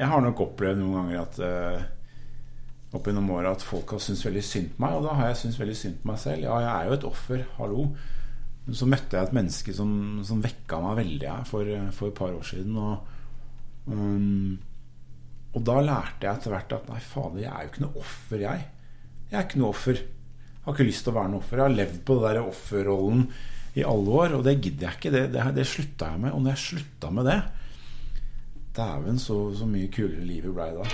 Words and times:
jeg 0.00 0.08
har 0.08 0.22
nok 0.24 0.40
opplevd 0.46 0.80
noen 0.80 0.96
ganger 0.96 1.20
at 1.20 1.40
uh, 1.44 1.82
opp 2.96 3.06
gjennom 3.06 3.28
åra 3.36 3.52
at 3.54 3.64
folk 3.64 3.92
har 3.94 4.02
syntes 4.02 4.24
veldig 4.26 4.42
synd 4.44 4.72
på 4.74 4.84
meg, 4.84 4.96
og 4.96 5.04
da 5.06 5.16
har 5.18 5.30
jeg 5.30 5.42
syntes 5.42 5.60
veldig 5.60 5.76
synd 5.78 6.00
på 6.00 6.10
meg 6.10 6.22
selv. 6.22 6.46
Ja, 6.46 6.56
jeg 6.64 6.70
er 6.72 6.88
jo 6.88 6.96
et 6.96 7.06
offer, 7.10 7.44
hallo. 7.58 7.84
Men 8.64 8.78
så 8.78 8.88
møtte 8.88 9.18
jeg 9.18 9.28
et 9.28 9.36
menneske 9.36 9.74
som, 9.76 9.92
som 10.26 10.40
vekka 10.44 10.80
meg 10.84 10.98
veldig 11.00 11.28
her 11.28 11.46
for, 11.48 11.70
for, 11.96 12.10
et 12.10 12.18
par 12.18 12.34
år 12.34 12.48
siden. 12.48 12.80
Og, 12.80 13.12
um, 13.90 14.58
og 15.50 15.62
da 15.66 15.76
lærte 15.84 16.26
jeg 16.26 16.32
etter 16.32 16.54
hvert 16.54 16.74
at 16.76 16.90
nei, 16.90 16.98
fader, 17.04 17.44
jeg 17.44 17.52
er 17.52 17.66
jo 17.66 17.72
ikke 17.72 17.84
noe 17.86 18.02
offer, 18.04 18.44
jeg. 18.46 18.66
Jeg 19.30 19.38
er 19.38 19.46
ikke 19.46 19.62
noe 19.62 19.72
offer. 19.74 20.02
Jeg 20.02 20.66
har 20.66 20.76
ikke 20.76 20.90
lyst 20.90 21.06
til 21.06 21.12
å 21.12 21.18
være 21.20 21.32
noe 21.32 21.44
offer. 21.44 21.60
Jeg 21.60 21.68
har 21.68 21.78
levd 21.78 22.02
på 22.06 22.18
den 22.18 22.26
der 22.26 22.42
offerrollen 22.42 23.24
i 23.78 23.86
alle 23.86 24.18
år, 24.24 24.36
og 24.38 24.44
det 24.48 24.58
gidder 24.58 24.88
jeg 24.88 24.98
ikke. 24.98 25.14
Det, 25.14 25.24
det, 25.36 25.48
det 25.60 25.70
slutta 25.70 26.10
jeg 26.10 26.24
med. 26.24 26.34
Og 26.34 26.42
når 26.42 26.56
jeg 26.56 26.64
slutta 26.66 27.14
med 27.14 27.30
det 27.30 27.40
Dæven, 28.76 29.18
så, 29.18 29.54
så 29.54 29.66
mye 29.66 29.88
kulere 29.90 30.24
livet 30.24 30.54
blei 30.54 30.70
da. 30.70 30.84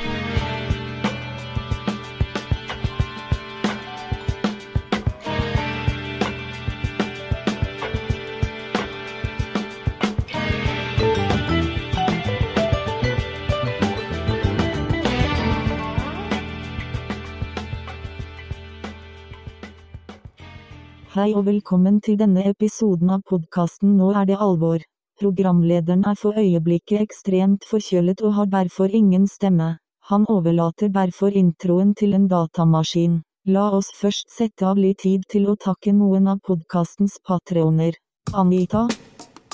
Hei 21.16 21.34
og 21.34 21.46
velkommen 21.46 22.00
til 22.00 22.16
denne 22.20 22.48
episoden 22.48 23.10
av 23.10 23.22
podkasten 23.28 23.96
Nå 24.00 24.14
er 24.16 24.24
det 24.28 24.36
alvor. 24.40 24.80
Programlederen 25.20 26.04
er 26.04 26.14
for 26.20 26.36
øyeblikket 26.36 27.00
ekstremt 27.00 27.64
forkjølet 27.70 28.22
og 28.22 28.34
har 28.34 28.46
derfor 28.52 28.92
ingen 28.92 29.26
stemme. 29.26 29.78
Han 30.10 30.26
overlater 30.28 30.88
derfor 30.88 31.34
introen 31.34 31.94
til 31.94 32.14
en 32.14 32.28
datamaskin. 32.28 33.22
La 33.46 33.70
oss 33.70 33.90
først 33.94 34.30
sette 34.30 34.66
av 34.66 34.76
litt 34.76 35.02
tid 35.02 35.26
til 35.28 35.48
å 35.50 35.56
takke 35.56 35.92
noen 35.92 36.28
av 36.28 36.40
podkastens 36.46 37.18
patroner. 37.26 37.94
Anita. 38.34 38.86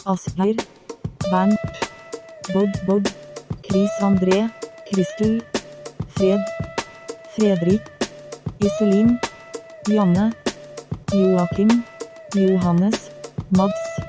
Asgeir. 0.07 0.61
Bernt. 1.31 1.89
Bob 2.53 2.71
Bob. 2.87 3.09
Chris 3.63 3.99
André. 4.01 4.49
Kristel. 4.91 5.43
Fred. 6.09 6.41
Fredrik. 7.37 7.93
Iselin. 8.61 9.19
Janne. 9.89 10.33
Joakim, 11.13 11.83
Johannes, 12.35 13.11
Mads, 13.51 14.01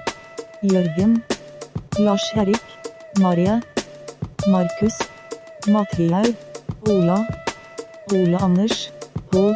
Jørgen, 0.62 1.24
Lars-Erik, 2.00 2.62
Marie, 3.20 3.60
Markus, 4.48 4.98
Mathiaud, 5.68 6.34
Ola, 6.88 7.26
Ole 8.12 8.36
Anders, 8.42 8.92
Pål, 9.30 9.54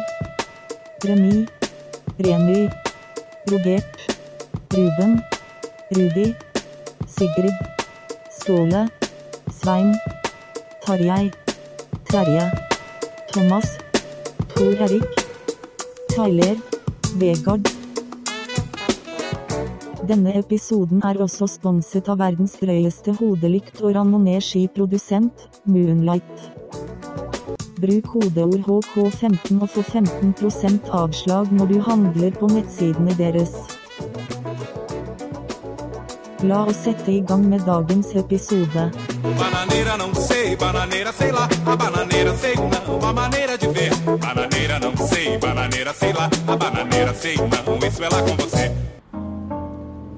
Remi, 1.04 1.46
Remy, 2.18 2.68
Robert, 3.50 3.84
Ruben, 4.72 5.22
Rudi, 5.90 6.34
Sigrid, 7.06 7.54
Ståle, 8.30 8.88
Svein, 9.50 9.94
Tarjei, 10.84 11.30
Terje, 12.04 12.52
Thomas, 13.32 13.78
Tor 14.54 14.74
Erik, 14.80 15.04
Tyler, 16.08 16.56
Vegard. 17.16 17.77
Denne 20.08 20.32
episoden 20.38 21.02
er 21.04 21.18
også 21.20 21.44
sponset 21.52 22.06
av 22.08 22.22
verdens 22.22 22.54
drøyeste 22.56 23.12
hodelykt 23.18 23.82
og 23.82 23.92
ranoné 23.92 24.38
skiprodusent, 24.40 25.42
Moonlight. 25.68 26.46
Bruk 27.76 28.08
kodeord 28.14 28.64
HK15 28.64 29.60
og 29.60 29.68
få 29.74 29.84
15% 29.84 30.88
avslag 30.96 31.52
når 31.52 31.74
du 31.74 31.76
handler 31.90 32.32
på 32.40 32.48
nettsidene 32.54 33.18
deres. 33.20 33.52
La 36.48 36.64
oss 36.64 36.80
sette 36.86 37.12
i 37.12 37.20
gang 37.20 37.44
med 37.50 37.68
dagens 37.68 38.14
episode. 38.16 38.88
Bananeira 39.22 39.96
não 39.98 40.14
sei, 40.14 40.56
bananeira. 40.56 40.98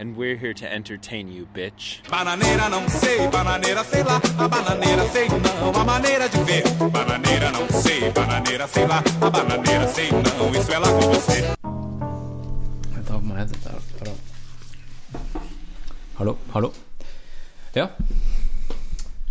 And 0.00 0.16
we're 0.16 0.36
here 0.36 0.54
to 0.54 0.72
entertain 0.72 1.26
you, 1.26 1.48
bitch. 1.52 2.08
Bananeira 2.08 2.68
não 2.68 2.88
sei, 2.88 3.26
bananeira 3.26 3.82
sei 3.82 4.04
lá, 4.04 4.20
a 4.38 4.48
bananeira 4.48 5.08
sei 5.08 5.26
não, 5.28 5.74
a 5.74 5.84
maneira 5.84 6.28
de 6.28 6.38
ver. 6.44 6.62
Bananeira 6.88 7.50
não 7.50 7.68
sei, 7.68 8.08
bananeira 8.12 8.68
sei 8.68 8.86
lá, 8.86 9.02
a 9.20 9.30
bananeira 9.30 9.88
sei 9.88 10.08
não, 10.12 10.50
isso 10.54 10.72
é 10.72 10.78
lá 10.78 10.86
com 10.86 11.00
você. 11.00 11.40
Jeg 12.94 13.04
tar 13.06 13.18
på 13.18 13.24
meg 13.26 13.38
headset 13.38 13.64
der. 13.64 14.12
Hallo. 16.14 16.38
Hallo. 16.54 16.72
Ja. 17.74 17.90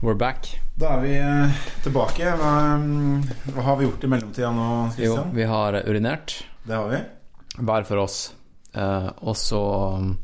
We're 0.01 0.17
back. 0.17 0.59
Da 0.75 0.97
er 0.97 0.99
vi 0.99 1.13
eh, 1.15 1.49
tilbake. 1.83 2.25
Hva, 2.37 2.75
mm, 2.75 3.23
hva 3.55 3.63
har 3.69 3.77
vi 3.79 3.85
gjort 3.87 4.03
i 4.03 4.07
mellomtida 4.07 4.51
nå, 4.51 4.91
Jo, 4.97 5.15
vi 5.31 5.43
har 5.47 5.79
urinert. 5.87 6.43
Det 6.63 6.75
har 6.75 6.89
vi. 6.91 6.99
Hver 7.57 7.83
for 7.83 8.03
oss. 8.03 8.33
Eh, 8.75 9.09
og 9.17 9.37
så 9.37 9.61
um, 9.95 10.17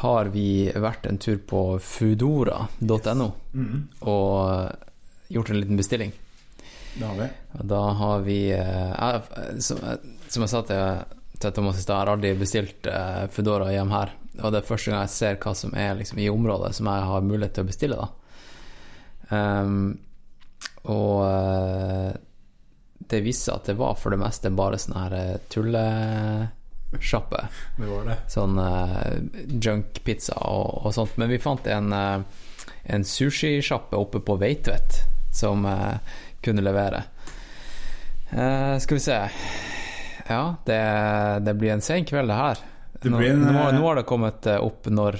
har 0.00 0.30
vi 0.34 0.70
vært 0.74 1.06
en 1.10 1.18
tur 1.20 1.38
på 1.46 1.62
foodora.no 1.82 3.30
Mhm, 3.52 3.78
og 4.06 4.34
eh, 4.52 4.90
gjort 5.34 5.50
en 5.50 5.60
liten 5.60 5.76
bestilling. 5.80 6.12
det 6.98 7.06
har 7.06 7.16
vi. 7.18 7.28
Da 7.72 7.80
har 7.98 8.20
vi 8.26 8.38
eh, 8.54 8.92
jeg, 8.94 9.60
som, 9.62 9.78
som 10.28 10.42
jeg 10.46 10.52
sa 10.52 10.62
til, 10.68 11.04
til 11.40 11.52
Thomas 11.56 11.78
i 11.78 11.82
stad, 11.82 11.96
jeg 11.96 12.04
har 12.06 12.12
aldri 12.14 12.32
bestilt 12.38 12.86
eh, 12.86 13.26
Foodora 13.34 13.72
hjem 13.74 13.90
her. 13.94 14.12
Og 14.40 14.52
det 14.54 14.60
er 14.62 14.68
første 14.70 14.90
gang 14.92 15.02
jeg 15.04 15.12
ser 15.16 15.36
hva 15.42 15.52
som 15.58 15.74
er 15.74 15.94
liksom, 15.98 16.18
i 16.22 16.30
området 16.30 16.70
som 16.78 16.86
jeg 16.88 17.08
har 17.10 17.26
mulighet 17.26 17.54
til 17.58 17.66
å 17.66 17.70
bestille. 17.72 17.96
da 18.00 18.08
Ehm, 19.30 19.98
Og 20.90 21.20
eh, 21.26 22.12
det 23.10 23.20
viste 23.26 23.50
seg 23.50 23.58
at 23.60 23.68
det 23.70 23.76
var 23.78 23.94
for 23.98 24.10
det 24.14 24.18
meste 24.22 24.50
bare 24.54 24.78
sånn 24.80 24.96
her 24.96 25.14
eh, 25.18 25.36
tullesjappe. 26.90 27.44
Det 27.76 27.86
var 27.88 28.04
det. 28.10 28.16
Sånn 28.30 28.58
uh, 28.58 28.98
junkpizza 29.62 30.34
og, 30.50 30.86
og 30.86 30.94
sånt. 30.96 31.16
Men 31.20 31.30
vi 31.30 31.38
fant 31.42 31.66
en, 31.70 31.92
uh, 31.92 32.22
en 32.90 33.04
sushisjappe 33.06 33.96
oppe 33.96 34.20
på 34.26 34.36
Veitvet 34.40 35.00
som 35.34 35.64
uh, 35.66 35.96
kunne 36.42 36.64
levere. 36.64 37.04
Uh, 38.32 38.78
skal 38.78 38.96
vi 38.96 39.02
se 39.02 39.18
Ja, 40.30 40.54
det, 40.66 40.80
det 41.46 41.54
blir 41.58 41.72
en 41.74 41.80
sen 41.82 42.04
kveld, 42.06 42.30
det 42.30 42.36
her. 42.38 42.60
Det 43.00 43.08
en, 43.10 43.40
nå, 43.42 43.54
eh, 43.64 43.72
nå 43.74 43.80
har 43.86 43.96
det 43.98 44.04
kommet 44.06 44.46
eh, 44.46 44.60
opp 44.62 44.84
når, 44.92 45.16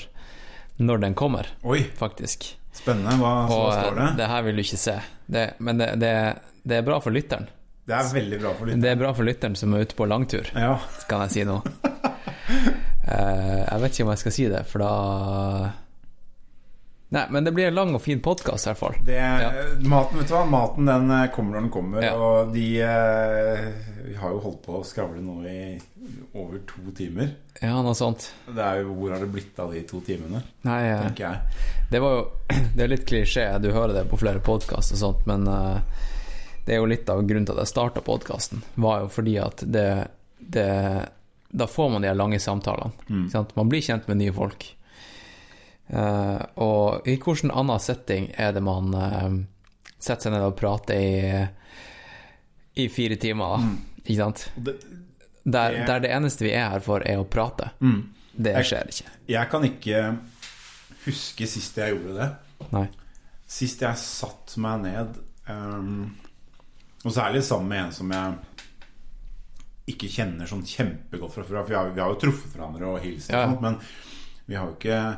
når 0.78 0.98
den 1.03 1.14
kommer, 1.19 1.48
Oi, 1.66 1.80
faktisk. 1.98 2.44
spennende. 2.76 3.16
Hva, 3.19 3.30
Og 3.48 3.72
står 3.72 3.97
det? 3.97 4.04
eh, 4.04 4.16
det 4.20 4.28
her 4.30 4.44
vil 4.47 4.60
du 4.60 4.62
ikke 4.62 4.78
se. 4.78 4.94
Det, 5.26 5.44
men 5.64 5.80
det, 5.80 5.88
det, 6.03 6.12
det 6.62 6.77
er 6.78 6.84
bra 6.86 7.00
for 7.03 7.10
lytteren. 7.16 7.48
Det 7.86 7.97
er 7.97 8.10
veldig 8.15 8.38
bra 8.42 8.53
for 8.54 8.66
lytteren. 8.68 8.82
Det 8.84 8.91
er 8.92 8.98
bra 9.00 9.12
for 9.16 9.27
lytteren 9.27 9.56
som 9.59 9.74
er 9.74 9.86
ute 9.86 9.97
på 9.98 10.06
langtur, 10.06 10.50
Ja. 10.54 10.77
kan 11.09 11.21
jeg 11.27 11.30
si 11.38 11.44
nå. 11.48 11.60
Eh, 13.10 13.65
jeg 13.65 13.80
vet 13.80 13.94
ikke 13.94 14.04
om 14.04 14.10
jeg 14.12 14.21
skal 14.21 14.32
si 14.34 14.44
det, 14.50 14.60
for 14.71 14.82
da 14.84 14.91
Nei, 17.10 17.24
men 17.34 17.42
det 17.47 17.50
blir 17.56 17.66
en 17.66 17.74
lang 17.74 17.94
og 17.97 18.03
fin 18.04 18.21
podkast, 18.22 18.66
i 18.66 18.71
hvert 18.71 18.78
fall. 18.78 18.94
Det, 19.06 19.16
Ja. 19.18 19.48
Maten 19.91 20.21
vet 20.21 20.28
du 20.30 20.34
hva, 20.36 20.44
maten 20.47 20.86
den 20.86 21.10
eh, 21.10 21.24
kommer 21.34 21.56
når 21.56 21.65
den 21.65 21.71
kommer. 21.74 22.04
Ja. 22.06 22.12
Og 22.15 22.53
de 22.54 22.66
eh, 22.86 23.65
Vi 24.06 24.15
har 24.21 24.30
jo 24.30 24.38
holdt 24.44 24.60
på 24.62 24.76
å 24.78 24.84
skravle 24.86 25.18
nå 25.24 25.41
i 25.42 25.80
over 26.38 26.60
to 26.71 26.92
timer. 26.94 27.33
Ja, 27.60 27.80
noe 27.83 27.97
sånt. 27.98 28.28
Det 28.47 28.62
er 28.62 28.84
jo, 28.84 28.94
Hvor 28.94 29.10
har 29.16 29.24
det 29.24 29.33
blitt 29.34 29.59
av 29.59 29.74
de 29.74 29.83
to 29.91 29.98
timene, 30.06 30.44
Nei, 30.68 30.78
tenker 31.03 31.26
jeg. 31.26 31.66
det 31.91 32.00
var 32.04 32.15
jo 32.15 32.22
Det 32.76 32.84
er 32.86 32.92
litt 32.94 33.06
klisjé, 33.10 33.48
du 33.62 33.72
hører 33.74 33.94
det 33.97 34.06
på 34.12 34.21
flere 34.21 34.38
podkast 34.44 34.94
og 34.94 35.03
sånt, 35.03 35.26
men 35.26 35.48
eh, 35.50 36.06
det 36.71 36.77
er 36.77 36.84
jo 36.84 36.87
litt 36.87 37.09
av 37.11 37.25
grunnen 37.27 37.47
til 37.49 37.57
at 37.57 37.65
jeg 37.65 37.72
starta 37.72 38.01
podkasten, 38.07 38.61
var 38.78 39.01
jo 39.03 39.09
fordi 39.11 39.33
at 39.43 39.65
det, 39.67 39.87
det 40.39 40.67
Da 41.51 41.67
får 41.67 41.89
man 41.91 42.03
de 42.05 42.07
her 42.13 42.15
lange 42.15 42.39
samtalene. 42.39 42.93
Mm. 43.11 43.25
sant? 43.33 43.57
Man 43.59 43.67
blir 43.72 43.83
kjent 43.83 44.07
med 44.07 44.21
nye 44.21 44.33
folk. 44.37 44.69
Uh, 45.91 46.39
og 46.63 47.09
i 47.11 47.17
hvilken 47.19 47.51
annen 47.51 47.81
setting 47.83 48.28
er 48.39 48.53
det 48.55 48.63
man 48.63 48.93
uh, 48.95 49.33
setter 49.99 50.28
seg 50.28 50.37
ned 50.37 50.45
og 50.47 50.55
prater 50.61 50.95
i 50.95 51.47
i 52.81 52.84
fire 52.89 53.17
timer, 53.19 53.57
da. 53.57 53.72
Ikke 54.05 54.21
sant? 54.21 54.45
Det, 54.55 54.77
Der, 55.43 55.72
Det- 55.75 55.87
der 55.89 56.01
det 56.07 56.11
eneste 56.15 56.45
vi 56.47 56.53
er 56.55 56.71
her 56.71 56.81
for, 56.81 57.03
er 57.03 57.19
å 57.19 57.27
prate. 57.27 57.72
Det 58.33 58.55
skjer 58.65 58.87
ikke. 58.95 59.11
jeg 59.34 59.51
kan 59.51 59.65
ikke 59.67 60.05
huske 61.05 61.47
sist 61.51 61.77
jeg 61.83 61.97
gjorde 61.97 62.15
det. 62.21 62.31
Nei. 62.71 62.87
Sist 63.51 63.83
jeg 63.83 63.97
satt 63.99 64.55
meg 64.63 64.83
ned 64.87 65.19
ehm, 65.51 66.13
Og 67.04 67.12
særlig 67.14 67.41
sammen 67.47 67.68
med 67.72 67.84
en 67.86 67.92
som 67.97 68.10
jeg 68.12 68.34
ikke 69.94 70.10
kjenner 70.12 70.47
sånn 70.47 70.62
kjempegodt 70.68 71.32
fra 71.34 71.42
før. 71.47 71.62
For 71.64 71.70
vi 71.72 71.74
har, 71.78 71.88
vi 71.97 72.00
har 72.04 72.12
jo 72.12 72.18
truffet 72.20 72.52
hverandre 72.54 72.91
og 72.92 73.00
hilst, 73.02 73.30
Ja. 73.32 73.47
men 73.60 73.78
vi 74.47 74.54
har 74.58 74.66
jo 74.68 74.76
ikke 74.76 75.16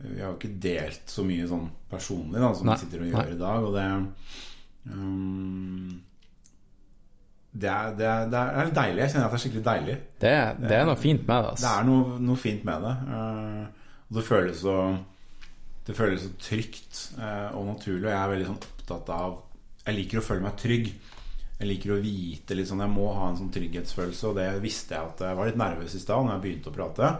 Vi 0.00 0.20
har 0.22 0.30
jo 0.30 0.36
ikke 0.38 0.54
delt 0.64 1.02
så 1.12 1.20
mye 1.28 1.44
sånn 1.48 1.66
personlig 1.90 2.40
da, 2.40 2.54
som 2.56 2.64
Nei, 2.66 2.74
vi 2.78 2.80
sitter 2.86 3.02
og 3.02 3.06
nei. 3.06 3.10
gjør 3.20 3.32
i 3.34 3.40
dag. 3.42 3.64
Og 3.68 3.74
det 3.74 4.92
um, 4.94 6.00
det, 7.52 7.68
er, 7.68 7.90
det, 7.98 8.06
er, 8.06 8.28
det 8.32 8.38
er 8.40 8.70
deilig. 8.78 9.02
Jeg 9.02 9.10
kjenner 9.12 9.26
at 9.26 9.32
det 9.34 9.38
er 9.38 9.42
skikkelig 9.44 9.64
deilig. 9.66 9.96
Det, 10.22 10.32
det 10.62 10.76
er 10.78 10.86
noe 10.88 10.96
fint 11.02 11.26
med 11.28 11.36
det. 11.36 11.42
Det 11.42 11.50
Altså. 11.52 11.72
er 11.74 11.84
noe, 11.90 12.18
noe 12.30 12.40
fint 12.40 12.64
med 12.64 12.86
det. 12.86 12.94
Uh, 13.10 14.00
og 14.08 14.16
det 14.18 14.24
føles 14.26 14.60
så 14.64 14.76
Det 15.86 15.96
føles 15.98 16.22
så 16.24 16.30
trygt 16.48 17.00
uh, 17.18 17.50
og 17.58 17.66
naturlig. 17.74 18.06
Og 18.06 18.12
jeg 18.14 18.20
er 18.22 18.32
veldig 18.34 18.48
sånn 18.52 18.60
opptatt 18.62 19.12
av 19.18 19.38
Jeg 19.86 19.96
liker 19.98 20.20
å 20.22 20.24
føle 20.30 20.44
meg 20.46 20.56
trygg. 20.60 20.92
Jeg 21.60 21.68
liker 21.68 21.92
å 21.92 22.00
vite 22.00 22.56
litt 22.56 22.70
sånn 22.70 22.80
Jeg 22.80 22.92
må 22.94 23.10
ha 23.12 23.26
en 23.28 23.36
sånn 23.36 23.52
trygghetsfølelse, 23.52 24.30
og 24.30 24.38
det 24.40 24.48
visste 24.64 24.96
jeg 24.96 25.10
at 25.10 25.20
jeg 25.26 25.36
var 25.36 25.50
litt 25.50 25.60
nervøs 25.60 25.94
i 25.94 26.00
stad 26.00 26.24
når 26.24 26.34
jeg 26.38 26.44
begynte 26.46 26.72
å 26.72 26.76
prate. 26.76 27.10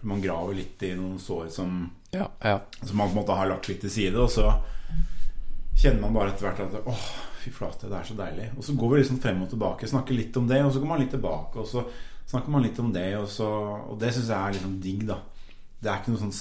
For 0.00 0.10
man 0.10 0.22
graver 0.24 0.56
litt 0.58 0.82
i 0.88 0.94
noen 0.98 1.20
sår 1.22 1.48
som, 1.54 1.80
Ja, 2.10 2.26
ja. 2.42 2.56
som 2.82 2.96
man 2.98 3.12
på 3.12 3.14
en 3.14 3.20
måte 3.20 3.36
har 3.38 3.50
lagt 3.52 3.68
litt 3.70 3.82
til 3.84 3.92
side, 3.94 4.18
og 4.18 4.30
så 4.32 4.48
kjenner 5.80 6.02
man 6.02 6.16
bare 6.16 6.32
etter 6.32 6.48
hvert 6.48 6.64
at 6.66 6.88
Åh, 6.90 7.04
fy 7.44 7.52
flate, 7.54 7.88
det 7.88 7.98
er 8.00 8.08
så 8.08 8.16
deilig. 8.18 8.48
Og 8.56 8.64
så 8.66 8.74
går 8.76 8.90
vi 8.94 9.02
liksom 9.02 9.20
frem 9.22 9.44
og 9.44 9.52
tilbake, 9.52 9.88
snakker 9.88 10.18
litt 10.18 10.36
om 10.40 10.48
det, 10.50 10.62
og 10.64 10.72
så 10.74 10.82
går 10.82 10.90
man 10.90 11.04
litt 11.04 11.14
tilbake, 11.14 11.62
og 11.62 11.68
så 11.70 11.84
snakker 12.30 12.52
man 12.52 12.66
litt 12.66 12.78
om 12.82 12.90
det, 12.94 13.06
og, 13.20 13.28
så, 13.30 13.48
og 13.86 14.00
det 14.02 14.10
syns 14.16 14.32
jeg 14.32 14.38
er 14.40 14.56
liksom 14.58 14.74
digg, 14.82 15.06
da. 15.08 15.20
Det 15.80 15.88
er 15.88 16.02
ikke 16.02 16.16
noe 16.16 16.24
sånn 16.26 16.36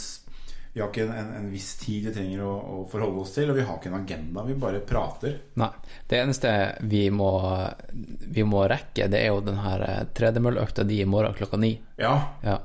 Vi 0.73 0.81
har 0.83 0.89
ikke 0.91 1.03
en, 1.07 1.11
en, 1.17 1.29
en 1.39 1.47
viss 1.49 1.71
tid 1.81 2.05
vi 2.05 2.11
trenger 2.13 2.43
å, 2.45 2.51
å 2.53 2.79
forholde 2.91 3.23
oss 3.23 3.31
til, 3.33 3.49
og 3.49 3.57
vi 3.57 3.63
har 3.65 3.79
ikke 3.79 3.89
en 3.89 3.97
agenda. 4.03 4.43
Vi 4.45 4.53
bare 4.61 4.79
prater. 4.85 5.39
Nei. 5.57 5.71
Det 6.07 6.19
eneste 6.21 6.51
vi 6.91 7.07
må, 7.09 7.31
vi 8.29 8.45
må 8.45 8.67
rekke, 8.69 9.07
det 9.09 9.23
er 9.23 9.31
jo 9.33 9.41
den 9.49 9.57
her 9.63 9.81
eh, 9.87 10.03
tredemølleøkta 10.13 10.85
di 10.85 11.01
i 11.01 11.07
morgen 11.09 11.33
klokka 11.39 11.57
ni. 11.61 11.73
Ja, 11.97 12.15
Ja. 12.45 12.59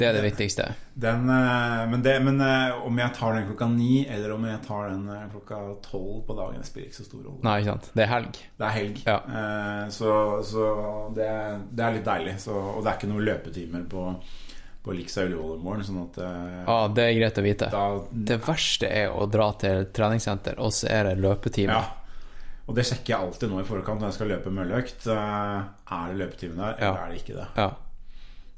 Det 0.00 0.06
er 0.08 0.14
det 0.16 0.22
viktigste. 0.24 0.64
den, 0.98 1.28
eh, 1.30 1.82
men, 1.90 2.00
det, 2.02 2.14
men 2.24 2.40
eh, 2.42 2.72
om 2.88 2.96
jeg 2.98 3.12
tar 3.14 3.36
den 3.36 3.44
klokka 3.46 3.68
ni, 3.70 4.00
eller 4.10 4.32
om 4.34 4.44
jeg 4.48 4.58
tar 4.66 4.88
den 4.90 5.04
klokka 5.30 5.58
tolv 5.84 6.24
på 6.26 6.34
dagen, 6.34 6.58
det 6.58 6.66
spiller 6.66 6.88
ikke 6.88 6.96
så 6.96 7.04
stor 7.06 7.20
rolle. 7.28 7.38
Nei, 7.46 7.58
ikke 7.60 7.70
sant. 7.76 7.90
Det 7.94 8.02
er 8.02 8.10
helg. 8.10 8.40
Det 8.58 8.66
er 8.66 8.74
helg, 8.80 9.02
Ja. 9.06 9.18
så, 9.94 10.14
så 10.48 10.64
det, 11.14 11.28
det 11.70 11.84
er 11.86 11.94
litt 12.00 12.08
deilig. 12.08 12.34
Så, 12.42 12.56
og 12.56 12.80
det 12.82 12.90
er 12.90 12.98
ikke 12.98 13.12
noen 13.12 13.28
løpetimer 13.28 13.84
på, 13.92 14.06
på 14.82 14.92
Liksa 14.96 15.22
Ullevål 15.24 15.58
i 15.58 15.62
morgen. 15.62 15.84
Sånn 15.86 16.02
at 16.08 16.16
Ja, 16.18 16.62
Ja, 16.66 16.88
det 16.88 17.02
er 17.04 17.18
greit 17.20 17.38
å 17.38 17.42
vite. 17.42 17.70
da 17.70 18.00
Det 18.12 18.40
verste 18.42 18.88
er 18.90 19.10
å 19.10 19.26
dra 19.30 19.52
til 19.52 19.84
treningssenter, 19.94 20.58
og 20.58 20.72
så 20.72 20.88
er 20.90 21.04
det 21.04 21.18
løpetime. 21.22 21.68
Ja. 21.72 21.84
Og 22.68 22.74
det 22.76 22.84
sjekker 22.86 23.06
jeg 23.14 23.18
alltid 23.18 23.50
nå 23.50 23.60
i 23.60 23.64
forkant 23.66 24.00
når 24.00 24.10
jeg 24.10 24.14
skal 24.14 24.28
løpe 24.28 24.50
mølleøkt. 24.50 25.06
Eh, 25.06 25.62
Er 25.92 26.12
det 26.12 26.18
løpetime 26.18 26.56
der, 26.56 26.74
eller 26.78 26.98
Ja. 26.98 27.04
er 27.06 27.08
det 27.10 27.18
ikke 27.24 27.34
det? 27.36 27.46
Ja. 27.56 27.70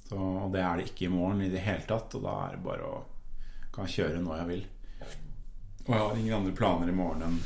Så, 0.09 0.17
og 0.17 0.53
det 0.53 0.61
er 0.61 0.77
det 0.77 0.85
ikke 0.91 1.07
i 1.07 1.09
morgen 1.09 1.41
i 1.43 1.49
det 1.49 1.61
hele 1.61 1.81
tatt. 1.89 2.15
Og 2.15 2.23
da 2.23 2.47
er 2.47 2.51
det 2.53 2.63
bare 2.63 2.83
å 2.85 3.03
kan 3.73 3.87
kjøre 3.87 4.21
når 4.23 4.37
jeg 4.39 4.47
vil. 4.47 4.65
Og 5.87 5.95
jeg 5.95 5.99
har 5.99 6.17
ingen 6.17 6.35
andre 6.35 6.53
planer 6.53 6.89
i 6.89 6.93
morgen 6.93 7.23
enn 7.23 7.41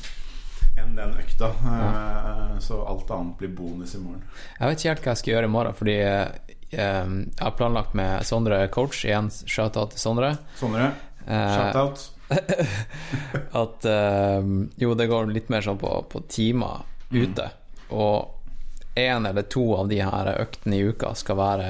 enn 0.78 0.94
den 0.94 1.14
økta. 1.14 1.48
Ja. 1.64 2.58
Så 2.60 2.86
alt 2.86 3.10
annet 3.10 3.36
blir 3.38 3.48
bonus 3.48 3.94
i 3.94 3.98
morgen. 3.98 4.22
Jeg 4.60 4.68
vet 4.68 4.78
ikke 4.78 4.88
helt 4.92 5.00
hva 5.02 5.10
jeg 5.10 5.16
skal 5.22 5.32
gjøre 5.34 5.44
i 5.44 5.54
morgen, 5.54 5.74
fordi 5.74 5.96
eh, 6.02 6.28
jeg 6.70 7.28
har 7.38 7.54
planlagt 7.56 7.94
med 7.96 8.26
Sondre 8.28 8.60
coach. 8.72 9.04
Igjen 9.08 9.30
shout-out 9.30 9.94
til 9.94 10.02
Sondre. 10.04 10.34
Sondre, 10.60 10.90
Eh, 11.28 11.54
shout-out. 11.56 12.10
at 13.62 13.84
eh, 13.84 14.42
jo, 14.80 14.94
det 14.96 15.06
går 15.10 15.28
litt 15.32 15.50
mer 15.52 15.64
sånn 15.64 15.78
på, 15.80 15.90
på 16.08 16.22
timer 16.28 16.84
ute. 17.12 17.50
Og 17.92 18.96
én 18.98 19.28
eller 19.28 19.44
to 19.52 19.64
av 19.76 19.88
de 19.92 20.00
her 20.00 20.30
øktene 20.40 20.78
i 20.78 20.86
uka 20.88 21.12
skal 21.16 21.36
være 21.38 21.68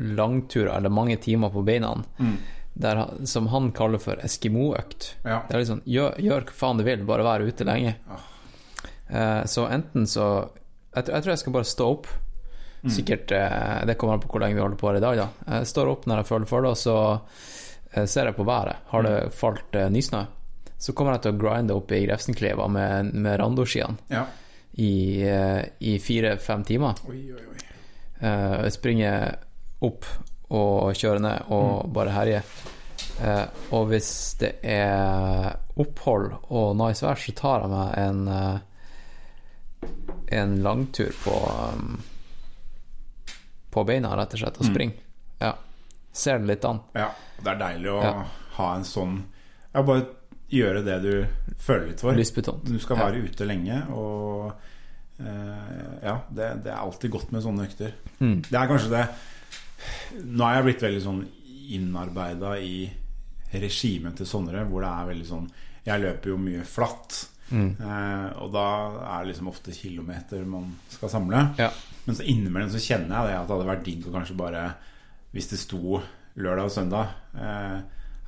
langturer, 0.00 0.74
eller 0.76 0.92
mange 0.92 1.16
timer 1.20 1.50
på 1.52 1.64
beina. 1.66 1.94
Der, 2.80 3.00
som 3.26 3.48
han 3.52 3.72
kaller 3.76 4.00
for 4.00 4.20
eskimoøkt. 4.24 5.14
Ja. 5.24 5.42
Det 5.48 5.56
er 5.58 5.64
sånn 5.68 5.82
gjør, 5.84 6.14
gjør 6.22 6.46
hva 6.48 6.54
faen 6.60 6.80
du 6.80 6.84
vil, 6.86 7.02
bare 7.08 7.26
være 7.26 7.48
ute 7.50 7.66
lenge. 7.68 7.96
Eh, 9.10 9.42
så 9.50 9.66
enten 9.68 10.06
så 10.08 10.28
jeg, 10.94 11.08
jeg 11.08 11.22
tror 11.22 11.32
jeg 11.32 11.42
skal 11.42 11.56
bare 11.56 11.68
stå 11.72 11.88
opp. 11.96 12.08
Sikkert 12.88 13.32
eh, 13.32 13.86
Det 13.86 13.94
kommer 13.94 14.14
an 14.14 14.22
på 14.22 14.30
hvor 14.32 14.40
lenge 14.40 14.56
vi 14.56 14.62
holder 14.62 14.78
på 14.80 14.88
her 14.88 15.00
i 15.00 15.04
dag, 15.04 15.18
da. 15.20 15.56
Jeg 15.58 15.68
står 15.68 15.90
opp 15.92 16.06
når 16.08 16.22
jeg 16.22 16.28
føler 16.30 16.48
for 16.48 16.64
det, 16.64 16.70
og 16.70 16.80
så 16.80 16.96
eh, 17.92 18.06
ser 18.08 18.30
jeg 18.30 18.36
på 18.38 18.46
været. 18.48 18.86
Har 18.92 19.04
det 19.04 19.16
falt 19.36 19.76
eh, 19.76 19.90
nysnø, 19.92 20.24
så 20.80 20.94
kommer 20.96 21.16
jeg 21.16 21.26
til 21.26 21.34
å 21.34 21.40
grinde 21.42 21.76
opp 21.76 21.92
i 21.92 22.00
Grefsenkleiva 22.06 22.70
med, 22.72 23.12
med 23.12 23.36
randoskiene 23.42 24.00
ja. 24.08 24.24
i, 24.80 24.94
i 25.90 25.98
fire-fem 26.00 26.64
timer. 26.64 27.04
Oi, 27.10 27.20
oi, 27.36 27.44
oi. 27.52 27.68
Eh, 28.20 28.66
springe 28.72 29.12
opp 29.84 30.08
og 30.50 30.96
kjøre 30.96 31.22
ned 31.22 31.52
og 31.52 31.92
bare 31.94 32.16
herje. 32.16 32.40
Eh, 33.20 33.44
og 33.76 33.92
hvis 33.92 34.10
det 34.40 34.54
er 34.64 35.52
opphold 35.80 36.32
og 36.48 36.72
nice 36.80 37.04
vær, 37.04 37.20
så 37.20 37.36
tar 37.36 37.66
jeg 37.66 37.72
meg 37.76 37.94
en 38.00 38.24
en 40.30 40.62
langtur 40.62 41.12
på 41.24 41.30
um, 41.74 42.00
på 43.70 43.84
beina, 43.86 44.14
rett 44.18 44.34
og 44.34 44.40
slett, 44.42 44.58
og 44.60 44.66
springe. 44.66 44.94
Ja. 45.40 45.54
Ser 46.12 46.38
det 46.42 46.46
litt 46.50 46.64
an. 46.66 46.80
Ja, 46.94 47.10
det 47.42 47.52
er 47.54 47.58
deilig 47.60 47.90
å 47.92 48.02
Ja. 48.02 48.24
ha 48.56 48.74
en 48.76 48.82
sånn 48.84 49.22
Ja, 49.74 49.82
bare 49.82 50.06
gjøre 50.50 50.84
det 50.84 51.02
du 51.02 51.26
føler 51.62 51.86
litt 51.88 52.00
for. 52.00 52.12
Lystbetont. 52.12 52.64
Du 52.64 52.78
skal 52.82 52.96
Ja. 52.96 53.04
være 53.06 53.22
ute 53.24 53.46
lenge, 53.46 53.88
og 53.94 54.52
eh, 55.20 56.02
ja, 56.02 56.16
det, 56.34 56.64
det 56.64 56.72
er 56.72 56.80
alltid 56.80 57.10
godt 57.12 57.30
med 57.32 57.42
sånne 57.44 57.68
økter. 57.68 57.92
Mm. 58.20 58.40
Det 58.48 58.58
er 58.58 58.66
kanskje 58.66 58.90
det 58.90 59.08
Nå 60.26 60.44
er 60.44 60.54
jeg 60.58 60.64
blitt 60.64 60.82
veldig 60.82 61.02
sånn 61.04 61.20
innarbeida 61.70 62.58
i 62.60 62.90
regimet 63.54 64.16
til 64.16 64.26
Sondre, 64.26 64.64
hvor 64.68 64.82
det 64.84 64.90
er 64.90 65.06
veldig 65.14 65.26
sånn 65.28 65.46
Jeg 65.86 66.02
løper 66.02 66.26
jo 66.34 66.36
mye 66.36 66.64
flatt. 66.68 67.26
Mm. 67.50 67.70
Eh, 67.80 68.42
og 68.42 68.52
da 68.52 68.64
er 69.16 69.24
det 69.24 69.32
liksom 69.32 69.48
ofte 69.48 69.72
kilometer 69.72 70.44
man 70.44 70.74
skal 70.92 71.08
samle. 71.08 71.40
Ja. 71.58 71.70
Men 72.06 72.16
så 72.16 72.24
innimellom 72.26 72.70
så 72.72 72.80
kjenner 72.82 73.12
jeg 73.16 73.28
det 73.30 73.38
at 73.38 73.46
det 73.48 73.54
hadde 73.56 73.70
vært 73.70 73.84
digg 73.86 74.06
å 74.08 74.12
kanskje 74.14 74.36
bare 74.38 74.62
Hvis 75.34 75.50
det 75.52 75.58
sto 75.60 76.00
lørdag 76.40 76.70
og 76.70 76.72
søndag 76.74 77.10
eh, 77.36 77.80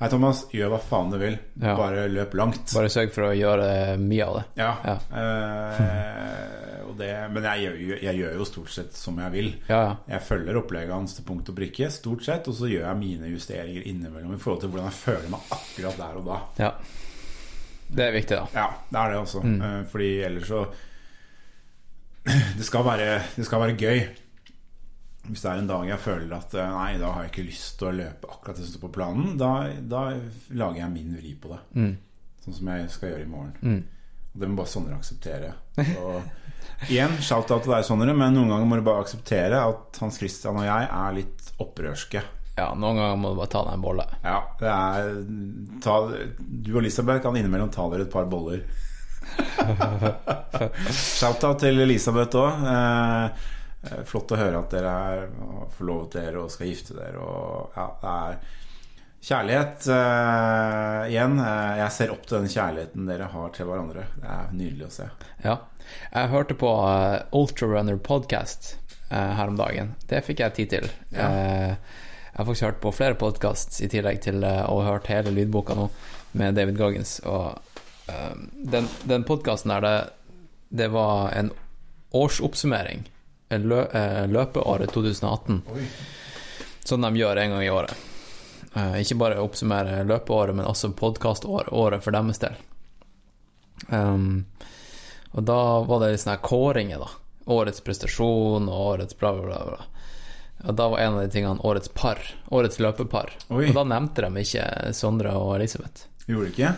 Hei, 0.03 0.09
Thomas, 0.11 0.41
gjør 0.51 0.73
hva 0.73 0.79
faen 0.83 1.13
du 1.13 1.17
vil. 1.21 1.37
Ja. 1.63 1.77
Bare 1.79 2.09
løp 2.11 2.33
langt. 2.35 2.73
Bare 2.75 2.89
sørg 2.91 3.13
for 3.15 3.29
å 3.29 3.35
gjøre 3.39 3.69
mye 4.03 4.25
av 4.27 4.39
det. 4.41 4.43
Ja. 4.59 4.71
Ja. 4.83 4.95
Eh, 5.21 6.81
og 6.89 6.97
det, 6.99 7.11
men 7.31 7.47
jeg 7.47 7.63
gjør, 7.69 7.77
jo, 7.87 7.99
jeg 8.09 8.19
gjør 8.19 8.35
jo 8.41 8.47
stort 8.49 8.73
sett 8.75 8.99
som 8.99 9.21
jeg 9.23 9.33
vil. 9.37 9.53
Ja, 9.69 9.79
ja. 9.87 9.93
Jeg 10.17 10.25
følger 10.27 10.59
opplegget 10.59 10.91
hans 10.97 11.15
til 11.15 11.27
punkt 11.29 11.53
og 11.53 11.57
prikke, 11.61 11.87
stort 11.95 12.27
sett, 12.27 12.51
og 12.51 12.59
så 12.59 12.67
gjør 12.73 12.89
jeg 12.89 12.99
mine 12.99 13.31
justeringer 13.31 13.87
innimellom 13.93 14.35
i 14.35 14.41
forhold 14.43 14.65
til 14.65 14.73
hvordan 14.73 14.91
jeg 14.91 14.99
føler 15.05 15.31
meg 15.37 15.55
akkurat 15.61 16.03
der 16.03 16.19
og 16.19 16.27
da. 16.33 16.41
ja. 16.65 16.73
Det 17.93 18.07
er 18.09 18.15
viktig, 18.17 18.37
da. 18.41 18.47
Ja, 18.57 18.67
det 18.89 19.01
er 19.05 19.11
det 19.13 19.17
også. 19.21 19.41
Mm. 19.45 19.57
Eh, 19.69 19.81
Fordi 19.93 20.11
ellers 20.25 20.47
så 20.49 20.63
det 22.59 22.67
skal, 22.67 22.85
være, 22.87 23.23
det 23.37 23.47
skal 23.47 23.65
være 23.65 23.79
gøy. 23.79 24.03
Hvis 25.29 25.43
det 25.45 25.51
er 25.53 25.61
en 25.63 25.71
dag 25.71 25.87
jeg 25.87 26.03
føler 26.03 26.35
at 26.35 26.55
eh, 26.59 26.75
nei, 26.75 26.99
da 26.99 27.13
har 27.15 27.27
jeg 27.27 27.33
ikke 27.33 27.47
lyst 27.47 27.77
til 27.79 27.91
å 27.91 27.95
løpe 27.95 28.31
akkurat 28.31 28.59
det 28.59 28.67
som 28.67 28.75
står 28.75 28.85
på 28.89 28.95
planen, 28.97 29.35
da, 29.39 29.53
da 29.79 30.05
lager 30.59 30.83
jeg 30.83 30.95
min 30.95 31.17
vri 31.19 31.35
på 31.39 31.53
det. 31.53 31.61
Mm. 31.79 31.93
Sånn 32.43 32.59
som 32.59 32.71
jeg 32.73 32.91
skal 32.91 33.13
gjøre 33.13 33.27
i 33.27 33.31
morgen. 33.31 33.57
Mm. 33.63 33.83
Og 34.33 34.43
det 34.43 34.51
må 34.51 34.59
bare 34.59 34.73
Sondre 34.73 34.99
akseptere. 34.99 35.53
Og 36.03 36.91
igjen, 36.91 37.15
shout-out 37.23 37.67
til 37.67 37.75
deg, 37.75 37.87
Sondre, 37.87 38.15
men 38.17 38.35
noen 38.35 38.51
ganger 38.51 38.71
må 38.71 38.79
du 38.79 38.87
bare 38.87 39.05
akseptere 39.05 39.63
at 39.63 40.03
Hans 40.03 40.19
Christian 40.23 40.59
og 40.59 40.67
jeg 40.67 40.89
er 40.89 41.19
litt 41.19 41.53
opprørske. 41.63 42.23
Ja, 42.57 42.73
noen 42.77 42.99
ganger 42.99 43.21
må 43.21 43.33
du 43.33 43.39
bare 43.39 43.53
ta 43.53 43.63
deg 43.67 43.79
en 43.79 43.85
bolle. 43.85 44.07
Ja, 44.25 44.39
det 44.61 44.73
er 44.73 45.13
ta, 45.85 45.99
Du 46.39 46.75
og 46.75 46.83
Elisabeth 46.83 47.23
kan 47.25 47.37
innimellom 47.39 47.71
ta 47.73 47.87
dere 47.93 48.09
et 48.09 48.13
par 48.13 48.27
boller. 48.31 48.67
Shout-out 51.19 51.63
til 51.63 51.83
Elisabeth 51.85 52.41
òg. 52.41 52.67
Eh, 52.73 53.47
eh, 53.89 54.03
flott 54.09 54.35
å 54.35 54.41
høre 54.41 54.63
at 54.63 54.75
dere 54.75 54.97
er, 55.13 55.25
forlovet 55.77 56.19
dere 56.19 56.43
og 56.45 56.53
skal 56.53 56.71
gifte 56.71 56.99
dere. 56.99 57.23
Og, 57.23 57.77
ja, 57.77 57.87
det 58.03 58.15
er 58.17 58.39
kjærlighet. 59.31 59.89
Eh, 59.97 61.01
igjen, 61.15 61.39
eh, 61.41 61.75
jeg 61.83 61.97
ser 61.99 62.15
opp 62.15 62.27
til 62.27 62.41
den 62.41 62.53
kjærligheten 62.53 63.11
dere 63.11 63.31
har 63.35 63.57
til 63.57 63.71
hverandre. 63.71 64.07
Det 64.19 64.37
er 64.37 64.55
nydelig 64.57 64.89
å 64.89 64.95
se. 65.01 65.11
Ja. 65.45 65.59
Jeg 66.13 66.31
hørte 66.33 66.55
på 66.57 66.71
uh, 66.87 67.19
Ultrarunner 67.37 67.99
podcast 67.99 68.77
eh, 69.13 69.33
her 69.37 69.49
om 69.49 69.57
dagen. 69.57 69.95
Det 70.09 70.23
fikk 70.27 70.43
jeg 70.45 70.57
tid 70.57 70.73
til. 70.77 70.89
Ja. 71.11 71.29
Eh, 71.29 72.01
jeg 72.33 72.39
har 72.39 72.49
faktisk 72.49 72.65
hørt 72.65 72.81
på 72.81 72.95
flere 72.97 73.19
podkast 73.21 73.83
i 73.85 73.91
tillegg 73.93 74.23
til 74.25 74.41
uh, 74.41 74.65
å 74.71 74.81
ha 74.81 74.95
hørt 74.95 75.11
hele 75.13 75.35
lydboka 75.37 75.77
nå 75.77 75.91
med 76.39 76.57
David 76.57 76.79
Goggins. 76.81 77.19
Og 77.29 77.51
eh, 77.51 77.72
den, 78.53 78.89
den 79.05 79.25
podkasten 79.25 79.75
der, 79.75 79.81
det, 79.81 79.97
det 80.69 80.89
var 80.93 81.33
en 81.33 81.51
årsoppsummering. 82.11 83.05
Lø, 83.53 83.83
eh, 83.93 84.27
løpeåret 84.29 84.93
2018. 84.93 85.63
Oi. 85.75 85.87
Som 86.85 87.05
de 87.05 87.13
gjør 87.17 87.37
en 87.37 87.51
gang 87.51 87.65
i 87.65 87.71
året. 87.71 87.95
Eh, 88.75 89.01
ikke 89.03 89.19
bare 89.21 89.41
oppsummere 89.43 90.03
løpeåret, 90.09 90.57
men 90.57 90.67
også 90.67 90.95
podkaståret 90.97 91.73
året 91.73 92.05
for 92.05 92.17
deres 92.17 92.41
del. 92.41 92.57
Um, 93.89 94.45
og 95.33 95.45
da 95.49 95.59
var 95.89 96.01
det 96.01 96.13
litt 96.15 96.23
sånne 96.25 96.41
kåringer, 96.45 97.03
da. 97.03 97.11
Årets 97.53 97.83
prestasjon 97.85 98.69
og 98.71 98.87
årets 98.95 99.19
bla, 99.19 99.33
bla. 99.37 99.63
bla. 99.69 99.81
Og 100.63 100.77
da 100.79 100.89
var 100.89 101.03
en 101.03 101.17
av 101.19 101.25
de 101.25 101.33
tingene 101.35 101.67
årets 101.67 101.91
par. 101.93 102.21
Årets 102.55 102.79
løpepar. 102.79 103.33
Oi. 103.51 103.67
Og 103.69 103.77
da 103.77 103.85
nevnte 103.97 104.25
de 104.25 104.45
ikke 104.45 104.67
Sondre 104.95 105.35
og 105.37 105.57
Elisabeth. 105.57 106.07
Gjorde 106.29 106.49
de 106.49 106.55
ikke? 106.55 106.73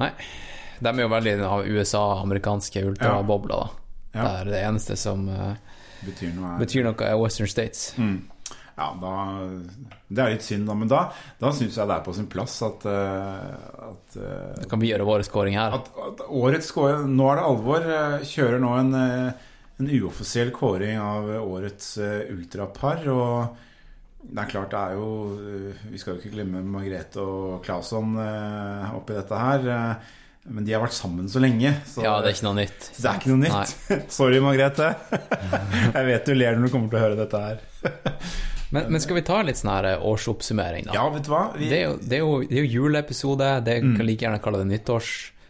Nei. 0.00 0.10
De 0.80 0.88
er 0.88 1.02
jo 1.04 1.08
veldig 1.12 1.34
av 1.44 1.66
USA, 1.68 2.02
amerikanske 2.22 2.82
ultrabobler, 2.88 3.56
da. 3.56 3.86
Ja. 4.14 4.22
Der 4.26 4.48
det 4.50 4.60
eneste 4.66 4.96
som 4.98 5.28
uh, 5.30 5.52
Betyr 6.02 6.32
noe 6.34 6.54
er... 6.54 6.58
betyr 6.64 6.82
noe, 6.88 6.96
er 7.06 7.18
Western 7.20 7.46
States. 7.50 7.92
Mm. 8.00 8.16
Ja, 8.80 8.86
da 8.96 9.12
Det 10.08 10.22
er 10.24 10.32
litt 10.32 10.42
synd, 10.46 10.64
da. 10.66 10.74
Men 10.74 10.88
da, 10.88 11.00
da 11.38 11.50
syns 11.52 11.76
jeg 11.76 11.86
det 11.90 11.94
er 11.98 12.04
på 12.06 12.14
sin 12.16 12.26
plass 12.32 12.54
at, 12.64 12.86
eh, 12.88 13.50
at, 13.90 14.16
eh, 14.16 14.54
Da 14.62 14.68
kan 14.70 14.80
vi 14.80 14.88
gjøre 14.88 15.04
vår 15.04 15.22
scoring 15.28 15.58
her. 15.58 15.76
at, 15.76 15.90
at 16.08 16.22
årets 16.26 16.70
scoring 16.72 17.10
Nå 17.12 17.26
er 17.30 17.36
det 17.42 17.44
alvor. 17.50 17.84
eh, 17.98 18.24
Kjører 18.30 18.62
nå 18.64 18.70
en, 18.78 18.94
eh, 18.96 19.50
en 19.84 19.90
uoffisiell 20.00 20.50
kåring 20.56 20.96
av 20.98 21.28
årets 21.44 21.90
eh, 22.00 22.32
ultrapar. 22.32 23.04
Og 23.12 23.60
det 24.32 24.40
er 24.46 24.50
klart, 24.54 24.72
det 24.72 24.80
er 24.80 24.96
jo 24.96 25.10
eh, 25.36 25.84
Vi 25.92 26.00
skal 26.00 26.16
jo 26.16 26.22
ikke 26.24 26.34
glemme 26.38 26.64
Margrethe 26.64 27.20
og 27.20 27.60
Claesson 27.68 28.16
eh, 28.24 28.96
oppi 28.96 29.18
dette 29.20 29.44
her. 29.44 29.70
Eh, 30.46 30.50
Men 30.56 30.64
de 30.66 30.72
har 30.76 30.82
vært 30.84 30.96
sammen 30.96 31.28
så 31.30 31.40
lenge. 31.42 31.72
Så 31.86 32.04
Ja, 32.04 32.16
det 32.20 32.30
er 32.32 32.36
ikke 32.38 32.46
noe 32.48 32.58
nytt. 32.62 32.90
det 32.96 33.08
er 33.10 33.18
ikke 33.20 33.32
noe 33.34 33.42
nytt. 33.46 33.74
Sorry, 34.18 34.40
Margrethe. 34.44 34.94
Jeg 35.96 36.06
vet 36.10 36.26
du 36.30 36.34
ler 36.34 36.56
når 36.56 36.68
du 36.68 36.72
kommer 36.74 36.88
til 36.92 37.00
å 37.00 37.04
høre 37.06 37.18
dette 37.20 37.42
her. 37.44 37.60
Men, 38.70 38.84
men 38.92 39.00
skal 39.02 39.16
vi 39.16 39.22
ta 39.26 39.40
litt 39.42 39.58
sånn 39.58 39.72
her 39.72 39.98
årsoppsummering, 40.06 40.84
da? 40.86 40.92
Ja, 40.94 41.08
vet 41.10 41.24
du 41.26 41.30
hva? 41.32 41.40
Vi, 41.58 41.66
Det, 41.72 41.78
er 41.80 41.88
jo, 41.88 41.94
det, 41.98 42.12
er 42.14 42.20
jo, 42.22 42.34
det 42.46 42.54
er 42.54 42.60
jo 42.68 42.68
juleepisode, 42.84 43.48
det 43.66 43.74
kan 43.82 44.04
like 44.06 44.22
gjerne 44.22 44.38
kalle 44.44 44.60
det 44.62 44.68
nyttårs... 44.70 45.08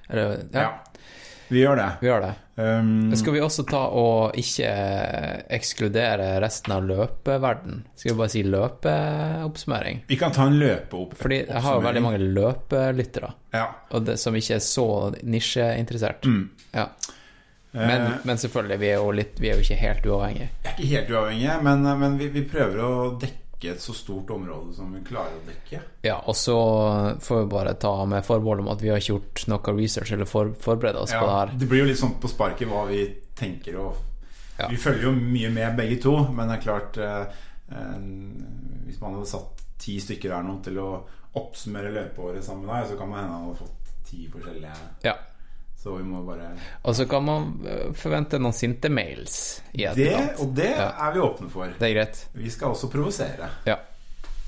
Eller, 0.08 0.38
ja, 0.54 0.62
ja, 0.62 1.02
vi 1.52 1.60
gjør 1.60 1.76
det. 1.82 1.88
vi 2.00 2.08
gjør 2.08 2.24
det. 2.24 2.30
Um, 2.60 3.12
Skal 3.16 3.32
vi 3.32 3.40
også 3.40 3.62
ta 3.64 3.78
og 3.96 4.34
ikke 4.38 4.68
ekskludere 5.56 6.26
resten 6.42 6.74
av 6.74 6.84
løpeverden? 6.84 7.84
Skal 7.96 8.12
vi 8.12 8.18
bare 8.18 8.32
si 8.32 8.42
løpeoppsummering? 8.44 10.02
vi 10.10 10.18
kan 10.20 10.32
ta 10.34 10.46
en 10.50 10.58
løpeoppsummering. 10.60 11.22
Fordi 11.22 11.38
jeg 11.46 11.62
har 11.64 11.78
jo 11.78 11.84
veldig 11.86 12.02
mange 12.04 12.20
løpelyttere, 12.36 13.32
Ja. 13.54 13.66
det, 14.04 14.18
som 14.20 14.36
ikke 14.36 14.54
er 14.58 14.64
så 14.64 14.86
nisjeinteressert. 15.22 16.26
Ja. 16.74 16.88
Men, 17.72 18.02
uh, 18.02 18.18
men 18.26 18.36
selvfølgelig, 18.38 18.78
vi 18.82 18.88
er 18.90 18.98
jo, 18.98 19.10
litt, 19.14 19.38
vi 19.40 19.48
er 19.48 19.54
jo 19.60 19.62
ikke 19.64 19.78
helt 19.80 20.06
uavhengige. 20.10 20.48
Jeg 20.64 20.72
er 20.72 20.76
ikke 20.80 20.96
helt 20.96 21.10
uavhengige, 21.14 21.58
men, 21.62 21.84
men 22.00 22.18
vi, 22.18 22.28
vi 22.34 22.42
prøver 22.50 22.82
å 22.82 22.92
dekke 23.20 23.38
et 23.68 23.80
så 23.80 23.92
stort 23.92 24.30
område 24.30 24.72
som 24.74 24.92
vi 24.94 25.00
klarer 25.04 25.36
å 25.36 25.42
dekke. 25.46 25.80
Ja, 26.02 26.16
og 26.26 26.36
så 26.36 26.56
får 27.20 27.42
vi 27.42 27.46
bare 27.52 27.74
ta 27.74 28.04
med 28.08 28.24
forbehold 28.24 28.60
om 28.60 28.68
at 28.68 28.80
vi 28.80 28.88
har 28.88 28.96
ikke 28.96 29.12
gjort 29.12 29.44
noe 29.52 29.74
research 29.76 30.12
eller 30.12 30.24
for, 30.24 30.54
forberedt 30.58 30.96
oss 30.96 31.12
på 31.12 31.26
det 31.26 31.34
her. 31.36 31.52
det 31.60 31.68
blir 31.68 31.80
jo 31.84 31.90
litt 31.90 31.98
sånn 32.00 32.16
på 32.20 32.28
sparket 32.28 32.68
hva 32.68 32.86
vi 32.88 33.04
tenker 33.36 33.76
og 33.76 34.06
Ja. 34.60 34.66
Vi 34.68 34.76
følger 34.76 35.02
jo 35.08 35.12
mye 35.16 35.48
med 35.50 35.76
begge 35.76 35.96
to, 36.02 36.12
men 36.32 36.48
det 36.48 36.58
er 36.58 36.62
klart 36.62 36.96
eh, 37.00 37.22
eh, 37.72 37.94
Hvis 38.84 39.00
man 39.00 39.14
hadde 39.14 39.26
satt 39.30 39.62
ti 39.80 39.94
stykker 40.00 40.34
her 40.34 40.42
nå 40.44 40.58
til 40.62 40.76
å 40.78 40.88
oppsummere 41.40 41.92
løpeåret 41.94 42.44
sammen 42.44 42.66
med 42.66 42.74
deg, 42.74 42.90
så 42.90 42.98
kan 42.98 43.08
man 43.08 43.22
hende 43.22 43.32
han 43.38 43.46
hadde 43.46 43.60
fått 43.62 43.92
ti 44.10 44.26
forskjellige 44.28 44.72
Ja. 45.06 45.14
Så 45.80 45.94
vi 45.96 46.02
må 46.04 46.20
bare 46.26 46.50
Og 46.84 46.94
så 46.94 47.06
kan 47.08 47.24
man 47.24 47.46
øh, 47.64 47.94
forvente 47.96 48.36
noen 48.38 48.52
sinte 48.52 48.90
mails 48.92 49.62
i 49.72 49.86
Det, 49.96 50.10
og 50.42 50.50
det 50.56 50.66
Ja. 50.76 50.90
er 51.08 51.14
vi 51.14 51.20
åpne 51.24 51.48
for. 51.50 51.70
Det 51.78 51.88
er 51.88 51.94
greit. 51.94 52.26
Vi 52.36 52.50
skal 52.50 52.74
også 52.74 52.90
provosere. 52.92 53.48
Ja. 53.66 53.76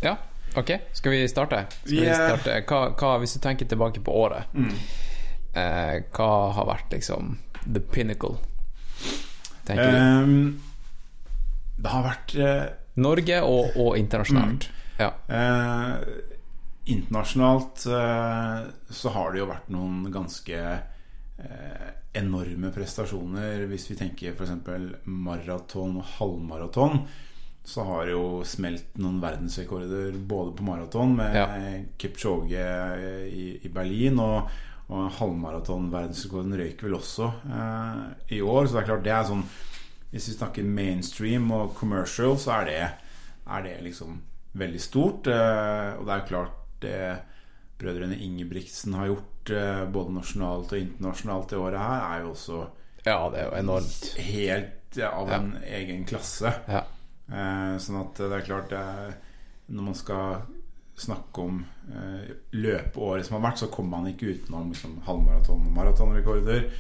ja. 0.02 0.16
Ok, 0.56 0.70
skal 0.92 1.10
vi 1.14 1.22
starte? 1.32 1.62
Skal 1.70 1.90
Vi, 1.94 2.00
vi 2.02 2.06
eh, 2.10 2.14
starte? 2.14 2.58
Hva, 2.68 2.82
hva, 3.00 3.14
hvis 3.22 3.32
du 3.32 3.40
tenker 3.40 3.64
tilbake 3.70 4.02
på 4.04 4.12
året, 4.12 4.44
eh, 5.56 6.02
hva 6.12 6.28
har 6.52 6.66
vært 6.68 6.92
liksom 6.92 7.38
the 7.64 7.80
pinnacle, 7.80 8.36
tenker 9.64 9.88
du? 9.88 9.96
Ehm, 9.96 10.60
det 11.78 11.88
har 11.94 12.04
vært 12.04 12.34
eh, 12.36 12.66
Norge 13.00 13.40
og, 13.48 13.72
og 13.80 13.96
internasjonalt. 13.96 14.68
Ja. 15.00 15.08
Eh, 15.32 16.04
internasjonalt 16.92 17.86
eh, 17.86 18.62
så 18.92 19.08
har 19.16 19.32
det 19.32 19.40
jo 19.40 19.48
vært 19.48 19.72
noen 19.72 20.04
ganske 20.12 20.58
eh, 20.60 20.80
enorme 22.12 22.70
prestasjoner. 22.74 23.66
Hvis 23.70 23.88
vi 23.90 23.96
tenker 23.98 24.34
f.eks. 24.36 24.52
maraton 25.04 25.96
og 26.00 26.08
halvmaraton, 26.18 27.04
så 27.64 27.84
har 27.86 28.06
det 28.08 28.14
jo 28.16 28.42
smelt 28.48 28.96
noen 28.98 29.20
verdensrekorder 29.22 30.16
både 30.26 30.54
på 30.58 30.64
maraton 30.66 31.14
med 31.16 31.36
Ja. 31.38 31.46
Kipchoge 31.96 32.64
i, 33.30 33.44
i 33.62 33.70
Berlin, 33.70 34.18
og, 34.18 34.50
og 34.90 35.10
halvmaraton-verdensrekorden 35.20 36.56
røyk 36.58 36.82
vel 36.82 36.98
også 36.98 37.28
eh, 37.46 38.00
i 38.36 38.40
år. 38.42 38.66
Så 38.66 38.74
det 38.76 38.82
er 38.82 38.88
klart 38.90 39.06
det 39.06 39.14
er 39.14 39.28
sånn 39.30 39.44
Hvis 40.12 40.26
vi 40.28 40.34
snakker 40.36 40.66
mainstream 40.68 41.46
og 41.54 41.70
commercial, 41.78 42.34
så 42.36 42.58
er 42.58 42.66
det, 42.68 42.80
er 43.48 43.62
det 43.64 43.76
liksom 43.86 44.18
veldig 44.58 44.80
stort. 44.82 45.30
eh, 45.30 45.94
og 45.96 46.04
det 46.04 46.12
er 46.12 46.20
jo 46.20 46.30
klart 46.34 46.58
det 46.82 46.98
brødrene 47.80 48.18
Ingebrigtsen 48.20 48.98
har 48.98 49.06
gjort 49.08 49.31
eh, 49.50 49.84
både 49.90 50.12
nasjonalt 50.14 50.72
og 50.72 50.78
internasjonalt 50.78 51.48
det 51.50 51.58
året 51.58 51.78
her, 51.80 52.00
er 52.16 52.22
jo 52.22 52.30
også 52.30 52.60
ja, 53.04 53.16
det 53.30 53.38
er 53.40 53.44
jo 53.50 53.56
enormt. 53.58 54.14
helt 54.18 54.96
ja, 54.96 55.08
av 55.10 55.28
Ja. 55.28 55.34
en 55.40 55.56
egen 55.66 56.04
klasse. 56.04 56.52
Ja. 56.68 56.84
Eh, 57.32 57.76
sånn 57.78 58.00
at 58.00 58.14
det 58.14 58.32
er 58.32 58.40
klart 58.46 58.70
Når 59.68 59.82
man 59.82 59.94
skal 59.94 60.42
snakke 60.96 61.40
om 61.40 61.64
eh, 61.90 62.30
løpeåret 62.52 63.24
som 63.26 63.40
har 63.40 63.50
vært, 63.50 63.58
så 63.58 63.66
kommer 63.72 63.98
man 63.98 64.12
ikke 64.12 64.34
utenom 64.36 64.68
liksom, 64.72 65.00
halvmaraton- 65.06 65.66
og 65.66 65.72
maratonrekorder 65.72 66.70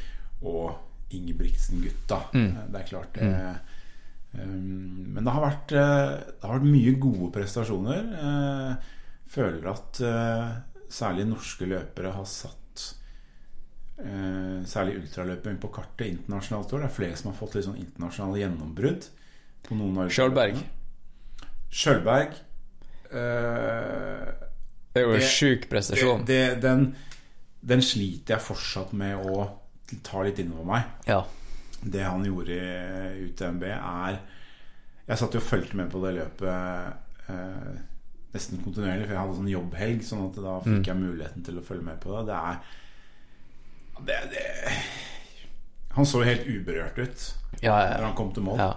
og 0.42 0.74
Ingebrigtsen-gutta. 1.12 2.18
Mm. 2.34 2.56
Eh, 2.56 2.66
Det 2.72 2.80
er 2.80 2.86
klart 2.88 3.12
det 3.14 3.58
um, 4.34 5.12
Men 5.14 5.24
det 5.24 5.32
har, 5.32 5.42
vært, 5.44 5.72
eh, 5.72 6.12
det 6.40 6.42
har 6.46 6.58
vært 6.58 6.70
mye 6.72 6.94
gode 7.00 7.30
prestasjoner. 7.34 8.04
Eh, 8.22 8.74
føler 9.32 9.66
at 9.72 10.00
eh, 10.00 10.52
særlig 10.92 11.24
norske 11.30 11.66
løpere 11.68 12.12
har 12.12 12.26
satt 12.28 12.58
eh, 14.02 14.60
særlig 14.68 14.98
ultraløping 15.00 15.58
på 15.62 15.70
kartet 15.72 16.06
internasjonalt 16.12 16.72
år. 16.76 16.84
Det 16.84 16.90
er 16.90 16.96
flere 16.98 17.16
som 17.20 17.30
har 17.32 17.38
fått 17.38 17.56
litt 17.56 17.66
sånn 17.68 17.80
internasjonale 17.80 18.42
gjennombrudd. 18.42 19.08
På 19.68 19.78
noen 19.78 20.00
av 20.02 20.10
Skjølberg. 20.12 20.58
Skjølberg. 21.72 22.32
Eh, 23.12 24.32
Det 24.92 25.00
er 25.00 25.06
jo 25.06 25.14
en 25.16 25.24
sjuk 25.24 25.68
prestasjon. 25.70 26.24
det, 26.28 26.40
det, 26.56 26.60
den, 26.64 26.82
den 27.72 27.82
sliter 27.84 28.34
jeg 28.36 28.44
fortsatt 28.44 28.92
med 28.98 29.22
å 29.24 29.46
ta 30.04 30.22
litt 30.26 30.40
innover 30.42 30.68
meg. 30.68 30.90
Ja. 31.08 31.22
Det 31.82 32.02
han 32.04 32.24
gjorde 32.24 32.54
i 32.56 33.24
UTMB, 33.30 33.64
er 33.74 34.18
Jeg 35.08 35.18
satt 35.18 35.34
jo 35.34 35.40
og 35.40 35.46
fulgte 35.48 35.76
med 35.80 35.88
på 35.90 35.98
det 36.04 36.12
løpet 36.20 37.32
eh, 37.32 37.72
nesten 38.32 38.62
kontinuerlig, 38.64 39.06
for 39.06 39.14
jeg 39.14 39.20
hadde 39.22 39.38
sånn 39.38 39.50
jobbhelg, 39.52 40.04
sånn 40.08 40.22
at 40.28 40.38
da 40.40 40.54
fikk 40.64 40.88
jeg 40.88 40.96
muligheten 41.00 41.44
til 41.44 41.58
å 41.60 41.64
følge 41.66 41.84
med 41.84 41.98
på 42.00 42.14
det. 42.14 42.22
Det 42.30 42.38
er 42.38 42.56
det, 44.02 44.20
det, 44.32 44.46
Han 45.94 46.08
så 46.08 46.22
helt 46.24 46.46
uberørt 46.48 46.96
ut 46.98 47.26
Ja, 47.62 47.76
ja, 47.76 47.98
han 48.02 48.16
kom 48.18 48.32
til 48.34 48.42
mål. 48.46 48.58
ja. 48.58 48.72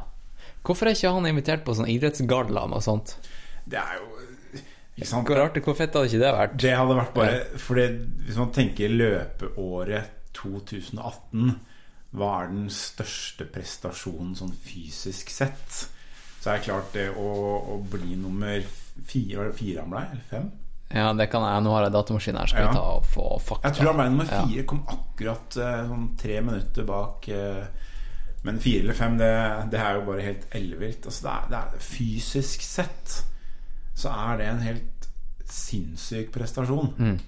Hvorfor 0.65 0.89
er 0.89 0.97
ikke 0.97 1.13
han 1.13 1.27
invitert 1.29 1.63
på 1.65 1.75
sånn 1.77 1.87
idrettsgallaen 1.89 2.73
og 2.73 2.81
sånt? 2.83 3.15
Det 3.69 3.77
er 3.79 3.99
jo 3.99 4.07
Ikke 4.97 5.07
sant? 5.09 5.27
Hvor 5.29 5.37
rart, 5.39 5.57
hvor 5.63 5.77
fett 5.77 5.93
hadde 5.93 6.09
ikke 6.09 6.21
det 6.23 6.33
vært? 6.35 6.55
Det 6.61 6.73
hadde 6.75 6.97
vært 6.99 7.13
bare 7.15 7.39
Fordi 7.61 7.85
Hvis 8.25 8.39
man 8.41 8.51
tenker 8.55 8.93
løpeåret 8.93 10.11
2018 10.37 11.51
Hva 12.15 12.31
er 12.43 12.49
den 12.53 12.69
største 12.73 13.47
prestasjonen 13.51 14.35
sånn 14.37 14.53
fysisk 14.65 15.29
sett? 15.33 15.85
Så 16.41 16.51
er 16.51 16.59
det 16.59 16.65
klart 16.67 16.91
det 16.93 17.07
å, 17.17 17.29
å 17.75 17.79
bli 17.89 18.17
nummer 18.19 18.61
fire 19.03 19.37
Var 19.37 19.45
det 19.51 19.57
fire 19.57 19.81
han 19.81 19.89
ble? 19.89 20.03
Eller 20.11 20.23
fem? 20.29 20.51
Ja, 20.95 21.13
det 21.13 21.25
kan 21.31 21.41
jeg. 21.43 21.63
Nå 21.65 21.71
har 21.73 21.83
jeg 21.83 21.91
datamaskin 21.95 22.37
her, 22.37 22.45
skal 22.47 22.61
Ja. 22.61 22.67
vi 22.69 22.75
ta 22.77 22.81
og 22.95 23.05
få 23.05 23.39
fakta. 23.41 23.67
Jeg 23.67 23.75
tror 23.79 23.87
han 23.91 23.97
ble 23.97 24.09
nummer 24.09 24.25
Ja. 24.31 24.45
fire. 24.45 24.63
Kom 24.63 24.83
akkurat 24.87 25.57
eh, 25.57 25.87
sånn 25.89 26.17
tre 26.17 26.41
minutter 26.41 26.83
bak. 26.85 27.27
eh, 27.29 27.65
Men 28.45 28.59
fire 28.59 28.79
eller 28.83 28.93
fem, 28.93 29.17
det, 29.17 29.71
det 29.71 29.79
er 29.79 29.95
jo 29.95 30.05
bare 30.05 30.21
helt 30.21 30.45
ellevilt. 30.53 31.05
Altså, 31.05 31.23
det, 31.23 31.31
er, 31.31 31.47
det 31.49 31.57
er 31.57 31.79
fysisk 31.79 32.61
sett 32.61 33.23
så 33.95 34.09
er 34.11 34.37
det 34.37 34.45
en 34.47 34.59
helt 34.61 35.07
sinnssyk 35.49 36.31
prestasjon. 36.31 36.93
Mm. 36.99 37.19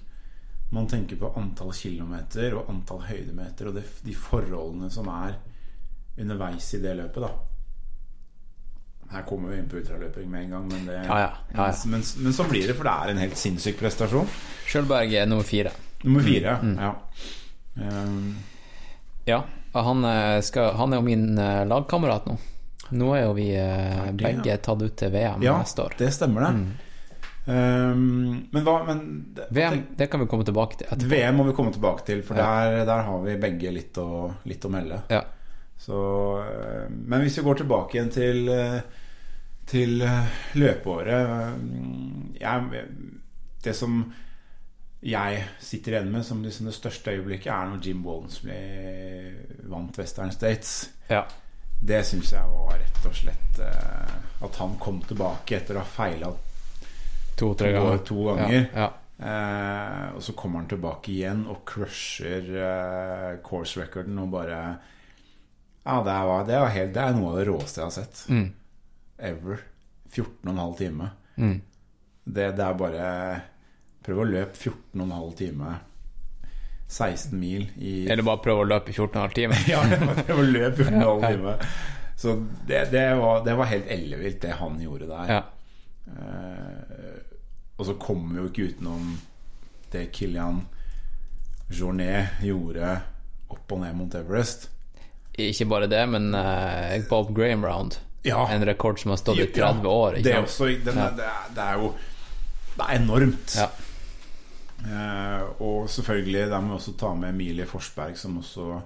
Man 0.70 0.86
tenker 0.86 1.16
på 1.16 1.32
antall 1.36 1.72
kilometer 1.72 2.54
og 2.54 2.68
antall 2.70 3.00
høydemeter 3.08 3.66
og 3.70 3.74
det, 3.74 3.84
de 4.04 4.14
forholdene 4.14 4.90
som 4.92 5.08
er 5.08 5.34
underveis 6.18 6.74
i 6.74 6.80
det 6.82 6.94
løpet, 6.98 7.22
da. 7.24 7.30
Her 9.10 9.22
kommer 9.24 9.48
vi 9.54 9.58
inn 9.62 9.68
på 9.70 9.78
ultraløping 9.80 10.26
med 10.30 10.42
en 10.44 10.50
gang, 10.50 10.66
men, 10.68 10.82
det, 10.86 10.96
Ja, 11.06 11.18
ja, 11.22 11.30
ja, 11.54 11.66
ja. 11.68 11.74
Men, 11.88 12.02
men 12.24 12.32
så 12.36 12.44
blir 12.44 12.66
det, 12.68 12.74
for 12.76 12.84
det 12.84 12.92
er 12.92 13.12
en 13.14 13.22
helt 13.22 13.38
sinnssyk 13.40 13.78
prestasjon. 13.80 14.26
Sjølberg 14.68 15.14
er 15.16 15.26
nummer 15.30 15.46
fire. 15.48 15.72
Nummer 16.04 16.20
fire, 16.26 16.58
Mm, 16.62 16.76
ja. 16.78 16.92
Um, 17.80 18.36
Ja. 19.26 19.42
Han, 19.72 20.04
eh, 20.04 20.40
skal, 20.42 20.72
han 20.76 20.92
er 20.92 20.96
jo 21.00 21.04
min 21.06 21.38
eh, 21.38 21.64
lagkamerat 21.68 22.26
nå. 22.26 22.36
Nå 22.90 23.08
er 23.14 23.22
jo 23.26 23.32
vi 23.36 23.48
eh, 23.56 24.10
begge 24.16 24.56
tatt 24.64 24.80
ut 24.82 24.94
til 24.96 25.10
VM 25.12 25.42
Ja, 25.44 25.58
neste 25.60 25.84
år. 25.84 25.92
det 25.98 26.08
stemmer 26.16 26.46
det. 26.46 26.52
Um, 27.48 28.48
men 28.52 28.64
hva 28.64 28.78
men, 28.88 28.98
VM, 29.50 29.82
det 29.96 30.10
kan 30.12 30.20
vi 30.20 30.26
komme 30.28 30.44
tilbake 30.44 30.76
til 30.80 30.86
etterpå. 30.88 31.08
VM 31.14 31.36
må 31.40 31.46
vi 31.48 31.54
komme 31.56 31.72
tilbake 31.72 32.04
til, 32.04 32.22
for 32.22 32.36
Ja. 32.36 32.44
der, 32.68 32.84
der 32.88 33.02
har 33.06 33.20
vi 33.24 33.36
begge 33.40 33.72
litt 33.72 33.96
å, 33.96 34.32
litt 34.44 34.64
å 34.64 34.70
melde. 34.72 35.00
Ja. 35.12 35.22
Så, 35.78 35.98
eh, 36.42 36.90
men 36.90 37.22
hvis 37.22 37.38
vi 37.38 37.44
går 37.46 37.60
tilbake 37.62 37.96
igjen 37.96 38.10
til, 38.12 38.48
eh, 38.52 38.80
til 39.68 40.02
eh, 40.02 40.38
løpeåret 40.58 41.60
jeg, 42.40 42.84
Det 43.64 43.74
som 43.76 44.00
jeg 45.02 45.44
sitter 45.62 45.92
igjen 45.94 46.10
med 46.10 46.24
som 46.26 46.42
liksom 46.42 46.66
det 46.66 46.74
største 46.74 47.14
øyeblikket, 47.14 47.52
er 47.52 47.68
når 47.70 47.84
Jim 47.86 48.00
Walmsley 48.06 49.34
vant 49.70 49.98
Western 49.98 50.32
States. 50.32 50.90
ja. 51.10 51.24
Det 51.80 52.00
syns 52.02 52.32
jeg 52.32 52.42
var 52.50 52.72
rett 52.74 53.04
og 53.06 53.12
slett 53.14 53.60
At 54.42 54.56
han 54.58 54.72
kom 54.82 54.96
tilbake 55.06 55.60
etter 55.60 55.76
å 55.76 55.84
ha 55.84 55.86
feila 55.86 56.32
To-tre 57.38 57.70
to, 57.70 57.76
ganger. 57.76 57.98
to 58.02 58.24
ganger. 58.26 58.64
Ja, 58.74 58.88
Eh, 59.18 60.14
og 60.14 60.22
så 60.22 60.32
kommer 60.38 60.60
han 60.60 60.68
tilbake 60.70 61.10
igjen 61.10 61.40
og 61.50 61.64
crusher 61.66 62.44
eh, 62.54 63.40
course 63.42 63.80
recorden 63.80 64.18
og 64.22 64.28
bare 64.30 64.58
Ja, 65.88 65.98
det 66.04 66.14
var, 66.28 66.42
det 66.44 66.58
var 66.60 66.68
helt 66.74 66.90
Det 66.94 67.00
er 67.02 67.14
noe 67.16 67.30
av 67.32 67.38
det 67.40 67.44
råeste 67.48 67.80
jeg 67.80 67.86
har 67.88 67.94
sett. 67.96 68.22
Mm. 68.28 68.48
Ever. 69.30 69.60
14,5 70.12 70.74
time. 70.78 71.10
Mm. 71.40 71.54
Det, 72.28 72.48
det 72.58 72.64
er 72.64 72.74
bare 72.76 73.06
Prøv 74.04 74.20
å 74.22 74.26
løpe 74.28 74.56
14,5 74.56 75.32
time 75.38 75.74
16 76.88 77.34
mil 77.40 77.66
i 77.76 77.94
Eller 78.08 78.24
bare 78.24 78.40
prøve 78.44 78.62
å 78.64 78.68
løpe 78.68 78.92
i 78.92 78.96
14,5 78.96 79.34
timer. 79.36 79.64
Ja, 79.72 79.82
prøv 80.24 80.38
å 80.40 80.46
løpe 80.48 80.86
14,5 80.86 81.04
Ja. 81.04 81.32
time. 81.32 81.56
Så 82.18 82.32
det, 82.66 82.80
det, 82.92 83.02
var, 83.20 83.42
det 83.46 83.54
var 83.54 83.68
helt 83.70 83.90
ellevilt, 83.94 84.40
det 84.42 84.56
han 84.58 84.80
gjorde 84.82 85.06
der. 85.10 85.28
Ja. 85.30 85.42
Eh, 86.08 87.18
og 87.78 87.86
så 87.86 87.94
kommer 88.00 88.32
vi 88.34 88.40
jo 88.40 88.48
ikke 88.50 88.70
utenom 88.72 89.12
det 89.92 90.08
Kilian 90.16 90.64
Journet 91.70 92.40
gjorde 92.42 92.96
opp 93.52 93.72
og 93.76 93.82
ned 93.84 93.94
mot 94.00 94.16
Everest. 94.18 94.66
Ikke 95.38 95.68
bare 95.70 95.86
det, 95.90 96.02
men 96.10 96.32
uh, 96.34 96.98
Bob 97.08 97.34
Graham 97.36 97.64
Round. 97.64 97.98
Ja, 98.26 98.48
En 98.50 98.64
rekord 98.66 98.98
som 99.00 99.12
har 99.14 99.20
stått 99.20 99.38
i 99.38 99.46
Ja, 99.46 99.72
30 99.72 99.88
år. 99.88 100.18
Det, 100.22 100.32
er 100.32 100.42
også, 100.42 100.66
den, 100.66 100.98
det, 101.16 101.26
er, 101.26 101.52
det 101.54 101.62
er 101.64 101.78
jo 101.78 101.92
Det 102.74 102.86
er 102.86 102.96
enormt. 102.98 103.54
Eh, 104.78 105.62
og 105.62 105.88
selvfølgelig, 105.90 106.50
der 106.50 106.60
må 106.60 106.74
vi 106.74 106.78
også 106.78 106.94
ta 106.98 107.14
med 107.14 107.32
Emilie 107.32 107.66
Forsberg, 107.66 108.18
som 108.18 108.38
også 108.38 108.80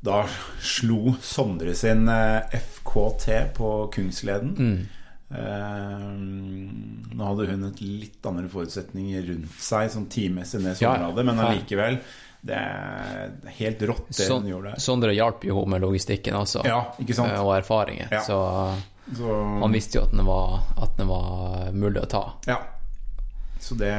da 0.00 0.22
slo 0.64 1.14
Sondre 1.20 1.74
sin 1.76 2.08
eh, 2.08 2.56
FKT 2.56 3.28
på 3.56 3.72
Kungsleden. 3.92 4.54
Mm. 4.56 4.88
Nå 7.20 7.28
hadde 7.28 7.50
hun 7.50 7.68
et 7.68 7.80
litt 7.84 8.26
andre 8.30 8.48
forutsetninger 8.48 9.26
rundt 9.28 9.56
seg, 9.60 9.90
sånn 9.92 10.06
tidmessig 10.08 10.56
enn 10.56 10.70
det 10.70 10.76
Sondre 10.78 11.10
hadde, 11.10 11.24
men 11.28 11.42
allikevel. 11.44 11.98
Det 12.40 12.56
er 12.56 13.34
helt 13.58 13.82
rått, 13.90 14.06
det 14.16 14.28
hun 14.30 14.46
gjorde 14.48 14.72
der. 14.72 14.80
Sondre 14.80 15.12
hjalp 15.12 15.44
jo 15.44 15.58
henne 15.58 15.74
med 15.74 15.84
logistikken 15.84 16.38
også, 16.38 16.62
Ja, 16.64 16.78
eh, 16.96 17.36
og 17.42 17.52
erfaringer. 17.58 18.08
Ja. 18.08 18.22
Så 18.24 18.40
Så, 19.10 19.34
han 19.60 19.72
visste 19.74 19.98
jo 19.98 20.04
at 20.06 20.12
den 20.14 20.24
var, 20.24 20.60
at 20.80 20.96
den 20.96 21.08
var 21.10 21.72
mulig 21.76 22.00
å 22.00 22.08
ta. 22.08 22.22
Ja. 22.48 22.60
Så 23.60 23.76
det, 23.76 23.92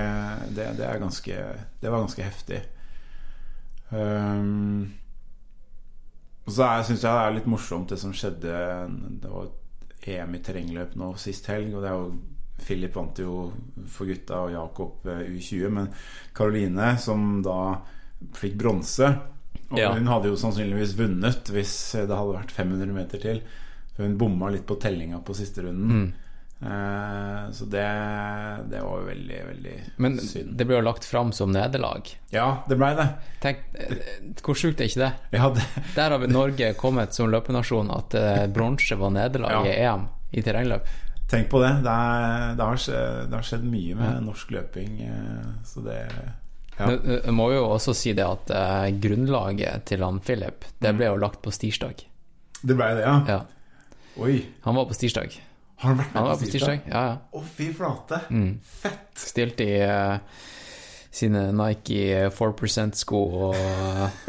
det, 0.55 0.71
det 0.79 0.85
er 0.87 0.97
ganske 0.97 1.37
Det 1.81 1.89
var 1.91 2.01
ganske 2.01 2.25
heftig. 2.25 2.61
Um, 3.91 4.93
og 6.47 6.53
så 6.55 6.69
syns 6.87 7.03
jeg 7.03 7.11
det 7.11 7.25
er 7.27 7.33
litt 7.35 7.49
morsomt 7.51 7.91
det 7.91 7.97
som 7.99 8.13
skjedde 8.15 8.53
Det 9.21 9.29
var 9.29 9.49
EM 10.07 10.37
i 10.37 10.39
terrengløp 10.41 10.95
nå 10.97 11.11
sist 11.21 11.45
helg, 11.51 11.75
og 11.75 11.83
det 11.83 11.91
er 11.91 11.99
jo 11.99 12.13
Philip 12.65 12.95
vant 12.95 13.17
jo 13.19 13.51
for 13.87 14.05
gutta 14.09 14.43
og 14.45 14.51
Jakob 14.53 15.07
eh, 15.07 15.25
U20, 15.33 15.69
men 15.69 15.89
Karoline, 16.37 16.93
som 17.01 17.41
da 17.45 17.57
fikk 18.37 18.55
bronse 18.61 19.07
Og 19.71 19.79
Ja. 19.79 19.93
hun 19.95 20.07
hadde 20.11 20.27
jo 20.29 20.35
sannsynligvis 20.37 20.95
vunnet 20.99 21.47
hvis 21.51 21.75
det 21.95 22.09
hadde 22.11 22.35
vært 22.37 22.51
500 22.51 22.91
meter 22.93 23.21
til. 23.23 23.41
For 23.95 24.03
hun 24.03 24.17
bomma 24.19 24.49
litt 24.51 24.65
på 24.67 24.75
tellinga 24.79 25.19
på 25.25 25.33
siste 25.35 25.63
runden. 25.63 25.91
Mm. 25.91 26.11
Eh, 26.61 27.45
så 27.57 27.65
det, 27.65 27.85
det 28.69 28.81
var 28.83 28.99
jo 29.01 29.05
veldig, 29.07 29.39
veldig 29.47 29.75
Men 30.03 30.17
synd. 30.21 30.51
det 30.59 30.67
ble 30.69 30.75
jo 30.77 30.83
lagt 30.85 31.07
fram 31.09 31.31
som 31.33 31.49
nederlag. 31.55 32.11
Ja, 32.29 32.63
det 32.69 32.77
blei 32.77 32.91
det. 32.99 33.07
Tenk, 33.41 33.63
eh, 33.73 33.95
Hvor 34.43 34.59
sjukt 34.59 34.81
er 34.83 34.91
ikke 34.91 35.01
det? 35.07 35.11
Ja, 35.39 35.49
det. 35.55 35.65
Der 35.95 36.11
har 36.13 36.19
vi 36.21 36.29
Norge 36.29 36.73
kommet 36.77 37.15
som 37.17 37.31
løpenasjon 37.33 37.89
at 37.95 38.13
bronse 38.53 38.95
var 38.99 39.09
nederlag 39.15 39.65
Ja. 39.65 39.71
i 39.71 39.79
EM 39.87 40.05
i 40.37 40.43
terrengløp. 40.45 40.85
Tenk 41.31 41.47
på 41.51 41.61
det. 41.63 41.71
Det, 41.85 41.91
er, 41.91 42.55
det, 42.59 42.65
har, 42.67 42.79
skjedd, 42.83 43.29
det 43.31 43.37
har 43.37 43.45
skjedd 43.47 43.63
mye 43.71 43.95
med 43.95 44.23
norsk 44.27 44.49
løping. 44.51 44.97
eh, 45.07 45.51
Så 45.67 45.83
det 45.85 45.97
Ja. 46.77 46.89
Eh, 46.91 47.21
Jeg 47.25 47.33
må 47.37 47.45
jo 47.53 47.61
også 47.71 47.93
si 47.95 48.11
det 48.17 48.25
at 48.25 48.51
eh, 48.51 48.89
grunnlaget 48.99 49.85
til 49.87 50.03
han 50.03 50.19
Philip, 50.19 50.65
det 50.81 50.91
ble 50.97 51.07
jo 51.11 51.19
lagt 51.21 51.41
på 51.43 51.51
stirsdag. 51.55 52.03
Det 52.61 52.75
ble 52.77 52.89
det, 52.97 53.05
ja. 53.07 53.15
Ja, 53.27 53.39
Oi. 54.21 54.41
han 54.65 54.75
var 54.75 54.85
på 54.89 54.93
stirsdag. 54.97 55.39
Har 55.81 55.89
han 55.95 55.97
vært 55.97 56.13
med 56.13 56.39
på 56.43 56.49
stirsdag, 56.51 56.81
ja, 56.91 57.03
ja. 57.09 57.15
Å, 57.33 57.43
fy 57.57 57.71
flate. 57.73 58.19
Mm. 58.29 58.59
Fett. 58.83 59.07
Stilte 59.17 59.65
i 59.65 59.79
eh, 59.81 60.17
sine 61.11 61.47
Nike 61.55 62.29
4 62.31 62.53
%-sko 62.67 63.21
og 63.47 63.55
uh, 63.61 64.19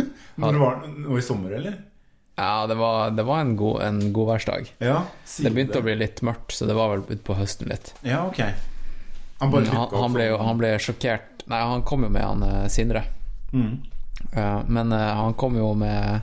Når 0.41 0.53
det 0.57 0.62
var 0.62 0.79
noe 0.87 1.19
i 1.19 1.25
sommer, 1.27 1.53
eller? 1.59 1.77
Ja, 2.37 2.66
det 2.66 2.75
var, 2.81 3.11
det 3.12 3.23
var 3.29 3.40
en, 3.45 3.57
god, 3.57 3.83
en 3.85 3.99
godværsdag. 4.16 4.71
Ja. 4.81 5.03
Det 5.38 5.51
begynte 5.53 5.79
å 5.83 5.85
bli 5.85 5.95
litt 6.01 6.23
mørkt, 6.25 6.55
så 6.57 6.66
det 6.66 6.75
var 6.79 6.95
vel 6.95 7.03
utpå 7.18 7.37
høsten 7.37 7.68
litt. 7.68 7.92
Ja, 8.09 8.23
ok. 8.27 8.40
Han 9.42 9.51
bare 9.53 9.66
han, 9.75 9.88
han, 9.92 10.12
ble, 10.14 10.29
jo- 10.31 10.38
han 10.40 10.59
ble 10.61 10.71
sjokkert 10.79 11.42
Nei, 11.51 11.59
han 11.59 11.83
kom 11.83 12.05
jo 12.07 12.09
med 12.14 12.23
han 12.23 12.42
eh, 12.47 12.68
Sindre. 12.71 13.03
Mm. 13.53 13.73
Uh, 14.37 14.61
men 14.71 14.92
uh, 14.95 15.01
han 15.18 15.35
kom 15.35 15.57
jo 15.59 15.73
med 15.75 16.21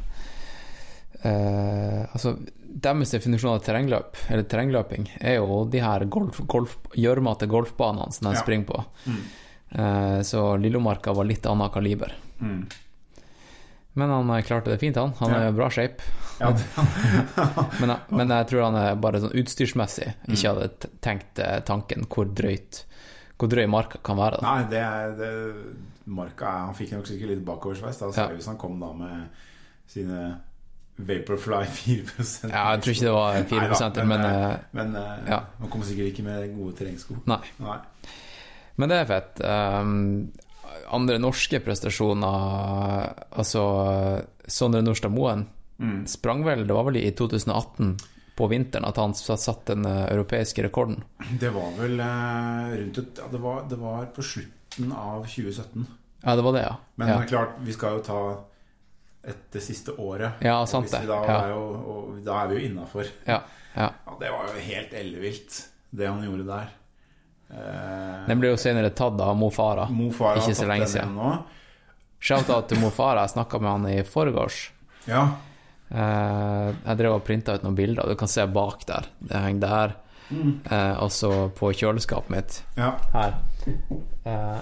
uh, 1.26 2.06
Altså, 2.14 2.36
deres 2.70 3.12
definisjon 3.12 3.52
av 3.58 3.64
terrengløp, 3.66 4.16
eller 4.32 4.46
terrengløping, 4.48 5.10
er 5.20 5.40
jo 5.40 5.64
de 5.70 5.82
her 5.84 6.06
golf, 6.12 6.40
golf, 6.48 6.78
gjørmete 6.96 7.50
golfbanene 7.52 8.14
som 8.16 8.30
de 8.30 8.36
Ja. 8.38 8.42
springer 8.44 8.66
på. 8.70 8.84
Mm. 9.10 9.22
Eh, 9.70 10.20
så 10.26 10.44
Lillomarka 10.58 11.12
var 11.14 11.26
litt 11.28 11.46
annet 11.50 11.74
kaliber. 11.74 12.14
Mm. 12.40 12.62
Men 13.98 14.10
han 14.14 14.30
eh, 14.36 14.44
klarte 14.46 14.70
det 14.72 14.80
fint, 14.80 14.96
han. 15.02 15.14
Han 15.20 15.32
er 15.34 15.48
i 15.50 15.56
bra 15.56 15.70
shape. 15.74 16.04
Ja, 16.40 16.52
Men, 17.82 17.96
men 18.16 18.30
jeg 18.32 18.48
tror 18.52 18.62
han 18.68 18.76
er 18.80 18.96
bare 19.02 19.20
sånn 19.24 19.34
utstyrsmessig 19.42 20.06
Mm. 20.28 20.36
ikke 20.36 20.52
hadde 20.54 20.90
tenkt 21.04 21.40
eh, 21.44 21.58
tanken 21.68 22.06
hvor 22.08 22.30
drøyt 22.32 22.84
Hvor 23.40 23.50
drøy 23.52 23.66
marka 23.72 24.00
kan 24.04 24.18
være. 24.20 24.40
Da. 24.42 24.54
nei, 24.54 24.68
det 24.72 24.84
er 24.84 25.16
det, 25.20 25.32
Marka 26.10 26.46
er- 26.48 26.66
Han 26.70 26.76
fikk 26.78 26.92
nok 26.96 27.08
sikkert 27.10 27.30
litt 27.34 27.44
bakoversveis, 27.48 28.00
da, 28.00 28.12
Ja. 28.16 28.28
hvis 28.36 28.48
han 28.52 28.58
kom 28.62 28.80
da 28.80 28.94
med 28.94 29.28
sine 29.90 30.22
Vaporfly 31.00 31.64
4% 31.80 32.52
Ja, 32.52 32.64
jeg 32.76 32.82
tror 32.84 32.94
ikke 32.94 33.06
det 33.08 33.14
var 33.16 33.38
4 33.52 33.70
Neida, 33.70 34.04
men, 34.04 34.08
men, 34.10 34.26
eh, 34.26 34.58
Men 34.80 34.96
eh, 34.96 35.30
ja. 35.34 35.42
han 35.60 35.70
kom 35.72 35.84
sikkert 35.88 36.12
ikke 36.14 36.24
med 36.28 36.56
gode 36.58 36.76
terrengsko. 36.80 37.20
Nei. 37.32 37.40
Nei. 37.64 37.78
Men 38.80 38.90
det 38.94 38.98
er 39.02 39.08
fett. 39.10 39.40
Um, 39.44 40.32
andre 40.92 41.18
norske 41.22 41.60
prestasjoner 41.64 43.14
Altså 43.40 43.64
Sondre 44.48 44.82
Nordstad 44.86 45.12
Moen 45.14 45.48
Mm. 45.80 46.02
sprang 46.12 46.42
vel 46.44 46.66
Det 46.68 46.74
var 46.76 46.84
vel 46.90 46.98
i 47.00 47.12
2018, 47.16 47.94
på 48.36 48.48
vinteren, 48.52 48.84
at 48.86 48.98
han 49.00 49.14
satt 49.16 49.62
den 49.70 49.86
eh, 49.88 50.10
europeiske 50.12 50.64
rekorden. 50.66 51.04
Det 51.40 51.50
var 51.56 51.70
vel 51.78 52.00
eh, 52.04 52.74
rundt 52.82 52.98
et, 53.00 53.18
ja, 53.22 53.28
det, 53.32 53.40
var, 53.40 53.62
det 53.70 53.78
var 53.80 54.06
på 54.16 54.22
slutten 54.24 54.92
av 54.92 55.24
2017. 55.24 55.86
Ja, 56.26 56.36
det 56.36 56.44
var 56.44 56.54
det, 56.58 56.62
ja. 56.66 56.76
Men 57.00 57.08
ja. 57.08 57.16
det 57.16 57.24
er 57.24 57.32
klart, 57.32 57.56
vi 57.64 57.74
skal 57.78 57.96
jo 57.96 58.04
ta 58.04 58.20
et, 59.24 59.40
det 59.56 59.64
siste 59.64 59.96
året. 60.00 60.44
Ja, 60.44 60.58
sant 60.68 60.92
det. 60.92 61.06
Da, 61.08 61.22
Ja. 61.24 61.38
er 61.46 61.56
jo, 61.56 62.20
da 62.28 62.42
er 62.44 62.52
vi 62.52 62.60
jo 62.60 62.68
innafor. 62.74 63.08
Ja, 63.28 63.40
ja. 63.76 63.90
Ja, 64.06 64.18
det 64.20 64.32
var 64.36 64.52
jo 64.52 64.60
helt 64.68 64.94
ellevilt, 65.00 65.62
det 65.96 66.08
han 66.12 66.24
gjorde 66.28 66.44
der. 66.48 66.76
Eh, 67.50 68.26
Den 68.28 68.40
ble 68.42 68.52
jo 68.54 68.58
senere 68.62 68.90
tatt 68.94 69.20
av 69.22 69.36
Mo 69.38 69.50
Farah. 69.50 69.90
Mo 69.92 70.10
ikke 70.12 70.56
så 70.56 70.68
lenge 70.70 70.88
siden. 70.88 71.16
Shout-out 72.20 72.68
til 72.70 72.80
Mo 72.82 72.90
Farah. 72.94 73.24
Jeg 73.26 73.36
snakka 73.38 73.60
med 73.62 73.72
han 73.72 73.88
i 73.90 74.04
forgårs. 74.04 74.72
Ja. 75.08 75.24
Eh, 75.90 76.68
jeg 76.86 76.98
drev 77.00 77.16
og 77.18 77.24
printa 77.26 77.56
ut 77.56 77.64
noen 77.66 77.78
bilder. 77.78 78.10
Du 78.10 78.16
kan 78.20 78.28
se 78.30 78.46
bak 78.48 78.86
der. 78.90 79.08
Det 79.20 79.40
henger 79.46 79.64
der. 79.66 79.96
Mm. 80.30 80.60
Eh, 80.70 81.00
også 81.02 81.50
på 81.58 81.72
kjøleskapet 81.74 82.30
mitt. 82.30 82.60
ja. 82.78 82.92
Her 83.14 83.34
eh, 84.26 84.60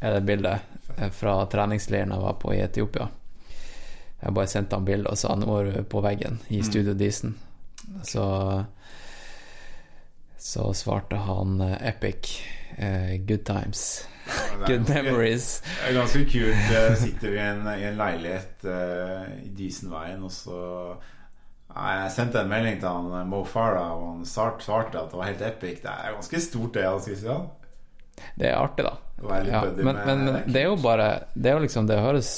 er 0.00 0.12
det 0.18 0.24
bildet 0.28 0.60
fra 1.16 1.38
treningsleiren 1.48 2.12
jeg 2.12 2.20
var 2.20 2.36
på 2.40 2.52
i 2.52 2.60
Etiopia. 2.60 3.06
Jeg 4.20 4.34
bare 4.36 4.50
sendte 4.52 4.76
han 4.76 4.84
bildet 4.84 5.08
og 5.12 5.16
sa 5.16 5.32
nå 5.36 5.48
er 5.56 5.70
du 5.70 5.82
på 5.88 6.02
veggen 6.04 6.38
i 6.52 6.60
Studio 6.64 6.92
Disen. 6.94 7.34
Så 8.04 8.24
Så 10.40 10.70
svarte 10.74 11.18
han 11.20 11.60
uh, 11.60 11.76
Epic. 11.84 12.30
Uh, 12.78 13.16
good 13.28 13.44
times. 13.44 14.06
Good 14.66 14.88
memories. 14.88 15.60
Det 15.60 15.90
er 15.90 15.96
ganske 15.98 16.20
kult. 16.30 16.68
eh, 16.76 16.92
Sitter 17.00 17.32
i 17.34 17.40
en, 17.42 17.64
i 17.74 17.86
en 17.88 17.96
leilighet 17.98 18.64
i 19.42 19.48
Disenveien, 19.58 20.22
og 20.22 20.30
så 20.30 20.58
Jeg 21.70 22.12
sendte 22.14 22.44
en 22.44 22.50
melding 22.52 22.78
til 22.78 22.88
han 22.88 23.26
Mo 23.28 23.40
Farah, 23.48 23.90
og 23.96 24.04
han 24.12 24.28
svarte 24.28 25.00
at 25.00 25.10
det 25.10 25.18
var 25.18 25.26
helt 25.32 25.42
epic. 25.48 25.80
Det 25.82 25.90
er 25.90 26.14
ganske 26.14 26.40
stort, 26.46 26.74
det. 26.76 26.84
Altså, 26.86 27.10
Christian. 27.10 27.48
Det 28.38 28.48
er 28.52 28.56
artig, 28.60 28.86
da. 28.86 28.94
Ja, 29.48 29.64
men, 29.76 29.98
men, 30.06 30.24
men 30.24 30.40
det 30.52 30.62
er 30.62 30.70
jo 30.70 30.76
bare 30.80 31.08
Det 31.34 31.50
er 31.50 31.58
jo 31.58 31.60
liksom 31.64 31.84
Det 31.88 31.98
høres 32.00 32.30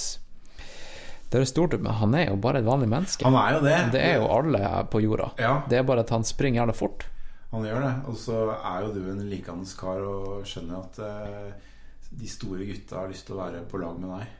Det 1.30 1.38
høres 1.38 1.52
stort 1.54 1.74
ut, 1.76 1.80
men 1.82 1.94
han 2.00 2.14
er 2.18 2.26
jo 2.32 2.36
bare 2.42 2.58
et 2.62 2.66
vanlig 2.66 2.88
menneske. 2.90 3.24
Han 3.28 3.36
er 3.38 3.58
jo 3.58 3.64
det. 3.66 3.78
Det 3.94 4.02
er 4.02 4.16
jo 4.22 4.26
alle 4.32 4.62
på 4.90 5.00
jorda. 5.04 5.30
Ja. 5.38 5.52
Det 5.68 5.78
er 5.78 5.86
bare 5.88 6.02
at 6.06 6.10
han 6.14 6.24
springer 6.26 6.62
gjerne 6.62 6.74
fort. 6.76 7.06
Han 7.52 7.66
gjør 7.68 7.82
det. 7.84 7.94
Og 8.08 8.16
så 8.16 8.36
er 8.58 8.84
jo 8.86 8.92
du 8.94 9.02
en 9.12 9.24
likandes 9.28 9.74
kar 9.78 10.00
og 10.08 10.46
skjønner 10.48 10.78
at 10.80 11.00
eh, 11.04 11.72
de 12.12 12.28
store 12.28 12.64
gutta 12.68 13.02
har 13.02 13.10
lyst 13.12 13.26
til 13.28 13.36
å 13.36 13.42
være 13.42 13.64
på 13.68 13.80
lag 13.82 13.98
med 14.00 14.14
deg. 14.16 14.38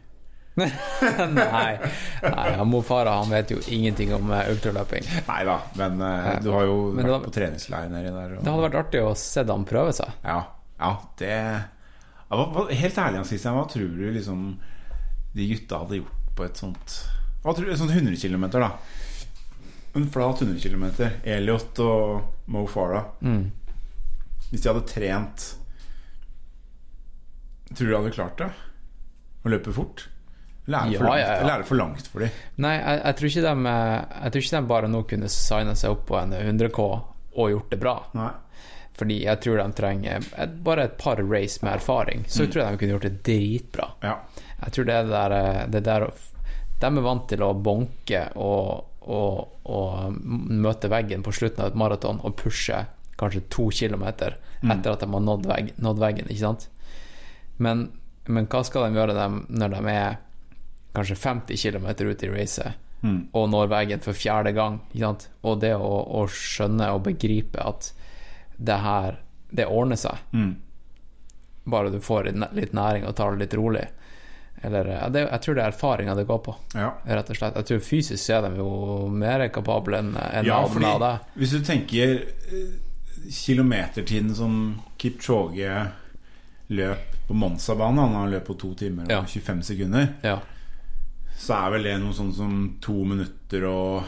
nei, 1.33 1.79
nei 2.21 2.65
Mo 2.69 2.83
Farah 2.85 3.23
han 3.23 3.31
vet 3.33 3.55
jo 3.55 3.61
ingenting 3.73 4.11
om 4.17 4.33
eh, 4.37 4.51
ultraløping. 4.53 5.07
Nei 5.29 5.39
da, 5.49 5.55
men 5.81 6.01
eh, 6.05 6.33
du 6.45 6.51
har 6.53 6.67
jo 6.69 6.75
Men 6.93 7.07
vært 7.07 7.15
var- 7.15 7.23
på 7.29 7.35
treningsleir 7.39 7.89
nedi 7.93 8.11
der. 8.13 8.35
Og, 8.37 8.43
Det 8.45 8.53
hadde 8.53 8.67
vært 8.67 8.81
artig 8.83 9.05
å 9.05 9.15
se 9.17 9.47
han 9.49 9.65
prøve 9.69 9.95
seg. 9.97 10.13
Ja, 10.25 10.41
ja 10.81 10.93
det 11.21 11.39
Helt 12.33 12.97
ærlig, 12.97 13.27
Christian, 13.29 13.57
hva 13.59 13.67
tror 13.69 13.91
du 13.93 14.07
liksom 14.13 14.45
de 15.37 15.49
gutta 15.51 15.83
hadde 15.83 15.99
gjort 15.99 16.31
på 16.37 16.45
et 16.47 16.61
sånt 16.61 16.95
Hva 17.43 17.53
tror 17.53 17.67
du, 17.67 17.73
Et 17.73 17.81
sånt 17.81 17.93
100 17.93 18.17
km, 18.21 18.47
da. 18.57 18.71
En 19.97 20.07
flat 20.09 20.41
100 20.41 20.61
km. 20.65 20.87
Elliot 21.29 21.81
og 21.85 22.42
Mo 22.53 22.67
Farah. 22.69 23.11
Mm. 23.25 23.51
Hvis 24.51 24.61
de 24.61 24.69
hadde 24.69 24.85
trent 24.85 25.45
Tror 27.73 27.87
du 27.87 27.93
de 27.93 27.97
hadde 27.97 28.13
klart 28.13 28.41
det? 28.43 28.51
Å 29.43 29.53
løpe 29.53 29.73
fort? 29.73 30.09
Eller 30.67 30.79
er 30.79 30.91
det 30.91 30.99
for, 30.99 31.09
Ja, 31.09 31.15
ja, 31.19 31.47
ja. 31.49 31.63
For 31.67 31.81
langt 31.81 32.07
for 32.13 32.23
dem? 32.23 32.35
Nei, 32.63 32.75
jeg, 32.77 32.99
jeg, 33.01 33.17
tror 33.19 33.31
ikke 33.31 33.45
de, 33.47 33.73
jeg 33.73 34.35
tror 34.35 34.45
ikke 34.45 34.57
de 34.61 34.71
bare 34.75 34.91
nå 34.93 35.01
kunne 35.11 35.31
signa 35.33 35.75
seg 35.79 35.97
opp 35.97 36.05
på 36.11 36.19
en 36.21 36.37
100K 36.37 36.85
og 37.33 37.51
gjort 37.55 37.73
det 37.73 37.81
bra. 37.81 37.97
Nei. 38.19 38.31
Fordi 38.93 39.17
jeg 39.25 39.41
tror 39.43 39.59
de 39.59 39.67
trenger 39.73 40.29
et, 40.45 40.55
bare 40.63 40.87
et 40.87 40.97
par 41.01 41.23
race 41.25 41.65
med 41.65 41.79
erfaring. 41.79 42.27
Så 42.29 42.47
tror 42.47 42.63
jeg 42.63 42.77
de 42.77 42.83
kunne 42.83 42.97
gjort 42.97 43.09
det 43.09 43.15
dritbra. 43.25 43.89
Ja. 44.05 44.15
Jeg 44.67 44.77
tror 44.77 44.89
det 44.91 44.99
det 45.01 45.15
der, 45.17 45.37
eh, 45.39 45.67
det 45.73 45.85
der 45.89 46.09
De 46.83 46.91
er 46.91 47.05
vant 47.07 47.29
til 47.31 47.43
å 47.43 47.53
bonke 47.55 48.23
og, 48.37 48.92
og, 49.07 49.57
å, 49.65 49.81
møte 50.13 50.91
veggen 50.93 51.23
på 51.23 51.33
slutten 51.35 51.65
av 51.65 51.73
et 51.73 51.79
maraton 51.79 52.21
og 52.23 52.37
pushe 52.39 52.85
kanskje 53.21 53.45
to 53.53 53.69
kilometer 53.71 54.39
etter 54.63 54.93
at 54.95 55.03
de 55.03 55.09
har 55.11 55.23
nådd, 55.23 55.47
vegg, 55.47 55.73
nådd 55.83 55.99
veggen, 55.99 56.29
ikke 56.31 56.43
sant? 56.43 56.69
Men, 57.63 57.89
men 58.27 58.47
hva 58.51 58.63
skal 58.67 58.87
de 58.87 58.99
gjøre 58.99 59.17
dem 59.17 59.43
når 59.51 59.75
de 59.75 59.83
er 59.93 60.17
kanskje 60.95 61.19
50 61.19 61.59
km 61.63 61.89
ute 62.09 62.27
i 62.27 62.33
racet 62.33 62.79
Mm. 63.03 63.35
og 63.35 63.49
når 63.51 63.67
veggen 63.67 64.03
for 64.03 64.15
fjerde 64.15 64.53
gang? 64.55 64.77
Ikke 64.93 65.03
sant? 65.03 65.25
Og 65.43 65.57
det 65.59 65.73
å, 65.75 65.95
å 66.07 66.21
skjønne 66.31 66.93
og 66.95 67.03
begripe 67.09 67.59
at 67.59 67.93
det 68.59 68.77
her 68.79 69.19
Det 69.53 69.67
ordner 69.67 69.99
seg. 70.01 70.17
Mm. 70.33 70.55
Bare 71.69 71.91
du 71.93 71.99
får 72.01 72.31
litt 72.31 72.73
næring 72.73 73.03
og 73.05 73.17
tar 73.19 73.35
det 73.35 73.43
litt 73.43 73.57
rolig. 73.59 73.83
Eller, 74.63 74.87
ja, 74.95 75.09
det, 75.11 75.25
jeg 75.31 75.41
tror 75.43 75.55
det 75.59 75.63
er 75.65 75.73
erfaringa 75.73 76.15
det 76.15 76.27
går 76.29 76.39
på, 76.47 76.53
ja. 76.79 76.93
rett 77.05 77.31
og 77.31 77.37
slett. 77.37 77.57
Jeg 77.59 77.67
tror 77.67 77.81
fysisk 77.83 78.31
er 78.31 78.43
de 78.47 78.51
jo 78.61 79.09
mer 79.11 79.49
kapable 79.51 79.99
enn 79.99 80.13
en 80.17 80.47
Ja, 80.47 80.61
fordi 80.71 80.87
av 80.87 81.01
deg. 81.03 81.19
hvis 81.41 81.51
du 81.57 81.61
tenker 81.67 82.13
eh, 82.23 82.69
kilometertiden 83.31 84.31
som 84.39 84.55
Kipchoge 85.03 85.89
løp 86.73 87.17
på 87.27 87.35
Monsa-banen 87.35 88.15
han 88.15 88.31
løp 88.31 88.47
på 88.47 88.55
to 88.59 88.71
timer 88.79 89.05
og 89.05 89.11
Ja. 89.11 89.23
25 89.27 89.63
sekunder, 89.67 90.09
Ja. 90.23 90.39
så 91.39 91.55
er 91.67 91.71
vel 91.75 91.83
det 91.91 91.97
noe 92.01 92.13
sånn 92.15 92.33
som 92.35 92.79
to 92.81 93.03
minutter 93.05 93.65
og 93.67 94.05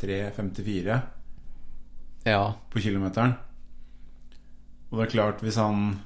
53-54 0.00 1.00
ja. 2.24 2.42
på 2.70 2.80
kilometeren. 2.80 3.34
Og 4.90 4.98
det 5.00 5.06
er 5.06 5.12
klart, 5.12 5.42
hvis 5.44 5.56
han 5.60 5.98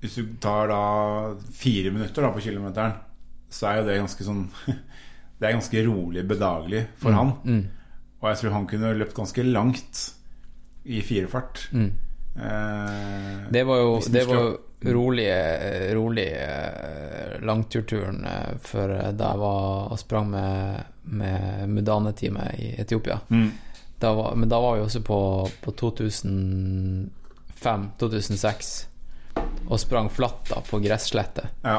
Hvis 0.00 0.14
du 0.16 0.22
tar 0.40 0.68
da 0.70 0.80
fire 1.52 1.90
minutter 1.92 2.22
da 2.24 2.30
på 2.32 2.40
kilometeren, 2.44 2.92
så 3.52 3.66
er 3.68 3.80
jo 3.80 3.86
det 3.88 3.98
ganske 4.00 4.24
sånn 4.24 4.46
Det 5.40 5.48
er 5.48 5.56
ganske 5.56 5.82
rolig, 5.86 6.22
bedagelig 6.28 6.82
for 7.00 7.12
han. 7.16 7.30
Mm. 7.44 7.62
Og 8.20 8.26
jeg 8.28 8.36
tror 8.42 8.52
han 8.58 8.66
kunne 8.68 8.90
løpt 8.98 9.14
ganske 9.16 9.42
langt 9.46 10.00
i 10.84 11.00
firefart. 11.04 11.62
Mm. 11.72 11.90
Eh, 12.36 13.38
Det 13.52 13.62
var 13.64 13.76
jo, 13.80 13.94
det 14.12 14.24
var 14.28 14.34
jo 14.36 14.58
rolig, 14.92 15.28
rolig 15.96 16.26
eh, 16.36 17.40
langturturen 17.40 18.24
eh, 18.28 18.52
for 18.64 18.88
da 19.16 19.30
jeg 19.32 19.40
var 19.40 19.88
og 19.92 19.98
sprang 20.00 20.28
med, 20.30 20.84
med 21.08 21.68
Mudane-teamet 21.72 22.60
i 22.60 22.74
Etiopia. 22.80 23.18
mm, 23.28 23.50
Da 24.00 24.12
var, 24.16 24.34
men 24.36 24.48
da 24.48 24.60
var 24.60 24.76
vi 24.76 24.82
også 24.84 25.00
på, 25.04 25.48
på 25.64 25.70
2005-2006 27.60 28.86
og 29.70 29.78
sprang 29.78 30.08
flatt 30.10 30.48
da 30.50 30.60
på 30.66 30.80
gresslette. 30.82 31.48
ja. 31.64 31.78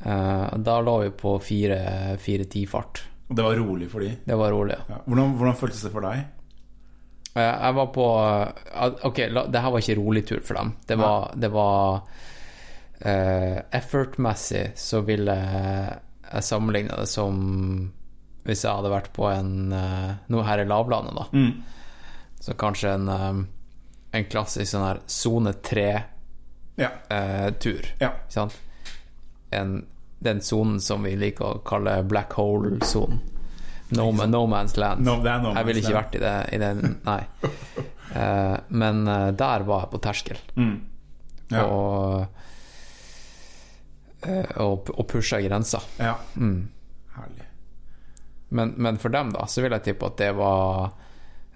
Uh, 0.00 0.56
da 0.56 0.78
lå 0.80 0.94
vi 1.02 1.10
på 1.12 1.34
4-10-fart. 1.44 3.02
Og 3.28 3.36
det 3.36 3.44
var 3.44 3.58
rolig 3.60 3.88
for 3.92 4.00
de. 4.00 4.14
Det 4.24 4.36
var 4.40 4.50
rolig. 4.54 4.72
ja. 4.78 4.84
Ja. 4.94 5.00
Hvordan, 5.04 5.34
hvordan 5.36 5.56
føltes 5.60 5.82
det 5.84 5.90
for 5.92 6.00
deg? 6.06 6.22
Uh, 7.36 7.42
Jeg 7.42 7.74
var 7.76 7.86
på 7.92 8.06
uh, 8.16 8.94
Ok, 9.10 9.18
la- 9.28 9.44
det 9.52 9.60
her 9.60 9.70
var 9.74 9.84
ikke 9.84 9.98
rolig 10.00 10.22
tur 10.30 10.40
for 10.40 10.56
dem. 10.56 10.72
Det 10.88 10.96
var, 10.98 11.30
det 11.36 11.50
var 11.52 12.00
Effort-messig 13.72 14.72
så 14.76 15.00
ville 15.04 15.34
jeg 15.36 16.44
sammenligne 16.44 16.96
det 17.00 17.08
som 17.08 17.36
hvis 18.44 18.64
jeg 18.64 18.72
hadde 18.76 18.90
vært 18.92 19.10
på 19.16 19.28
en 19.30 19.52
Noe 19.70 20.44
her 20.46 20.60
i 20.62 20.66
lavlandet, 20.68 21.16
da. 21.16 21.26
Mm. 21.32 21.62
Så 22.40 22.54
kanskje 22.60 22.92
en, 22.96 23.08
en 24.16 24.28
klassisk 24.32 24.70
sånn 24.72 24.84
her 24.86 25.00
sone 25.10 25.52
tre-tur. 25.64 26.16
Ja. 26.80 26.90
ja. 27.10 27.50
Ikke 27.52 28.32
sant? 28.34 28.56
En, 29.54 29.76
den 30.20 30.40
sonen 30.44 30.80
som 30.84 31.02
vi 31.06 31.14
liker 31.18 31.44
å 31.46 31.60
kalle 31.66 31.98
black 32.08 32.32
hole-sonen. 32.38 33.20
No, 33.96 34.10
no 34.12 34.44
man's 34.46 34.76
land. 34.78 35.02
No, 35.02 35.16
no 35.18 35.50
jeg 35.56 35.66
ville 35.66 35.80
ikke 35.82 35.90
land. 35.96 36.04
vært 36.04 36.14
i, 36.14 36.20
det, 36.22 36.34
i 36.54 36.60
den, 36.62 36.96
nei. 37.06 37.22
Eh, 38.10 38.56
men 38.74 39.04
eh, 39.06 39.28
der 39.38 39.62
var 39.62 39.84
jeg 39.84 39.90
på 39.92 39.98
terskel, 40.02 40.38
Mm. 40.58 40.72
Ja. 41.54 41.60
og, 41.62 42.24
eh, 44.26 44.50
og, 44.64 44.90
og 44.98 45.06
pusha 45.08 45.38
grensa. 45.44 45.78
ja. 45.98 46.16
Mm. 46.36 46.68
Herlig. 47.14 47.46
Men, 48.48 48.74
men 48.82 48.98
for 48.98 49.14
dem, 49.14 49.30
da, 49.30 49.46
så 49.46 49.62
vil 49.62 49.70
jeg 49.76 49.84
tippe 49.86 50.06
at 50.10 50.16
det 50.18 50.32
var 50.34 50.90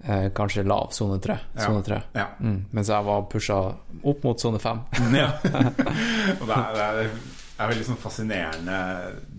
eh, 0.05 0.27
kanskje 0.33 0.63
lav 0.63 0.91
sone 0.91 1.19
tre. 1.21 1.37
Ja. 1.53 1.61
Sone 1.61 1.83
tre. 1.83 2.01
Ja. 2.13 2.27
Mm. 2.39 2.65
Mens 2.71 2.91
jeg 2.91 3.07
var 3.07 3.25
pusha 3.31 3.59
opp 4.03 4.23
mot 4.23 4.41
sone 4.41 4.61
fem. 4.61 4.81
ja. 5.21 5.31
og 6.39 6.47
det 6.47 6.55
er, 6.55 6.71
det, 6.75 6.85
er, 6.85 7.01
det 7.03 7.59
er 7.59 7.73
veldig 7.73 7.89
sånn 7.89 8.01
fascinerende 8.01 8.79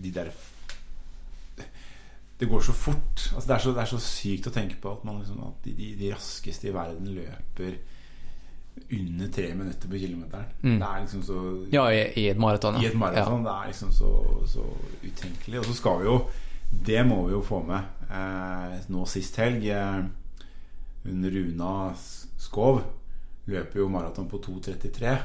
De 0.03 0.13
der 0.15 0.31
Det 2.37 2.49
går 2.49 2.65
så 2.65 2.73
fort. 2.77 3.27
Altså 3.33 3.47
det, 3.47 3.53
er 3.55 3.61
så, 3.65 3.75
det 3.75 3.83
er 3.83 3.93
så 3.93 4.01
sykt 4.01 4.49
å 4.49 4.55
tenke 4.55 4.79
på 4.81 4.93
at, 4.93 5.05
man 5.07 5.21
liksom, 5.21 5.43
at 5.47 5.61
de, 5.65 5.75
de, 5.77 5.93
de 5.97 6.11
raskeste 6.13 6.69
i 6.69 6.75
verden 6.75 7.13
løper 7.15 7.79
under 8.93 9.31
tre 9.33 9.47
minutter 9.57 9.89
på 9.89 9.97
kilometeren. 9.97 10.51
Mm. 10.61 10.75
Det 10.77 10.87
er 10.87 10.99
liksom 11.01 11.23
så 11.25 11.39
Ja, 11.73 11.87
i, 11.89 12.03
i 12.21 12.27
et 12.29 12.37
maraton. 12.37 12.77
I 12.77 12.91
et 12.91 12.99
maraton. 12.99 13.41
Det 13.43 13.55
er 13.55 13.71
liksom 13.71 13.89
så, 13.91 14.11
så 14.45 14.65
utenkelig. 15.01 15.63
Og 15.63 15.65
så 15.65 15.73
skal 15.79 16.03
vi 16.03 16.05
jo 16.11 16.19
Det 16.69 17.01
må 17.07 17.23
vi 17.25 17.33
jo 17.33 17.41
få 17.41 17.63
med 17.65 18.11
eh, 18.11 18.77
nå 18.91 19.05
sist 19.09 19.39
helg. 19.41 19.65
Eh, 19.65 20.05
hun 21.07 21.25
Runa 21.33 21.71
Skov 22.37 22.81
løper 23.47 23.79
jo 23.79 23.87
maraton 23.89 24.27
på 24.29 24.39
2.33. 24.43 25.17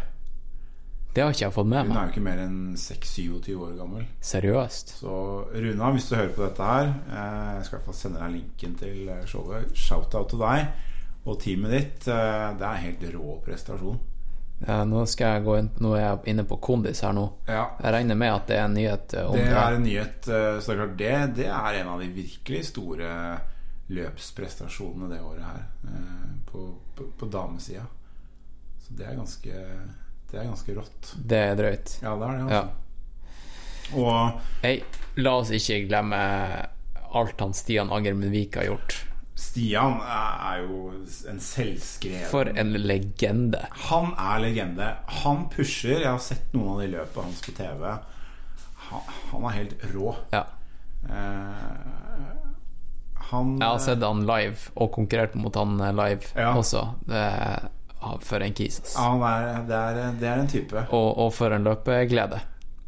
Det 1.12 1.20
har 1.20 1.34
ikke 1.34 1.44
jeg 1.44 1.52
fått 1.52 1.66
med 1.68 1.82
meg. 1.84 1.88
Hun 1.92 1.98
er 2.00 2.06
jo 2.06 2.12
ikke 2.14 2.24
mer 2.24 2.38
enn 2.40 2.60
6-27 2.80 3.50
år 3.60 3.72
gammel. 3.76 4.06
Seriøst. 4.24 4.94
Så 5.02 5.16
Runa, 5.52 5.90
hvis 5.92 6.06
du 6.08 6.14
hører 6.16 6.30
på 6.32 6.46
dette 6.46 6.68
her 6.70 6.86
eh, 6.88 7.50
Jeg 7.58 7.66
skal 7.66 7.74
i 7.74 7.78
hvert 7.80 7.88
fall 7.90 7.98
sende 7.98 8.22
deg 8.22 8.32
linken 8.38 8.78
til 8.80 9.10
eh, 9.12 9.26
showet. 9.28 9.74
Shout-out 9.76 10.30
til 10.32 10.40
deg 10.40 10.72
og 11.28 11.36
teamet 11.42 11.74
ditt. 11.76 12.08
Eh, 12.08 12.46
det 12.58 12.64
er 12.70 12.80
helt 12.86 13.04
rå 13.12 13.36
prestasjon. 13.44 14.00
Ja, 14.62 14.80
nå, 14.86 15.02
skal 15.10 15.36
jeg 15.36 15.44
gå 15.44 15.54
inn, 15.58 15.68
nå 15.82 15.92
er 15.98 16.04
jeg 16.04 16.32
inne 16.32 16.44
på 16.46 16.56
Kondis 16.62 17.00
her 17.02 17.12
nå. 17.16 17.24
Ja, 17.50 17.64
Jeg 17.82 17.92
regner 17.96 18.14
med 18.20 18.30
at 18.30 18.44
det 18.46 18.56
er 18.60 18.64
en 18.68 18.76
nyhet 18.78 19.14
eh, 19.18 19.26
om 19.28 19.34
Det 19.36 19.46
er 19.50 19.76
en 19.76 19.82
nyhet. 19.84 20.28
eh, 20.30 20.58
Så 20.62 20.70
det 20.70 20.74
er 20.78 20.80
klart 20.84 20.98
det, 21.00 21.14
det 21.42 21.48
er 21.50 21.78
en 21.82 21.88
av 21.92 22.00
de 22.00 22.08
virkelig 22.14 22.60
store 22.70 23.08
løpsprestasjonene 23.96 25.08
det 25.12 25.20
året 25.24 25.44
her. 25.44 25.64
eh, 25.88 26.30
På, 26.50 26.66
på, 26.96 27.06
på 27.18 27.26
damesida. 27.32 27.84
Så 28.82 28.94
det 28.98 29.06
er 29.06 29.16
ganske 29.16 29.52
Det 30.32 30.40
er 30.40 30.48
ganske 30.48 30.74
rått. 30.76 31.12
Det 31.28 31.38
er 31.38 31.56
drøyt. 31.58 31.98
Ja, 32.02 32.16
det 32.16 32.28
er 32.28 32.36
det. 32.38 32.52
Ja. 32.52 32.60
Altså. 32.62 32.78
Og 33.92 34.40
hey, 34.62 34.78
la 35.20 35.32
oss 35.42 35.50
ikke 35.52 35.82
glemme 35.90 36.18
alt 37.12 37.40
han 37.44 37.52
Stian 37.52 37.90
Angermundvik 37.92 38.56
har 38.56 38.70
gjort. 38.70 38.94
Stian 39.42 39.98
er 40.06 40.62
jo 40.62 40.78
en 41.28 41.40
selvskreven 41.42 42.28
For 42.30 42.48
en 42.48 42.72
legende. 42.86 43.60
Han 43.90 44.12
er 44.16 44.40
legende. 44.44 44.86
Han 45.24 45.46
pusher. 45.52 45.98
Jeg 46.00 46.08
har 46.08 46.22
sett 46.24 46.52
noen 46.56 46.74
av 46.76 46.80
de 46.84 46.88
løpene 46.94 47.26
hans 47.28 47.42
på 47.44 47.52
TV. 47.58 47.84
Han, 48.88 49.04
han 49.32 49.46
er 49.50 49.56
helt 49.58 49.84
rå. 49.92 50.14
Ja. 50.32 50.44
Eh, 51.10 52.01
han 53.32 53.54
Jeg 53.58 53.68
har 53.68 53.78
sett 53.82 54.02
han 54.06 54.22
live, 54.28 54.70
og 54.76 54.92
konkurrert 54.94 55.34
mot 55.40 55.54
han 55.58 55.80
eh, 55.80 55.92
live 55.98 56.32
Ja. 56.36 56.52
også. 56.58 56.84
Det 57.08 57.16
er, 57.16 57.68
for 58.26 58.42
en 58.42 58.54
kis, 58.58 58.80
altså. 58.82 58.98
Ja, 58.98 59.32
er, 59.32 59.66
det, 59.68 59.76
er, 59.82 60.14
det 60.20 60.28
er 60.28 60.40
en 60.42 60.48
type. 60.50 60.86
Og, 60.90 61.18
og 61.26 61.32
for 61.36 61.54
en 61.54 61.64
løpeglede. 61.68 62.40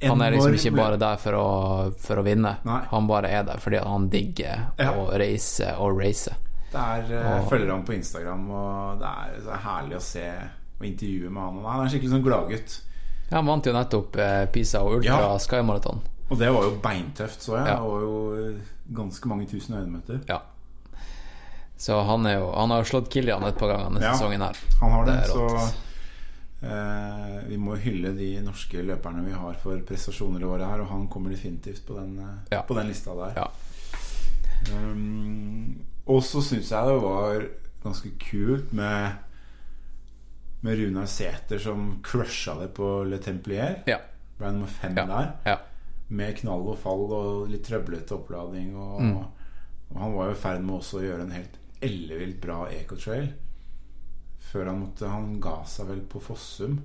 Han 0.05 0.21
er 0.21 0.35
liksom 0.35 0.57
ikke 0.59 0.75
bare 0.77 0.97
der 1.01 1.17
for 1.23 1.37
å, 1.39 1.45
for 2.03 2.21
å 2.21 2.25
vinne. 2.27 2.57
Nei. 2.67 2.81
Han 2.91 3.07
bare 3.09 3.31
er 3.33 3.45
der 3.47 3.61
fordi 3.63 3.79
han 3.81 4.09
digger 4.13 4.67
Ja. 4.79 4.91
å 4.93 5.07
reise 5.17 5.71
og 5.81 5.99
race. 6.03 6.35
Det 6.75 6.81
er, 6.83 7.07
eh, 7.15 7.29
Og- 7.41 7.49
følger 7.49 7.71
ham 7.71 7.85
på 7.87 7.95
Instagram, 7.95 8.51
og 8.51 8.99
det 9.01 9.07
er 9.07 9.39
så 9.47 9.61
herlig 9.65 9.97
å 9.97 10.03
se 10.03 10.27
og 10.81 10.85
intervjue 10.87 11.31
med 11.31 11.43
han. 11.43 11.63
Han 11.65 11.81
er 11.81 11.85
en 11.85 11.91
skikkelig 11.95 12.11
sånn 12.17 12.25
gladgutt. 12.27 12.81
Ja, 13.31 13.37
han 13.39 13.47
vant 13.47 13.65
jo 13.67 13.73
nettopp 13.73 14.17
eh, 14.21 14.47
Pisa 14.53 14.83
og 14.83 14.99
Ultra 14.99 15.21
Ja. 15.23 15.39
Sky 15.39 15.63
Marathon. 15.63 16.03
Og 16.35 16.41
det 16.41 16.51
var 16.51 16.65
jo 16.67 16.75
beintøft, 16.83 17.43
så 17.47 17.55
jeg. 17.61 17.69
Ja. 17.71 17.77
Det 17.79 17.91
var 17.93 18.01
jo 18.03 18.59
ganske 18.99 19.31
mange 19.31 19.47
tusen 19.51 19.77
øynemøter. 19.79 20.21
Ja. 20.29 20.41
Så 21.79 21.97
han, 22.07 22.27
er 22.27 22.37
jo, 22.41 22.51
han 22.55 22.71
har 22.75 22.83
jo 22.83 22.89
slått 22.91 23.09
Kilian 23.13 23.43
et 23.47 23.57
par 23.59 23.71
ganger 23.73 23.89
denne 23.91 24.03
Ja. 24.05 24.13
sesongen 24.15 24.43
her. 24.43 24.59
Han 24.81 24.91
har 24.95 25.05
det, 25.09 25.17
Det 25.25 25.31
så 25.31 25.47
eh, 26.65 27.41
vi 27.49 27.57
må 27.61 27.75
hylle 27.77 28.13
de 28.17 28.29
norske 28.47 28.83
løperne 28.83 29.25
vi 29.27 29.33
har 29.37 29.55
for 29.63 29.79
prestasjoner 29.89 30.41
i 30.41 30.45
året 30.49 30.67
her, 30.71 30.81
og 30.85 30.89
han 30.93 31.09
kommer 31.13 31.31
definitivt 31.35 31.85
på 31.87 31.95
den, 31.99 32.19
eh, 32.19 32.55
Ja. 32.57 32.63
på 32.63 32.75
den 32.79 32.87
lista 32.89 33.15
der. 33.15 33.33
Ja. 33.37 33.47
Um, 34.73 35.75
og 36.07 36.23
så 36.25 36.41
syns 36.43 36.71
jeg 36.73 36.87
det 36.89 37.03
var 37.03 37.43
ganske 37.85 38.11
kult 38.31 38.73
med 38.73 39.11
Med 40.65 40.79
Runar 40.79 41.05
Sæther 41.07 41.59
som 41.61 41.99
crusha 42.03 42.55
det 42.63 42.71
på 42.75 43.05
Le 43.05 43.19
Templier. 43.19 43.83
Ja. 43.87 43.99
Ble 44.39 44.53
nummer 44.53 44.67
fem 44.67 44.95
Ja. 44.97 45.05
der. 45.07 45.33
ja. 45.45 45.57
Med 46.09 46.37
knall 46.39 46.67
og 46.69 46.79
fall 46.79 47.07
og 47.17 47.49
litt 47.49 47.65
trøblete 47.67 48.13
opplading. 48.19 48.75
Og, 48.77 49.01
Mm. 49.03 49.17
og 49.95 50.01
han 50.01 50.15
var 50.15 50.27
jo 50.27 50.33
i 50.33 50.41
ferd 50.43 50.61
med 50.63 50.75
også 50.81 50.99
å 51.01 51.05
gjøre 51.07 51.23
en 51.23 51.31
helt 51.33 51.57
ellevilt 51.83 52.41
bra 52.41 52.67
ecotrail. 52.71 53.33
Før 54.53 54.67
han 54.67 54.81
måtte 54.85 55.09
Han 55.09 55.41
ga 55.41 55.63
seg 55.65 55.87
vel 55.89 56.01
på 56.01 56.21
Fossum. 56.23 56.79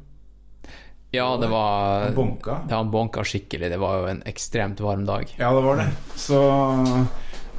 ja, 1.12 1.38
det 1.38 1.49
var 1.49 2.03
Han 2.05 2.15
bonka. 2.15 2.62
Ja, 2.69 2.77
han 2.77 2.91
bonka 2.91 3.21
skikkelig. 3.23 3.69
Det 3.69 3.79
var 3.79 3.99
jo 3.99 4.05
en 4.08 4.21
ekstremt 4.25 4.79
varm 4.79 5.05
dag. 5.05 5.27
Ja, 5.38 5.53
det 5.53 5.63
var 5.63 5.75
det. 5.77 5.89
Så 6.15 6.39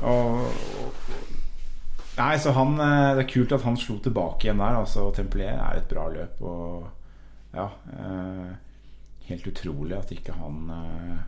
og, 0.03 0.47
Nei, 2.19 2.37
så 2.39 2.53
han 2.53 2.75
eh, 2.81 3.15
Det 3.17 3.25
er 3.25 3.31
kult 3.33 3.53
at 3.57 3.63
han 3.65 3.77
slo 3.81 3.99
tilbake 3.99 4.45
igjen 4.49 4.59
der. 4.61 4.77
Altså, 4.81 5.07
Templier 5.17 5.57
er 5.57 5.79
et 5.81 5.89
bra 5.89 6.09
løp. 6.13 6.41
Og 6.43 6.89
ja 7.55 7.69
eh, 7.93 8.51
Helt 9.31 9.47
utrolig 9.47 9.97
at 9.99 10.11
ikke 10.15 10.35
han 10.35 10.71
eh, 10.75 11.21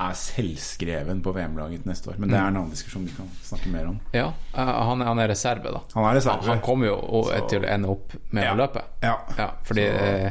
er 0.00 0.14
selvskreven 0.16 1.18
på 1.22 1.32
VM-laget 1.36 1.84
neste 1.88 2.10
år. 2.10 2.14
Men 2.18 2.30
det 2.32 2.36
er 2.38 2.46
en 2.48 2.56
annen 2.56 2.70
diskusjon 2.72 3.04
vi 3.04 3.12
kan 3.16 3.28
snakke 3.44 3.68
mer 3.72 3.86
om. 3.90 3.98
Ja, 4.16 4.32
eh, 4.54 4.70
han, 4.88 5.00
han 5.04 5.18
er 5.22 5.28
reserve, 5.28 5.72
da. 5.74 5.80
Han 5.94 6.06
er 6.10 6.14
reserve. 6.18 6.46
han 6.48 6.60
kommer 6.64 6.86
jo 6.90 7.22
til 7.50 7.64
å 7.66 7.68
ende 7.68 7.88
opp 7.92 8.14
med 8.30 8.44
Ja. 8.44 8.54
å 8.54 8.56
løpe. 8.62 8.82
Ja. 9.04 9.14
Ja, 9.38 9.50
fordi 9.68 9.84
eh, 9.90 10.30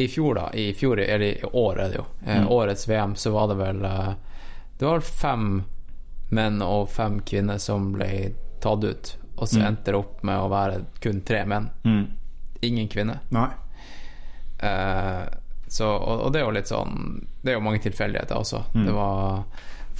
i 0.00 0.06
fjor, 0.08 0.34
da 0.38 0.48
I 0.54 0.70
fjor, 0.78 1.00
eller 1.02 1.26
i 1.26 1.50
år 1.52 1.78
er 1.84 1.88
det 1.94 1.96
jo. 2.00 2.06
Eh, 2.24 2.40
Mm. 2.40 2.48
Årets 2.54 2.88
VM 2.88 3.14
så 3.16 3.30
var 3.34 3.48
det 3.48 3.54
vel 3.58 3.84
eh, 3.84 4.12
Det 4.78 4.86
var 4.86 5.00
fem 5.00 5.64
menn 6.30 6.62
og 6.62 6.88
fem 6.88 7.20
kvinner 7.26 7.58
som 7.58 7.92
ble 7.92 8.32
tatt 8.62 8.84
ut. 8.84 9.16
Og 9.36 9.48
så 9.48 9.60
endte 9.66 9.90
det 9.90 9.98
opp 9.98 10.22
med 10.22 10.38
å 10.38 10.48
være 10.52 10.84
kun 11.00 11.20
tre 11.26 11.44
menn. 11.48 11.70
Mm. 11.84 12.06
Ingen 12.62 12.88
kvinner. 12.92 13.18
Nei. 13.34 13.48
Eh, 14.60 15.24
så, 15.70 15.86
og, 15.86 16.24
og 16.26 16.32
det 16.34 16.40
er 16.40 16.48
jo 16.48 16.54
litt 16.56 16.66
sånn 16.70 16.94
Det 17.44 17.52
er 17.52 17.56
jo 17.60 17.62
mange 17.62 17.78
tilfeldigheter 17.84 18.40
også. 18.40 18.64
Mm. 18.74 18.86
Det 18.88 18.94
var 18.96 19.44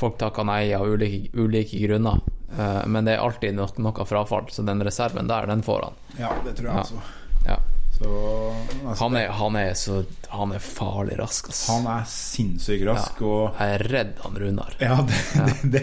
Folk 0.01 0.17
takka 0.19 0.43
nei 0.49 0.73
av 0.73 0.87
ulike, 0.89 1.29
ulike 1.37 1.79
grunner. 1.83 2.23
Uh, 2.57 2.83
men 2.89 3.05
det 3.05 3.15
er 3.19 3.21
alltid 3.23 3.53
noe, 3.55 3.69
noe 3.85 4.07
frafall, 4.09 4.47
så 4.51 4.65
den 4.65 4.81
reserven 4.83 5.29
der, 5.29 5.45
den 5.51 5.61
får 5.63 5.83
han. 5.87 5.99
Ja, 6.19 6.31
det 6.47 6.55
tror 6.57 6.71
jeg 6.71 6.75
Ja. 6.75 6.81
altså. 6.81 7.03
Ja. 7.47 7.59
Så 8.01 8.09
altså, 8.87 9.05
Han, 9.05 9.17
er, 9.21 9.29
han 9.37 9.57
er 9.61 9.75
så 9.77 9.99
Han 10.33 10.53
er 10.57 10.63
farlig 10.65 11.19
rask, 11.21 11.51
ass. 11.53 11.67
han 11.69 11.85
er 11.91 12.07
sinnssykt 12.09 12.87
rask, 12.89 13.21
og 13.29 13.59
Jeg 13.61 13.75
er 13.77 13.85
redd 13.93 14.15
han 14.25 14.39
Runar. 14.41 14.77
Ja, 14.81 14.97
det, 15.05 15.19
det, 15.37 15.57
det, 15.75 15.83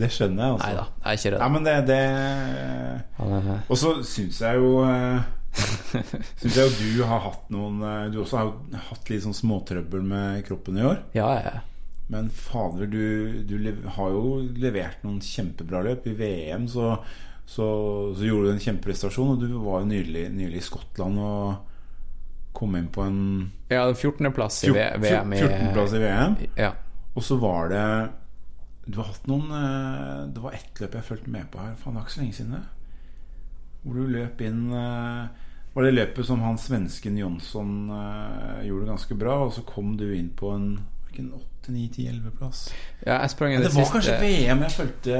det 0.00 0.08
skjønner 0.14 0.46
jeg, 0.46 0.54
altså. 0.56 0.70
Nei 0.70 0.78
da, 0.78 0.86
jeg 1.04 1.10
er 1.10 1.20
ikke 1.20 1.34
redd. 1.34 1.42
Nei, 1.44 1.50
men 1.58 1.68
det, 1.68 1.76
det 1.90 2.00
er, 2.00 3.60
Og 3.68 3.76
så 3.82 3.92
syns 4.08 4.40
jeg 4.40 4.62
jo 4.62 4.72
eh, 4.88 5.20
Syns 6.40 6.56
jeg 6.56 6.66
jo 6.68 6.92
du 7.00 7.02
har 7.08 7.24
hatt 7.24 7.48
noen 7.50 7.80
eh, 7.82 8.04
Du 8.12 8.20
også 8.22 8.38
har 8.38 8.44
jo 8.46 8.82
hatt 8.90 9.08
litt 9.10 9.24
sånn 9.24 9.34
småtrøbbel 9.34 10.04
med 10.06 10.44
kroppen 10.46 10.78
i 10.78 10.86
år. 10.86 11.02
ja, 11.16 11.32
ja. 11.42 11.56
Men 12.10 12.26
fader, 12.34 12.88
du, 12.90 13.42
du 13.46 13.54
har 13.94 14.10
jo 14.10 14.40
levert 14.58 15.04
noen 15.06 15.20
kjempebra 15.22 15.78
løp. 15.86 16.08
I 16.10 16.14
VM 16.18 16.64
så, 16.66 16.96
så, 17.46 17.66
så 18.18 18.24
gjorde 18.26 18.48
du 18.48 18.54
en 18.56 18.62
kjempeprestasjon, 18.64 19.36
og 19.36 19.44
du 19.44 19.52
var 19.62 19.84
jo 19.84 19.90
nylig, 19.92 20.24
nylig 20.34 20.58
i 20.58 20.64
Skottland 20.72 21.20
og 21.22 21.68
kom 22.58 22.74
inn 22.74 22.88
på 22.90 23.04
en 23.06 23.20
ja 23.70 23.84
14.-plass 23.92 24.64
i 24.66 24.72
VM. 24.74 25.06
14.-plass 25.06 25.94
i 25.94 26.02
VM. 26.02 26.34
Ja. 26.58 26.72
Og 27.14 27.22
så 27.22 27.38
var 27.38 27.70
det 27.70 27.86
Du 28.90 28.98
har 28.98 29.08
hatt 29.12 29.26
noen 29.30 29.50
eh, 29.54 30.26
Det 30.34 30.42
var 30.42 30.54
ett 30.54 30.78
løp 30.82 30.94
jeg 30.98 31.06
fulgte 31.06 31.30
med 31.30 31.46
på 31.52 31.62
her. 31.62 31.78
Faen, 31.78 31.94
det 31.94 32.02
er 32.02 32.08
ikke 32.08 32.16
så 32.16 32.22
lenge 32.24 32.38
siden 32.40 32.58
det. 32.58 32.64
Hvor 33.82 33.94
du 33.96 34.06
løp 34.12 34.40
inn 34.44 34.66
eh, 34.76 35.28
Var 35.74 35.86
det 35.86 35.92
løpet 35.94 36.26
som 36.26 36.42
han 36.44 36.58
svensken 36.60 37.16
Jonsson 37.18 37.90
eh, 37.94 38.66
gjorde 38.68 38.90
ganske 38.90 39.14
bra, 39.16 39.38
og 39.46 39.52
så 39.56 39.62
kom 39.68 39.94
du 39.96 40.08
inn 40.16 40.30
på 40.36 40.50
en 40.56 40.66
Hvilken 41.08 41.32
8, 41.34 41.72
9, 41.74 41.88
10, 41.96 42.04
11-plass? 42.12 42.60
ja, 43.06 43.16
jeg 43.24 43.30
sprang 43.32 43.52
i 43.54 43.56
Det 43.58 43.64
det, 43.68 43.72
var 43.74 43.88
kanskje 43.94 44.18
VM 44.20 44.62
jeg 44.66 44.74
fulgte 44.76 45.16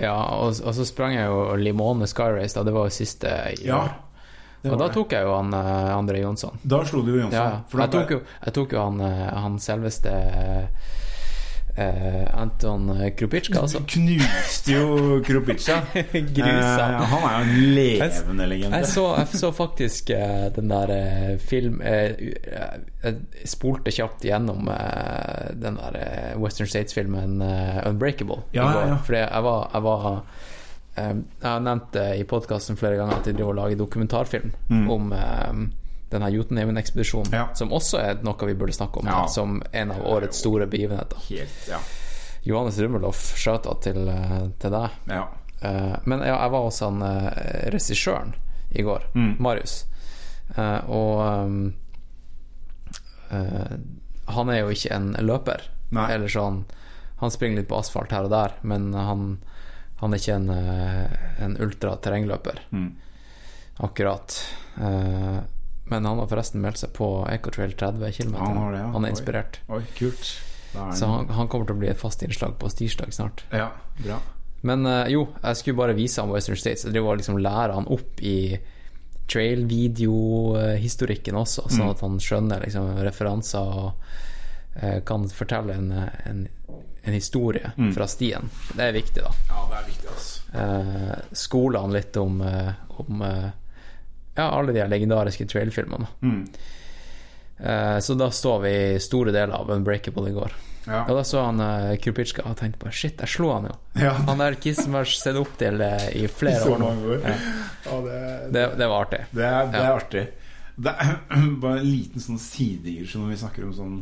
Ja, 0.00 0.14
og, 0.38 0.54
og 0.64 0.74
så 0.78 0.86
sprang 0.88 1.14
jeg 1.18 1.26
jo 1.28 1.42
Limone 1.60 2.06
Sky 2.08 2.30
Race, 2.38 2.54
da. 2.56 2.64
Det 2.64 2.72
var 2.74 2.88
jo 2.88 2.94
siste 2.96 3.32
i 3.58 3.66
Ja. 3.66 3.82
år. 3.82 3.92
det 4.64 4.72
Og 4.72 4.78
da 4.80 4.88
tok 4.94 5.12
jeg 5.12 5.26
jo 5.26 5.34
han 5.36 5.52
eh, 5.52 5.90
André 5.92 6.22
Jonsson. 6.22 6.56
Da 6.64 6.80
slo 6.88 7.02
du 7.04 7.12
jo 7.16 7.20
Jonsson. 7.26 7.36
Ja, 7.36 7.60
jeg, 7.84 7.90
tok 7.92 8.10
jo, 8.16 8.20
jeg 8.46 8.54
tok 8.56 8.72
jo 8.72 8.84
han, 8.86 9.00
han 9.44 9.58
selveste 9.60 10.14
eh, 11.76 12.40
Anton 12.40 12.88
Krupitsjka, 13.16 13.60
altså. 13.60 13.78
Du 13.78 13.84
knuste 13.84 14.72
jo 14.72 15.20
Kropica. 15.26 15.80
Grusa. 16.36 16.86
Eh, 16.86 17.04
han 17.12 17.26
er 17.28 17.34
jo 17.34 17.42
en 17.42 17.74
levende 17.76 18.48
legende. 18.50 18.80
Jeg 18.82 18.90
så, 18.92 19.06
jeg 19.18 19.40
så 19.42 19.50
faktisk 19.54 20.10
uh, 20.14 20.48
den 20.54 20.72
der 20.72 20.94
film 21.42 21.80
Jeg 21.84 23.14
spolte 23.48 23.92
kjapt 23.94 24.24
gjennom 24.24 24.68
den 25.60 25.78
der 25.78 26.00
Western 26.40 26.70
States-filmen 26.70 27.42
Unbreakable. 27.84 28.42
Ja, 28.56 28.70
ja, 28.70 28.86
ja. 28.94 28.98
Fordi 29.04 29.22
jeg 29.22 29.44
var, 29.44 29.70
jeg 29.74 29.82
var 29.82 30.08
Jeg 30.96 31.48
har 31.48 31.64
nevnt 31.64 31.92
det 31.94 32.08
i 32.20 32.26
podkasten 32.28 32.78
flere 32.80 33.00
ganger 33.00 33.18
at 33.18 33.26
jeg 33.26 33.38
driver 33.38 33.54
og 33.54 33.60
lager 33.62 33.80
dokumentarfilm 33.82 34.52
om 34.70 35.14
eh, 36.14 36.20
den 36.20 36.22
her 36.22 36.30
Jotunheimen-ekspedisjonen. 36.38 37.32
Ja. 37.34 37.48
som 37.54 37.70
også 37.74 37.98
er 37.98 38.22
noe 38.22 38.46
vi 38.46 38.54
burde 38.54 38.72
snakke 38.72 39.00
om, 39.02 39.06
Ja. 39.10 39.26
som 39.26 39.62
en 39.72 39.90
av 39.90 40.02
årets 40.06 40.38
store 40.38 40.66
begivenheter. 40.66 41.18
Helt, 41.28 41.68
ja. 41.68 41.78
Johannes 42.44 42.78
Rummeloff, 42.78 43.36
shout-out 43.36 43.82
til, 43.82 44.08
eh, 44.08 44.48
til 44.58 44.70
deg. 44.70 44.90
ja. 45.08 45.26
Eh, 45.64 45.96
men 46.04 46.20
ja, 46.20 46.42
jeg 46.42 46.50
var 46.52 46.62
hos 46.66 46.80
han 46.80 46.98
uh, 47.02 47.30
regissøren 47.72 48.34
i 48.74 48.82
går, 48.82 49.04
Mm. 49.14 49.36
Marius. 49.40 49.86
Eh, 50.56 50.90
og 50.90 51.20
um, 51.46 51.74
eh, 53.30 53.76
han 54.26 54.48
er 54.50 54.58
jo 54.60 54.68
ikke 54.74 54.92
en 54.92 55.14
løper. 55.24 55.62
Nei. 55.90 56.10
Eller 56.12 56.28
sånn 56.28 56.64
Han 57.20 57.30
springer 57.30 57.60
litt 57.62 57.68
på 57.70 57.78
asfalt 57.78 58.10
her 58.12 58.24
og 58.26 58.30
der, 58.30 58.52
men 58.62 58.92
han, 58.92 59.38
han 60.02 60.12
er 60.12 60.18
ikke 60.18 60.34
en, 60.34 60.50
en 61.46 61.56
ultraterrengløper. 61.62 62.58
Mm. 62.74 62.90
Akkurat. 63.80 64.34
Men 65.90 66.06
han 66.08 66.18
har 66.18 66.30
forresten 66.30 66.62
meldt 66.64 66.80
seg 66.80 66.94
på 66.96 67.08
Ecotrail 67.28 67.74
30 67.76 68.12
km. 68.16 68.34
Han 68.40 68.60
det, 68.72 68.78
ja. 68.80 68.86
Han 68.94 69.04
er 69.04 69.12
inspirert. 69.12 69.58
Oi. 69.68 69.82
Da 70.74 70.86
er 70.88 70.96
Så 70.96 71.06
han, 71.10 71.28
han 71.28 71.50
kommer 71.52 71.68
til 71.68 71.76
å 71.76 71.82
bli 71.82 71.90
et 71.92 72.00
fast 72.00 72.22
innslag 72.24 72.56
på 72.58 72.70
tirsdag 72.72 73.12
snart. 73.14 73.44
Ja, 73.52 73.68
bra. 74.00 74.22
Men 74.64 74.86
eh, 74.88 75.10
jo, 75.12 75.26
jeg 75.42 75.60
skulle 75.60 75.76
bare 75.82 75.98
vise 75.98 76.24
han 76.24 76.32
Western 76.32 76.56
States. 76.56 76.86
Jeg 76.86 76.96
driver 76.96 77.20
liksom 77.20 77.36
lære 77.38 77.76
han 77.76 77.90
opp 77.92 78.24
i 78.24 78.56
trail-video-historikken 79.28 81.36
også, 81.38 81.68
sånn 81.72 81.88
at 81.90 82.00
han 82.04 82.18
skjønner 82.20 82.60
liksom 82.64 82.96
referanser 83.06 83.78
og 83.84 83.92
eh, 84.80 84.98
kan 85.06 85.28
fortelle 85.32 85.74
en, 85.78 85.92
en, 86.28 86.42
en 87.04 87.12
historie 87.16 87.72
fra 87.96 88.06
stien. 88.10 88.50
Det 88.74 88.84
er 88.88 88.92
viktig, 88.96 89.22
da. 89.24 89.32
Ja, 89.50 89.58
det 89.70 89.76
er 89.80 89.86
viktig, 89.88 90.08
altså. 90.12 90.32
Eh, 90.54 91.14
skole 91.44 91.76
han 91.82 91.92
litt 91.96 92.14
om, 92.20 92.34
eh, 92.44 92.72
om 93.04 93.14
ja, 94.34 94.48
alle 94.50 94.74
de 94.74 94.84
legendariske 94.90 95.46
trailfilmene. 95.50 96.08
Mm. 96.22 96.44
Uh, 97.58 97.98
så 98.02 98.16
da 98.18 98.30
så 98.34 98.58
vi 98.64 98.74
store 99.02 99.32
deler 99.34 99.54
av 99.54 99.70
Unbreakable 99.70 100.30
i 100.30 100.34
går. 100.34 100.56
Ja. 100.84 101.04
Og 101.08 101.16
da 101.16 101.22
så 101.24 101.44
han 101.46 101.62
uh, 101.62 101.94
Krupitsjka 102.02 102.44
og 102.50 102.58
tenkte 102.60 102.82
bare 102.82 102.92
shit, 102.92 103.20
jeg 103.20 103.30
slo 103.36 103.52
han 103.54 103.70
jo. 103.70 103.76
Ja. 104.02 104.12
Han 104.28 104.42
der 104.42 104.58
kissen 104.60 104.96
har 104.96 105.08
sett 105.08 105.38
opp 105.40 105.54
til 105.60 105.80
uh, 105.80 106.08
i 106.12 106.26
flere 106.28 106.74
år 106.74 106.82
nå. 106.82 106.94
Ja. 107.22 107.36
Ja, 107.84 107.98
det, 108.00 108.18
Det, 108.48 108.60
det 108.80 108.86
var 108.88 109.02
artig. 109.04 109.18
Det 109.30 109.44
er, 109.44 109.66
det 109.68 109.80
er 109.80 109.90
artig. 109.92 110.20
Det 110.74 110.92
er 111.04 111.16
bare 111.62 111.80
en 111.80 111.88
liten 111.88 112.22
sånn 112.22 112.40
sidedigresjon 112.40 113.26
når 113.26 113.34
vi 113.34 113.40
snakker 113.42 113.66
om 113.66 113.74
sånn 113.76 113.98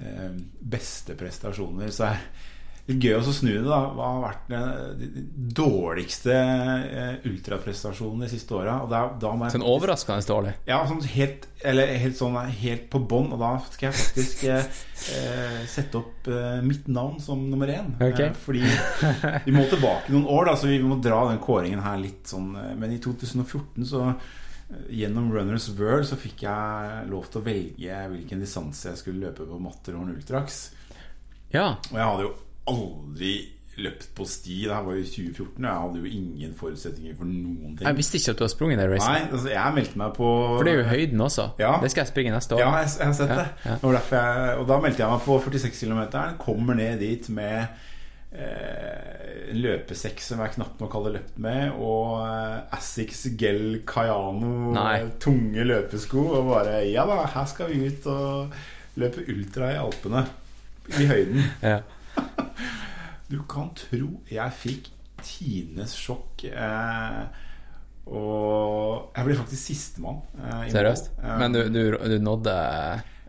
eh, 0.00 0.30
beste 0.72 1.16
prestasjoner. 1.20 1.92
Så 1.94 2.08
er 2.08 2.22
litt 2.90 3.02
gøy 3.06 3.16
å 3.18 3.32
snu 3.34 3.50
det. 3.54 3.64
da 3.66 3.80
Hva 3.94 4.08
har 4.12 4.22
vært 4.26 4.48
den- 4.50 4.98
de 5.00 5.06
de 5.20 5.54
dårligste 5.54 6.34
ultraprestasjonen 7.24 7.30
ultraprestasjonene 7.30 8.24
de 8.26 8.28
siste 8.32 8.54
åra? 8.54 8.78
Sånn 9.50 9.64
overraskende 9.66 10.26
dårlig. 10.26 10.52
Ja, 10.68 10.80
sånn 10.88 11.02
helt, 11.14 11.46
eller 11.64 11.86
helt 12.00 12.16
sånn 12.18 12.36
helt 12.60 12.88
på 12.92 13.00
bånn. 13.06 13.32
Og 13.34 13.38
da 13.42 13.52
skal 13.70 13.90
jeg 13.90 13.98
faktisk 14.00 14.44
eh, 14.44 14.64
eh, 15.16 15.60
sette 15.70 15.98
opp 16.00 16.28
eh, 16.28 16.60
mitt 16.66 16.86
navn 16.88 17.20
som 17.20 17.42
nummer 17.50 17.70
én. 17.72 17.94
Okay. 18.00 18.28
Eh, 18.30 18.32
fordi 18.44 18.62
vi 19.46 19.52
må 19.56 19.64
tilbake 19.70 20.10
noen 20.12 20.26
år, 20.28 20.50
da, 20.52 20.56
så 20.60 20.70
vi 20.70 20.78
må 20.82 21.00
dra 21.02 21.22
den 21.30 21.40
kåringen 21.42 21.82
her 21.84 21.98
litt 21.98 22.26
sånn 22.30 22.52
eh, 22.56 22.74
Men 22.78 22.92
i 22.92 22.98
2014 23.02 23.86
så 23.88 24.04
eh, 24.10 24.14
Gjennom 25.00 25.32
Runners 25.34 25.68
World 25.74 26.06
så 26.06 26.14
fikk 26.20 26.44
jeg 26.46 27.08
lov 27.10 27.24
til 27.30 27.40
å 27.40 27.44
velge 27.44 27.96
hvilken 28.12 28.38
distanse 28.38 28.92
jeg 28.92 29.00
skulle 29.00 29.24
løpe 29.26 29.42
på 29.48 29.58
Matterhorn 29.58 30.12
Ultrax. 30.14 30.60
Ja. 31.50 31.72
Og 31.90 31.96
jeg 31.98 32.06
hadde 32.06 32.22
jo 32.28 32.30
aldri 32.70 33.32
løpt 33.80 34.08
på 34.16 34.26
sti. 34.28 34.56
Det 34.66 34.74
her 34.74 34.82
var 34.84 34.96
jo 34.98 35.04
2014. 35.06 35.64
og 35.64 35.68
Jeg 35.70 35.82
hadde 35.82 36.00
jo 36.02 36.10
ingen 36.18 36.54
forutsetninger 36.58 37.14
for 37.16 37.28
noen 37.30 37.76
ting. 37.76 37.86
Jeg 37.86 37.96
visste 37.96 38.18
ikke 38.20 38.34
at 38.34 38.40
du 38.40 38.44
har 38.44 38.52
sprunget 38.52 38.80
det 38.82 38.88
racet. 38.90 39.12
Nei, 39.12 39.28
altså 39.30 39.52
jeg 39.54 39.76
meldte 39.78 40.00
meg 40.02 40.16
på 40.18 40.30
For 40.56 40.66
det 40.68 40.72
er 40.74 40.80
jo 40.82 40.88
høyden 40.90 41.22
også. 41.26 41.46
Ja. 41.62 41.70
Det 41.82 41.92
skal 41.92 42.02
jeg 42.04 42.10
springe 42.12 42.34
neste 42.34 42.56
år. 42.58 42.60
Ja, 42.64 42.72
jeg, 42.82 42.90
jeg 42.98 43.06
har 43.10 43.14
sett 43.20 43.30
Ja, 43.32 43.38
det. 43.38 43.46
ja. 43.70 43.76
Det 43.84 44.02
jeg, 44.18 44.58
og 44.60 44.66
da 44.68 44.80
meldte 44.84 45.04
jeg 45.04 45.14
meg 45.14 45.24
på 45.28 45.38
46 45.46 45.80
km. 45.86 46.02
Kommer 46.42 46.76
ned 46.80 47.00
dit 47.00 47.30
med 47.32 47.56
eh, 48.32 49.46
en 49.50 49.62
løpesekk 49.64 50.20
som 50.22 50.42
jeg 50.44 50.54
knapt 50.58 50.82
nok 50.82 50.98
hadde 50.98 51.14
løpt 51.16 51.38
med, 51.42 51.72
og 51.80 52.20
eh, 52.26 52.58
Assix 52.76 53.24
Gel 53.40 53.80
Cayano 53.88 54.74
Nei. 54.76 54.98
tunge 55.22 55.64
løpesko. 55.66 56.26
Og 56.40 56.50
bare 56.52 56.82
Ja 56.90 57.06
da, 57.08 57.22
her 57.32 57.48
skal 57.50 57.72
vi 57.72 57.86
ut 57.88 58.10
og 58.12 58.60
løpe 59.00 59.24
ultra 59.30 59.72
i 59.72 59.80
Alpene. 59.80 60.26
I 60.90 61.06
høyden. 61.06 61.42
Ja. 61.62 61.78
Du 63.30 63.38
kan 63.46 63.68
tro 63.78 64.08
jeg 64.30 64.52
fikk 64.58 64.88
tidenes 65.22 65.92
sjokk. 65.94 66.44
Eh, 66.50 67.20
og 68.10 69.12
jeg 69.14 69.26
ble 69.28 69.36
faktisk 69.38 69.68
sistemann. 69.70 70.22
Eh, 70.40 70.64
Seriøst? 70.72 71.12
Eh, 71.20 71.36
Men 71.38 71.52
du, 71.54 71.60
du, 71.70 71.82
du 71.94 72.16
nådde 72.24 72.54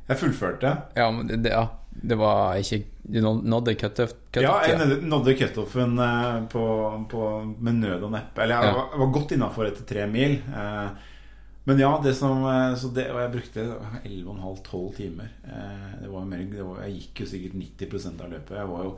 Jeg 0.07 0.17
fullførte. 0.17 0.71
Ja, 0.97 1.11
men 1.13 1.27
det, 1.43 1.51
ja, 1.53 1.67
det 1.91 2.17
var 2.17 2.55
ikke 2.57 2.81
Du 3.03 3.19
nådde- 3.21 3.45
nådde 3.49 3.75
Cut 3.75 3.99
Ja, 4.41 4.55
jeg 4.65 4.77
nådde- 4.79 5.01
nådde 5.09 5.35
cutoffen 5.37 5.99
eh, 5.99 6.41
på, 6.49 6.65
på, 7.11 7.21
med 7.59 7.73
nød 7.83 8.03
og 8.03 8.11
neppe. 8.11 8.41
Eller 8.43 8.55
jeg 8.55 8.65
Ja. 8.65 8.73
var, 8.73 8.97
var 8.97 9.13
godt 9.13 9.31
innafor 9.31 9.67
etter 9.67 9.83
tre 9.85 10.07
mil. 10.07 10.39
Eh, 10.49 10.89
men 11.63 11.79
ja, 11.79 11.91
det 12.03 12.13
som 12.17 12.41
eh, 12.45 12.75
så 12.75 12.89
det, 12.93 13.07
Og 13.13 13.19
jeg 13.21 13.33
brukte 13.35 13.65
11,5-12 14.03 14.95
timer. 14.97 15.33
Eh, 15.45 15.89
det 16.01 16.09
var 16.09 16.25
mer, 16.25 16.45
det 16.49 16.65
var, 16.65 16.79
jeg 16.87 16.95
gikk 16.97 17.21
jo 17.21 17.27
sikkert 17.29 17.57
90% 17.59 18.23
av 18.25 18.31
løpet. 18.35 18.55
Jeg 18.57 18.71
var 18.75 18.87
jo 18.87 18.93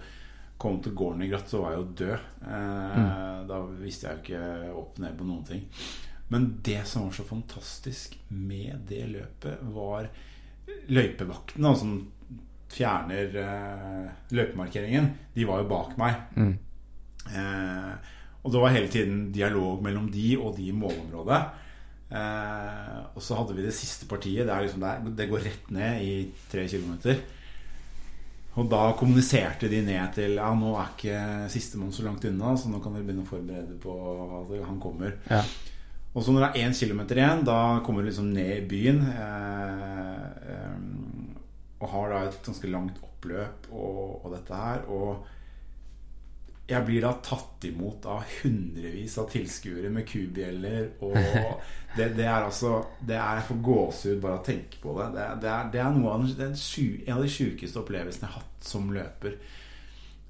Kom 0.63 0.77
til 0.79 0.93
gratt, 0.95 1.49
så 1.49 1.59
var 1.59 1.73
jeg 1.73 1.79
jo 1.81 1.93
død. 1.99 2.27
Eh, 2.47 3.39
Da 3.49 3.57
visste 3.81 4.07
jeg 4.07 4.15
jo 4.15 4.21
ikke 4.21 4.75
opp 4.79 4.99
ned 5.01 5.17
på 5.17 5.25
noen 5.27 5.43
ting. 5.43 5.63
Men 6.29 6.45
det 6.63 6.85
som 6.87 7.03
var 7.03 7.17
så 7.17 7.25
fantastisk 7.27 8.15
med 8.29 8.85
det 8.87 9.01
løpet, 9.11 9.59
var 9.73 10.07
løypevaktene, 10.87 11.73
som 11.75 11.97
fjerner 12.71 13.35
løypemarkeringen. 14.31 15.09
de 15.35 15.45
var 15.45 15.59
jo 15.59 15.67
bak 15.67 15.97
meg. 15.99 16.21
Mm. 16.37 16.55
Og 18.43 18.51
det 18.53 18.61
var 18.63 18.69
hele 18.77 18.87
tiden 18.87 19.31
dialog 19.33 19.83
mellom 19.83 20.07
de 20.11 20.37
og 20.37 20.55
de 20.55 20.69
i 20.69 20.71
målområdet. 20.71 21.41
Eh, 22.13 22.97
og 23.13 23.23
så 23.25 23.37
hadde 23.39 23.55
vi 23.57 23.65
det 23.65 23.73
siste 23.75 24.07
partiet. 24.09 24.45
Det, 24.45 24.53
er 24.53 24.65
liksom 24.65 24.83
der, 24.83 25.07
det 25.17 25.29
går 25.31 25.47
rett 25.47 25.71
ned 25.73 26.03
i 26.05 26.13
tre 26.51 26.67
kilometer. 26.69 27.23
Og 28.53 28.67
da 28.69 28.83
kommuniserte 28.97 29.69
de 29.69 29.79
ned 29.81 30.13
til 30.13 30.37
Ja, 30.37 30.51
nå 30.53 30.75
er 30.77 30.91
ikke 30.93 31.21
sistemann 31.49 31.93
så 31.95 32.05
langt 32.05 32.25
unna, 32.29 32.53
så 32.53 32.69
nå 32.69 32.81
kan 32.83 32.93
dere 32.93 33.07
begynne 33.07 33.25
å 33.25 33.31
forberede 33.31 33.79
på 33.81 33.95
at 34.43 34.67
han 34.67 34.81
kommer. 34.81 35.15
Ja. 35.31 35.41
Og 36.13 36.21
så 36.21 36.33
når 36.33 36.45
det 36.45 36.49
er 36.51 36.67
én 36.67 36.75
kilometer 36.77 37.17
igjen, 37.17 37.41
da 37.47 37.59
kommer 37.85 38.03
du 38.03 38.11
liksom 38.11 38.29
ned 38.35 38.51
i 38.59 38.67
byen. 38.69 39.01
Eh, 39.09 40.27
eh, 40.53 40.75
og 41.81 41.89
har 41.91 42.13
da 42.13 42.19
et 42.27 42.43
ganske 42.45 42.69
langt 42.69 43.01
oppløp 43.01 43.71
og, 43.73 44.21
og 44.21 44.35
dette 44.35 44.59
her. 44.59 44.85
Og 44.93 45.25
jeg 46.73 46.85
blir 46.87 47.05
da 47.05 47.13
tatt 47.23 47.65
imot 47.69 48.05
av 48.09 48.23
hundrevis 48.41 49.17
av 49.21 49.29
tilskuere 49.31 49.91
med 49.93 50.07
kubjeller. 50.09 50.89
Og 51.05 51.17
det, 51.97 52.09
det 52.17 52.25
er 52.27 52.39
altså 52.39 52.75
Det 52.99 53.17
er 53.17 53.41
Jeg 53.41 53.47
får 53.49 53.59
gåsehud 53.69 54.23
bare 54.23 54.37
av 54.37 54.41
å 54.41 54.47
tenke 54.47 54.81
på 54.83 54.95
det. 54.99 55.09
Det, 55.17 55.27
det, 55.43 55.51
er, 55.51 55.73
det 55.73 55.83
er 55.83 55.97
noe 55.97 56.15
av 56.15 56.25
den, 56.39 56.55
en 56.55 57.17
av 57.17 57.27
de 57.27 57.35
sjukeste 57.35 57.83
opplevelsene 57.83 58.27
jeg 58.27 58.33
har 58.33 58.41
hatt 58.41 58.71
som 58.73 58.89
løper. 58.95 59.37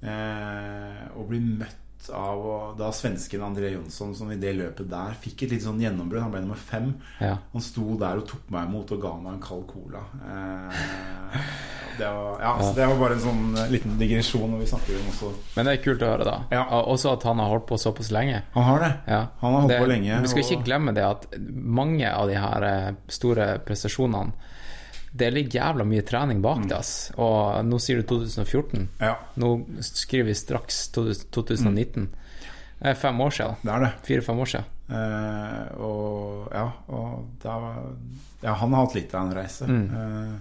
Eh, 0.04 1.00
å 1.16 1.24
bli 1.28 1.40
møtt 1.44 1.83
av 2.12 2.40
å, 2.46 2.54
da 2.78 2.90
svensken 2.92 3.42
André 3.46 3.70
Jonsson, 3.74 4.14
som 4.16 4.30
i 4.32 4.36
det 4.40 4.52
løpet 4.58 4.88
der 4.90 5.14
fikk 5.20 5.44
et 5.46 5.54
litt 5.54 5.64
sånn 5.64 5.80
gjennombrudd. 5.82 6.22
Han 6.24 6.32
ble 6.34 6.42
nummer 6.44 6.60
fem. 6.60 6.90
Ja. 7.22 7.36
Han 7.52 7.64
sto 7.64 7.94
der 8.00 8.20
og 8.20 8.26
tok 8.30 8.50
meg 8.54 8.68
imot 8.68 8.92
og 8.96 9.00
ga 9.04 9.12
meg 9.22 9.32
en 9.36 9.42
kald 9.44 9.66
cola. 9.70 10.02
Eh, 10.28 10.84
det, 11.98 12.08
var, 12.10 12.40
ja, 12.42 12.52
så 12.60 12.72
det 12.76 12.86
var 12.90 12.98
bare 13.00 13.18
en 13.18 13.24
sånn 13.24 13.44
eh, 13.56 13.70
liten 13.72 13.98
digresjon 14.00 14.48
når 14.50 14.64
vi 14.64 14.70
snakker 14.72 14.96
om 14.98 15.10
også 15.12 15.32
Men 15.56 15.68
det 15.68 15.76
er 15.76 15.82
kult 15.84 16.02
å 16.02 16.10
høre, 16.12 16.26
da. 16.28 16.36
Ja. 16.54 16.64
Også 16.82 17.12
at 17.14 17.26
han 17.28 17.42
har 17.42 17.52
holdt 17.54 17.68
på 17.70 17.78
såpass 17.80 18.10
lenge. 18.14 18.42
Han 18.56 18.68
har 18.70 18.82
det. 18.84 18.92
Ja. 19.06 19.20
Han 19.42 19.52
har 19.52 19.60
holdt 19.64 19.74
det, 19.74 19.80
på 19.84 19.92
lenge. 19.92 20.18
Vi 20.24 20.32
skal 20.34 20.44
og- 20.44 20.50
ikke 20.50 20.68
glemme 20.70 20.96
det 20.96 21.06
at 21.06 21.28
mange 21.38 22.10
av 22.10 22.28
de 22.32 22.40
her 22.40 22.68
eh, 22.70 22.90
store 23.08 23.54
prestasjonene 23.66 24.52
Det 25.16 25.28
ligger 25.30 25.60
jævla 25.60 25.84
mye 25.86 26.02
trening 26.02 26.40
bak 26.42 26.58
Mm. 26.64 26.68
det. 26.68 26.76
ass. 26.78 27.12
Og 27.16 27.64
nå 27.64 27.78
sier 27.80 28.00
du 28.02 28.02
2014. 28.02 28.88
Ja, 29.00 29.14
Nå 29.38 29.64
skriver 29.80 30.24
vi 30.26 30.34
straks 30.34 30.88
2019. 30.90 32.08
Det 32.80 32.90
er 32.90 32.94
fem 32.98 33.20
år 33.20 33.30
siden. 33.30 33.56
det 33.62 33.72
er 33.72 33.80
det. 33.84 33.92
Fire-fem 34.02 34.38
år 34.42 34.50
siden. 34.50 34.64
Eh, 34.90 35.78
og 35.80 36.48
ja, 36.52 36.66
og 36.88 37.24
da 37.42 37.54
Ja, 38.42 38.52
han 38.54 38.72
har 38.74 38.84
hatt 38.86 38.94
litt 38.94 39.14
av 39.14 39.26
en 39.30 39.34
reise. 39.38 39.64
Mm. 39.66 39.86
Eh, 39.94 40.38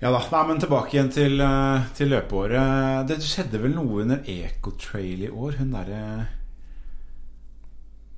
ja 0.00 0.10
da. 0.14 0.20
Nei, 0.32 0.46
men 0.48 0.60
tilbake 0.62 0.94
igjen 0.94 1.10
til, 1.12 1.40
eh, 1.40 1.82
til 1.94 2.08
løpeåret. 2.08 3.06
Det 3.08 3.18
skjedde 3.20 3.60
vel 3.60 3.74
noe 3.74 4.00
under 4.02 4.22
Ecotrail 4.24 5.24
i 5.26 5.28
år. 5.28 5.58
Hun 5.58 5.72
derre 5.72 6.28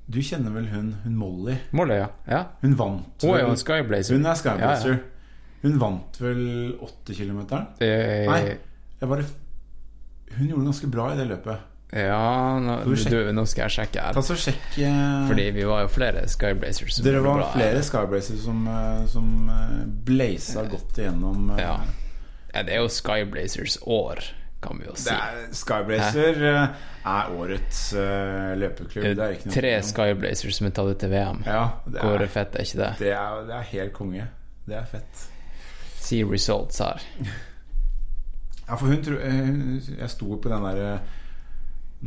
Du 0.09 0.19
kjenner 0.21 0.51
vel 0.53 0.65
hun, 0.67 0.93
hun 1.03 1.15
Molly? 1.15 1.57
Molly, 1.71 1.95
ja. 2.01 2.07
ja. 2.27 2.43
Hun 2.61 2.75
vant 2.75 3.23
Hun 3.23 3.35
er 3.37 3.45
jo 3.45 3.51
en 3.53 3.59
skyblazer. 3.61 4.15
Hun 4.17 4.25
er 4.25 4.35
Skyblazer. 4.35 4.93
Ja. 4.99 5.09
Hun 5.63 5.77
vant 5.79 6.17
vel 6.21 6.41
80-kilometeren? 6.83 7.67
Det- 7.79 8.27
Nei. 8.29 8.57
Jeg 8.99 9.09
bare 9.09 9.23
Hun 10.37 10.47
gjorde 10.47 10.61
det 10.63 10.69
ganske 10.71 10.89
bra 10.91 11.13
i 11.13 11.17
det 11.17 11.27
løpet. 11.29 11.69
Ja, 11.93 12.57
nå, 12.57 12.79
du, 12.89 13.17
nå 13.37 13.43
skal 13.45 13.67
jeg 13.67 13.73
sjekke 13.75 14.01
her. 14.01 14.15
Ta 14.17 14.21
så 14.25 14.33
sjekk 14.33 14.79
eh, 14.81 15.27
Fordi 15.29 15.43
vi 15.53 15.65
var 15.69 15.83
jo 15.83 15.89
flere 15.93 16.23
Skyblazers. 16.31 16.95
som 16.95 17.05
Dere 17.05 17.19
var 17.21 17.37
bra. 17.37 17.49
flere 17.53 17.83
Skyblazers 17.85 18.39
som, 18.41 18.63
eh, 18.67 19.03
som 19.11 19.27
eh, 19.53 19.83
blaza 20.07 20.63
godt 20.71 20.97
igjennom 21.03 21.51
eh, 21.53 21.59
Ja. 21.61 21.75
ja. 22.55 22.63
Det 22.63 22.73
er 22.73 22.81
jo 22.81 22.87
Skyblazers 22.89 23.77
år, 23.85 24.23
kan 24.63 24.79
vi 24.81 24.87
jo 24.89 24.95
si. 24.97 25.13
Er, 25.13 25.37
Skyblazer 25.53 26.41
Hæ? 26.41 26.63
er 27.05 27.29
årets 27.37 27.83
uh, 27.93 28.53
løpeklubb. 28.57 29.07
Det 29.17 29.23
er 29.27 29.37
ikke 29.37 29.53
Tre. 29.53 29.71
Skyblazers 29.83 30.55
som 30.57 30.67
er 30.69 30.73
tatt 30.77 30.91
ut 30.95 30.99
til 31.01 31.09
VM. 31.13 31.43
Ja, 31.45 31.63
det 31.85 32.01
Hvor 32.01 32.21
er, 32.21 32.27
fett 32.31 32.55
er 32.57 32.65
ikke 32.65 32.79
det? 32.81 32.89
det, 33.03 33.11
er, 33.13 33.39
det 33.49 33.55
er 33.59 33.69
helt 33.73 33.93
konge. 33.93 34.27
Det 34.65 34.77
er 34.81 34.85
fett. 34.89 35.25
See 36.03 36.23
results 36.27 36.79
her. 36.83 37.01
Ja, 38.63 38.77
for 38.79 38.87
hun 38.87 39.01
tror 39.03 39.17
eh, 39.19 39.49
Jeg 39.99 40.07
sto 40.09 40.37
på 40.39 40.47
den 40.49 40.63
der 40.63 40.77
eh, 40.93 40.99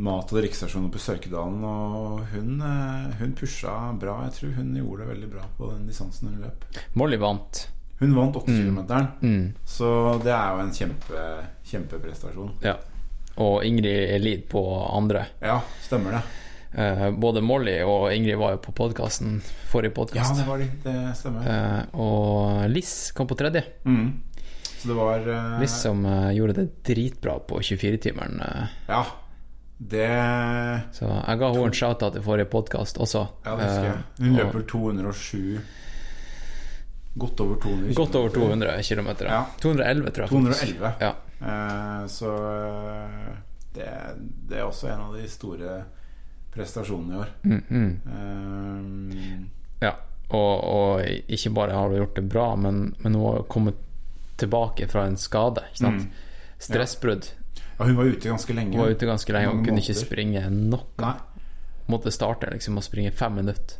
mat- 0.01 0.31
og 0.33 0.39
drikkestasjonen 0.39 0.89
på 0.93 1.01
Sørkedalen, 1.01 1.61
og 1.69 2.23
hun, 2.33 2.55
eh, 2.65 3.11
hun 3.21 3.35
pusha 3.37 3.75
bra. 4.01 4.15
Jeg 4.25 4.33
tror 4.39 4.55
hun 4.57 4.71
gjorde 4.79 5.03
det 5.05 5.09
veldig 5.11 5.29
bra 5.35 5.45
på 5.59 5.69
den 5.75 5.85
distansen 5.91 6.31
hun 6.33 6.41
løp. 6.47 6.65
Molly 6.97 7.19
vant. 7.21 7.67
Hun 8.01 8.15
vant 8.17 8.37
8-kilometeren, 8.41 9.07
Mm. 9.21 9.53
så 9.69 9.91
det 10.25 10.33
er 10.33 10.51
jo 10.57 10.65
en 10.65 10.73
kjempe, 10.81 11.23
kjempeprestasjon. 11.71 12.51
Ja. 12.65 12.75
Og 13.37 13.63
Ingrid 13.65 14.11
Elid 14.17 14.49
på 14.49 14.65
andre. 14.97 15.27
Ja, 15.45 15.61
stemmer 15.85 16.17
det. 16.19 16.23
Eh, 16.77 17.11
både 17.17 17.41
Molly 17.41 17.79
og 17.89 18.11
Ingrid 18.13 18.37
var 18.37 18.57
jo 18.57 18.59
på 18.67 18.73
podkasten, 18.77 19.39
forrige 19.71 19.95
Ja, 20.13 20.27
det 20.37 20.47
var 20.49 20.59
de. 20.61 20.67
Det 20.85 20.97
stemmer. 21.17 21.47
og 21.97 22.67
Liss 22.69 23.13
kom 23.17 23.27
på 23.31 23.37
tredje. 23.39 23.63
Mm. 23.87 24.11
Så 24.77 24.89
det 24.91 24.97
var 24.99 25.25
uh... 25.25 25.61
Liss 25.63 25.77
som 25.87 26.05
eh, 26.05 26.35
gjorde 26.37 26.59
det 26.59 26.67
dritbra 26.85 27.39
på 27.49 27.63
24-timeren. 27.65 28.43
eh. 28.45 28.75
Ja. 28.91 29.05
Det 29.79 30.05
så 30.97 31.05
jeg 31.09 31.39
ga 31.41 31.49
henne 31.53 31.67
en 31.69 31.75
shout-out 31.77 32.15
i 32.17 32.23
forrige 32.25 32.49
podkast 32.53 33.01
også. 33.01 33.27
Ja, 33.45 33.57
det 33.57 33.67
husker 33.67 33.89
jeg. 33.89 33.97
Eh, 33.97 34.21
Hun 34.21 34.31
og- 34.31 34.39
løper 34.45 34.69
207 34.69 35.61
Godt 37.17 37.41
over 37.41 37.57
200 37.57 37.95
Godt 37.97 38.15
over 38.21 38.29
200 38.29 38.83
km. 38.85 39.07
Ja. 39.25 39.45
211, 39.65 40.11
tror 40.13 40.27
jeg. 40.27 40.29
211. 40.29 40.91
Ja. 41.01 41.13
Eh, 41.41 42.07
så 42.13 42.33
eh, 42.53 43.37
det, 43.73 43.89
det 44.49 44.59
er 44.61 44.67
også 44.69 44.91
en 44.93 45.01
av 45.09 45.15
de 45.17 45.25
store 45.29 45.79
prestasjonene 46.57 47.15
i 47.15 47.21
år. 47.23 47.33
Mm, 47.45 47.63
mm. 47.69 47.91
Um, 48.11 49.49
ja. 49.85 49.93
Og, 50.29 50.65
og 50.67 51.05
ikke 51.31 51.53
bare 51.55 51.77
har 51.77 51.89
hun 51.93 52.01
gjort 52.01 52.17
det 52.19 52.25
bra, 52.33 52.47
men, 52.59 52.95
men 53.05 53.15
hun 53.15 53.27
har 53.29 53.45
kommet 53.53 53.79
tilbake 54.41 54.89
fra 54.91 55.05
en 55.07 55.17
skade. 55.21 55.63
Mm. 55.81 56.09
Stressbrudd. 56.59 57.29
ja, 57.79 57.85
hun 57.85 57.97
var 57.97 58.05
ute 58.11 58.29
ganske 58.29 58.57
lenge. 58.57 58.77
Hun 58.77 58.85
var 58.87 58.97
ute 58.97 59.07
ganske 59.07 59.33
lenge 59.37 59.53
hun 59.53 59.61
kunne 59.61 59.69
kunne 59.77 59.85
ikke 59.85 59.99
springe 60.01 60.43
nok. 60.51 60.97
Nei. 61.05 61.15
Måtte 61.87 62.11
starte 62.11 62.51
liksom 62.51 62.81
å 62.81 62.83
springe 62.83 63.13
fem 63.15 63.37
minutter 63.39 63.79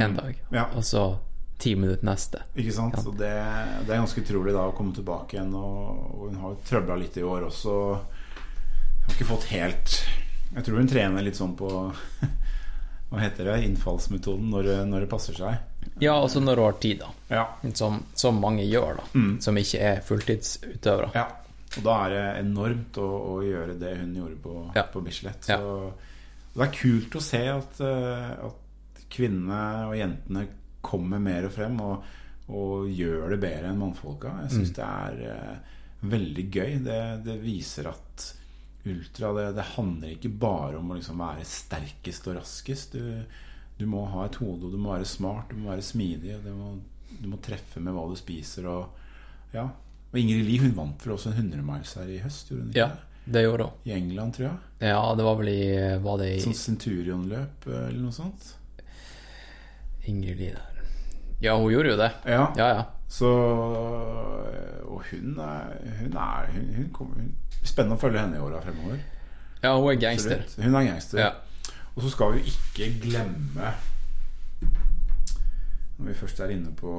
én 0.00 0.14
dag, 0.16 0.38
Mm. 0.48 0.56
Ja. 0.56 0.64
og 0.72 0.84
så 0.88 1.18
ti 1.58 1.74
minutter 1.76 2.06
neste. 2.08 2.40
Ikke 2.56 2.72
sant? 2.72 2.94
Ja. 2.96 3.02
Så 3.04 3.10
det, 3.12 3.32
det 3.86 3.92
er 3.92 4.00
ganske 4.00 4.22
utrolig 4.24 4.54
da 4.56 4.64
å 4.70 4.72
komme 4.74 4.94
tilbake 4.96 5.36
igjen. 5.36 5.52
Og, 5.54 6.16
og 6.16 6.22
hun 6.30 6.38
har 6.40 6.56
trøbla 6.66 6.96
litt 6.98 7.18
i 7.20 7.22
år 7.22 7.44
også. 7.50 7.74
Har 9.04 9.12
ikke 9.14 9.28
fått 9.28 9.44
helt 9.52 9.98
Jeg 10.54 10.64
tror 10.66 10.76
hun 10.82 10.88
trener 10.90 11.22
litt 11.24 11.36
sånn 11.38 11.54
på 11.56 11.68
Hva 13.12 13.20
heter 13.20 13.44
det? 13.50 13.58
Innfallsmetoden 13.66 14.48
når, 14.52 14.68
når 14.88 15.04
det 15.04 15.08
passer 15.12 15.36
seg. 15.36 15.58
Ja, 16.00 16.14
altså 16.16 16.40
når 16.40 16.56
hun 16.56 16.64
har 16.70 16.78
tid, 16.80 17.02
da. 17.02 17.10
Ja. 17.28 17.42
Som, 17.76 17.98
som 18.16 18.38
mange 18.40 18.64
gjør, 18.64 18.96
da. 19.02 19.04
Mm. 19.18 19.34
Som 19.44 19.58
ikke 19.60 19.80
er 19.90 20.00
fulltidsutøvere. 20.06 21.10
ja. 21.18 21.26
Og 21.72 21.84
da 21.86 21.92
er 22.04 22.10
det 22.12 22.22
enormt 22.42 22.98
å, 23.00 23.04
å 23.32 23.34
gjøre 23.40 23.78
det 23.80 23.94
hun 23.96 24.10
gjorde 24.18 24.34
på, 24.44 24.50
Ja. 24.76 24.82
på 24.92 25.00
Bislett. 25.06 25.46
Ja. 25.48 25.56
Så 25.56 25.92
det 26.52 26.66
er 26.66 26.74
kult 26.76 27.14
å 27.16 27.22
se 27.24 27.40
at, 27.48 27.78
eh, 27.80 28.32
at 28.44 29.06
kvinnene 29.14 29.60
og 29.88 29.94
jentene 29.96 30.42
kommer 30.84 31.22
mer 31.24 31.46
frem 31.48 31.78
og, 31.80 32.04
og 32.52 32.90
gjør 32.92 33.32
det 33.32 33.38
bedre 33.46 33.70
enn 33.72 33.80
mannfolka. 33.80 34.34
Jeg 34.42 34.52
syns 34.58 34.74
Mm. 34.74 34.76
det 34.76 34.90
er 34.90 35.16
uh, 35.32 35.56
veldig 36.12 36.44
gøy. 36.58 36.76
Det, 36.84 37.00
det 37.24 37.38
viser 37.40 37.88
at 37.88 38.26
ultra 38.84 39.32
det, 39.36 39.44
det 39.56 39.64
handler 39.76 40.14
ikke 40.16 40.32
bare 40.42 40.78
om 40.80 40.90
å 40.90 40.96
liksom 40.98 41.20
være 41.22 41.44
sterkest 41.46 42.26
og 42.30 42.38
raskest. 42.40 42.96
Du, 42.96 43.22
du 43.78 43.86
må 43.86 44.04
ha 44.10 44.26
et 44.26 44.38
hode, 44.42 44.66
og 44.66 44.74
du 44.74 44.80
må 44.80 44.94
være 44.96 45.08
smart, 45.08 45.50
du 45.52 45.60
må 45.60 45.70
være 45.70 45.84
smidig. 45.86 46.38
Du, 46.44 46.50
må, 46.56 46.74
du 47.20 47.28
må 47.30 47.38
treffe 47.44 47.82
med 47.82 47.94
hva 47.96 48.08
du 48.10 48.16
spiser. 48.18 48.66
Og, 48.70 49.06
ja. 49.54 49.68
og 50.10 50.18
Ingrid 50.18 50.46
Lie 50.48 50.64
hun 50.64 50.76
vant 50.76 51.06
vel 51.06 51.14
også 51.16 51.32
en 51.32 51.38
100 51.44 51.64
miles 51.66 51.94
her 52.00 52.10
i 52.10 52.20
høst? 52.24 52.50
Gjorde 52.50 52.64
hun 52.64 52.72
ikke 52.74 52.82
Ja, 52.82 52.88
det? 52.90 53.32
det 53.36 53.44
gjorde 53.46 53.68
hun. 53.68 53.84
I 53.86 53.94
England, 53.98 54.36
tror 54.38 54.48
jeg. 54.48 54.58
Ja, 54.90 55.04
det 55.18 55.28
var 55.28 55.38
vel 55.38 55.52
i 55.52 55.62
Var 56.02 56.20
det 56.24 56.32
i 56.34 56.42
Sånn 56.42 56.58
Centurion-løp 56.58 57.70
eh, 57.70 57.86
eller 57.86 58.02
noe 58.02 58.16
sånt. 58.18 58.52
Ingrid 60.10 60.40
Lie 60.42 60.56
der? 60.56 60.71
Ja, 61.42 61.56
hun 61.58 61.70
gjorde 61.72 61.90
jo 61.90 61.96
det. 61.98 62.10
Ja, 62.26 62.46
Ja, 62.56 62.66
ja. 62.76 62.82
så 63.08 63.28
Og 64.86 65.02
hun 65.10 65.38
er 65.38 65.72
Hun 66.00 66.12
er 66.16 66.46
hun, 66.52 66.74
hun 66.76 66.90
kommer, 66.92 67.24
Spennende 67.62 67.96
å 67.96 68.00
følge 68.00 68.20
henne 68.20 68.36
i 68.36 68.42
åra 68.42 68.60
fremover. 68.62 68.98
Ja, 69.62 69.76
hun 69.78 69.90
er 69.92 69.98
gangster. 70.00 70.40
Absolutt. 70.42 70.64
Hun 70.66 70.74
er 70.74 70.86
gangster. 70.90 71.18
Ja. 71.20 71.30
Og 71.94 72.02
så 72.02 72.10
skal 72.10 72.32
vi 72.34 72.40
ikke 72.50 72.88
glemme 73.02 73.72
Når 75.98 76.08
vi 76.08 76.14
først 76.14 76.40
er 76.40 76.50
inne 76.54 76.72
på, 76.74 76.92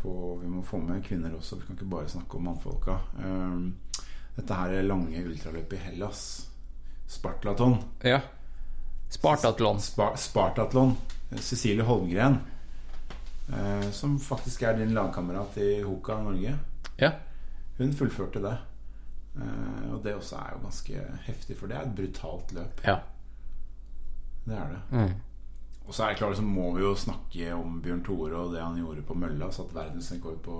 på 0.00 0.12
Vi 0.42 0.48
må 0.50 0.62
få 0.66 0.80
med 0.82 1.02
kvinner 1.06 1.34
også. 1.36 1.56
Vi 1.60 1.66
kan 1.66 1.76
ikke 1.78 1.90
bare 1.90 2.08
snakke 2.08 2.36
om 2.36 2.48
mannfolka. 2.48 2.96
Um, 3.18 3.74
dette 4.36 4.54
her 4.54 4.74
er 4.78 4.86
lange 4.88 5.22
ultraløpet 5.26 5.76
i 5.78 5.82
Hellas. 5.90 6.22
Spartlaton. 7.10 7.78
ja. 8.04 8.20
Spartatlon. 9.10 9.80
Spa 9.82 10.12
Spartatlon. 10.16 10.96
Cecilie 11.36 11.82
Holmgren. 11.82 12.36
Eh, 13.52 13.90
som 13.90 14.18
faktisk 14.20 14.62
er 14.62 14.78
din 14.78 14.94
lagkamerat 14.96 15.56
i 15.58 15.70
Hoka 15.82 16.18
Norge. 16.22 16.56
Ja. 17.00 17.12
Hun 17.78 17.92
fullførte 17.96 18.42
det. 18.44 18.56
Eh, 19.36 19.92
og 19.94 20.04
det 20.04 20.14
også 20.14 20.36
er 20.36 20.52
jo 20.54 20.62
ganske 20.66 21.06
heftig, 21.26 21.56
for 21.58 21.70
det 21.70 21.78
er 21.78 21.88
et 21.88 21.96
brutalt 21.96 22.54
løp. 22.56 22.84
ja. 22.86 23.00
Det 24.44 24.56
er 24.56 24.70
det. 24.72 24.78
Mm. 24.90 25.10
Og 25.86 25.94
så 25.94 26.04
er 26.04 26.08
det 26.08 26.18
klart 26.18 26.36
så 26.36 26.42
må 26.42 26.70
vi 26.76 26.82
jo 26.82 26.94
snakke 26.96 27.54
om 27.54 27.80
Bjørn 27.82 28.00
Tore 28.06 28.36
og 28.38 28.54
det 28.54 28.62
han 28.62 28.78
gjorde 28.78 29.02
på 29.02 29.14
mølla. 29.18 29.50
Satt 29.52 29.74
verdensrekord 29.74 30.38
på 30.42 30.56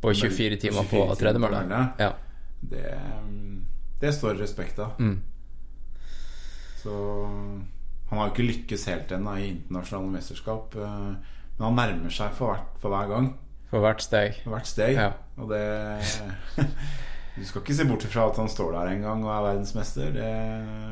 På 0.00 0.12
24 0.14 0.56
timer 0.56 0.86
på 0.88 1.02
på 1.08 1.38
mølle. 1.38 1.80
Ja. 1.98 2.12
Det, 2.60 3.00
mm, 3.24 3.64
det 4.00 4.12
står 4.14 4.34
respekt 4.34 4.78
av. 4.78 5.00
Mm. 5.00 5.22
Så 6.82 6.94
han 8.08 8.18
har 8.18 8.28
jo 8.28 8.32
ikke 8.32 8.48
lykkes 8.48 8.86
helt 8.90 9.12
ennå 9.12 9.36
i 9.38 9.48
internasjonale 9.48 10.12
mesterskap. 10.12 10.76
Men 11.60 11.66
han 11.68 11.76
nærmer 11.76 12.10
seg 12.16 12.32
for, 12.32 12.54
hvert, 12.54 12.68
for 12.80 12.88
hver 12.94 13.08
gang. 13.12 13.26
For 13.70 13.84
hvert 13.84 14.00
steg. 14.02 14.38
For 14.42 14.54
hvert 14.56 14.66
steg. 14.66 14.96
Ja. 14.96 15.10
Og 15.38 15.50
det 15.52 15.60
Du 17.36 17.44
skal 17.46 17.62
ikke 17.62 17.74
se 17.78 17.84
bort 17.88 18.02
fra 18.10 18.24
at 18.28 18.36
han 18.40 18.48
står 18.50 18.72
der 18.74 18.88
en 18.90 19.04
gang 19.04 19.20
og 19.24 19.30
er 19.32 19.44
verdensmester. 19.46 20.08
Det 20.12 20.30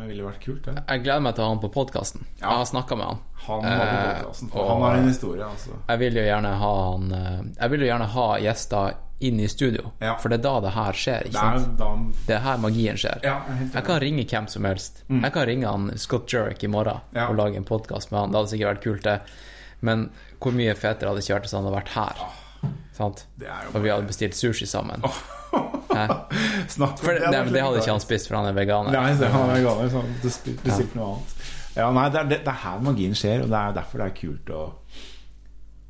ville 0.08 0.22
vært 0.24 0.38
kult. 0.44 0.68
Ja. 0.70 0.84
Jeg 0.94 1.02
gleder 1.04 1.24
meg 1.24 1.34
til 1.34 1.42
å 1.44 1.48
ha 1.48 1.52
han 1.56 1.60
på 1.64 1.68
podkasten. 1.74 2.22
Ja. 2.38 2.44
Jeg 2.52 2.60
har 2.62 2.68
snakka 2.70 2.96
med 2.96 3.08
han. 3.10 3.18
Han 3.48 3.66
på 3.66 3.72
Eh, 3.72 4.60
og- 4.62 4.70
han 4.70 4.82
har 4.86 4.94
en 5.00 5.08
historie, 5.08 5.44
altså. 5.44 5.74
Jeg 5.88 5.98
vil 5.98 6.14
jo 6.20 6.22
gjerne 6.28 6.52
ha 6.62 6.70
han 6.92 7.12
eh, 7.12 7.42
Jeg 7.60 7.70
vil 7.70 7.80
jo 7.80 7.86
gjerne 7.90 8.06
ha 8.14 8.26
gjester 8.38 8.94
inn 9.20 9.40
i 9.40 9.48
studio, 9.50 9.90
Ja. 10.00 10.14
for 10.16 10.28
det 10.28 10.38
er 10.38 10.42
da 10.46 10.60
det 10.60 10.70
her 10.76 10.92
skjer. 10.92 11.22
Det 11.24 11.32
Ikke 11.34 11.54
er 11.56 11.66
da 11.76 11.90
Det 12.28 12.36
er 12.36 12.40
her 12.46 12.56
magien 12.58 12.96
skjer. 12.96 13.20
Jeg 13.74 13.84
kan 13.84 14.00
ringe 14.00 14.24
hvem 14.24 14.46
som 14.48 14.64
helst. 14.64 15.02
Jeg 15.10 15.32
kan 15.32 15.46
ringe 15.46 15.66
han 15.66 15.90
Scott 15.98 16.32
Jerk 16.32 16.62
i 16.64 16.68
morgen 16.68 17.00
og 17.16 17.36
lage 17.36 17.56
en 17.56 17.64
podkast 17.64 18.12
med 18.12 18.20
han. 18.20 18.30
Det 18.30 18.36
hadde 18.38 18.52
sikkert 18.54 18.76
vært 18.76 18.82
kult, 18.84 19.02
det. 19.02 19.20
Men 19.85 20.09
hvor 20.43 20.55
mye 20.57 20.74
fetere 20.79 21.11
hadde 21.11 21.20
det 21.20 21.26
ikke 21.26 21.39
vært 21.39 21.49
hvis 21.49 21.57
han 21.57 21.66
hadde 21.66 21.76
vært 21.76 21.93
her? 21.95 22.22
Sant? 22.97 23.26
Det 23.39 23.51
Og 23.74 23.83
vi 23.85 23.93
hadde 23.93 24.09
bestilt 24.09 24.39
sushi 24.39 24.66
sammen. 24.66 25.05
Snakk 26.68 26.99
For, 27.01 27.14
det, 27.14 27.31
det 27.53 27.62
hadde 27.62 27.81
ikke 27.81 27.95
han 27.95 28.03
spist, 28.03 28.29
for 28.29 28.39
han 28.39 28.51
er 28.51 28.57
veganer. 28.57 28.95
Nei, 28.95 29.14
det 29.18 29.31
han 29.33 29.49
er 29.49 29.61
veganer, 29.61 29.93
så 29.93 30.03
han 30.03 30.16
bestilte 30.22 30.66
bestilt 30.66 30.99
noe 30.99 31.14
annet. 31.14 31.37
Ja, 31.79 31.93
nei, 31.95 32.09
det 32.11 32.20
er, 32.20 32.29
det, 32.33 32.41
det 32.43 32.53
er 32.53 32.61
her 32.64 32.83
magien 32.83 33.14
skjer, 33.16 33.45
og 33.45 33.53
det 33.53 33.61
er 33.61 33.79
derfor 33.79 34.03
det 34.03 34.11
er 34.11 34.18
kult 34.18 34.53
å 34.55 34.62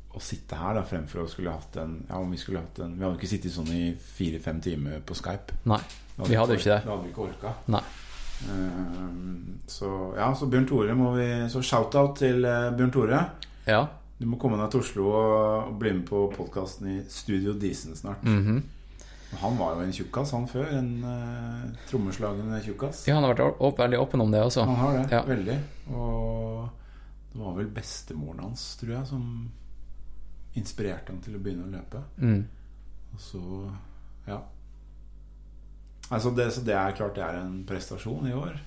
å 0.09 0.21
sitte 0.23 0.57
her 0.57 0.73
da 0.73 0.81
fremfor 0.89 1.21
å 1.21 1.29
skulle 1.29 1.51
hatt 1.53 1.75
en 1.77 1.91
Ja, 2.09 2.17
om 2.17 2.31
vi 2.33 2.39
skulle 2.41 2.63
hatt 2.63 2.79
en 2.81 2.95
Vi 2.97 3.05
hadde 3.05 3.19
ikke 3.19 3.29
sittet 3.29 3.53
sånn 3.53 3.69
i 3.71 3.91
fire-fem 3.93 4.57
timer 4.65 5.03
på 5.05 5.15
Skype. 5.17 5.59
Nei, 5.69 5.79
vi 6.25 6.37
hadde 6.39 6.55
jo 6.55 6.61
ikke 6.61 6.71
det. 6.71 6.79
Da 6.85 6.95
hadde 6.95 7.03
vi 7.05 7.11
ikke 7.13 7.27
orka. 7.27 7.53
Nei. 7.69 7.83
Ehm, 8.49 9.59
så 9.69 9.91
ja, 10.17 10.31
så 10.35 10.47
Bjørn 10.49 10.67
Tore 10.67 10.95
må 10.95 11.11
vi 11.17 11.27
Så 11.51 11.61
shout-out 11.65 12.17
til 12.21 12.45
eh, 12.47 12.71
Bjørn 12.75 12.93
Tore. 12.95 13.21
Ja. 13.67 13.87
Du 14.19 14.25
må 14.27 14.37
komme 14.39 14.57
deg 14.59 14.71
til 14.73 14.81
Oslo 14.83 15.05
og, 15.15 15.69
bli 15.79 15.93
med 15.95 16.05
på 16.09 16.25
podkasten 16.35 16.87
i 16.91 16.97
Studio 17.11 17.53
Disen 17.53 17.95
snart. 17.95 18.23
Mhm. 18.23 18.63
Han 19.39 19.57
var 19.59 19.75
jo 19.77 19.83
en 19.85 19.91
tjukkas, 19.93 20.31
han 20.33 20.47
før. 20.49 20.71
En 20.73 21.03
uh, 21.05 21.75
trommeslagende 21.89 22.63
tjukkas. 22.65 23.03
ja, 23.07 23.13
han 23.19 23.23
har 23.27 23.35
vært 23.35 23.59
opp, 23.61 23.77
veldig 23.77 23.99
åpen 24.01 24.21
om 24.23 24.31
det 24.33 24.41
også. 24.41 24.63
Han 24.65 24.75
har 24.75 24.93
det, 24.97 25.03
Ja. 25.11 25.21
veldig. 25.27 25.57
Og 25.93 26.69
det 27.33 27.41
var 27.43 27.53
vel 27.59 27.67
bestemoren 27.67 28.39
hans, 28.39 28.63
tror 28.81 28.95
jeg, 28.95 29.05
som 29.07 29.51
inspirerte 30.57 31.13
han 31.13 31.21
til 31.21 31.35
å 31.37 31.43
begynne 31.45 31.67
å 31.67 31.71
løpe. 31.77 32.01
Mm. 32.17 32.47
Og 33.13 33.19
så 33.21 33.71
ja. 34.27 34.39
Altså 36.09 36.31
det, 36.35 36.49
så 36.53 36.61
det 36.65 36.73
er 36.73 36.97
klart 36.97 37.15
det 37.15 37.23
er 37.23 37.37
en 37.43 37.63
prestasjon 37.69 38.27
i 38.27 38.33
år. 38.33 38.57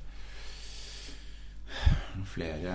Flere 2.33 2.73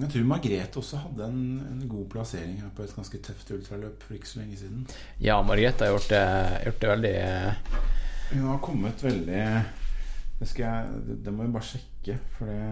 Jeg 0.00 0.08
tror 0.12 0.24
Margrethe 0.30 0.78
også 0.80 1.00
hadde 1.02 1.26
en, 1.28 1.40
en 1.72 1.88
god 1.90 2.06
plassering 2.12 2.60
her 2.62 2.70
på 2.76 2.82
et 2.86 2.94
ganske 2.96 3.18
tøft 3.26 3.50
ultraløp 3.54 4.02
for 4.06 4.14
ikke 4.18 4.30
så 4.30 4.40
lenge 4.42 4.56
siden. 4.60 4.86
Ja, 5.22 5.40
Margrethe 5.42 5.84
har 5.88 5.92
gjort 5.96 6.08
det, 6.12 6.22
gjort 6.68 6.80
det 6.84 6.92
veldig 6.94 7.12
eh, 7.24 7.82
Hun 8.32 8.46
har 8.52 8.58
kommet 8.64 9.02
veldig 9.04 9.42
Det, 10.38 10.52
jeg, 10.58 11.02
det, 11.08 11.18
det 11.26 11.34
må 11.34 11.46
jeg 11.48 11.54
bare 11.58 11.68
sjekke, 11.72 12.18
for 12.36 12.50
det 12.52 12.62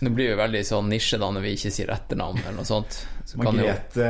Det 0.00 0.10
blir 0.10 0.32
jo 0.32 0.36
veldig 0.40 0.60
sånn 0.66 0.88
nisje 0.90 1.18
da 1.22 1.28
når 1.32 1.44
vi 1.46 1.52
ikke 1.56 1.70
sier 1.72 1.92
etternavn 1.94 2.40
eller 2.42 2.56
noe 2.58 2.66
sånt. 2.66 2.96
Så 3.24 3.38
kan 3.38 3.54
jo, 3.54 3.62
Margrethe 3.68 4.08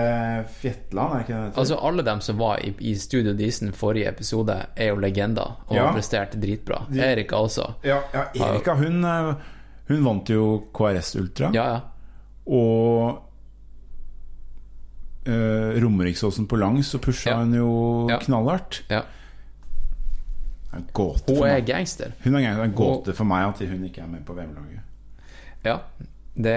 Fjetland, 0.56 1.14
er 1.18 1.24
ikke 1.26 1.36
det 1.36 1.50
det 1.50 1.60
altså 1.62 1.78
Alle 1.90 2.04
dem 2.06 2.22
som 2.24 2.38
var 2.40 2.62
i, 2.64 2.70
i 2.90 2.94
Studio 2.98 3.34
Disen 3.36 3.74
forrige 3.76 4.08
episode, 4.08 4.56
er 4.74 4.90
jo 4.94 4.98
legender 5.02 5.58
og 5.68 5.74
Ja. 5.76 5.86
har 5.86 5.96
prestert 5.98 6.34
dritbra. 6.40 6.86
Erika 6.96 7.36
også. 7.44 7.74
ja, 7.84 8.00
ja, 8.14 8.26
Erika, 8.34 8.74
hun, 8.80 9.04
eh, 9.04 9.34
hun 9.90 10.04
vant 10.06 10.30
jo 10.32 10.44
KRS 10.76 11.14
Ultra. 11.20 11.50
Ja, 11.54 11.64
ja. 11.74 11.80
Og 12.50 13.18
uh, 15.28 15.80
Romeriksåsen 15.82 16.46
på 16.50 16.56
langs, 16.60 16.88
så 16.94 16.98
pusha 17.02 17.30
Ja. 17.30 17.36
hun 17.42 17.54
jo 17.54 17.70
knallhardt. 18.24 18.82
ja. 18.90 19.02
En 20.72 20.84
gåte 20.94 21.34
Hun 21.34 21.48
er 21.48 21.60
gangster. 21.66 22.12
Hun 22.22 22.36
er 22.38 22.60
en 22.62 22.72
gåte 22.78 23.12
for 23.18 23.26
meg 23.26 23.48
at 23.48 23.58
hun 23.66 23.84
ikke 23.88 24.02
er 24.04 24.06
med 24.06 24.22
på 24.24 24.36
VM-laget. 24.36 24.84
Ja. 25.66 25.80
Det, 26.34 26.52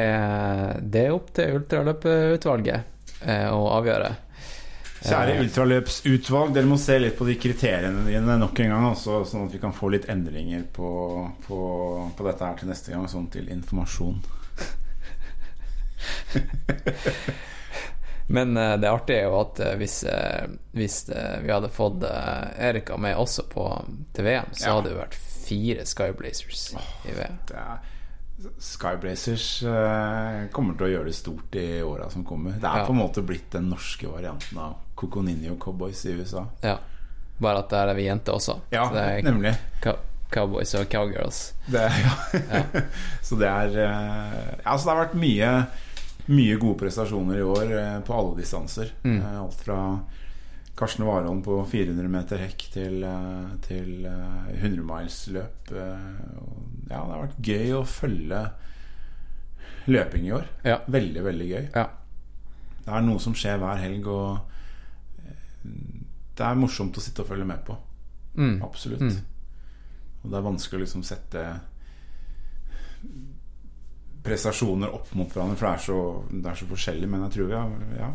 det 0.93 1.01
er 1.07 1.15
opp 1.15 1.31
til 1.33 1.55
ultraløpeutvalget 1.57 2.83
eh, 3.25 3.47
å 3.49 3.63
avgjøre. 3.73 4.11
Kjære 5.03 5.33
ultraløpsutvalg, 5.43 6.53
dere 6.55 6.69
må 6.69 6.77
se 6.79 6.95
litt 7.01 7.17
på 7.19 7.25
de 7.27 7.35
kriteriene 7.35 8.05
dine 8.07 8.37
nok 8.39 8.59
en 8.63 8.69
gang, 8.71 8.85
også, 8.93 9.17
sånn 9.27 9.47
at 9.49 9.53
vi 9.55 9.59
kan 9.59 9.73
få 9.75 9.89
litt 9.91 10.05
endringer 10.11 10.63
på, 10.75 10.89
på, 11.47 11.57
på 12.15 12.27
dette 12.29 12.45
her 12.47 12.55
til 12.61 12.71
neste 12.71 12.93
gang, 12.95 13.03
sånn 13.11 13.27
til 13.33 13.49
informasjon. 13.51 14.21
Men 18.27 18.57
eh, 18.57 18.77
det 18.79 18.89
artige 18.89 19.17
er 19.19 19.27
jo 19.27 19.39
at 19.41 19.59
eh, 19.59 19.73
hvis, 19.81 19.97
eh, 20.07 20.45
hvis 20.77 21.01
eh, 21.11 21.39
vi 21.43 21.51
hadde 21.51 21.69
fått 21.73 22.03
eh, 22.07 22.67
Erika 22.69 22.95
med 22.97 23.17
også 23.19 23.43
på, 23.51 23.65
til 24.15 24.25
VM, 24.29 24.53
så 24.55 24.69
Ja. 24.69 24.75
hadde 24.77 24.93
det 24.93 24.99
vært 25.01 25.17
fire 25.43 25.83
Skyblazers 25.85 26.61
i 27.09 27.17
VM. 27.17 27.35
Det 27.49 27.57
er, 27.59 27.81
Skyblazers 28.59 29.63
eh, 29.63 30.39
kommer 30.51 30.75
til 30.77 30.87
å 30.87 30.91
gjøre 30.93 31.09
det 31.11 31.15
stort 31.17 31.55
i 31.59 31.67
åra 31.85 32.09
som 32.11 32.23
kommer. 32.27 32.51
Det 32.59 32.67
er 32.69 32.81
Ja. 32.81 32.85
på 32.87 32.93
en 32.95 32.99
måte 32.99 33.21
blitt 33.25 33.49
den 33.51 33.69
norske 33.69 34.07
varianten 34.07 34.57
av 34.57 34.75
Coconinho 34.95 35.55
Cowboys 35.61 36.05
i 36.05 36.13
USA. 36.19 36.45
Ja. 36.61 36.77
Bare 37.39 37.59
at 37.63 37.69
der 37.69 37.87
er 37.91 37.95
vi 37.97 38.05
jenter 38.07 38.33
også. 38.37 38.59
Ja, 38.71 38.89
det 38.93 39.23
nemlig. 39.25 39.55
cowboys 40.31 40.73
og 40.75 40.87
cowgirls. 40.89 41.53
Det, 41.67 41.81
ja. 41.81 42.83
så 43.21 43.35
det 43.39 43.47
er 43.49 43.77
eh, 43.85 44.59
Ja, 44.65 44.77
så 44.77 44.85
det 44.89 44.93
har 44.95 45.05
vært 45.07 45.15
mye 45.19 45.53
Mye 46.31 46.55
gode 46.55 46.79
prestasjoner 46.79 47.35
i 47.41 47.43
år 47.43 47.71
eh, 47.75 47.97
på 48.07 48.13
alle 48.15 48.37
distanser. 48.39 48.93
Mm. 49.03 49.17
Eh, 49.19 49.41
Alt 49.41 49.59
fra 49.65 49.79
Karsten 50.75 51.05
Warholm 51.05 51.43
på 51.45 51.59
400 51.69 52.07
meter 52.09 52.39
hekk 52.41 52.63
til, 52.73 53.03
eh, 53.05 53.49
til 53.67 54.05
eh, 54.09 54.47
100 54.57 54.83
miles-løp. 54.87 55.71
eh, 55.71 56.07
Ja, 56.89 57.01
det 57.03 57.13
har 57.13 57.21
vært 57.27 57.41
gøy 57.45 57.73
å 57.77 57.83
følge 57.87 58.39
løping 59.87 60.25
i 60.27 60.31
år. 60.33 60.47
Ja. 60.65 60.79
Veldig, 60.87 61.23
veldig 61.25 61.47
gøy. 61.49 61.67
Ja. 61.75 61.85
Det 62.83 62.91
er 62.93 63.01
noe 63.05 63.19
som 63.23 63.33
skjer 63.37 63.59
hver 63.61 63.77
helg, 63.79 64.07
og 64.07 64.39
eh, 65.23 65.69
det 66.35 66.47
er 66.47 66.55
morsomt 66.59 66.97
å 66.97 67.03
sitte 67.05 67.21
og 67.23 67.29
følge 67.29 67.45
med 67.47 67.61
på. 67.67 67.77
Mm. 68.35 68.57
Absolutt. 68.65 69.01
Mm. 69.05 69.21
Og 70.23 70.31
det 70.31 70.39
er 70.39 70.47
vanskelig 70.49 70.79
å 70.81 70.83
liksom 70.87 71.03
sette 71.05 71.45
prestasjoner 74.23 74.93
opp 74.95 75.09
mot 75.19 75.27
hverandre, 75.33 75.57
for 75.59 75.67
det 75.67 75.73
er 75.75 75.83
så, 75.83 75.97
det 76.31 76.49
er 76.51 76.59
så 76.61 76.67
forskjellig. 76.69 77.09
Men 77.11 77.25
jeg 77.27 77.35
tror 77.35 77.49
vi 77.49 77.57
har, 77.59 77.73
ja, 77.99 78.09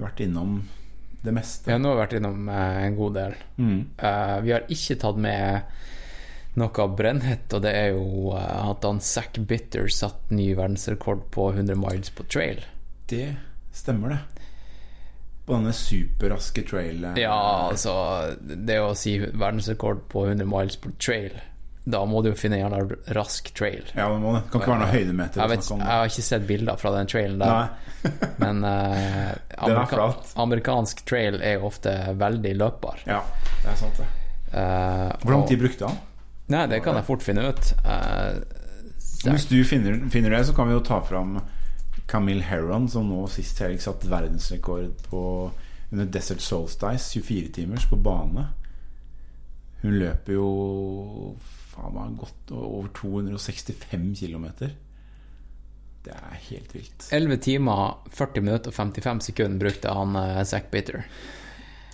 vært 0.00 0.22
innom 0.24 0.58
det 1.26 1.34
meste. 1.34 1.68
Vi 1.68 1.74
har 1.74 1.82
nå 1.82 1.94
vært 1.98 2.16
innom 2.18 2.48
eh, 2.48 2.78
en 2.86 2.96
god 2.98 3.18
del. 3.18 3.36
Mm. 3.58 3.78
Eh, 3.98 4.36
vi 4.46 4.54
har 4.54 4.70
ikke 4.72 4.98
tatt 5.02 5.18
med 5.20 5.76
noe 6.56 6.86
brennhett, 6.96 7.52
og 7.52 7.64
det 7.66 7.72
er 7.76 7.90
jo 7.96 8.32
eh, 8.36 8.70
at 8.70 8.86
han 8.86 9.02
Zack 9.04 9.40
Bitter 9.48 9.90
satt 9.92 10.30
ny 10.32 10.52
verdensrekord 10.56 11.26
på 11.34 11.50
100 11.52 11.76
miles 11.80 12.12
på 12.14 12.26
trail. 12.32 12.62
Det 13.10 13.28
stemmer, 13.76 14.16
det. 14.16 14.22
På 15.46 15.58
denne 15.58 15.74
superraske 15.76 16.64
trailen. 16.66 17.18
Ja, 17.20 17.68
altså 17.68 17.92
Det 18.40 18.80
å 18.82 18.96
si 18.98 19.18
verdensrekord 19.20 20.06
på 20.10 20.24
100 20.26 20.48
miles 20.50 20.78
på 20.82 20.90
trail, 20.98 21.36
da 21.86 22.00
må 22.04 22.18
du 22.22 22.32
jo 22.32 22.36
finne 22.38 22.58
en 22.66 22.88
rask 23.14 23.52
trail. 23.54 23.84
Ja, 23.94 24.08
det 24.10 24.18
må 24.18 24.32
det. 24.34 24.42
Kan 24.50 24.62
ikke 24.62 24.72
være 24.72 24.80
noe 24.80 24.90
høydemeter 24.90 25.42
Jeg, 25.42 25.50
vet, 25.52 25.68
jeg 25.70 25.86
har 25.86 26.08
ikke 26.10 26.24
sett 26.26 26.46
bilder 26.48 26.80
fra 26.80 26.90
den 26.96 27.10
trailen 27.12 27.38
der, 27.38 27.68
men 28.42 28.64
uh, 28.66 29.68
er 29.70 29.86
flat. 29.92 30.32
amerikansk 30.42 31.04
trail 31.06 31.38
er 31.38 31.60
jo 31.60 31.68
ofte 31.70 31.94
veldig 32.18 32.54
løpbar. 32.58 33.04
Ja, 33.06 33.20
det 33.62 33.70
er 33.70 33.78
sant, 33.78 34.00
det. 34.02 34.08
Uh, 34.50 35.14
Hvor 35.22 35.36
lang 35.36 35.46
tid 35.46 35.62
brukte 35.62 35.92
han? 35.92 36.02
Nei, 36.50 36.64
det 36.74 36.82
kan 36.82 36.98
jeg 36.98 37.06
fort 37.06 37.22
finne 37.26 37.46
ut. 37.52 37.70
Uh, 37.86 38.42
Hvis 39.30 39.46
du 39.50 39.60
finner, 39.66 40.02
finner 40.10 40.34
det, 40.34 40.42
så 40.50 40.58
kan 40.58 40.66
vi 40.66 40.74
jo 40.74 40.82
ta 40.86 40.98
fram 41.06 41.38
Camille 42.10 42.42
Heron, 42.50 42.90
som 42.90 43.06
nå 43.10 43.28
sist 43.30 43.62
helg 43.62 43.78
satt 43.82 44.06
verdensrekord 44.10 45.06
på 45.06 45.22
under 45.94 46.10
Desert 46.10 46.42
Solstice, 46.42 47.12
24 47.14 47.54
timers, 47.60 47.86
på 47.86 47.98
bane. 48.02 48.48
Hun 49.84 50.00
løper 50.02 50.34
jo 50.34 50.50
faen 51.76 51.94
meg 51.96 52.18
gått 52.20 52.52
over 52.56 52.90
265 52.96 54.12
km. 54.16 54.46
Det 56.06 56.14
er 56.14 56.36
helt 56.50 56.74
vilt. 56.74 57.08
11 57.12 57.40
timer, 57.42 57.96
40 58.14 58.44
minutter 58.46 58.72
og 58.72 58.78
55 58.78 59.24
sekunder 59.30 59.66
brukte 59.66 59.94
han 59.94 60.14
uh, 60.16 60.42
Zack 60.46 60.70
Bitter. 60.70 61.02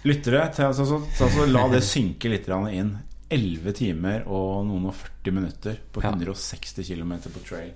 Lyttere, 0.05 0.49
så, 0.53 0.73
så, 0.75 0.99
så, 1.17 1.29
så 1.31 1.47
la 1.49 1.69
det 1.73 1.81
synke 1.87 2.31
litt 2.33 2.49
inn. 2.51 2.97
11 3.33 3.73
timer 3.79 4.27
og 4.29 4.67
noen 4.69 4.91
og 4.91 4.97
40 4.99 5.33
minutter 5.33 5.79
på 5.93 6.03
Ja. 6.05 6.11
160 6.13 6.85
km 6.85 7.15
på 7.33 7.45
trail. 7.47 7.73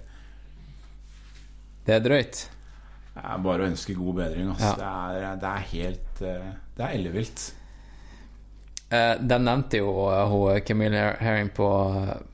Det 1.86 1.94
er 1.94 2.02
drøyt. 2.04 2.42
Det 3.14 3.22
er 3.24 3.38
bare 3.40 3.64
å 3.64 3.70
ønske 3.70 3.94
god 3.96 4.18
bedring. 4.18 4.50
Altså. 4.52 4.74
Ja. 4.74 4.74
Det, 4.76 5.22
er, 5.22 5.38
det 5.40 5.52
er 5.52 5.68
helt 5.70 6.20
eh, 6.20 6.50
Det 6.76 6.84
er 6.84 6.98
ellevilt. 6.98 7.46
Eh, 8.90 9.14
de 9.20 9.38
nevnte 9.42 9.80
jo 9.80 9.90
uh, 10.06 10.26
hun 10.30 10.60
Camille 10.62 11.16
Herring 11.18 11.48
på, 11.56 11.66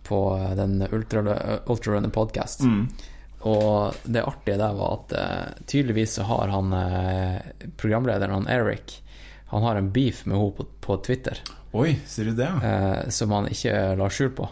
på 0.05 0.19
den 0.59 0.83
Ultra- 0.93 1.61
Ultrarunner 1.67 2.13
podcast. 2.13 2.61
Mm. 2.61 2.89
Og 3.49 3.95
det 4.05 4.23
artige 4.23 4.59
der 4.61 4.75
var 4.79 4.99
at 5.01 5.15
uh, 5.17 5.65
tydeligvis 5.67 6.19
så 6.19 6.27
har 6.29 6.53
han 6.53 6.73
eh, 6.77 7.39
programlederen, 7.81 8.35
han 8.37 8.49
Eric, 8.53 8.99
han 9.51 9.65
har 9.67 9.77
en 9.81 9.89
beef 9.93 10.21
med 10.27 10.37
henne 10.39 10.53
på, 10.57 10.67
på 10.81 10.97
Twitter 11.05 11.41
Oi, 11.77 11.97
sier 12.07 12.31
du 12.31 12.37
det? 12.39 12.47
ja? 12.47 12.61
eh, 12.69 13.09
som 13.13 13.33
han 13.35 13.49
ikke 13.51 13.73
la 13.99 14.07
skjul 14.13 14.31
på. 14.37 14.47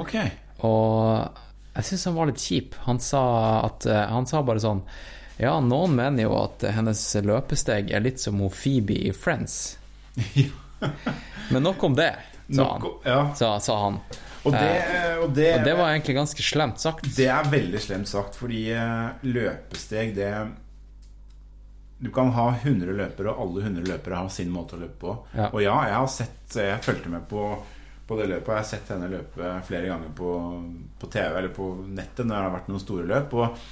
Ok. 0.00 0.16
Og 0.64 1.38
jeg 1.76 1.84
syns 1.88 2.04
han 2.08 2.16
var 2.16 2.28
litt 2.32 2.40
kjip. 2.42 2.74
Han 2.88 2.98
sa, 3.00 3.22
at, 3.68 3.86
eh, 3.86 4.02
han 4.10 4.26
sa 4.28 4.40
bare 4.44 4.60
sånn 4.64 4.80
Ja, 5.38 5.54
noen 5.60 5.94
mener 6.00 6.24
jo 6.26 6.34
at 6.40 6.64
hennes 6.72 7.04
løpesteg 7.24 7.92
er 7.92 8.02
litt 8.04 8.20
som 8.24 8.40
hun 8.40 8.50
Phoebe 8.52 8.96
i 9.06 9.12
Friends. 9.12 9.76
Men 11.52 11.62
nok 11.66 11.82
om 11.84 11.94
det, 11.98 12.10
sa 12.52 12.66
han. 12.74 12.80
Nok- 12.84 13.06
ja. 13.08 13.20
Sa, 13.38 13.54
sa 13.60 13.78
han. 13.84 13.98
Og 14.42 14.50
det, 14.56 14.70
og, 15.22 15.28
det, 15.36 15.48
Og 15.60 15.64
det 15.68 15.74
var 15.78 15.92
egentlig 15.92 16.16
ganske 16.16 16.42
slemt 16.42 16.80
sagt. 16.82 17.04
det 17.16 17.28
er 17.30 17.44
veldig 17.52 17.78
slemt 17.84 18.08
sagt, 18.10 18.34
fordi 18.40 18.64
eh, 18.74 19.12
løpesteg, 19.22 20.16
det 20.16 20.32
Du 22.02 22.10
kan 22.10 22.32
ha 22.34 22.48
100 22.64 22.90
løpere, 22.98 23.30
og 23.30 23.44
alle 23.44 23.62
100 23.68 23.84
løpere 23.86 24.18
har 24.18 24.32
sin 24.34 24.50
måte 24.50 24.74
å 24.74 24.80
løpe 24.80 24.98
på. 25.04 25.12
Ja. 25.38 25.46
Og 25.52 25.62
ja, 25.62 25.76
jeg 25.86 25.94
har 25.94 26.08
sett 26.10 26.56
Jeg 26.58 26.80
fulgte 26.82 27.12
med 27.12 27.28
på, 27.30 27.44
på 28.08 28.18
det 28.18 28.26
løpet. 28.32 28.48
og 28.48 28.56
Jeg 28.56 28.64
har 28.64 28.70
sett 28.72 28.90
henne 28.90 29.10
løpe 29.12 29.52
flere 29.68 29.86
ganger 29.92 30.10
på, 30.18 30.32
på 30.98 31.10
TV 31.14 31.38
eller 31.38 31.54
på 31.54 31.68
nettet 31.86 32.26
når 32.26 32.34
det 32.34 32.42
har 32.48 32.56
vært 32.56 32.72
noen 32.72 32.82
store 32.82 33.06
løp. 33.06 33.36
Og 33.38 33.62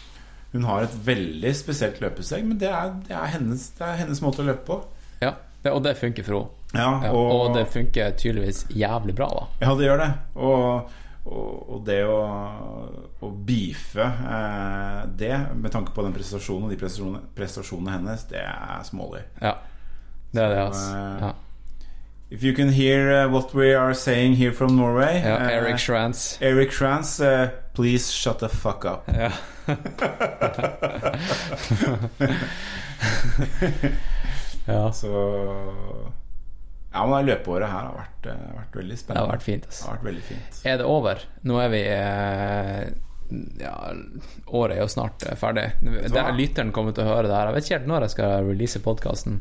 hun 0.53 0.65
har 0.71 0.87
et 0.87 0.95
veldig 1.11 1.53
spesielt 1.59 1.99
løpesteg, 2.03 2.47
men 2.47 2.59
det 2.63 2.71
er, 2.71 2.95
det 3.09 3.17
er, 3.19 3.27
hennes, 3.35 3.67
det 3.79 3.87
er 3.89 3.99
hennes 4.05 4.23
måte 4.23 4.45
å 4.45 4.47
løpe 4.53 4.65
på. 4.71 4.79
Ja, 5.27 5.35
det- 5.63 5.73
og 5.73 5.83
det 5.85 5.97
funker 5.99 6.23
for 6.25 6.33
henne. 6.39 6.49
Ja, 6.75 7.01
Ja, 7.05 7.11
og 7.13 7.55
det 7.57 7.67
funker 7.69 8.11
tydeligvis 8.17 8.67
jævlig 8.71 9.15
bra, 9.17 9.27
da. 9.29 9.47
Ja, 9.67 9.75
det 9.75 9.85
gjør 9.89 9.97
det. 9.99 10.13
Og, 10.37 10.91
og, 11.27 11.71
og 11.75 11.85
det 11.87 12.05
å, 12.07 12.21
å 13.23 13.31
beefe 13.47 14.01
eh, 14.07 15.03
det, 15.19 15.35
med 15.57 15.71
tanke 15.75 15.93
på 15.93 16.03
den 16.07 16.13
prestasjonen 16.15 16.65
og 16.65 16.71
de 16.71 16.77
prestasjonene, 16.81 17.21
prestasjonene 17.37 17.91
hennes, 17.99 18.25
det 18.31 18.39
er 18.47 18.83
smålig. 18.87 19.23
Ja. 19.43 19.55
Det 20.33 20.43
er 20.45 20.49
det, 20.55 20.59
altså. 20.69 20.97
eh, 20.97 21.21
Ja. 21.27 21.33
If 22.33 22.45
you 22.45 22.53
can 22.55 22.69
hear 22.71 23.11
uh, 23.11 23.27
what 23.33 23.53
we 23.55 23.75
are 23.75 23.93
saying 23.93 24.37
here 24.37 24.53
from 24.53 24.77
Norway 24.77 25.19
Ja, 25.21 25.35
eh, 25.37 25.51
Eric 25.57 25.79
Schrantz. 25.83 26.39
Eric 26.41 26.71
Schrantz, 26.73 27.19
eh, 27.21 27.49
please 27.75 28.13
shut 28.13 28.39
the 28.39 28.49
fuck 28.49 28.85
up. 28.85 29.03
Ja. 29.09 29.31
ja. 34.73 34.91
Så 34.93 36.13
Ja, 36.93 37.05
men 37.07 37.25
det 37.25 37.37
løpeåret 37.37 37.71
her 37.71 37.85
har 37.87 37.95
vært, 37.95 38.27
eh, 38.33 38.47
vært 38.57 38.73
veldig 38.81 38.97
Det 38.97 38.99
spennende. 38.99 39.27
har 39.27 39.37
vært 39.37 39.43
fint. 39.47 39.63
Det 39.63 39.69
Altså. 39.71 39.87
har 39.87 39.97
vært 39.97 40.09
veldig 40.09 40.23
fint. 40.27 40.61
Er 40.67 40.77
det 40.81 40.87
over? 40.87 41.21
Nå 41.45 41.61
er 41.63 41.69
vi 41.71 41.83
eh, 41.87 42.91
Ja, 43.61 43.93
året 44.49 44.75
er 44.77 44.81
jo 44.81 44.89
snart 44.91 45.23
eh, 45.23 45.37
ferdig. 45.39 45.69
Det 45.83 46.17
er 46.19 46.33
lytteren 46.35 46.73
kommer 46.75 46.93
til 46.93 47.05
å 47.05 47.13
høre 47.15 47.29
det 47.29 47.37
her. 47.37 47.47
Jeg 47.47 47.55
vet 47.55 47.65
ikke 47.69 47.79
helt 47.79 47.87
når 47.93 48.01
jeg 48.09 48.11
skal 48.17 48.45
release 48.49 48.81
podkasten. 48.83 49.41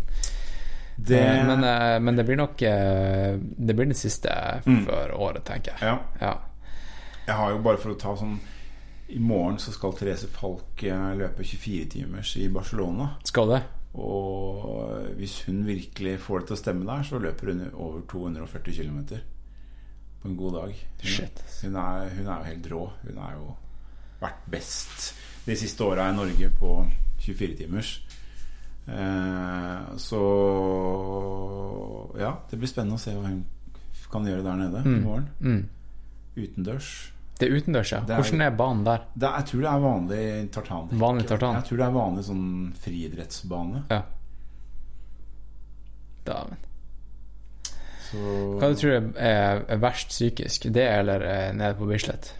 Det, 0.99 1.23
Men, 1.47 2.03
men 2.03 2.15
det 2.17 2.25
blir 2.27 2.35
nok 2.35 2.57
Det 2.59 3.73
blir 3.75 3.87
det 3.87 3.95
siste 3.95 4.29
før 4.67 5.13
året, 5.15 5.45
tenker 5.47 5.71
jeg. 5.71 5.81
ja. 5.81 5.97
Ja. 6.21 6.33
Jeg 7.25 7.35
har 7.37 7.51
jo 7.51 7.59
bare 7.63 7.77
for 7.77 7.93
å 7.93 7.97
ta 7.97 8.15
sånn 8.17 8.39
I 9.09 9.19
morgen 9.19 9.57
så 9.57 9.71
skal 9.71 9.93
Therese 9.93 10.27
Falk 10.27 10.81
løpe 10.81 11.41
24-timers 11.45 12.35
i 12.37 12.47
Barcelona. 12.49 13.15
Skal 13.23 13.47
det? 13.49 13.61
Og 13.93 15.15
hvis 15.17 15.41
hun 15.47 15.63
virkelig 15.65 16.19
får 16.21 16.43
det 16.43 16.49
til 16.49 16.57
å 16.57 16.61
stemme 16.61 16.85
der, 16.85 17.05
så 17.07 17.21
løper 17.21 17.51
hun 17.51 17.63
over 17.73 18.03
240 18.11 18.75
km 18.77 18.99
på 20.19 20.27
en 20.29 20.37
god 20.37 20.53
dag. 20.59 20.85
Hun, 21.01 21.41
hun, 21.63 21.75
er, 21.75 22.09
hun 22.17 22.27
er 22.27 22.37
jo 22.37 22.49
helt 22.51 22.71
rå. 22.71 22.83
Hun 23.07 23.17
har 23.23 23.35
jo 23.37 23.55
vært 24.19 24.47
best 24.51 25.13
de 25.47 25.55
siste 25.57 25.83
åra 25.83 26.09
i 26.11 26.15
Norge 26.15 26.51
på 26.59 26.73
24-timers. 27.23 27.93
Eh, 28.89 29.97
så 30.01 30.21
ja, 32.19 32.33
det 32.49 32.59
blir 32.59 32.71
spennende 32.71 32.99
å 32.99 33.01
se 33.01 33.15
hva 33.15 33.29
hun 33.29 33.45
kan 34.09 34.25
gjøre 34.25 34.45
der 34.45 34.59
nede 34.59 34.83
i 34.85 34.99
morgen. 35.03 35.27
Mm. 35.39 35.63
Utendørs. 36.39 36.91
Det 37.39 37.47
er 37.47 37.55
utendørs, 37.55 37.91
ja. 37.95 37.99
Hvordan 38.03 38.41
er 38.43 38.55
banen 38.59 38.83
der? 38.83 39.03
Det, 39.15 39.29
jeg 39.37 39.45
tror 39.47 39.61
det 39.63 39.69
er 39.71 39.83
vanlig 39.83 40.23
tartan. 40.51 40.89
Vanlig 40.99 41.27
tartan? 41.29 41.55
Jeg 41.55 41.69
tror 41.69 41.77
det 41.79 41.85
er 41.85 41.93
vanlig 41.95 42.23
sånn 42.27 42.73
friidrettsbane. 42.83 43.83
Ja. 43.93 44.01
Dæven. 46.27 46.57
Så 48.09 48.17
Hva 48.59 48.69
du 48.73 48.75
tror 48.81 48.91
du 48.91 49.09
er, 49.21 49.63
er 49.69 49.81
verst 49.81 50.11
psykisk? 50.11 50.67
Det 50.73 50.83
eller 50.89 51.23
eh, 51.29 51.49
nede 51.55 51.77
på 51.79 51.87
Bislett? 51.89 52.33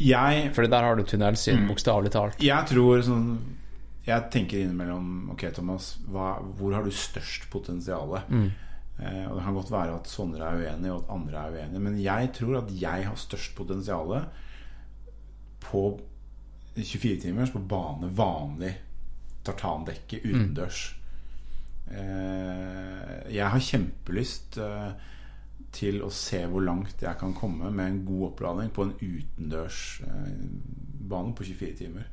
jeg, 0.00 0.50
For 0.56 0.64
der 0.64 0.82
har 0.86 0.96
du 0.96 1.02
Mm. 1.02 1.08
tunnelsyn, 1.10 1.66
bokstavelig 1.68 2.10
talt. 2.14 2.38
jeg 2.42 2.66
tror 2.70 3.02
sånn 3.04 3.26
jeg 4.06 4.30
tenker 4.32 4.58
innimellom 4.62 5.30
Ok, 5.34 5.42
Thomas, 5.54 5.96
hva, 6.08 6.38
hvor 6.56 6.72
har 6.74 6.82
du 6.84 6.90
størst 6.90 7.50
potensial? 7.50 8.14
Eh, 8.16 8.50
og 9.00 9.36
Det 9.36 9.44
kan 9.44 9.56
godt 9.56 9.70
være 9.72 9.96
at 9.96 10.08
Sondre 10.10 10.44
er 10.44 10.60
uenig, 10.60 10.92
og 10.92 11.02
at 11.02 11.12
andre 11.14 11.42
er 11.42 11.54
uenige. 11.56 11.80
Men 11.80 11.98
jeg 12.02 12.30
tror 12.36 12.58
at 12.58 12.72
jeg 12.80 13.06
har 13.08 13.16
størst 13.16 13.54
potensial 13.56 14.26
på 15.60 15.84
24 16.76 17.20
timers 17.20 17.50
på 17.50 17.58
bane, 17.58 18.10
vanlig 18.16 18.74
tartandekke 19.44 20.20
utendørs. 20.24 20.82
Mm. 20.90 20.96
jeg 23.34 23.50
har 23.50 23.62
kjempelyst 23.66 24.58
eh, 24.62 24.90
til 25.74 26.02
å 26.06 26.10
se 26.14 26.44
hvor 26.46 26.62
langt 26.62 27.02
jeg 27.02 27.18
kan 27.18 27.32
komme 27.34 27.70
med 27.74 27.86
en 27.86 28.04
god 28.06 28.26
oppladning 28.28 28.70
på 28.74 28.84
en 28.86 28.92
utendørs 29.00 29.80
eh, 30.06 30.44
på 31.10 31.46
24 31.48 31.74
timer. 31.80 32.06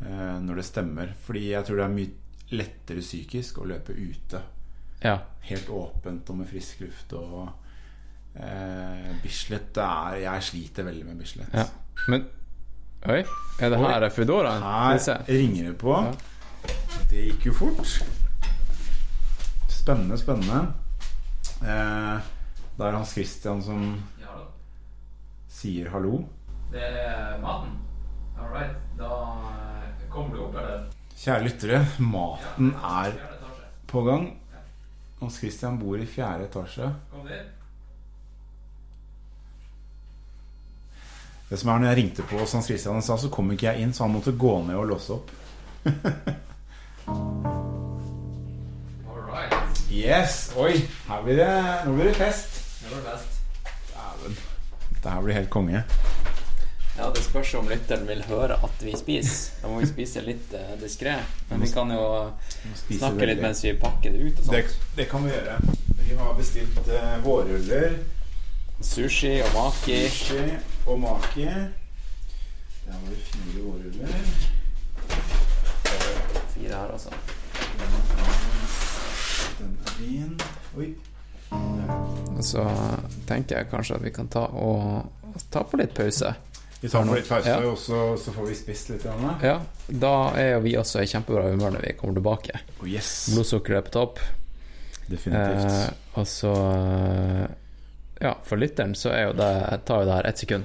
Eh, 0.00 0.38
når 0.40 0.60
det 0.60 0.64
stemmer. 0.64 1.12
Fordi 1.24 1.50
jeg 1.50 1.66
tror 1.66 1.80
det 1.80 1.86
er 1.86 1.96
mye 1.96 2.56
lettere 2.58 3.04
psykisk 3.04 3.58
å 3.60 3.68
løpe 3.68 3.96
ute. 3.96 4.42
Ja. 5.04 5.18
Helt 5.48 5.68
åpent 5.70 6.30
og 6.30 6.36
med 6.40 6.48
frisk 6.50 6.80
luft 6.84 7.12
og 7.16 7.48
eh, 8.34 9.12
Bislett 9.22 9.70
det 9.74 9.84
er, 9.84 10.16
Jeg 10.24 10.42
sliter 10.42 10.88
veldig 10.88 11.06
med 11.06 11.20
Bislett. 11.22 11.54
ja. 11.54 11.64
Men 12.08 12.26
Oi, 13.08 13.20
er 13.62 13.70
det 13.70 13.78
her 13.78 14.08
Foodoraen? 14.10 14.98
Skal 14.98 15.20
vi. 15.26 15.32
Her 15.32 15.38
ringer 15.38 15.68
det 15.70 15.76
på. 15.78 15.94
Det 17.10 17.24
gikk 17.28 17.46
jo 17.46 17.52
fort. 17.54 17.92
Spennende, 19.70 20.18
spennende. 20.18 20.58
Eh, 21.62 22.18
det 22.78 22.86
er 22.86 22.96
Hans 22.98 23.14
Christian 23.14 23.62
som 23.62 23.86
sier 25.48 25.88
hallo. 25.90 26.24
Det 26.72 26.82
er 26.82 27.38
maten. 27.42 27.78
All 28.38 28.50
right. 28.52 28.74
Da 28.98 29.08
kommer 30.10 30.34
du 30.34 30.42
opp, 30.44 30.58
eller? 30.58 30.84
Kjære 31.18 31.46
lyttere, 31.48 31.80
maten 31.98 32.74
er 32.84 33.16
på 33.90 34.02
gang. 34.06 34.28
Hans 35.20 35.38
Christian 35.38 35.78
bor 35.78 35.98
i 35.98 36.06
fjerde 36.06 36.44
etasje. 36.46 36.90
Kom 37.10 37.26
dit. 37.26 37.54
Det 41.48 41.56
som 41.56 41.70
er 41.72 41.78
når 41.80 41.88
jeg 41.88 41.96
ringte 41.96 42.22
på 42.28 42.38
hos 42.38 42.52
Hans 42.52 42.66
Christian, 42.68 43.02
sa, 43.02 43.16
så 43.16 43.30
kom 43.32 43.50
ikke 43.54 43.70
jeg 43.70 43.82
inn, 43.82 43.94
så 43.96 44.04
han 44.04 44.12
måtte 44.12 44.36
gå 44.36 44.52
ned 44.68 44.76
og 44.76 44.90
låse 44.90 45.16
opp. 45.16 45.30
All 49.08 49.22
right. 49.24 49.80
Yes! 49.88 50.52
Oi, 50.60 50.74
her 51.08 51.24
blir 51.24 51.40
det, 51.40 51.48
nå 51.86 51.96
blir 51.96 52.10
det 52.10 52.16
fest. 52.20 52.60
Det 52.82 52.92
var 52.92 53.02
best. 53.14 53.40
Dæven. 53.94 54.36
Dette 54.90 55.08
her 55.14 55.24
blir 55.24 55.40
helt 55.40 55.50
konge. 55.50 55.84
Ja, 56.98 57.10
Det 57.14 57.22
spørs 57.22 57.54
om 57.54 57.68
lytteren 57.70 58.08
vil 58.08 58.22
høre 58.26 58.56
at 58.64 58.80
vi 58.82 58.92
spiser. 58.98 59.52
Da 59.62 59.68
må 59.70 59.78
vi 59.78 59.86
spise 59.86 60.22
litt 60.26 60.50
uh, 60.50 60.72
diskré. 60.80 61.12
Men 61.50 61.62
vi 61.62 61.68
kan 61.70 61.92
jo 61.94 62.06
snakke 62.90 63.28
litt 63.30 63.42
mens 63.42 63.62
vi 63.62 63.76
pakker 63.78 64.16
det 64.16 64.18
ut 64.18 64.40
og 64.40 64.48
sånt. 64.48 64.78
det 64.96 65.06
kan 65.10 65.22
vi 65.22 65.30
gjøre. 65.30 65.58
Vi 66.08 66.16
har 66.18 66.34
bestilt 66.34 66.80
uh, 66.90 67.12
vårruller, 67.22 67.98
Sushi 68.82 69.36
og 69.42 69.54
maki. 69.54 69.98
sushi 70.08 70.42
og 70.86 70.98
maki. 71.00 71.46
Der 71.46 72.98
var 72.98 73.08
det 73.10 73.22
fire 73.30 73.62
vårruller. 73.62 74.18
Fire 76.54 76.74
her, 76.74 76.92
altså. 76.92 77.10
Den 79.58 79.78
er 79.86 79.94
din. 80.00 80.40
Oi. 80.76 80.94
Og 82.36 82.44
så 82.44 82.66
tenker 83.28 83.56
jeg 83.56 83.70
kanskje 83.70 83.94
at 83.94 84.04
vi 84.04 84.10
kan 84.10 84.28
ta 84.28 84.46
og 84.50 85.38
ta 85.50 85.62
på 85.62 85.78
litt 85.80 85.94
pause. 85.94 86.34
Vi 86.80 86.88
tar 86.88 87.04
nå 87.04 87.14
litt 87.18 87.28
pause, 87.28 87.48
Ja. 87.48 87.58
og 87.66 87.78
så, 87.78 88.16
så 88.22 88.32
får 88.32 88.46
vi 88.46 88.54
spist 88.54 88.90
litt. 88.92 89.06
Anna. 89.10 89.32
Ja, 89.42 89.56
da 89.88 90.12
er 90.38 90.60
vi 90.62 90.76
også 90.78 91.00
i 91.02 91.08
kjempebra 91.10 91.48
humør 91.50 91.72
når 91.74 91.82
vi 91.88 91.92
kommer 91.98 92.14
tilbake. 92.20 92.60
Oh, 92.80 92.86
yes. 92.86 93.28
Blodsukkeret 93.34 93.80
er 93.80 93.86
på 93.88 93.94
topp. 93.96 94.20
Definitivt. 95.08 95.72
Eh, 95.72 95.88
og 96.20 96.26
så 96.28 96.52
eh, 96.54 97.46
Ja, 98.20 98.34
for 98.44 98.58
lytteren 98.60 98.94
så 98.98 99.10
er 99.14 99.22
jo 99.28 99.32
det, 99.38 99.50
tar 99.88 100.02
jo 100.02 100.08
det 100.10 100.14
her 100.20 100.26
ett 100.30 100.38
sekund. 100.38 100.64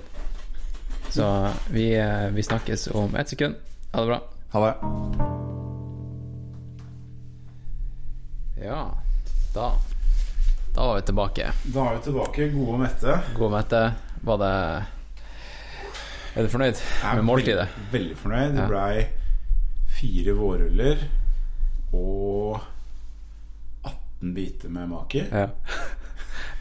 Så 1.14 1.28
vi, 1.74 1.88
eh, 1.98 2.28
vi 2.34 2.44
snakkes 2.44 2.88
om 2.94 3.16
ett 3.16 3.30
sekund. 3.30 3.56
Ha 3.94 4.02
det 4.02 4.08
bra. 4.14 4.20
Ha 4.54 4.66
det. 4.68 4.76
Ja, 8.66 8.98
da 9.54 9.72
Da 10.76 10.86
var 10.88 10.96
vi 10.96 11.02
tilbake. 11.02 11.52
Da 11.64 11.88
er 11.90 11.96
vi 11.98 12.02
tilbake, 12.08 12.48
gode 12.50 12.74
og 12.74 12.80
mette. 12.82 13.18
God 13.38 13.52
Mette, 13.54 13.82
var 14.26 14.38
det 14.42 14.54
Er 16.34 16.46
du 16.46 16.50
fornøyd 16.50 16.80
med 17.16 17.26
måltidet? 17.28 17.68
Veldig, 17.68 17.92
veldig 17.94 18.16
fornøyd. 18.18 18.56
Det 18.58 18.70
blei 18.72 19.04
fire 19.94 20.34
vårruller 20.38 21.04
og 21.94 22.64
18 23.86 24.34
biter 24.34 24.74
med 24.74 24.90
maki. 24.96 25.28
Ja. 25.30 25.50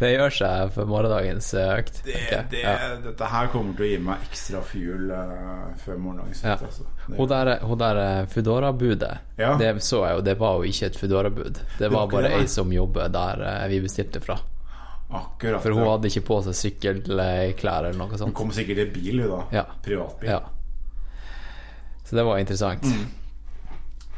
Det 0.02 0.08
gjør 0.10 0.32
seg 0.34 0.70
for 0.74 0.88
morgendagens 0.90 1.52
eh, 1.54 1.68
økt. 1.78 2.00
Det, 2.06 2.16
det, 2.50 2.62
Ja. 2.64 2.74
Dette 3.04 3.28
her 3.30 3.50
kommer 3.52 3.76
til 3.78 3.86
å 3.86 3.90
gi 3.90 3.98
meg 4.02 4.24
ekstra 4.26 4.62
fuel 4.66 5.12
uh, 5.14 5.68
før 5.78 6.00
morgendagens 6.02 6.42
Ja. 6.42 6.56
Altså. 6.56 6.86
Hun 7.06 7.28
der, 7.30 7.52
hun 7.62 7.78
der 7.78 8.00
eh, 8.02 8.22
Foodora-budet, 8.32 9.12
Ja. 9.38 9.54
det 9.60 9.70
så 9.82 10.02
jeg 10.06 10.18
jo, 10.18 10.24
det 10.26 10.34
var 10.40 10.58
jo 10.58 10.72
ikke 10.72 10.90
et 10.90 10.98
Foodora-bud. 10.98 11.60
Det 11.78 11.90
var 11.92 12.10
bare 12.10 12.32
ei 12.40 12.48
som 12.50 12.72
jobber 12.74 13.12
der 13.14 13.44
uh, 13.46 13.68
vi 13.70 13.78
bestilte 13.84 14.22
fra. 14.24 14.40
Akkurat. 15.12 15.62
For 15.62 15.76
hun 15.76 15.86
hadde 15.90 16.08
ikke 16.08 16.24
på 16.30 16.38
seg 16.46 16.56
sykkelklær 16.56 17.88
eller 17.90 17.98
noe 17.98 18.18
Hun 18.22 18.32
kom 18.36 18.52
sikkert 18.54 18.78
i 18.86 18.90
bil, 18.94 19.20
hun 19.24 19.30
da. 19.34 19.40
Ja. 19.60 19.64
Privatbil. 19.84 20.30
Ja. 20.30 20.40
Så 22.04 22.16
det 22.16 22.24
var 22.28 22.38
interessant. 22.40 22.82
Mm. 22.84 23.10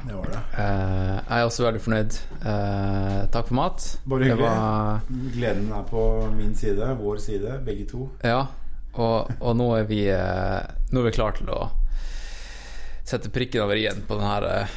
Det 0.04 0.14
var 0.14 0.26
det. 0.28 0.40
Eh, 0.60 1.14
jeg 1.16 1.38
er 1.40 1.46
også 1.48 1.64
veldig 1.64 1.80
fornøyd. 1.80 2.16
Eh, 2.44 3.20
takk 3.32 3.46
for 3.48 3.56
mat. 3.56 3.86
Bare 4.04 4.26
hyggelig. 4.28 4.44
var, 4.50 5.00
Gleden 5.32 5.70
er 5.72 5.86
på 5.88 6.02
min 6.34 6.52
side, 6.58 6.90
vår 7.00 7.22
side, 7.24 7.58
begge 7.64 7.86
to. 7.88 8.08
ja, 8.22 8.42
og, 8.94 9.30
og 9.40 9.56
nå 9.58 9.70
er 9.74 9.86
vi 9.88 10.04
eh, 10.06 10.60
Nå 10.92 11.00
er 11.00 11.08
vi 11.08 11.14
klar 11.16 11.32
til 11.34 11.48
å 11.50 11.64
sette 13.04 13.32
prikken 13.34 13.64
over 13.64 13.74
i-en 13.80 14.04
på 14.06 14.14
den 14.20 14.28
her 14.28 14.68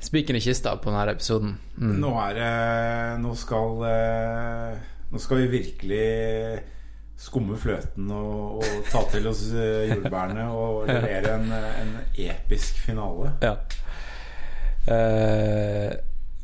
Spikeren 0.00 0.38
i 0.38 0.40
kista 0.40 0.76
på 0.78 0.88
denne 0.92 1.12
episoden. 1.12 1.56
Mm. 1.76 1.96
Nå 2.00 2.12
er 2.22 2.38
det 2.38 2.50
Nå 3.24 3.34
skal 3.36 3.82
Nå 5.12 5.20
skal 5.22 5.44
vi 5.44 5.52
virkelig 5.60 6.06
skumme 7.16 7.56
fløten 7.56 8.10
og, 8.12 8.60
og 8.60 8.88
ta 8.90 9.00
til 9.12 9.28
oss 9.30 9.46
eh, 9.56 9.88
jordbærene 9.94 10.48
og 10.52 10.84
levere 10.90 11.38
en, 11.38 11.52
en 11.52 11.94
episk 12.26 12.82
finale. 12.84 13.32
Ja. 13.44 13.54
Eh, 14.86 15.92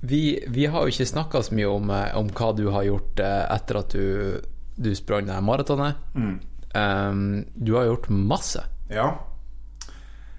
vi, 0.00 0.44
vi 0.48 0.66
har 0.66 0.82
jo 0.82 0.90
ikke 0.90 1.06
snakka 1.06 1.42
så 1.46 1.54
mye 1.54 1.68
om, 1.70 1.90
eh, 1.94 2.08
om 2.18 2.30
hva 2.34 2.52
du 2.58 2.64
har 2.74 2.86
gjort 2.88 3.20
eh, 3.22 3.42
etter 3.54 3.78
at 3.82 3.94
du, 3.94 4.40
du 4.74 4.94
sprang 4.98 5.28
det 5.28 5.36
maratonet. 5.44 6.00
Mm. 6.14 6.40
Um, 6.72 7.44
du 7.54 7.74
har 7.76 7.90
gjort 7.90 8.08
masse. 8.08 8.64
Ja. 8.90 9.12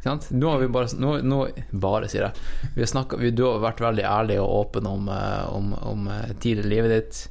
Sant? 0.03 0.31
Nå 0.33 0.49
har 0.49 0.59
vi 0.59 0.67
bare 0.73 0.89
nå, 0.99 1.13
nå, 1.23 1.37
Bare, 1.79 2.09
sier 2.11 2.25
jeg. 2.25 2.47
Vi 2.73 2.83
har 2.83 2.89
snakket, 2.91 3.21
vi, 3.21 3.31
du 3.31 3.45
har 3.45 3.61
vært 3.63 3.85
veldig 3.85 4.03
ærlig 4.03 4.39
og 4.41 4.55
åpen 4.57 4.89
om, 4.89 5.07
om, 5.07 5.71
om 5.93 6.09
tid 6.43 6.59
i 6.65 6.67
livet 6.73 6.91
ditt. 6.91 7.21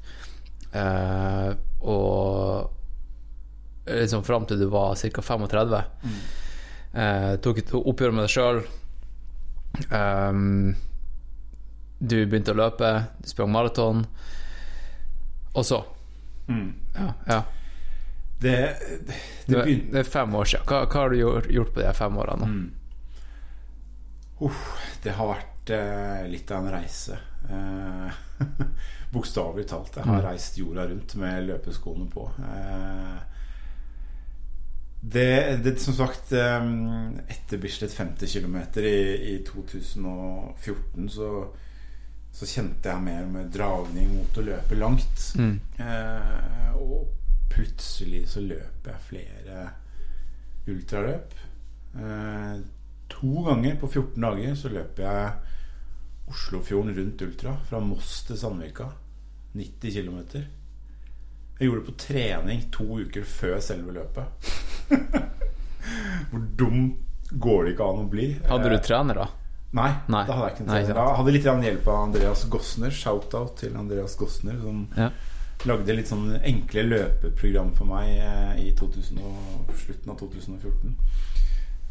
Eh, 0.72 1.50
og 1.82 2.70
liksom 3.86 4.24
fram 4.24 4.46
til 4.48 4.60
du 4.62 4.68
var 4.72 4.94
ca. 4.96 5.22
35. 5.22 5.82
Eh, 6.92 7.32
tok 7.44 7.58
et 7.62 7.72
oppgjør 7.74 8.12
med 8.14 8.26
deg 8.26 8.32
sjøl. 8.36 8.62
du 12.02 12.16
begynte 12.26 12.52
å 12.52 12.58
løpe, 12.58 12.92
du 13.22 13.28
sprang 13.30 13.50
maraton. 13.52 14.06
Og 15.52 15.64
så 15.66 15.84
Mm. 16.48 16.74
Ja. 16.94 17.14
ja. 17.26 17.42
Det, 18.40 18.76
Det, 19.46 19.64
det 19.64 19.74
det 19.92 19.98
er 19.98 20.08
fem 20.08 20.34
år 20.34 20.44
siden. 20.44 20.66
Hva, 20.66 20.84
hva 20.86 21.04
har 21.04 21.12
du 21.12 21.18
gjort, 21.20 21.74
på 21.74 21.80
de 21.80 21.92
fem 21.94 22.16
årene? 22.18 22.48
Mm. 22.48 22.70
Uff, 24.42 24.64
det 25.04 25.14
har 25.14 25.30
vært 25.30 25.70
uh, 25.70 26.24
litt 26.30 26.50
av 26.50 26.64
en 26.66 26.74
reise. 26.74 27.18
Eh, 27.46 28.18
Bokstavelig 29.12 29.66
talt. 29.68 29.96
Jeg 29.96 30.08
har 30.08 30.24
reist 30.24 30.56
jorda 30.56 30.86
rundt 30.88 31.14
med 31.20 31.46
løpeskoene 31.50 32.08
på. 32.12 32.30
Eh, 32.40 33.18
det, 35.02 35.58
det 35.64 35.74
som 35.82 35.96
sagt 35.98 36.32
eh, 36.32 36.68
Etter 37.34 37.58
Bislett 37.58 37.92
50 37.92 38.26
km 38.26 38.56
i, 38.80 38.94
i 39.34 39.36
2014 39.44 41.08
så, 41.10 41.30
så 42.32 42.48
kjente 42.48 42.88
jeg 42.88 43.04
mer 43.04 43.26
med 43.26 43.50
dragning 43.52 44.14
mot 44.14 44.38
å 44.38 44.46
løpe 44.46 44.78
langt. 44.78 45.26
Mm. 45.36 45.56
Eh, 45.82 46.76
og 46.78 47.10
plutselig 47.52 48.28
så 48.32 48.44
løper 48.46 48.94
jeg 48.94 49.08
flere 49.10 49.66
ultraløp. 50.70 51.34
Eh, 51.98 52.54
to 53.12 53.44
ganger 53.50 53.76
på 53.82 53.90
14 53.90 54.22
dager 54.22 54.54
så 54.56 54.72
løper 54.72 55.08
jeg 55.08 55.32
Oslofjorden 56.32 56.94
rundt 56.96 57.22
ultra. 57.26 57.58
Fra 57.68 57.80
Moss 57.82 58.22
til 58.24 58.38
Sandvika. 58.38 58.86
90 59.54 59.92
km. 59.92 60.18
Jeg 61.60 61.68
gjorde 61.68 61.80
det 61.84 61.88
på 61.92 61.98
trening 62.06 62.62
to 62.72 62.84
uker 63.02 63.22
før 63.28 63.60
selve 63.62 63.92
løpet. 63.92 64.24
Hvor 66.30 66.42
dum 66.58 66.78
går 67.32 67.64
det 67.64 67.72
ikke 67.74 67.86
an 67.92 68.02
å 68.04 68.08
bli? 68.10 68.26
Hadde 68.48 68.70
du 68.72 68.76
Eh, 68.76 68.82
trener, 68.84 69.14
da? 69.22 69.28
Nei, 69.72 69.90
Nei. 70.12 70.24
da 70.28 70.34
hadde 70.36 70.48
jeg 70.48 70.54
ikke 70.56 70.62
en 70.64 70.68
trener. 70.72 70.94
Da 70.98 71.04
hadde 71.16 71.30
jeg 71.32 71.36
litt 71.38 71.46
hjelp 71.64 71.86
av 71.88 72.00
Andreas 72.08 72.42
Gossner. 72.52 72.90
Shout-out 72.92 73.54
til 73.62 73.76
Andreas 73.76 74.16
Gossner, 74.20 74.58
som 74.60 74.88
Ja. 74.96 75.10
lagde 75.64 75.94
litt 75.96 76.08
sånn 76.08 76.40
enkle 76.42 76.82
løpeprogram 76.90 77.72
for 77.76 77.84
meg 77.86 78.18
eh, 78.18 78.68
i 78.68 78.72
2000 78.74 79.18
slutten 79.76 80.10
av 80.10 80.18
2014. 80.18 80.96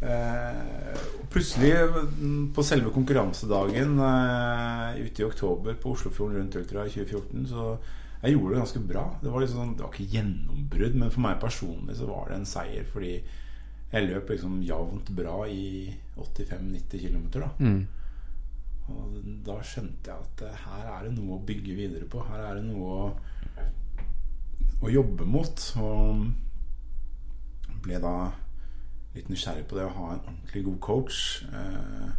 Eh, 0.01 0.90
plutselig, 1.31 1.71
mm, 2.19 2.51
på 2.55 2.63
selve 2.63 2.91
konkurransedagen 2.93 3.99
eh, 4.05 5.01
ute 5.05 5.23
i 5.23 5.27
oktober 5.27 5.77
på 5.79 5.93
Oslofjorden 5.95 6.37
rundt 6.39 6.57
Ultra 6.59 6.85
i 6.85 6.93
2014, 6.93 7.47
så 7.51 7.77
jeg 8.21 8.35
gjorde 8.35 8.53
det 8.53 8.59
ganske 8.61 8.81
bra. 8.91 9.05
Det 9.21 9.31
var, 9.31 9.41
liksom 9.41 9.71
det 9.77 9.85
var 9.85 9.95
ikke 9.95 10.17
gjennombrudd, 10.17 10.97
men 10.99 11.13
for 11.13 11.25
meg 11.25 11.39
personlig 11.41 11.95
så 11.97 12.09
var 12.09 12.29
det 12.29 12.37
en 12.37 12.49
seier 12.49 12.85
fordi 12.91 13.15
jeg 13.91 14.07
løp 14.07 14.29
liksom 14.31 14.61
jevnt 14.63 15.09
bra 15.15 15.39
i 15.49 15.89
85-90 16.15 17.01
km. 17.01 17.25
Da. 17.33 17.49
Mm. 17.59 17.81
Og 18.91 19.17
da 19.45 19.57
skjønte 19.65 20.11
jeg 20.11 20.27
at 20.27 20.45
eh, 20.47 20.61
her 20.67 20.85
er 20.93 21.07
det 21.07 21.15
noe 21.17 21.39
å 21.39 21.43
bygge 21.47 21.75
videre 21.75 22.07
på. 22.11 22.21
Her 22.27 22.45
er 22.51 22.59
det 22.59 22.67
noe 22.67 22.93
å, 22.93 23.09
å 24.85 24.93
jobbe 24.93 25.27
mot. 25.27 25.65
Og 25.81 26.23
ble 27.81 27.99
da 28.03 28.15
litt 29.15 29.29
nysgjerrig 29.31 29.65
på 29.67 29.75
det 29.77 29.85
å 29.85 29.95
ha 29.95 30.09
en 30.13 30.21
ordentlig 30.25 30.63
god 30.67 30.79
coach. 30.79 31.21
Eh, 31.51 32.11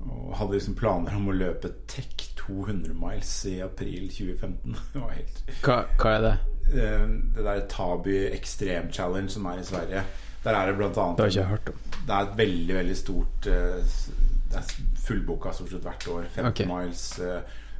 og 0.00 0.32
hadde 0.38 0.56
liksom 0.56 0.74
planer 0.78 1.16
om 1.18 1.28
å 1.28 1.36
løpe 1.36 1.68
Tech 1.90 2.14
200 2.40 2.94
miles 2.96 3.32
i 3.50 3.58
april 3.60 4.08
2015. 4.08 4.76
Det 4.94 5.02
var 5.02 5.12
helt 5.12 5.42
Hva, 5.62 5.76
hva 6.00 6.14
er 6.16 6.24
det? 6.24 6.32
eh, 6.72 7.06
Det 7.36 7.44
der 7.44 7.66
Taby 7.68 8.16
Extreme 8.32 8.92
Challenge 8.92 9.28
som 9.30 9.46
er 9.52 9.60
i 9.60 9.66
Sverige. 9.68 10.04
Der 10.44 10.56
er 10.56 10.70
det 10.70 10.76
blant 10.78 10.96
annet 10.96 11.18
Det 11.18 11.24
har 11.26 11.30
ikke 11.34 11.40
jeg 11.40 11.50
hørt 11.50 11.68
om. 11.68 11.80
det 12.06 12.14
er 12.16 12.20
et 12.30 12.38
veldig, 12.38 12.74
veldig 12.78 12.96
stort 12.96 13.46
eh, 13.52 13.90
Det 14.50 14.56
er 14.62 14.70
fullboka 15.04 15.52
stort 15.52 15.74
sett 15.74 15.84
hvert 15.84 16.08
år. 16.08 16.24
50 16.38 16.48
okay. 16.48 16.66
miles, 16.70 17.04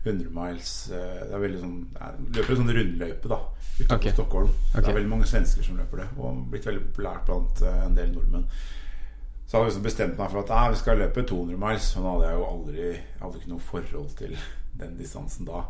100 0.05 0.31
miles 0.33 0.91
eh, 0.97 1.23
Det 1.29 1.35
er 1.37 1.43
veldig 1.43 1.61
sånn 1.61 1.79
er, 2.01 2.21
Løper 2.37 2.55
en 2.55 2.61
sånn 2.63 2.75
rundløype 2.77 3.33
da 3.33 3.41
utenfor 3.81 3.97
okay. 3.97 4.13
Stockholm. 4.13 4.53
Det 4.75 4.83
er 4.83 4.97
veldig 4.97 5.09
mange 5.09 5.27
svensker 5.29 5.65
som 5.65 5.79
løper 5.81 6.03
det, 6.03 6.07
og 6.21 6.45
blitt 6.53 6.67
veldig 6.69 6.83
populært 6.91 7.25
blant 7.29 7.63
eh, 7.65 7.79
en 7.87 7.97
del 7.97 8.13
nordmenn. 8.13 8.45
Så 9.47 9.57
hadde 9.57 9.65
jeg 9.65 9.71
liksom 9.71 9.87
bestemt 9.87 10.19
meg 10.21 10.31
for 10.31 10.43
at 10.43 10.53
nei, 10.53 10.67
vi 10.75 10.81
skal 10.83 11.01
løpe 11.01 11.25
200 11.27 11.59
miles. 11.59 11.89
Men 11.97 12.05
da 12.05 12.13
hadde 12.13 12.29
jeg 12.29 12.39
jo 12.39 12.45
aldri 12.51 12.83
Jeg 12.85 13.23
hadde 13.23 13.41
ikke 13.41 13.53
noe 13.55 13.65
forhold 13.71 14.13
til 14.21 14.37
den 14.83 14.99
distansen 15.01 15.49
da. 15.49 15.65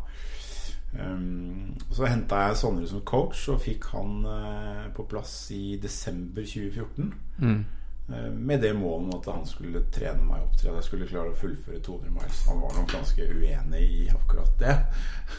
Um, 0.91 1.77
så 1.95 2.03
henta 2.11 2.41
jeg 2.45 2.57
Sondre 2.59 2.89
som 2.91 3.03
coach, 3.07 3.45
og 3.49 3.61
fikk 3.63 3.87
han 3.93 4.25
uh, 4.27 4.89
på 4.95 5.07
plass 5.09 5.33
i 5.55 5.77
desember 5.81 6.43
2014. 6.43 7.13
Mm. 7.39 7.61
Eh, 8.09 8.31
Med 8.31 8.61
det 8.61 8.73
målet 8.73 9.15
at 9.19 9.33
han 9.35 9.45
skulle 9.47 9.83
trene 9.93 10.23
meg 10.25 10.43
opp 10.43 10.57
til 10.59 10.71
at 10.71 10.79
jeg 10.79 10.87
skulle 10.89 11.09
klare 11.09 11.33
å 11.33 11.37
fullføre 11.37 11.81
200 11.83 12.13
miles. 12.15 12.43
Han 12.49 12.61
var 12.63 12.75
nok 12.77 12.91
ganske 12.91 13.27
uenig 13.29 13.83
i 14.01 14.03
akkurat 14.15 14.57
det. 14.59 14.77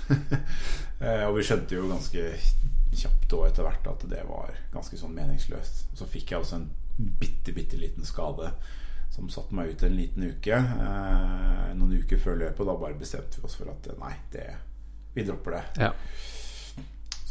Eh, 1.02 1.24
og 1.26 1.32
vi 1.34 1.42
skjønte 1.42 1.74
jo 1.74 1.88
ganske 1.90 2.20
kjapt 2.94 3.32
og 3.34 3.48
etter 3.48 3.64
hvert 3.66 3.88
at 3.90 4.04
det 4.06 4.20
var 4.28 4.52
ganske 4.70 4.94
sånn 5.00 5.16
meningsløst. 5.16 5.80
Så 5.98 6.06
fikk 6.06 6.30
jeg 6.30 6.44
også 6.44 6.60
en 6.60 6.68
bitte, 7.18 7.50
bitte 7.56 7.80
liten 7.80 8.06
skade 8.06 8.52
som 9.10 9.26
satte 9.32 9.50
meg 9.58 9.72
ut 9.72 9.82
en 9.82 9.96
liten 9.96 10.28
uke. 10.30 10.54
Eh, 10.54 11.72
noen 11.74 11.96
uker 11.98 12.22
før 12.22 12.38
løpet, 12.44 12.62
og 12.62 12.70
da 12.70 12.76
bare 12.84 13.00
bestemte 13.00 13.40
vi 13.40 13.48
oss 13.48 13.58
for 13.58 13.72
at 13.72 13.90
nei, 13.98 14.12
det, 14.30 14.46
vi 15.16 15.26
dropper 15.26 15.58
det. 15.58 15.64
Ja. 15.88 15.90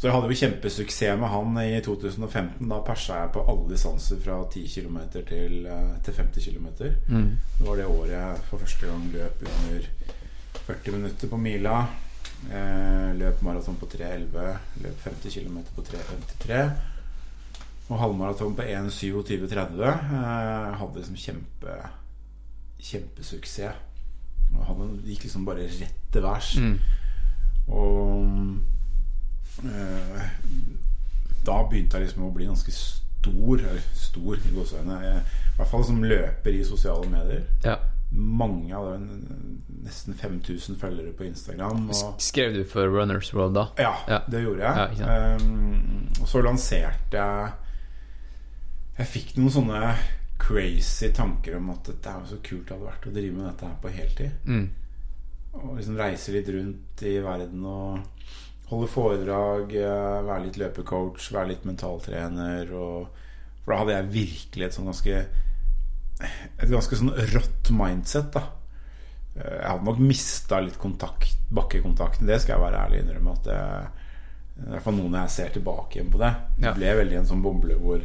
Så 0.02 0.08
jeg 0.08 0.16
hadde 0.16 0.32
jo 0.32 0.36
kjempesuksess 0.40 1.18
med 1.20 1.30
han 1.30 1.58
i 1.62 1.76
2015. 1.78 2.66
Da 2.66 2.80
persa 2.82 3.20
jeg 3.20 3.30
på 3.36 3.44
alle 3.46 3.68
distanser 3.70 4.18
fra 4.18 4.40
10 4.50 4.62
km 4.66 4.96
til, 5.14 5.52
eh, 5.70 5.92
til 6.02 6.16
50 6.16 6.48
km. 6.50 6.66
Mm. 7.06 7.28
Det 7.58 7.66
var 7.68 7.76
det 7.78 7.86
året 7.86 8.10
jeg 8.10 8.40
for 8.48 8.58
første 8.58 8.86
gang 8.86 9.04
løp 9.12 9.44
under 9.46 9.86
40 10.66 10.92
minutter 10.96 11.28
på 11.28 11.36
mila. 11.36 11.86
Eh, 12.50 13.14
løp 13.14 13.42
maraton 13.46 13.78
på 13.78 13.86
3.11. 13.86 14.58
Løp 14.82 15.06
50 15.06 15.30
km 15.38 15.58
på 15.76 15.86
3.53. 15.86 16.72
Og 17.88 17.98
halvmaraton 18.02 18.58
på 18.58 18.62
1.27,30. 18.62 19.86
Eh, 19.86 20.74
hadde 20.82 20.98
liksom 20.98 21.16
kjempe. 21.16 21.78
Og 24.58 24.66
han 24.66 25.00
gikk 25.06 25.22
liksom 25.22 25.46
bare 25.46 25.70
rett 25.70 26.12
til 26.12 26.22
værs. 26.22 26.56
Mm. 26.58 26.78
Og 27.68 28.26
da 31.44 31.56
begynte 31.68 31.98
jeg 31.98 32.06
liksom 32.08 32.26
å 32.28 32.32
bli 32.34 32.46
ganske 32.48 32.72
stor, 32.74 33.62
stor 33.98 34.36
i 34.38 34.52
gåseøyne, 34.54 34.98
eh, 35.08 35.32
i 35.52 35.56
hvert 35.58 35.70
fall 35.70 35.84
som 35.86 36.02
løper 36.04 36.54
i 36.58 36.64
sosiale 36.64 37.08
medier. 37.10 37.44
ja. 37.64 37.78
Mange 38.12 38.74
av 38.76 38.90
dem, 38.92 39.62
nesten 39.86 40.12
5000 40.14 40.76
følgere 40.76 41.14
på 41.16 41.24
Instagram. 41.24 41.86
Og, 41.88 42.18
Skrev 42.20 42.52
du 42.52 42.64
for 42.68 42.84
Runners 42.92 43.30
World 43.32 43.54
da? 43.54 43.62
ja, 43.78 43.94
Ja. 44.06 44.18
det 44.28 44.42
gjorde 44.42 44.60
jeg. 44.60 44.98
Ja, 44.98 45.36
um, 45.40 46.08
og 46.20 46.28
så 46.28 46.42
lanserte 46.44 47.16
jeg 47.16 47.52
Jeg 48.98 49.06
fikk 49.06 49.36
noen 49.38 49.50
sånne 49.50 49.94
crazy 50.38 51.08
tanker 51.08 51.56
om 51.56 51.70
at 51.70 51.84
det 51.84 52.04
er 52.06 52.20
jo 52.20 52.26
så 52.36 52.38
kult 52.44 52.66
det 52.68 52.76
hadde 52.76 52.90
vært 52.90 53.06
å 53.08 53.14
drive 53.14 53.32
med 53.34 53.46
dette 53.46 53.66
her 53.66 53.76
på 53.80 53.88
heltid. 53.96 54.30
Mm. 54.44 54.68
Og 55.54 55.76
liksom 55.78 55.96
reise 55.96 56.32
litt 56.32 56.48
rundt 56.52 57.02
i 57.02 57.18
verden 57.24 57.64
og 57.64 57.98
holde 58.70 58.88
foredrag, 58.88 59.74
eh, 59.76 60.22
være 60.28 60.44
litt 60.46 60.58
løpecoach, 60.60 61.30
være 61.34 61.48
litt 61.52 61.64
mentaltrener. 61.68 62.70
Og, 62.72 63.08
for 63.64 63.74
da 63.74 63.80
hadde 63.82 63.96
jeg 63.98 64.12
virkelig 64.16 64.66
et 64.68 64.76
sånn 64.78 64.90
ganske 64.90 65.22
Et 66.22 66.70
ganske 66.70 66.96
sånn 66.96 67.10
rått 67.32 67.70
mindset, 67.74 68.28
da. 68.36 68.44
Eh, 69.34 69.56
Jeg 69.58 69.68
hadde 69.68 69.88
nok 69.88 69.98
mista 69.98 70.60
litt 70.62 70.78
kontakt, 70.78 71.34
bakkekontakten. 71.50 72.26
Det 72.28 72.40
skal 72.40 72.54
jeg 72.56 72.62
være 72.62 72.82
ærlig 72.86 73.00
innrømme. 73.02 73.32
At 73.32 73.44
det, 73.48 73.58
det 74.54 74.62
er 74.62 74.68
i 74.68 74.74
hvert 74.76 74.84
fall 74.86 74.98
nå 75.00 75.08
når 75.08 75.18
jeg 75.24 75.34
ser 75.36 75.54
tilbake 75.56 75.98
igjen 75.98 76.12
på 76.12 76.20
det. 76.22 76.32
Det 76.58 76.74
ble 76.78 76.94
veldig 77.00 77.18
en 77.18 77.26
sånn 77.32 77.42
boble 77.42 77.78
hvor 77.80 78.04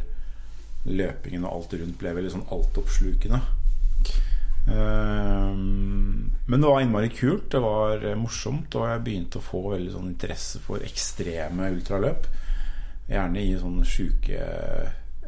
løpingen 0.88 1.44
og 1.44 1.52
alt 1.52 1.74
rundt 1.78 1.98
ble 2.00 2.14
veldig 2.16 2.32
sånn 2.32 2.46
altoppslukende. 2.54 3.40
Ehm, 4.68 6.30
Men 6.46 6.60
det 6.62 6.68
var 6.68 6.80
innmari 6.80 7.08
kult, 7.12 7.50
det 7.52 7.60
var 7.60 8.04
eh, 8.08 8.14
morsomt, 8.16 8.72
og 8.78 8.86
jeg 8.88 9.02
begynte 9.04 9.36
å 9.40 9.44
få 9.44 9.60
veldig 9.74 9.90
sånn 9.92 10.06
interesse 10.14 10.60
for 10.64 10.80
ekstreme 10.80 11.66
ultraløp. 11.74 12.24
Gjerne 13.08 13.42
i 13.44 13.50
sånne 13.60 13.84
sjuke 13.84 14.38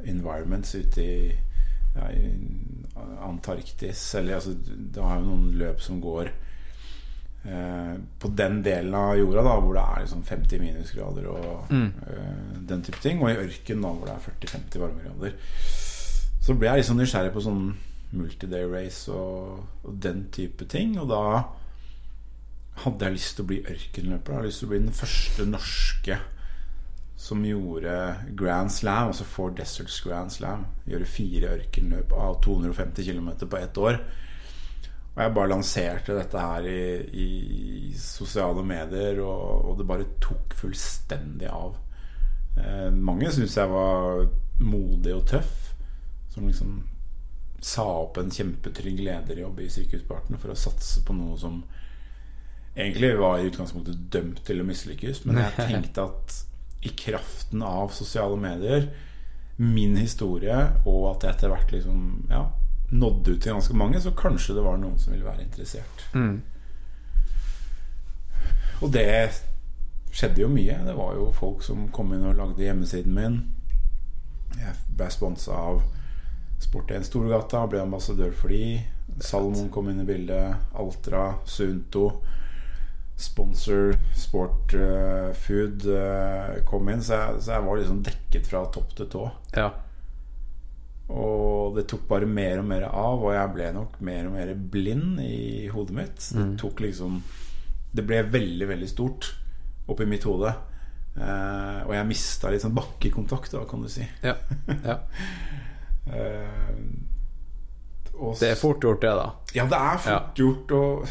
environments 0.08 0.72
ute 0.78 1.02
i, 1.04 1.34
ja, 1.96 2.06
i 2.08 2.30
Antarktis. 3.26 4.00
Eller 4.16 4.38
altså, 4.38 4.54
det 4.64 5.02
har 5.04 5.20
jo 5.20 5.26
noen 5.28 5.58
løp 5.60 5.80
som 5.84 6.00
går 6.00 6.30
eh, 7.44 7.92
på 8.20 8.32
den 8.36 8.62
delen 8.64 8.96
av 8.96 9.12
jorda 9.20 9.44
da 9.44 9.58
hvor 9.60 9.76
det 9.76 9.84
er 9.84 10.02
liksom 10.06 10.24
50 10.28 10.64
minusgrader 10.64 11.28
og 11.34 11.68
Mm. 11.70 11.92
eh, 12.06 12.58
den 12.72 12.82
type 12.82 13.00
ting. 13.04 13.20
Og 13.22 13.28
i 13.30 13.36
ørken 13.44 13.84
da 13.84 13.92
hvor 13.92 14.08
det 14.08 14.16
er 14.16 14.24
40-50 14.30 14.80
varmegrader. 14.86 15.36
Så 16.40 16.56
ble 16.56 16.72
jeg 16.78 16.84
sånn 16.88 16.96
nysgjerrig 17.04 17.32
på 17.36 17.44
sånn 17.44 17.74
multiday 18.16 18.66
race 18.66 19.12
og, 19.12 19.64
og 19.84 20.02
den 20.02 20.26
type 20.32 20.66
ting. 20.70 20.96
Og 21.00 21.08
da 21.10 21.22
hadde 22.84 23.06
jeg 23.06 23.16
lyst 23.16 23.36
til 23.36 23.46
å 23.46 23.50
bli 23.50 23.60
ørkenløper. 23.62 24.32
Jeg 24.32 24.38
hadde 24.38 24.50
lyst 24.50 24.62
til 24.62 24.70
å 24.70 24.74
bli 24.74 24.84
den 24.84 25.00
første 25.00 25.48
norske 25.48 26.20
som 27.20 27.42
gjorde 27.44 27.94
Grand 28.38 28.72
Slam, 28.72 29.10
altså 29.10 29.26
Four 29.28 29.52
Deserts 29.58 30.00
Grand 30.00 30.32
Slam. 30.32 30.64
Gjøre 30.88 31.08
fire 31.08 31.54
ørkenløp 31.58 32.14
av 32.16 32.38
250 32.46 33.10
km 33.10 33.30
på 33.44 33.60
ett 33.60 33.80
år. 33.80 34.00
Og 35.10 35.20
jeg 35.20 35.34
bare 35.36 35.50
lanserte 35.50 36.16
dette 36.16 36.40
her 36.40 36.66
i, 36.70 36.82
i 37.12 37.92
sosiale 37.98 38.62
medier, 38.64 39.20
og, 39.20 39.66
og 39.68 39.78
det 39.80 39.88
bare 39.90 40.08
tok 40.22 40.54
fullstendig 40.56 41.50
av. 41.50 41.74
Eh, 42.56 42.88
mange 42.94 43.28
syntes 43.34 43.58
jeg 43.58 43.68
var 43.68 44.24
modig 44.64 45.12
og 45.16 45.26
tøff, 45.28 45.74
som 46.32 46.48
liksom 46.48 46.78
sa 47.60 47.84
opp 47.84 48.16
en 48.16 48.30
kjempetrygg 48.32 49.00
lederjobb 49.04 49.60
i 49.60 49.68
Sykehuspartner 49.70 50.40
for 50.40 50.52
å 50.52 50.58
satse 50.58 51.02
på 51.04 51.14
noe 51.16 51.36
som 51.38 51.60
egentlig 52.74 53.12
var 53.18 53.38
i 53.38 53.50
utgangspunktet 53.50 54.06
dømt 54.12 54.40
til 54.46 54.62
å 54.62 54.66
mislykkes. 54.68 55.24
Men 55.28 55.42
jeg 55.42 55.56
tenkte 55.72 56.06
at 56.08 56.38
i 56.80 56.94
kraften 56.96 57.62
av 57.66 57.92
sosiale 57.92 58.38
medier, 58.40 58.88
min 59.60 59.98
historie, 60.00 60.56
og 60.88 61.02
at 61.10 61.26
jeg 61.26 61.36
etter 61.36 61.52
hvert 61.52 61.74
liksom 61.74 62.04
ja, 62.30 62.46
nådde 62.90 63.34
ut 63.34 63.42
til 63.42 63.52
ganske 63.52 63.76
mange, 63.76 64.00
så 64.00 64.14
kanskje 64.16 64.56
det 64.56 64.64
var 64.64 64.80
noen 64.80 64.96
som 64.98 65.12
ville 65.12 65.28
være 65.28 65.44
interessert. 65.44 66.06
Mm. 66.14 66.40
Og 68.80 68.92
det 68.94 69.06
skjedde 70.10 70.40
jo 70.40 70.48
mye. 70.48 70.78
Det 70.86 70.96
var 70.96 71.14
jo 71.18 71.28
folk 71.36 71.60
som 71.62 71.90
kom 71.92 72.14
inn 72.16 72.24
og 72.30 72.38
lagde 72.38 72.64
hjemmesiden 72.64 73.14
min. 73.14 73.40
Jeg 74.56 74.72
ble 74.96 75.10
sponsa 75.12 75.60
av 75.60 75.82
Sport1 76.60 77.06
Storgata, 77.08 77.64
ble 77.70 77.80
ambassadør 77.82 78.34
for 78.36 78.52
de. 78.52 78.80
Salomon 79.20 79.70
kom 79.72 79.88
inn 79.90 80.02
i 80.02 80.08
bildet. 80.08 80.72
Altra, 80.76 81.34
Sunto. 81.48 82.10
Sponsor, 83.20 83.94
Sport 84.16 84.74
uh, 84.80 85.30
Food 85.36 85.84
uh, 85.88 86.60
kom 86.68 86.88
inn. 86.92 87.02
Så 87.04 87.16
jeg, 87.16 87.44
så 87.44 87.56
jeg 87.56 87.66
var 87.68 87.80
liksom 87.80 88.02
dekket 88.06 88.48
fra 88.48 88.64
topp 88.72 88.94
til 88.96 89.10
tå. 89.12 89.24
Ja. 89.56 89.70
Og 91.10 91.50
Og 91.70 91.76
det 91.78 91.86
tok 91.90 92.08
bare 92.08 92.26
mer 92.26 92.58
og 92.58 92.66
mer 92.66 92.88
av, 92.88 93.22
og 93.22 93.30
jeg 93.34 93.50
ble 93.54 93.68
nok 93.76 94.00
mer 94.02 94.26
og 94.26 94.34
mer 94.34 94.48
blind 94.54 95.20
i 95.22 95.68
hodet 95.70 95.94
mitt. 95.94 96.24
Det 96.34 96.58
tok 96.58 96.82
liksom 96.82 97.20
Det 97.94 98.04
ble 98.06 98.24
veldig, 98.26 98.66
veldig 98.70 98.88
stort 98.90 99.30
oppi 99.90 100.06
mitt 100.06 100.26
hode. 100.26 100.50
Uh, 101.14 101.86
og 101.86 101.94
jeg 101.94 102.06
mista 102.06 102.50
litt 102.50 102.62
sånn 102.62 102.74
bakkekontakt, 102.74 103.54
da, 103.54 103.64
kan 103.70 103.82
du 103.82 103.90
si. 103.90 104.06
Ja. 104.22 104.36
ja. 104.84 105.00
Eh, 106.06 106.76
og 108.20 108.36
Det 108.40 108.50
er 108.50 108.54
fort 108.60 108.80
gjort, 108.84 109.00
det, 109.00 109.10
da. 109.16 109.28
Ja, 109.54 109.64
det 109.66 109.78
er 109.80 109.98
fort 109.98 110.12
Ja. 110.12 110.44
gjort. 110.44 110.72
Og 110.72 111.08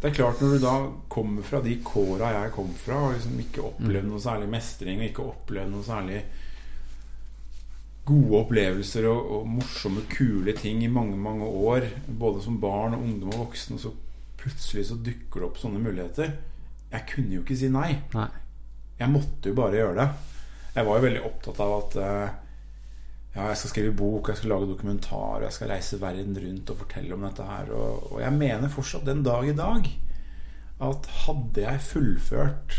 det 0.00 0.10
er 0.10 0.14
klart, 0.14 0.40
når 0.40 0.52
du 0.54 0.58
da 0.64 0.74
kommer 1.08 1.42
fra 1.42 1.60
de 1.60 1.76
kåra 1.84 2.30
jeg 2.32 2.52
kom 2.52 2.70
fra, 2.74 2.94
og 3.08 3.12
liksom 3.14 3.38
ikke 3.38 3.62
opplevd 3.68 4.06
noe 4.08 4.20
særlig 4.20 4.48
mestring, 4.48 5.00
og 5.00 5.04
ikke 5.10 5.26
opplevd 5.34 5.70
noe 5.74 5.82
særlig 5.84 6.22
gode 8.08 8.38
opplevelser 8.40 9.06
og, 9.10 9.26
og 9.36 9.46
morsomme, 9.58 10.02
kule 10.10 10.52
ting 10.56 10.80
i 10.82 10.88
mange, 10.90 11.16
mange 11.20 11.44
år, 11.44 11.84
både 12.18 12.42
som 12.42 12.56
barn, 12.62 12.94
og 12.96 13.02
ungdom 13.04 13.34
og 13.34 13.42
voksen, 13.46 13.76
og 13.76 13.80
så 13.84 13.92
plutselig 14.40 14.86
så 14.88 14.96
dukker 15.04 15.42
det 15.42 15.48
opp 15.50 15.58
sånne 15.60 15.82
muligheter. 15.84 16.32
Jeg 16.90 17.04
kunne 17.12 17.36
jo 17.36 17.42
ikke 17.44 17.58
si 17.60 17.68
nei. 17.70 17.98
Nei. 18.16 18.28
Jeg 18.98 19.12
måtte 19.12 19.52
jo 19.52 19.54
bare 19.60 19.76
gjøre 19.76 19.96
det. 20.00 20.08
Jeg 20.74 20.86
var 20.86 20.96
jo 20.98 21.04
veldig 21.04 21.22
opptatt 21.28 21.60
av 21.60 21.74
at 21.76 21.96
eh, 22.00 22.32
ja, 23.34 23.46
jeg 23.48 23.56
skal 23.60 23.70
skrive 23.70 23.94
bok, 23.94 24.28
jeg 24.32 24.40
skal 24.40 24.50
lage 24.54 24.68
dokumentar, 24.72 25.42
jeg 25.44 25.52
skal 25.54 25.68
reise 25.70 26.00
verden 26.02 26.34
rundt 26.42 26.70
og 26.72 26.80
fortelle 26.82 27.14
om 27.14 27.26
dette 27.28 27.46
her. 27.46 27.70
Og, 27.76 28.12
og 28.12 28.20
jeg 28.24 28.32
mener 28.34 28.72
fortsatt 28.72 29.04
den 29.06 29.22
dag 29.26 29.48
i 29.48 29.56
dag 29.58 29.86
at 30.80 31.06
hadde 31.26 31.60
jeg 31.66 31.82
fullført 31.84 32.78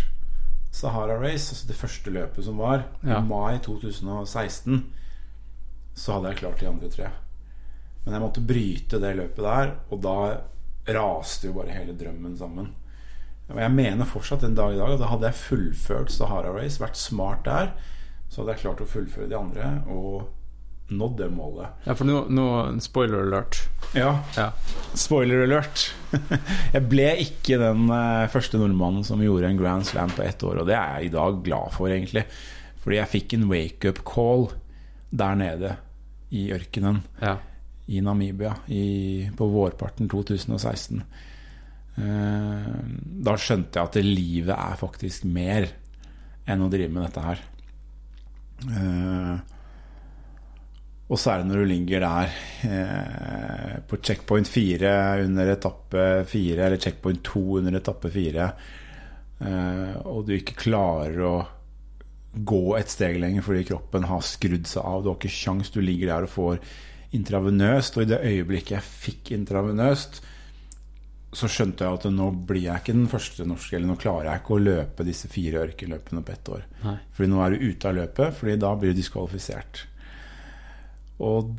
Sahara 0.74 1.18
Race, 1.22 1.52
altså 1.54 1.68
det 1.68 1.76
første 1.78 2.12
løpet 2.16 2.46
som 2.48 2.58
var, 2.58 2.86
Ja. 3.04 3.20
i 3.20 3.28
mai 3.28 3.60
2016, 3.64 4.86
så 5.96 6.14
hadde 6.16 6.32
jeg 6.32 6.38
klart 6.42 6.60
de 6.64 6.68
andre 6.70 6.90
tre. 6.90 7.10
Men 8.06 8.14
jeg 8.16 8.22
måtte 8.24 8.42
bryte 8.48 9.00
det 9.04 9.16
løpet 9.20 9.44
der, 9.46 9.74
og 9.92 10.02
da 10.02 10.16
raste 10.98 11.48
jo 11.52 11.54
bare 11.60 11.76
hele 11.76 11.94
drømmen 12.00 12.38
sammen. 12.40 12.72
Og 13.52 13.60
jeg 13.60 13.72
mener 13.76 14.08
fortsatt 14.08 14.42
den 14.46 14.56
dag 14.56 14.74
i 14.74 14.80
dag 14.80 14.96
at 14.96 15.10
hadde 15.12 15.28
jeg 15.28 15.36
fullført 15.44 16.12
Sahara 16.12 16.54
Race, 16.56 16.80
vært 16.82 16.98
smart 16.98 17.44
der, 17.46 17.74
så 18.32 18.42
hadde 18.42 18.56
jeg 18.56 18.64
klart 18.64 18.82
å 18.82 18.88
fullføre 18.90 19.28
de 19.30 19.38
andre 19.38 19.72
og 19.92 20.30
nådd 20.92 21.18
det 21.22 21.28
målet. 21.34 21.84
Ja, 21.88 21.96
for 21.96 22.08
nå, 22.08 22.22
nå 22.30 22.46
Spoiler 22.84 23.24
alert. 23.26 23.62
Ja, 23.96 24.12
Ja. 24.38 24.50
spoiler 24.96 25.44
alert. 25.46 25.86
jeg 26.76 26.84
ble 26.92 27.10
ikke 27.24 27.58
den 27.62 27.88
eh, 27.92 28.28
første 28.32 28.60
nordmannen 28.60 29.04
som 29.08 29.24
gjorde 29.24 29.50
en 29.50 29.60
Grand 29.60 29.88
Slam 29.88 30.12
på 30.16 30.24
ett 30.26 30.44
år, 30.48 30.62
og 30.62 30.68
det 30.70 30.76
er 30.78 31.00
jeg 31.02 31.10
i 31.10 31.14
dag 31.16 31.40
glad 31.46 31.72
for, 31.76 31.92
egentlig. 31.92 32.26
Fordi 32.84 32.98
jeg 33.00 33.12
fikk 33.12 33.36
en 33.38 33.48
wake-up 33.52 34.04
call 34.08 34.48
der 35.12 35.36
nede 35.40 35.74
i 36.32 36.46
ørkenen 36.56 37.02
ja. 37.22 37.36
i 37.92 38.00
Namibia 38.04 38.54
i, 38.72 39.28
på 39.36 39.48
vårparten 39.52 40.08
2016. 40.12 41.02
Eh, 42.02 42.74
da 43.28 43.36
skjønte 43.38 43.80
jeg 43.80 43.90
at 43.92 44.00
livet 44.06 44.56
er 44.56 44.80
faktisk 44.80 45.28
mer 45.28 45.68
enn 46.50 46.64
å 46.64 46.70
drive 46.72 46.92
med 46.96 47.04
dette 47.10 47.26
her. 47.26 47.44
Eh, 48.62 49.36
og 51.12 51.20
særlig 51.20 51.50
når 51.50 51.60
du 51.60 51.68
ligger 51.68 52.04
der 52.06 52.36
eh, 52.72 53.80
på 53.88 54.00
checkpoint 54.00 54.48
4 54.48 54.92
under 55.26 55.50
etappe 55.52 56.06
4, 56.32 56.54
eller 56.66 56.80
checkpoint 56.80 57.20
2 57.28 57.42
under 57.60 57.76
etappe 57.82 58.12
4, 58.14 58.46
eh, 59.44 59.98
og 60.08 60.24
du 60.28 60.38
ikke 60.38 60.56
klarer 60.62 61.26
å 61.28 61.34
gå 62.32 62.62
et 62.78 62.92
steg 62.92 63.20
lenger 63.20 63.44
fordi 63.44 63.66
kroppen 63.74 64.08
har 64.08 64.24
skrudd 64.24 64.70
seg 64.72 64.88
av. 64.88 65.04
Du 65.04 65.12
har 65.12 65.20
ikke 65.20 65.34
sjans, 65.36 65.74
du 65.74 65.82
ligger 65.84 66.14
der 66.14 66.30
og 66.30 66.32
får 66.32 66.62
intravenøst, 67.20 67.98
og 67.98 68.06
i 68.06 68.12
det 68.14 68.24
øyeblikket 68.24 68.78
jeg 68.78 68.88
fikk 68.88 69.34
intravenøst, 69.36 70.22
så 71.36 71.48
skjønte 71.52 71.84
jeg 71.84 72.00
at 72.00 72.08
nå 72.12 72.30
blir 72.48 72.70
jeg 72.70 72.84
ikke 72.84 72.96
den 72.96 73.12
første 73.12 73.44
norske, 73.48 73.76
eller 73.76 73.92
nå 73.92 74.00
klarer 74.00 74.32
jeg 74.32 74.44
ikke 74.46 74.56
å 74.56 74.64
løpe 74.64 75.08
disse 75.08 75.28
fire 75.32 75.66
ørkenløpene 75.66 76.24
på 76.24 76.34
ett 76.40 76.56
år. 76.56 76.66
Nei. 76.86 76.98
Fordi 77.16 77.32
nå 77.32 77.44
er 77.44 77.52
du 77.52 77.64
ute 77.68 77.92
av 77.92 78.00
løpet, 78.00 78.36
fordi 78.40 78.60
da 78.64 78.72
blir 78.80 78.96
du 78.96 79.00
diskvalifisert. 79.00 79.88
Og 81.22 81.54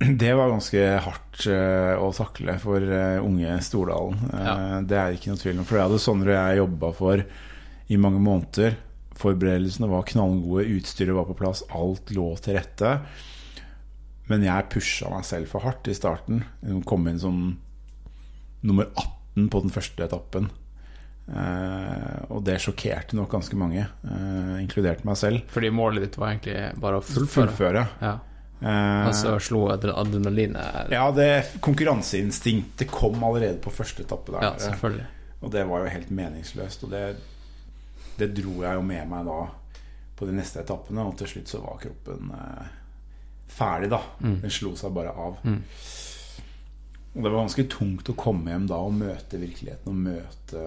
det 0.22 0.30
var 0.36 0.52
ganske 0.52 0.84
hardt 1.04 1.46
eh, 1.52 1.94
å 2.00 2.10
takle 2.16 2.56
for 2.62 2.84
eh, 2.84 3.18
unge 3.24 3.56
Stordalen. 3.64 4.20
Eh, 4.30 4.44
Ja. 4.46 4.54
Det 4.84 5.00
er 5.00 5.16
ikke 5.16 5.32
noe 5.32 5.40
tvil 5.42 5.58
om. 5.60 5.66
For 5.68 5.78
det 5.78 5.88
hadde 5.88 6.02
Sondre 6.04 6.36
og 6.36 6.38
jeg 6.38 6.62
jobba 6.62 6.92
for 6.96 7.24
i 7.90 7.98
mange 8.00 8.22
måneder. 8.24 8.78
Forberedelsene 9.20 9.90
var 9.90 10.06
knallgode, 10.08 10.68
utstyret 10.78 11.16
var 11.16 11.26
på 11.28 11.36
plass, 11.42 11.60
alt 11.76 12.12
lå 12.16 12.30
til 12.40 12.56
rette. 12.56 12.94
Men 14.30 14.46
jeg 14.46 14.68
pusha 14.72 15.10
meg 15.12 15.26
selv 15.26 15.50
for 15.50 15.66
hardt 15.66 15.90
i 15.90 15.96
starten. 15.96 16.44
Jeg 16.64 16.84
kom 16.88 17.04
inn 17.10 17.18
som 17.20 17.42
nummer 18.64 18.86
18 18.94 19.50
på 19.52 19.62
den 19.66 19.74
første 19.74 20.06
etappen. 20.06 20.48
Uh, 21.30 22.26
og 22.34 22.40
det 22.46 22.56
sjokkerte 22.62 23.14
nok 23.14 23.30
ganske 23.30 23.54
mange, 23.58 23.84
uh, 24.06 24.56
inkludert 24.58 25.04
meg 25.06 25.18
selv. 25.18 25.44
Fordi 25.52 25.68
målet 25.74 26.06
ditt 26.06 26.16
var 26.18 26.32
egentlig 26.32 26.56
bare 26.82 26.98
å 26.98 27.04
fullføre. 27.04 27.50
Fullføre. 27.50 27.84
Ja. 28.02 28.14
Eh, 28.60 29.06
Og 29.08 29.14
så 29.16 29.30
slo 29.40 29.62
adre- 29.72 29.94
adrenalinet 29.96 30.90
ja, 30.92 31.06
det 31.16 31.60
konkurranseinstinktet 31.64 32.90
kom 32.92 33.22
allerede 33.24 33.56
på 33.64 33.70
første 33.72 34.02
etappe 34.04 34.32
der. 34.34 34.42
Ja, 34.44 34.50
selvfølgelig. 34.58 35.06
og 35.42 35.50
det 35.54 35.62
var 35.68 35.78
jo 35.86 35.94
helt 35.94 36.10
meningsløst. 36.10 36.84
Og 36.84 36.90
det, 36.92 37.16
det 38.18 38.34
dro 38.36 38.58
jeg 38.62 38.74
jo 38.76 38.82
med 38.84 39.08
meg 39.08 39.24
da 39.30 39.38
på 40.20 40.26
de 40.28 40.32
neste 40.36 40.60
etappene, 40.60 41.00
og 41.08 41.16
til 41.16 41.26
slutt 41.32 41.48
så 41.48 41.62
var 41.64 41.78
kroppen 41.80 42.30
eh, 42.36 42.68
ferdig, 43.48 43.88
da. 43.90 44.02
Mm. 44.20 44.36
Den 44.42 44.50
slo 44.52 44.74
seg 44.76 44.92
bare 44.92 45.14
av. 45.16 45.38
Og 47.10 47.24
det 47.24 47.30
var 47.32 47.40
ganske 47.40 47.64
tungt 47.72 48.08
å 48.12 48.14
komme 48.14 48.52
hjem 48.52 48.68
da 48.70 48.76
og 48.84 48.92
møte 48.94 49.40
virkeligheten 49.40 49.88
og 49.90 49.96
møte 50.04 50.60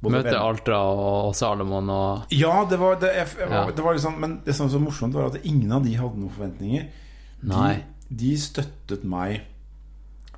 både 0.00 0.16
Møte 0.16 0.26
venner- 0.32 0.42
Altra 0.48 0.78
og 0.90 1.34
Salomon 1.38 1.88
og 1.92 2.32
Ja, 2.34 2.64
det 2.68 2.78
var, 2.80 2.96
det, 3.00 3.12
jeg, 3.14 3.28
jeg, 3.38 3.50
Ja. 3.50 3.60
det 3.70 3.84
var 3.84 3.94
liksom 3.94 4.18
Men 4.20 4.40
det 4.44 4.54
som 4.56 4.66
var 4.66 4.72
så 4.74 4.80
morsomt, 4.82 5.14
var 5.14 5.26
at 5.30 5.44
ingen 5.44 5.70
av 5.72 5.84
de 5.84 5.94
hadde 5.94 6.16
noen 6.18 6.32
forventninger. 6.34 6.88
Nei. 7.42 7.74
De, 8.08 8.16
de 8.16 8.32
støttet 8.40 9.04
meg 9.04 9.40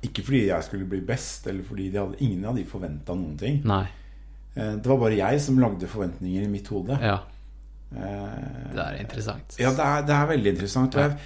ikke 0.03 0.23
fordi 0.23 0.45
jeg 0.47 0.63
skulle 0.63 0.85
bli 0.87 1.01
best, 1.03 1.47
eller 1.51 1.63
fordi 1.67 1.89
de 1.91 1.97
hadde, 1.99 2.19
ingen 2.23 2.45
av 2.47 2.55
de 2.55 2.63
forventa 2.67 3.13
noen 3.15 3.35
ting. 3.37 3.57
Nei. 3.67 3.85
Eh, 4.55 4.75
Det 4.79 4.87
var 4.87 4.97
bare 5.01 5.17
jeg 5.19 5.41
som 5.43 5.59
lagde 5.59 5.87
forventninger 5.91 6.43
i 6.45 6.51
mitt 6.51 6.67
hode. 6.67 6.99
Ja, 7.01 7.19
Eh, 7.89 8.73
det 8.75 8.83
er 8.83 8.97
interessant. 9.01 9.55
Ja, 9.57 9.71
det 9.73 9.81
er, 9.81 10.03
det 10.05 10.13
er 10.13 10.27
veldig 10.29 10.51
interessant. 10.53 10.93
Ja. 10.93 11.07
jeg, 11.07 11.17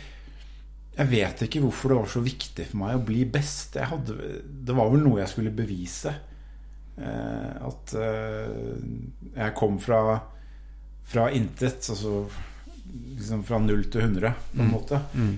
jeg 0.95 1.09
vet 1.11 1.41
ikke 1.43 1.59
hvorfor 1.65 1.91
det 1.91 1.97
var 1.97 2.07
så 2.13 2.21
viktig 2.23 2.67
for 2.69 2.77
meg 2.79 2.95
å 2.95 3.01
bli 3.03 3.25
best. 3.27 3.75
Jeg 3.75 3.89
hadde, 3.91 4.15
det 4.63 4.75
var 4.77 4.87
vel 4.93 5.03
noe 5.03 5.19
jeg 5.19 5.27
skulle 5.33 5.51
bevise. 5.51 6.13
Eh, 6.95 7.67
at 7.67 7.93
jeg 9.35 9.55
kom 9.59 9.75
fra, 9.83 9.99
fra 11.11 11.25
intet, 11.35 11.83
altså 11.91 12.21
liksom 13.17 13.43
fra 13.43 13.59
null 13.59 13.83
til 13.91 14.01
100, 14.07 14.31
på 14.55 14.61
en 14.63 14.71
måte. 14.71 15.01
Mm. 15.19 15.33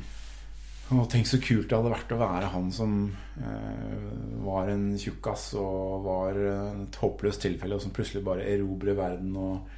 Og 0.94 1.08
tenk 1.10 1.26
så 1.26 1.40
kult 1.42 1.66
det 1.66 1.74
hadde 1.74 1.94
vært 1.96 2.12
å 2.14 2.20
være 2.20 2.50
han 2.54 2.68
som 2.74 2.92
eh, 3.42 4.10
var 4.46 4.70
en 4.70 4.92
tjukkas 5.02 5.48
og 5.58 6.06
var 6.06 6.38
et 6.38 7.00
håpløst 7.02 7.42
tilfelle, 7.42 7.78
og 7.78 7.82
som 7.82 7.94
plutselig 7.96 8.22
bare 8.26 8.46
erobrer 8.52 8.98
verden 8.98 9.34
og 9.42 9.72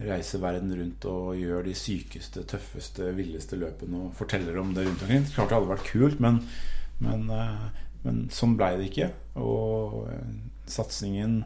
reiser 0.00 0.40
verden 0.40 0.70
rundt 0.72 1.06
og 1.10 1.34
gjør 1.36 1.66
de 1.66 1.74
sykeste, 1.76 2.44
tøffeste, 2.48 3.10
villeste 3.16 3.58
løpene 3.60 4.06
og 4.06 4.14
forteller 4.16 4.60
om 4.62 4.70
det 4.76 4.86
rundt 4.86 5.02
omkring. 5.04 5.26
Klart 5.34 5.50
det 5.50 5.58
hadde 5.58 5.72
vært 5.72 5.90
kult, 5.90 6.22
men, 6.22 6.38
men, 7.02 7.26
eh, 7.34 7.90
men 8.06 8.22
sånn 8.34 8.54
blei 8.60 8.76
det 8.78 8.86
ikke. 8.92 9.10
Og 9.42 9.98
eh, 10.14 10.30
satsingen 10.70 11.40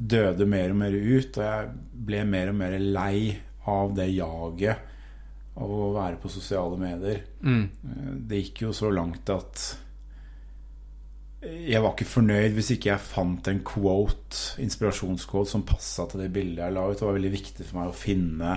døde 0.00 0.48
mer 0.48 0.72
og 0.72 0.80
mer 0.80 0.96
ut, 0.96 1.36
og 1.36 1.44
jeg 1.44 1.70
ble 2.08 2.24
mer 2.26 2.50
og 2.54 2.58
mer 2.64 2.80
lei 2.80 3.36
av 3.68 3.92
det 3.96 4.08
jaget 4.16 4.90
av 5.56 5.70
å 5.70 5.92
være 5.94 6.16
på 6.22 6.30
sosiale 6.32 6.76
medier. 6.80 7.20
Mm. 7.42 7.64
Eh, 7.64 8.12
Det 8.28 8.42
gikk 8.42 8.62
jo 8.66 8.72
så 8.72 8.90
langt 8.92 9.28
at 9.30 9.76
jeg 11.44 11.82
var 11.84 11.92
ikke 11.92 12.08
fornøyd 12.08 12.54
hvis 12.56 12.70
ikke 12.72 12.88
jeg 12.94 13.04
fant 13.04 13.48
en 13.50 13.58
quote, 13.68 14.54
inspirasjonsquote, 14.64 15.50
som 15.50 15.64
passa 15.68 16.06
til 16.08 16.22
det 16.24 16.30
bildet 16.32 16.62
jeg 16.64 16.72
la 16.72 16.86
ut. 16.88 16.96
Det 16.98 17.04
var 17.04 17.18
veldig 17.18 17.32
viktig 17.34 17.66
for 17.68 17.80
meg 17.82 17.90
å 17.92 17.96
finne 17.98 18.54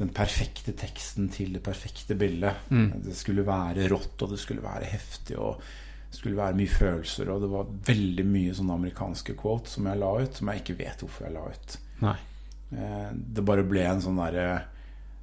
den 0.00 0.08
perfekte 0.16 0.72
teksten 0.74 1.28
til 1.30 1.52
det 1.52 1.60
perfekte 1.62 2.16
bildet. 2.18 2.64
Det 3.04 3.14
skulle 3.14 3.44
være 3.46 3.90
rått, 3.92 4.16
og 4.24 4.32
det 4.32 4.40
skulle 4.40 4.64
være 4.64 4.88
heftig, 4.88 5.36
og 5.38 5.60
det 6.08 6.16
skulle 6.16 6.40
være 6.40 6.56
mye 6.62 6.72
følelser. 6.72 7.28
Og 7.34 7.44
det 7.44 7.50
var 7.52 7.68
veldig 7.92 8.24
mye 8.26 8.56
sånne 8.56 8.78
amerikanske 8.80 9.36
quotes 9.38 9.76
som 9.76 9.86
jeg 9.92 10.00
la 10.00 10.10
ut, 10.24 10.34
som 10.40 10.48
jeg 10.48 10.62
ikke 10.64 10.78
vet 10.80 11.04
hvorfor 11.04 11.28
jeg 11.28 11.36
la 11.36 11.44
ut. 11.52 11.76
Nei. 12.08 12.16
Eh, 12.72 13.10
Det 13.36 13.44
bare 13.44 13.68
ble 13.68 13.84
en 13.84 14.00
sånn 14.00 14.16
derre 14.16 14.62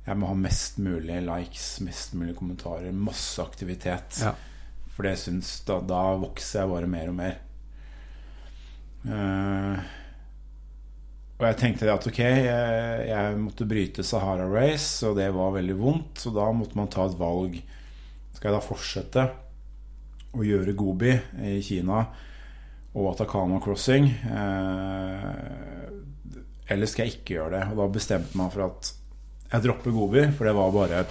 Jeg 0.08 0.18
må 0.18 0.30
ha 0.30 0.38
mest 0.38 0.80
mulig 0.82 1.20
likes, 1.26 1.68
mest 1.86 2.16
mulig 2.18 2.36
kommentarer, 2.38 2.92
masse 2.96 3.42
aktivitet. 3.44 4.22
Ja. 4.24 4.34
For 4.96 5.06
det 5.06 5.16
syns 5.22 5.52
da, 5.68 5.80
da 5.86 6.02
vokser 6.20 6.64
jeg 6.64 6.72
bare 6.74 6.90
mer 6.92 7.12
og 7.12 7.18
mer. 7.20 7.38
Uh, 9.06 9.80
og 11.40 11.46
jeg 11.48 11.56
tenkte 11.62 11.88
at 11.88 12.04
ok, 12.10 12.18
jeg, 12.20 13.04
jeg 13.08 13.36
måtte 13.40 13.68
bryte 13.70 14.04
Sahara 14.04 14.50
Race, 14.52 14.98
og 15.08 15.16
det 15.22 15.30
var 15.32 15.54
veldig 15.56 15.78
vondt. 15.80 16.20
Så 16.20 16.34
da 16.36 16.50
måtte 16.52 16.76
man 16.76 16.92
ta 16.92 17.06
et 17.08 17.16
valg. 17.20 17.56
Skal 18.36 18.50
jeg 18.50 18.58
da 18.58 18.66
fortsette 18.66 19.24
å 20.36 20.44
gjøre 20.44 20.76
Gobi 20.78 21.14
i 21.48 21.56
Kina 21.64 22.04
og 22.92 23.08
Atacama 23.14 23.62
Crossing? 23.64 24.10
Eh, 24.10 25.90
eller 26.76 26.92
skal 26.92 27.08
jeg 27.08 27.22
ikke 27.22 27.38
gjøre 27.38 27.56
det? 27.56 27.64
Og 27.72 27.80
da 27.80 27.88
bestemte 27.96 28.40
man 28.40 28.52
for 28.52 28.68
at 28.68 28.92
jeg 29.52 29.64
dropper 29.66 29.92
Gobi, 29.96 30.24
for 30.38 30.46
det 30.46 30.54
var 30.58 30.72
bare 30.76 31.06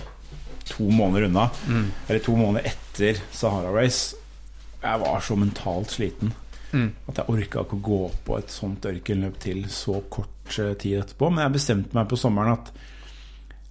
to 0.68 0.84
måneder 0.92 1.26
unna. 1.28 1.48
Eller 2.08 2.20
to 2.22 2.36
måneder 2.36 2.68
etter 2.70 3.18
Sahara 3.34 3.72
Race. 3.74 4.16
Jeg 4.82 5.00
var 5.00 5.20
så 5.24 5.36
mentalt 5.38 5.90
sliten 5.96 6.34
Mm. 6.68 6.90
at 7.08 7.16
jeg 7.16 7.30
orka 7.32 7.62
ikke 7.64 7.76
å 7.78 7.80
gå 7.80 7.98
på 8.26 8.34
et 8.36 8.50
sånt 8.52 8.84
ørkenløp 8.84 9.38
til 9.40 9.62
så 9.72 10.02
kort 10.12 10.58
eh, 10.60 10.74
tid 10.76 10.98
etterpå. 11.00 11.30
Men 11.32 11.46
jeg 11.46 11.54
bestemte 11.54 11.96
meg 11.96 12.10
på 12.10 12.18
sommeren 12.20 12.58
at 12.58 12.68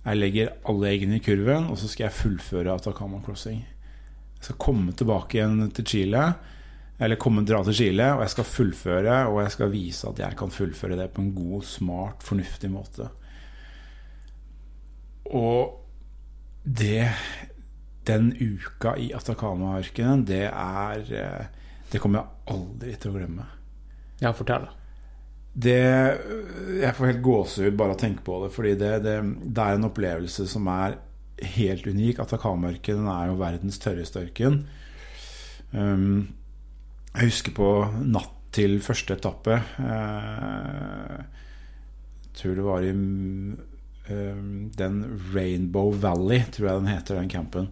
jeg 0.07 0.17
legger 0.17 0.49
alle 0.65 0.89
eggene 0.89 1.19
i 1.19 1.21
kurven, 1.21 1.67
og 1.69 1.77
så 1.77 1.85
skal 1.91 2.07
jeg 2.07 2.15
fullføre 2.17 2.73
Atacama 2.73 3.19
Crossing. 3.21 3.59
Jeg 3.61 4.47
skal 4.47 4.57
komme 4.57 4.95
tilbake 4.97 5.37
igjen 5.37 5.69
til 5.77 5.85
Chile, 5.85 6.23
eller 6.97 7.21
komme 7.21 7.45
dra 7.45 7.61
til 7.67 7.77
Chile, 7.83 8.07
og 8.15 8.23
jeg 8.25 8.33
skal 8.33 8.49
fullføre, 8.55 9.19
og 9.29 9.43
jeg 9.43 9.51
skal 9.59 9.69
vise 9.77 10.09
at 10.09 10.23
jeg 10.25 10.37
kan 10.41 10.49
fullføre 10.57 10.97
det 10.97 11.11
på 11.13 11.21
en 11.21 11.33
god, 11.37 11.61
smart, 11.69 12.25
fornuftig 12.25 12.71
måte. 12.73 13.11
Og 15.35 15.83
det 16.63 17.09
Den 18.07 18.31
uka 18.39 18.95
i 18.95 19.09
Atacama-ørkenen, 19.15 20.23
det 20.27 20.45
er 20.47 21.09
eh, 21.11 21.47
Det 21.91 21.99
kommer 21.99 22.21
jeg 22.21 22.55
aldri 22.55 22.93
til 22.95 23.11
å 23.11 23.17
glemme. 23.17 23.47
Ja, 24.21 24.31
fortell. 24.35 24.69
Det, 25.57 25.75
jeg 26.79 26.93
får 26.95 27.09
helt 27.09 27.23
gåsehud 27.25 27.75
bare 27.77 27.95
av 27.95 27.97
å 27.97 27.99
tenke 27.99 28.23
på 28.23 28.37
det, 28.43 28.49
fordi 28.53 28.73
det, 28.77 28.91
det, 29.05 29.15
det 29.43 29.63
er 29.63 29.77
en 29.77 29.87
opplevelse 29.87 30.45
som 30.49 30.67
er 30.71 30.97
helt 31.57 31.87
unik. 31.87 32.19
Atacama-ørkenen 32.23 33.07
er 33.11 33.31
jo 33.31 33.39
verdens 33.39 33.79
tørreste 33.81 34.23
ørken. 34.25 34.61
Um, 35.71 36.27
jeg 37.17 37.31
husker 37.31 37.55
på 37.57 37.69
natt 38.07 38.35
til 38.55 38.77
første 38.81 39.17
etappe 39.17 39.57
eh, 39.59 41.17
Jeg 42.23 42.37
tror 42.39 42.53
det 42.55 42.63
var 42.65 42.85
i 42.85 42.93
den 44.07 44.99
Rainbow 45.33 45.91
Valley, 45.91 46.43
tror 46.51 46.69
jeg 46.69 46.81
den 46.81 46.91
heter, 46.91 47.19
den 47.19 47.31
campen. 47.31 47.69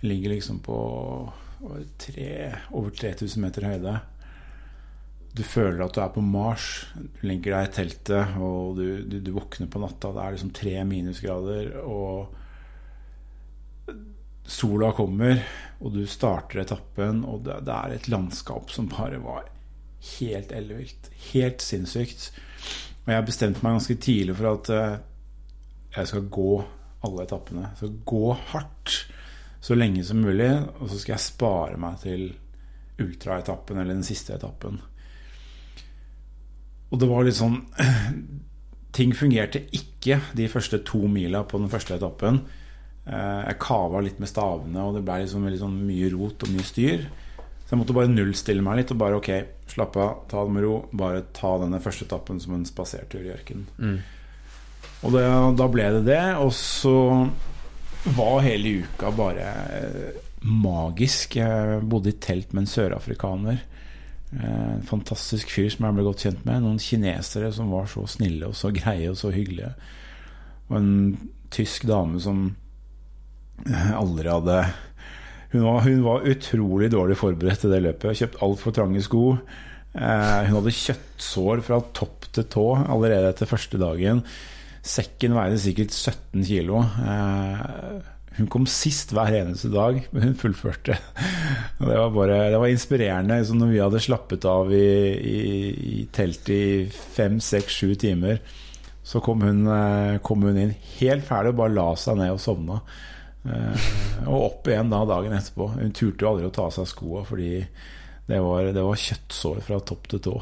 Ligger 0.00 0.34
liksom 0.34 0.60
på 0.64 0.78
tre, 1.98 2.30
over 2.70 2.90
3000 2.94 3.42
meter 3.42 3.66
høyde. 3.66 3.98
Du 5.38 5.44
føler 5.46 5.84
at 5.84 5.94
du 5.94 6.00
er 6.02 6.10
på 6.14 6.22
Mars. 6.24 6.86
Du 6.96 7.26
ligger 7.28 7.54
deg 7.54 7.68
i 7.68 7.74
teltet, 7.76 8.36
og 8.40 8.78
du, 8.78 9.02
du, 9.06 9.18
du 9.22 9.32
våkner 9.36 9.70
på 9.70 9.82
natta. 9.82 10.12
Det 10.14 10.24
er 10.24 10.36
liksom 10.36 10.54
tre 10.56 10.74
minusgrader, 10.88 11.70
og 11.84 12.34
sola 14.48 14.92
kommer, 14.96 15.42
og 15.84 15.92
du 15.94 16.02
starter 16.08 16.62
etappen, 16.62 17.20
og 17.28 17.44
det, 17.46 17.60
det 17.68 17.74
er 17.76 17.94
et 17.94 18.08
landskap 18.10 18.72
som 18.72 18.88
bare 18.90 19.20
var 19.22 19.46
helt 20.18 20.52
ellevilt. 20.54 21.10
Helt 21.32 21.64
sinnssykt. 21.64 22.30
Og 23.04 23.12
jeg 23.14 23.26
bestemte 23.28 23.64
meg 23.64 23.78
ganske 23.78 23.98
tidlig 24.04 24.36
for 24.38 24.50
at 24.54 24.70
eh, 24.74 24.98
jeg 26.02 26.10
skal 26.12 26.28
gå 26.32 26.50
alle 27.06 27.24
etappene. 27.24 27.70
Så 27.78 27.90
gå 28.08 28.32
hardt 28.52 28.96
så 29.60 29.74
lenge 29.74 30.04
som 30.06 30.20
mulig, 30.22 30.50
og 30.80 30.86
så 30.90 30.98
skal 31.00 31.16
jeg 31.16 31.24
spare 31.24 31.78
meg 31.80 31.98
til 32.02 32.28
ultraetappen 33.02 33.78
eller 33.78 33.94
den 33.98 34.06
siste 34.06 34.34
etappen. 34.36 34.80
Og 36.90 37.00
det 37.02 37.08
var 37.10 37.26
litt 37.26 37.36
sånn 37.38 37.58
Ting 38.98 39.12
fungerte 39.14 39.60
ikke 39.76 40.16
de 40.34 40.46
første 40.50 40.80
to 40.88 41.02
mila 41.12 41.42
på 41.46 41.58
den 41.60 41.68
første 41.70 41.98
etappen. 41.98 42.40
Eh, 43.04 43.42
Jeg 43.50 43.58
kava 43.62 44.00
litt 44.02 44.18
med 44.18 44.30
stavene, 44.30 44.80
og 44.88 44.96
det 44.96 45.02
ble 45.06 45.18
liksom 45.22 45.44
sånn 45.60 45.76
mye 45.86 46.08
rot 46.14 46.42
og 46.46 46.54
mye 46.54 46.64
styr. 46.66 47.04
Så 47.66 47.74
jeg 47.74 47.82
måtte 47.82 47.94
bare 47.94 48.08
nullstille 48.10 48.64
meg 48.64 48.80
litt 48.80 48.94
og 48.94 48.98
bare 49.02 49.18
ok, 49.20 49.28
slapp 49.68 49.98
av, 50.00 50.14
ta 50.32 50.40
det 50.48 50.54
med 50.56 50.64
ro. 50.64 50.72
Bare 50.96 51.20
ta 51.36 51.52
denne 51.60 51.82
første 51.84 52.08
etappen 52.08 52.40
som 52.40 52.56
en 52.56 52.64
spasertur 52.66 53.20
i 53.28 53.34
ørkenen. 53.36 53.68
Og 55.06 55.12
det, 55.14 55.24
da 55.60 55.66
ble 55.70 55.84
det 55.98 56.04
det. 56.08 56.22
Og 56.42 56.50
så 56.56 56.94
var 58.16 58.40
hele 58.46 58.80
uka 58.84 59.10
bare 59.14 59.48
eh, 59.78 60.16
magisk. 60.42 61.36
Jeg 61.38 61.82
bodde 61.90 62.12
i 62.12 62.18
telt 62.22 62.52
med 62.54 62.64
en 62.64 62.70
sørafrikaner. 62.72 63.60
Eh, 64.34 64.66
En 64.78 64.82
fantastisk 64.86 65.50
fyr 65.54 65.70
som 65.72 65.86
jeg 65.88 65.98
ble 65.98 66.06
godt 66.08 66.24
kjent 66.26 66.44
med. 66.48 66.64
Noen 66.64 66.82
kinesere 66.82 67.52
som 67.54 67.70
var 67.74 67.86
så 67.90 68.06
snille 68.10 68.50
og 68.50 68.58
så 68.58 68.72
greie 68.74 69.10
og 69.12 69.18
så 69.20 69.30
hyggelige. 69.34 69.70
Og 70.68 70.76
en 70.80 70.92
tysk 71.54 71.86
dame 71.88 72.20
som 72.20 72.44
eh, 73.66 73.90
aldri 73.96 74.28
hadde 74.30 74.60
hun 75.48 75.62
var, 75.64 75.78
hun 75.86 76.02
var 76.04 76.26
utrolig 76.28 76.90
dårlig 76.92 77.14
forberedt 77.16 77.62
til 77.64 77.70
det 77.72 77.78
løpet. 77.86 78.18
Kjøpt 78.18 78.42
altfor 78.44 78.74
trange 78.76 79.00
sko. 79.00 79.22
Hun 79.94 80.50
hadde 80.58 80.74
kjøttsår 80.76 81.62
fra 81.64 81.78
topp 81.96 82.26
til 82.36 82.44
tå 82.52 82.64
allerede 82.84 83.30
etter 83.32 83.48
første 83.48 83.80
dagen. 83.80 84.20
Sekken 84.88 85.34
veide 85.36 85.58
sikkert 85.60 85.92
17 85.92 86.46
kilo. 86.48 86.80
Eh, 87.04 87.98
hun 88.38 88.46
kom 88.52 88.68
sist 88.70 89.10
hver 89.16 89.34
eneste 89.34 89.68
dag, 89.72 89.98
men 90.14 90.28
hun 90.28 90.38
fullførte. 90.38 90.94
Det 91.80 91.98
var 91.98 92.14
bare 92.14 92.38
Det 92.52 92.60
var 92.62 92.70
inspirerende. 92.70 93.40
Liksom 93.40 93.58
når 93.60 93.72
vi 93.72 93.82
hadde 93.82 94.00
slappet 94.04 94.46
av 94.48 94.72
i, 94.72 94.88
i, 95.18 95.42
i 95.92 96.06
teltet 96.14 96.54
i 96.54 96.64
fem, 96.88 97.40
seks, 97.42 97.80
sju 97.82 97.94
timer, 97.98 98.40
så 99.02 99.20
kom 99.24 99.42
hun, 99.44 99.66
eh, 99.72 100.18
kom 100.24 100.42
hun 100.46 100.58
inn 100.60 100.74
helt 100.98 101.26
ferdig 101.26 101.54
og 101.54 101.60
bare 101.62 101.76
la 101.76 101.88
seg 101.98 102.18
ned 102.20 102.34
og 102.36 102.42
sovna. 102.44 102.80
Eh, 103.48 103.86
og 104.26 104.38
opp 104.38 104.68
igjen 104.70 104.92
da 104.92 105.04
dagen 105.08 105.36
etterpå. 105.36 105.70
Hun 105.76 105.94
turte 105.96 106.24
jo 106.24 106.32
aldri 106.32 106.48
å 106.48 106.54
ta 106.54 106.68
av 106.68 106.74
seg 106.76 106.88
skoa 106.90 107.24
fordi 107.28 107.52
det 108.28 108.40
var, 108.44 108.72
det 108.76 108.84
var 108.84 109.04
kjøttsår 109.04 109.62
fra 109.64 109.80
topp 109.88 110.10
til 110.12 110.24
tå. 110.28 110.34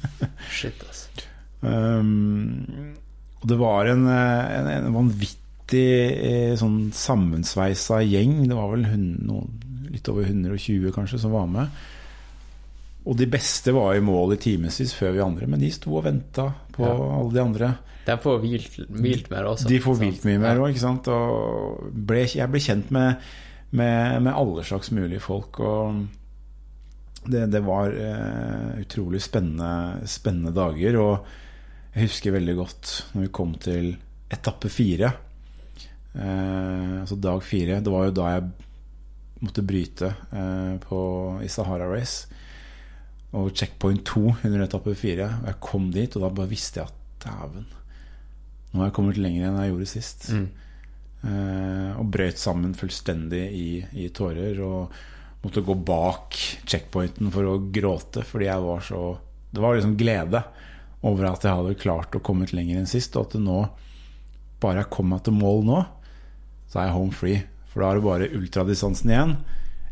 Shit, 0.58 0.82
altså. 0.86 1.28
Um, 1.60 2.96
og 3.40 3.48
det 3.48 3.56
var 3.60 3.88
en, 3.88 4.06
eh, 4.06 4.50
en, 4.58 4.68
en 4.74 4.92
vanvittig 4.94 5.86
eh, 6.12 6.54
sånn 6.60 6.90
sammensveisa 6.92 8.02
gjeng. 8.04 8.42
Det 8.50 8.56
var 8.58 8.72
vel 8.74 8.84
noen, 8.90 9.48
litt 9.90 10.08
over 10.12 10.26
120 10.28 10.92
kanskje 10.94 11.18
som 11.22 11.32
var 11.34 11.46
med. 11.50 11.80
Og 13.08 13.16
de 13.16 13.26
beste 13.32 13.72
var 13.72 13.94
i 13.96 14.02
mål 14.04 14.34
i 14.36 14.40
timevis 14.42 14.92
før 14.94 15.14
vi 15.16 15.22
andre, 15.24 15.46
men 15.48 15.62
de 15.62 15.70
sto 15.72 15.94
og 15.96 16.04
venta 16.04 16.50
på 16.76 16.84
Ja. 16.84 16.92
alle 17.16 17.32
de 17.32 17.40
andre. 17.40 17.70
De 18.06 18.16
får 18.20 18.38
hvilt, 18.42 18.76
hvilt 18.90 19.30
mer 19.32 19.48
også. 19.48 19.68
De 19.68 19.78
får 19.80 19.96
hvilt 19.98 20.20
vilt 20.20 20.24
mye 20.28 20.38
mer 20.42 20.60
òg, 20.60 20.70
ikke 20.74 20.82
sant. 20.84 21.08
Og 21.08 21.90
ble, 21.92 22.26
jeg 22.28 22.48
ble 22.52 22.60
kjent 22.60 22.90
med, 22.92 23.16
med, 23.72 24.22
med 24.22 24.32
alle 24.36 24.64
slags 24.68 24.90
mulige 24.92 25.20
folk. 25.24 25.60
Og 25.60 26.06
det, 27.30 27.46
det 27.52 27.60
var 27.64 27.92
eh, 27.92 28.80
utrolig 28.84 29.20
spennende, 29.24 30.00
spennende 30.08 30.52
dager. 30.56 30.96
Og 31.00 31.26
jeg 31.90 32.06
husker 32.06 32.36
veldig 32.36 32.54
godt 32.58 32.92
når 33.14 33.24
vi 33.24 33.32
kom 33.34 33.56
til 33.58 33.92
etappe 34.30 34.70
fire. 34.70 35.10
Eh, 36.14 37.00
altså 37.00 37.18
dag 37.18 37.42
fire. 37.42 37.80
Det 37.82 37.90
var 37.92 38.06
jo 38.06 38.14
da 38.14 38.28
jeg 38.36 38.46
måtte 39.40 39.64
bryte 39.66 40.12
eh, 40.30 40.76
på, 40.84 41.00
i 41.42 41.50
Sahara 41.50 41.88
Race. 41.90 42.30
Og 43.34 43.50
checkpoint 43.54 44.04
to 44.06 44.28
under 44.32 44.64
etappe 44.64 44.94
fire. 44.98 45.26
Og 45.40 45.50
jeg 45.50 45.60
kom 45.66 45.90
dit, 45.94 46.14
og 46.14 46.26
da 46.26 46.32
bare 46.38 46.52
visste 46.52 46.82
jeg 46.82 46.90
at 46.90 46.98
dæven, 47.26 47.68
nå 48.70 48.78
har 48.80 48.88
jeg 48.88 48.94
kommet 48.96 49.18
lenger 49.18 49.48
enn 49.48 49.58
jeg 49.58 49.72
gjorde 49.72 49.90
sist. 49.90 50.28
Mm. 50.30 50.48
Eh, 51.20 51.98
og 51.98 52.06
brøt 52.14 52.38
sammen 52.40 52.78
fullstendig 52.78 53.44
i, 53.50 53.68
i 53.98 54.08
tårer. 54.14 54.62
Og 54.62 55.42
måtte 55.42 55.66
gå 55.66 55.74
bak 55.74 56.38
checkpointen 56.70 57.34
for 57.34 57.50
å 57.50 57.58
gråte, 57.74 58.22
fordi 58.28 58.46
jeg 58.46 58.62
var 58.68 58.82
så 58.84 59.02
Det 59.50 59.58
var 59.58 59.74
liksom 59.74 59.96
glede 59.98 60.44
over 61.06 61.30
at 61.30 61.44
jeg 61.46 61.56
hadde 61.56 61.78
klart 61.80 62.16
å 62.16 62.22
komme 62.24 62.48
lenger 62.50 62.80
enn 62.80 62.90
sist, 62.90 63.16
og 63.16 63.28
at 63.28 63.38
det 63.38 63.44
nå 63.46 63.62
Bare 64.60 64.82
jeg 64.82 64.90
kom 64.92 65.06
meg 65.08 65.22
til 65.24 65.32
mål 65.32 65.62
nå, 65.64 65.76
så 66.68 66.82
er 66.82 66.90
jeg 66.90 66.92
home 66.92 67.14
free. 67.16 67.36
For 67.72 67.80
da 67.80 67.86
er 67.88 67.96
det 67.96 68.04
bare 68.04 68.26
ultradistansen 68.36 69.08
igjen. 69.08 69.30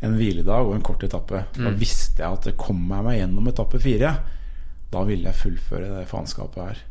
En 0.05 0.17
hviledag 0.19 0.67
og 0.69 0.75
en 0.77 0.83
kort 0.85 1.07
etappe. 1.07 1.41
Da 1.57 1.71
visste 1.73 2.21
jeg 2.21 2.37
at 2.37 2.49
det 2.51 2.53
kommer 2.61 2.99
jeg 2.99 3.07
meg 3.07 3.17
gjennom 3.17 3.49
etappe 3.49 3.81
fire. 3.81 4.11
Da 4.93 5.07
ville 5.09 5.31
jeg 5.31 5.41
fullføre 5.41 5.89
det 5.95 6.03
faenskapet 6.11 6.61
her. 6.61 6.83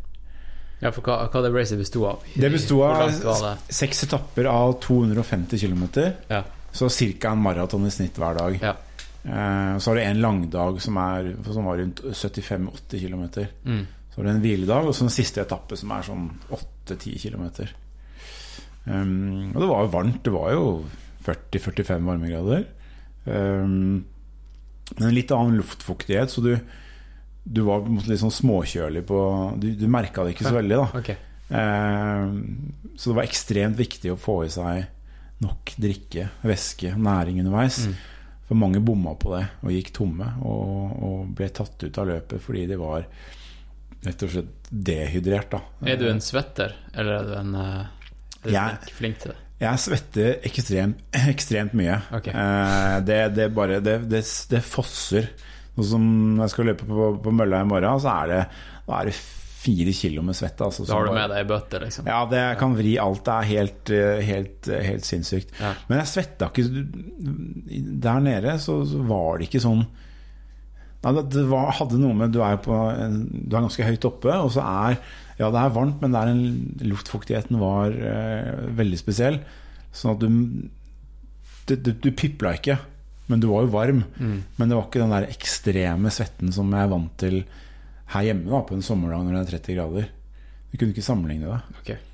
Ja, 0.82 0.90
for 0.90 1.06
hva, 1.06 1.20
hva 1.30 1.44
det 1.46 1.54
racet 1.54 1.78
besto 1.78 2.02
av? 2.10 2.26
Det 2.34 2.50
besto 2.54 2.82
av 2.86 3.06
det? 3.06 3.54
seks 3.78 4.08
etapper 4.08 4.50
av 4.50 4.80
250 4.82 5.62
km. 5.62 5.86
Ja. 6.34 6.42
Så 6.74 6.90
ca. 6.90 7.36
en 7.36 7.46
maraton 7.46 7.86
i 7.86 7.94
snitt 7.94 8.18
hver 8.18 8.42
dag. 8.42 8.58
ja. 8.62 8.74
Eh, 9.28 9.78
så 9.78 9.90
har 9.90 9.96
du 9.96 10.02
en 10.02 10.22
langdag 10.22 10.82
som, 10.82 10.98
er, 10.98 11.34
som 11.44 11.66
var 11.66 11.78
rundt 11.78 12.00
75-80 12.00 13.02
km. 13.02 13.24
Mm. 13.66 13.82
Så 14.18 14.24
har 14.24 14.26
du 14.26 14.32
en 14.32 14.42
hviledag, 14.42 14.88
og 14.90 14.96
så 14.98 15.06
en 15.06 15.14
siste 15.14 15.44
etappe 15.44 15.78
som 15.78 15.92
er 15.94 16.06
sånn 16.08 16.24
8-10 16.50 17.20
km. 17.22 17.44
Um, 18.88 19.52
og 19.52 19.60
det 19.62 19.68
var 19.70 19.84
jo 19.84 19.92
varmt. 19.94 20.24
Det 20.26 20.34
var 20.34 20.56
jo 20.56 20.64
40-45 21.28 22.08
varmegrader. 22.08 22.66
Um, 23.30 24.08
men 24.98 25.14
litt 25.14 25.30
annen 25.36 25.60
luftfuktighet, 25.60 26.34
så 26.34 26.42
du, 26.42 26.56
du 27.46 27.62
var 27.68 27.86
litt 28.08 28.24
sånn 28.24 28.34
småkjølig 28.34 29.06
på 29.06 29.22
Du, 29.62 29.70
du 29.78 29.86
merka 29.92 30.26
det 30.26 30.34
ikke 30.34 30.50
så 30.50 30.58
veldig, 30.58 30.82
da. 30.82 30.90
Okay. 30.98 31.22
Um, 31.54 32.74
Så 32.98 33.12
det 33.12 33.20
var 33.20 33.30
ekstremt 33.30 33.78
viktig 33.78 34.16
å 34.16 34.20
få 34.20 34.42
i 34.48 34.52
seg 34.52 34.88
nok 35.46 35.78
drikke, 35.78 36.32
væske, 36.42 36.98
næring 36.98 37.44
underveis. 37.44 37.84
Mm. 37.86 37.98
For 38.50 38.58
mange 38.58 38.82
bomma 38.82 39.14
på 39.20 39.36
det 39.36 39.46
og 39.62 39.74
gikk 39.76 39.94
tomme 39.94 40.34
og, 40.42 41.04
og 41.06 41.34
ble 41.38 41.54
tatt 41.54 41.84
ut 41.84 42.00
av 42.00 42.08
løpet 42.10 42.42
fordi 42.42 42.66
de 42.72 42.78
var 42.80 43.04
rett 44.08 44.24
og 44.28 44.32
slett 44.34 44.72
dehydrert. 44.72 45.52
Da. 45.54 45.62
Er 45.94 46.00
du 46.02 46.08
en 46.10 46.22
svetter, 46.24 46.74
eller 46.94 47.20
er 47.22 47.28
du 47.30 47.36
en 47.42 47.54
eh, 47.56 47.84
er 48.38 48.48
du 48.48 48.56
Jeg- 48.56 48.96
flink, 48.98 49.20
til 49.24 49.34
det? 49.34 49.38
Jeg 49.60 49.80
svetter 49.82 50.36
ekstremt, 50.46 51.00
ekstremt 51.34 51.74
mye. 51.78 51.96
Okay. 52.14 52.34
Eh, 52.34 52.98
det, 53.08 53.22
det 53.38 53.48
bare 53.58 53.80
det, 53.82 53.96
det, 54.10 54.22
det 54.52 54.62
fosser. 54.66 55.32
Sånn 55.78 55.90
som 55.94 56.06
når 56.36 56.44
jeg 56.48 56.54
skal 56.56 56.70
løpe 56.72 56.86
på, 56.90 57.08
på 57.26 57.34
mølla 57.34 57.64
i 57.64 57.68
morgen, 57.70 58.00
så 58.02 58.12
er 58.24 58.32
det, 58.34 58.44
da 58.88 59.00
er 59.02 59.10
det 59.12 59.16
fire 59.18 59.92
kilo 59.98 60.22
med 60.24 60.38
svette. 60.38 60.64
Altså, 60.64 60.86
Da 60.88 60.94
har 60.96 61.10
du 61.10 61.16
med 61.18 61.32
deg 61.34 61.48
bøtter, 61.50 61.84
liksom? 61.84 62.06
Ja, 62.08 62.22
det 62.30 62.44
kan 62.62 62.76
vri 62.78 62.94
alt. 63.02 63.24
Det 63.26 63.34
er 63.34 63.50
helt, 63.50 63.90
eh, 63.98 64.22
helt, 64.30 64.70
helt 64.92 65.06
sinnssykt. 65.10 65.52
Ja. 65.60 65.74
Men 65.90 66.00
jeg 66.04 66.12
svetta 66.14 66.52
ikke 66.54 66.68
Der 68.06 68.20
nede 68.24 68.54
så, 68.64 68.78
så 68.88 69.02
var 69.10 69.38
det 69.42 69.50
ikke 69.50 69.64
sånn 69.66 69.84
Nei, 71.08 71.24
det, 71.32 71.44
var, 71.48 71.70
hadde 71.78 72.00
noe 72.02 72.16
med 72.18 72.34
Du 72.36 72.42
er 72.44 72.58
på 72.60 72.76
Du 72.76 73.56
er 73.56 73.64
ganske 73.64 73.86
høyt 73.88 74.08
oppe, 74.10 74.34
og 74.34 74.52
så 74.56 74.66
er 74.66 74.98
Ja, 75.40 75.52
det 75.54 75.62
er 75.62 75.76
varmt, 75.76 76.02
men 76.04 76.18
er 76.18 76.32
en, 76.32 76.44
luftfuktigheten 76.84 77.60
var 77.62 77.94
eh, 77.94 78.68
veldig 78.78 79.00
spesiell. 79.00 79.40
Sånn 79.96 80.16
at 80.16 80.26
du 80.26 80.28
Du, 81.68 81.92
du, 81.92 82.12
pipla 82.16 82.54
ikke, 82.56 82.78
men 83.28 83.42
du 83.44 83.50
var 83.52 83.66
jo 83.66 83.74
varm. 83.74 84.04
Mm. 84.16 84.38
Men 84.56 84.70
det 84.70 84.78
var 84.78 84.86
ikke 84.88 85.02
den 85.02 85.16
der 85.16 85.28
ekstreme 85.28 86.12
svetten 86.16 86.54
som 86.56 86.72
jeg 86.72 86.86
er 86.86 86.94
vant 86.94 87.18
til 87.20 87.42
her 88.14 88.24
hjemme 88.30 88.48
da, 88.48 88.62
på 88.64 88.78
en 88.78 88.86
sommerdag 88.88 89.26
når 89.26 89.36
det 89.36 89.42
er 89.42 89.58
30 89.58 89.76
grader. 89.76 90.08
Du 90.72 90.78
kunne 90.78 90.96
ikke 90.96 91.04
sammenligne 91.04 91.52
det. 91.52 91.82
Ok. 91.82 92.07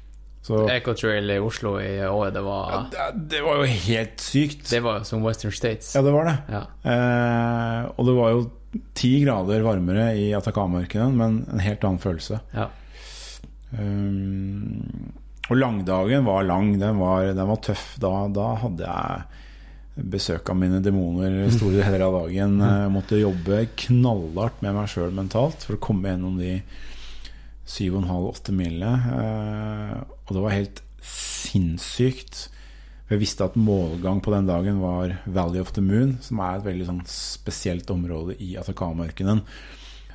Så 0.43 0.65
Ecotrail 0.67 1.29
i 1.31 1.37
Oslo 1.39 1.77
i 1.79 2.01
år, 2.03 2.33
det 2.35 2.41
var 2.43 2.89
det, 2.91 3.03
det 3.31 3.39
var 3.45 3.61
jo 3.61 3.67
helt 3.85 4.19
sykt. 4.19 4.65
Det 4.67 4.81
var 4.83 5.05
som 5.07 5.23
Western 5.23 5.53
States. 5.55 5.93
Ja, 5.95 6.01
det 6.03 6.11
var 6.11 6.27
det. 6.27 6.35
Ja. 6.51 6.63
Eh, 6.83 7.85
og 7.95 8.09
det 8.09 8.15
var 8.17 8.33
jo 8.33 8.41
ti 8.97 9.13
grader 9.23 9.63
varmere 9.63 10.09
i 10.19 10.33
Atacama-ørkenen, 10.35 11.15
men 11.15 11.37
en 11.47 11.63
helt 11.63 11.85
annen 11.87 12.01
følelse. 12.03 12.41
Ja. 12.51 12.67
Um, 13.73 15.13
og 15.49 15.57
langdagen 15.57 16.27
var 16.27 16.43
lang, 16.47 16.75
den 16.81 16.99
var, 16.99 17.29
den 17.31 17.49
var 17.49 17.61
tøff. 17.63 17.93
Da, 18.03 18.11
da 18.33 18.49
hadde 18.61 18.89
jeg 18.89 20.07
besøk 20.11 20.49
av 20.49 20.57
mine 20.57 20.81
demoner 20.83 21.45
store 21.53 21.79
deler 21.85 22.03
av 22.07 22.17
dagen. 22.23 22.57
Jeg 22.63 22.91
måtte 22.93 23.21
jobbe 23.21 23.61
knallhardt 23.85 24.63
med 24.65 24.75
meg 24.75 24.91
sjøl 24.91 25.15
mentalt 25.15 25.63
for 25.63 25.77
å 25.77 25.83
komme 25.87 26.11
gjennom 26.11 26.35
de 26.41 26.57
7,5-8 27.69 28.55
milene. 28.55 28.93
Eh, 30.33 30.39
og 30.39 30.39
det 30.39 30.43
var 30.43 30.55
helt 30.57 30.81
sinnssykt. 31.53 32.47
Jeg 33.11 33.19
visste 33.21 33.45
at 33.45 33.55
målgang 33.59 34.21
på 34.23 34.31
den 34.33 34.47
dagen 34.47 34.79
var 34.81 35.17
Valley 35.25 35.59
of 35.61 35.71
the 35.75 35.81
Moon, 35.83 36.17
som 36.23 36.39
er 36.41 36.57
et 36.57 36.65
veldig 36.65 36.85
sånn 36.87 37.01
spesielt 37.05 37.89
område 37.93 38.35
i 38.41 38.55
Atacama-ørkenen. 38.57 39.43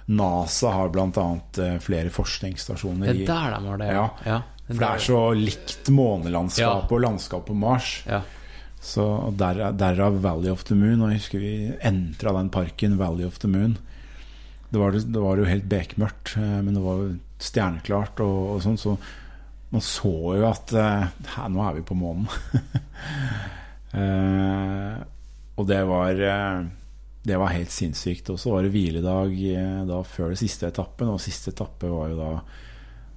NASA 0.09 0.71
har 0.73 0.89
bl.a. 0.89 1.27
flere 1.85 2.09
forskningsstasjoner 2.11 3.13
Det 3.13 3.27
er 3.27 3.29
der 3.29 3.59
de 3.59 3.69
har 3.69 3.79
det? 3.83 3.89
Ja. 3.93 4.07
ja. 4.25 4.39
For 4.69 4.81
det 4.81 4.89
er 4.89 5.03
så 5.05 5.19
likt 5.37 5.91
månelandskapet 5.93 6.89
Ja. 6.91 6.97
og 6.97 7.03
landskapet 7.05 7.47
på 7.53 7.55
Mars. 7.55 8.03
ja. 8.09 8.23
Så 8.81 9.35
der- 9.37 9.73
Derav 9.73 10.21
Valley 10.23 10.51
of 10.51 10.63
the 10.65 10.75
Moon. 10.75 11.01
Og 11.03 11.11
jeg 11.11 11.19
husker 11.19 11.39
vi 11.41 11.73
entra 11.83 12.33
den 12.33 12.49
parken, 12.49 12.97
Valley 12.97 13.27
of 13.27 13.39
the 13.41 13.49
Moon. 13.49 13.77
Det 14.71 14.79
var, 14.79 14.93
det 14.93 15.21
var 15.21 15.37
jo 15.37 15.45
helt 15.45 15.65
bekmørkt, 15.69 16.37
eh, 16.37 16.63
men 16.63 16.75
det 16.75 16.83
var 16.83 16.97
jo 17.03 17.19
stjerneklart 17.41 18.21
og, 18.21 18.55
og 18.55 18.63
sånn, 18.63 18.79
så 18.79 18.97
man 19.75 19.85
så 19.85 20.15
jo 20.39 20.45
at 20.49 20.73
eh, 20.73 21.09
her, 21.35 21.49
nå 21.53 21.63
er 21.67 21.77
vi 21.77 21.85
på 21.89 21.97
månen. 21.99 22.29
eh, 24.01 25.01
og 25.59 25.67
det 25.69 25.81
var 25.89 26.23
eh, 26.23 26.61
Det 27.29 27.37
var 27.37 27.53
helt 27.53 27.75
sinnssykt. 27.75 28.31
Og 28.33 28.41
så 28.41 28.55
var 28.55 28.65
det 28.65 28.73
hviledag 28.73 29.35
eh, 29.53 29.83
da 29.89 30.01
før 30.07 30.33
det 30.33 30.41
siste 30.41 30.71
etappen, 30.71 31.13
og 31.13 31.21
siste 31.21 31.53
etappe 31.53 31.91
var 31.93 32.15
jo 32.15 32.23
da 32.23 32.33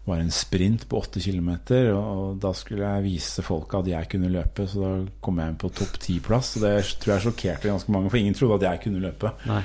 var 0.03 0.17
en 0.17 0.31
sprint 0.33 0.87
på 0.89 0.97
8 0.97 1.21
km. 1.21 1.51
Og 1.95 2.39
da 2.41 2.51
skulle 2.57 2.87
jeg 2.87 3.05
vise 3.05 3.45
folk 3.45 3.75
at 3.77 3.87
jeg 3.87 4.09
kunne 4.11 4.31
løpe, 4.33 4.65
så 4.67 4.81
da 4.81 4.91
kom 5.23 5.39
jeg 5.39 5.53
inn 5.53 5.61
på 5.61 5.71
topp 5.77 5.99
10-plass. 6.01 6.55
Og 6.57 6.65
det 6.65 6.73
tror 6.99 7.15
jeg 7.15 7.25
sjokkerte 7.27 7.71
ganske 7.71 7.93
mange, 7.93 8.09
for 8.09 8.19
ingen 8.19 8.35
trodde 8.35 8.59
at 8.59 8.67
jeg 8.67 8.83
kunne 8.87 9.03
løpe. 9.03 9.31
Nei. 9.47 9.61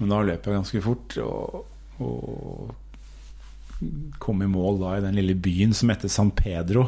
Men 0.00 0.12
da 0.12 0.18
løp 0.26 0.48
jeg 0.48 0.58
ganske 0.58 0.82
fort, 0.84 1.16
og, 1.22 1.62
og 2.04 2.74
kom 4.22 4.42
i 4.42 4.48
mål 4.48 4.78
da 4.80 4.94
i 4.98 5.02
den 5.04 5.16
lille 5.18 5.34
byen 5.34 5.74
som 5.76 5.90
heter 5.92 6.08
San 6.12 6.30
Pedro. 6.36 6.86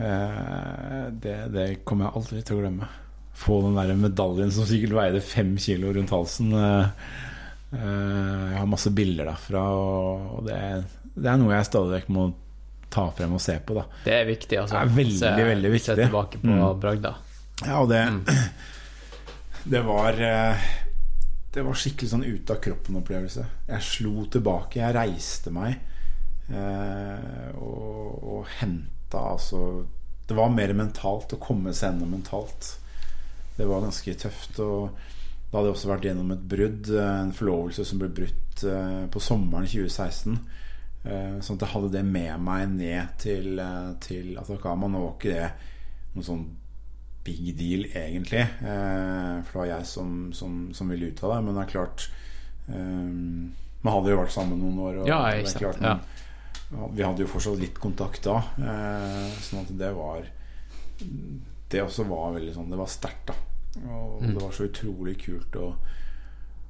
Eh, 0.00 1.04
det, 1.12 1.36
det 1.54 1.66
kommer 1.86 2.08
jeg 2.08 2.16
aldri 2.20 2.42
til 2.42 2.56
å 2.58 2.62
glemme. 2.64 2.88
Få 3.34 3.60
den 3.64 3.76
der 3.78 3.94
medaljen 3.98 4.52
som 4.54 4.66
sikkert 4.68 4.94
veide 4.96 5.20
fem 5.24 5.54
kilo 5.60 5.92
rundt 5.94 6.12
halsen. 6.14 6.52
Eh, 6.54 6.86
eh, 7.74 8.44
jeg 8.54 8.60
har 8.60 8.70
masse 8.70 8.92
bilder 8.94 9.30
derfra, 9.32 9.64
og 9.74 10.44
det, 10.48 10.58
det 11.14 11.30
er 11.30 11.40
noe 11.42 11.54
jeg 11.56 11.68
stadig 11.70 11.96
vekk 11.98 12.12
må 12.14 12.28
ta 12.94 13.08
frem 13.16 13.34
og 13.34 13.42
se 13.42 13.56
på. 13.66 13.74
da 13.78 13.86
Det 14.06 14.14
er 14.20 14.28
viktig, 14.28 14.58
altså. 14.60 14.76
Det 14.78 14.82
er 14.84 14.96
veldig, 15.00 15.18
se, 15.20 15.32
veldig 15.50 15.72
viktig. 15.76 15.90
Se 15.94 16.00
tilbake 16.04 16.42
på 16.42 16.50
Mm. 16.54 16.64
bragda. 16.82 17.14
Ja, 17.64 17.80
og 17.82 17.90
det 17.90 18.02
Det 19.74 19.80
var 19.86 20.18
Det 21.54 21.62
var 21.62 21.76
skikkelig 21.78 22.10
sånn 22.10 22.26
ute 22.26 22.54
av 22.56 22.62
kroppen-opplevelse. 22.64 23.44
Jeg 23.68 23.86
slo 23.86 24.24
tilbake. 24.26 24.80
Jeg 24.80 24.96
reiste 24.96 25.52
meg 25.54 25.76
eh, 26.50 27.50
og, 27.54 28.24
og 28.34 28.48
henta 28.58 29.20
altså 29.36 29.60
Det 30.26 30.34
var 30.34 30.50
mer 30.50 30.72
mentalt 30.74 31.36
å 31.36 31.38
komme 31.42 31.70
seg 31.70 31.92
gjennom 31.92 32.16
mentalt. 32.16 32.72
Det 33.54 33.68
var 33.70 33.84
ganske 33.84 34.16
tøft. 34.18 34.58
Og 34.64 34.96
da 35.52 35.60
hadde 35.60 35.68
jeg 35.70 35.76
også 35.76 35.92
vært 35.92 36.08
gjennom 36.08 36.34
et 36.34 36.42
brudd, 36.54 36.90
eh, 36.90 37.14
en 37.20 37.34
forlovelse 37.36 37.86
som 37.86 38.02
ble 38.02 38.10
brutt 38.18 38.66
eh, 38.66 39.04
på 39.14 39.22
sommeren 39.22 39.70
2016. 39.70 40.40
Eh, 41.04 41.38
Sånn 41.44 41.60
at 41.60 41.66
jeg 41.68 41.74
hadde 41.76 41.92
det 41.94 42.04
med 42.08 42.34
meg 42.42 42.66
ned 42.74 43.14
til, 43.22 43.60
eh, 43.62 43.92
til 44.02 44.34
Atacama. 44.40 44.90
Nå 44.90 45.04
var 45.04 45.14
ikke 45.14 45.36
det 45.36 45.48
noe 46.16 46.26
sånn 46.26 46.44
big 47.24 47.54
deal, 47.56 47.86
egentlig. 47.96 48.42
Eh, 48.60 49.36
for 49.44 49.52
det 49.52 49.60
var 49.62 49.66
jeg 49.70 49.86
som, 49.88 50.32
som, 50.36 50.58
som 50.76 50.88
ville 50.92 51.06
ut 51.12 51.22
av 51.24 51.34
det. 51.34 51.38
Men 51.46 51.54
det 51.58 51.62
er 51.64 51.72
klart 51.72 52.08
eh, 52.68 53.14
Man 53.84 53.92
hadde 53.98 54.12
jo 54.14 54.20
vært 54.20 54.34
sammen 54.34 54.60
noen 54.60 54.78
år. 54.84 54.98
Og 55.02 55.08
Ja, 55.08 55.22
det 55.30 55.48
er 55.54 55.58
klart, 55.58 55.80
ja, 55.80 55.98
Vi 56.94 57.02
hadde 57.04 57.24
jo 57.24 57.30
fortsatt 57.32 57.60
litt 57.60 57.78
kontakt 57.80 58.24
da. 58.28 58.38
Eh, 58.60 59.34
sånn 59.44 59.64
at 59.64 59.72
det 59.78 59.90
var 59.96 60.24
Det 61.70 61.82
også 61.82 62.04
var 62.08 62.32
veldig 62.36 62.54
sånn 62.54 62.70
Det 62.70 62.78
var 62.80 62.92
sterkt, 62.92 63.26
da. 63.32 63.34
Og 63.90 64.22
Mm. 64.22 64.34
det 64.34 64.42
var 64.42 64.52
så 64.54 64.68
utrolig 64.68 65.16
kult 65.24 65.56
å, 65.58 65.74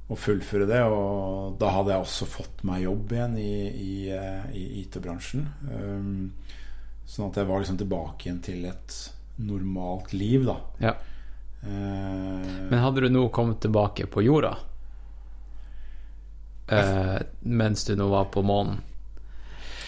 å 0.09 0.15
fullføre 0.17 0.65
det. 0.65 0.79
Og 0.89 1.59
da 1.61 1.69
hadde 1.69 1.91
jeg 1.93 2.01
også 2.01 2.25
fått 2.25 2.63
meg 2.65 2.81
jobb 2.83 3.11
igjen 3.13 3.35
i, 3.37 3.51
i, 3.69 3.91
i 4.57 4.63
IT-bransjen. 4.81 5.45
Um, 5.69 6.31
sånn 7.05 7.29
at 7.29 7.37
jeg 7.37 7.45
var 7.51 7.61
liksom 7.61 7.77
tilbake 7.77 8.25
igjen 8.25 8.41
til 8.41 8.65
et 8.65 8.97
normalt 9.35 10.13
liv, 10.13 10.45
da. 10.45 10.57
Ja. 10.79 10.95
Eh, 11.63 11.69
Men 12.69 12.79
hadde 12.79 13.01
du 13.01 13.09
nå 13.09 13.27
kommet 13.29 13.61
tilbake 13.61 14.05
på 14.07 14.21
jorda? 14.25 14.57
Eh, 16.67 17.17
mens 17.39 17.85
du 17.85 17.95
nå 17.95 18.07
var 18.09 18.25
på 18.25 18.41
månen? 18.41 18.81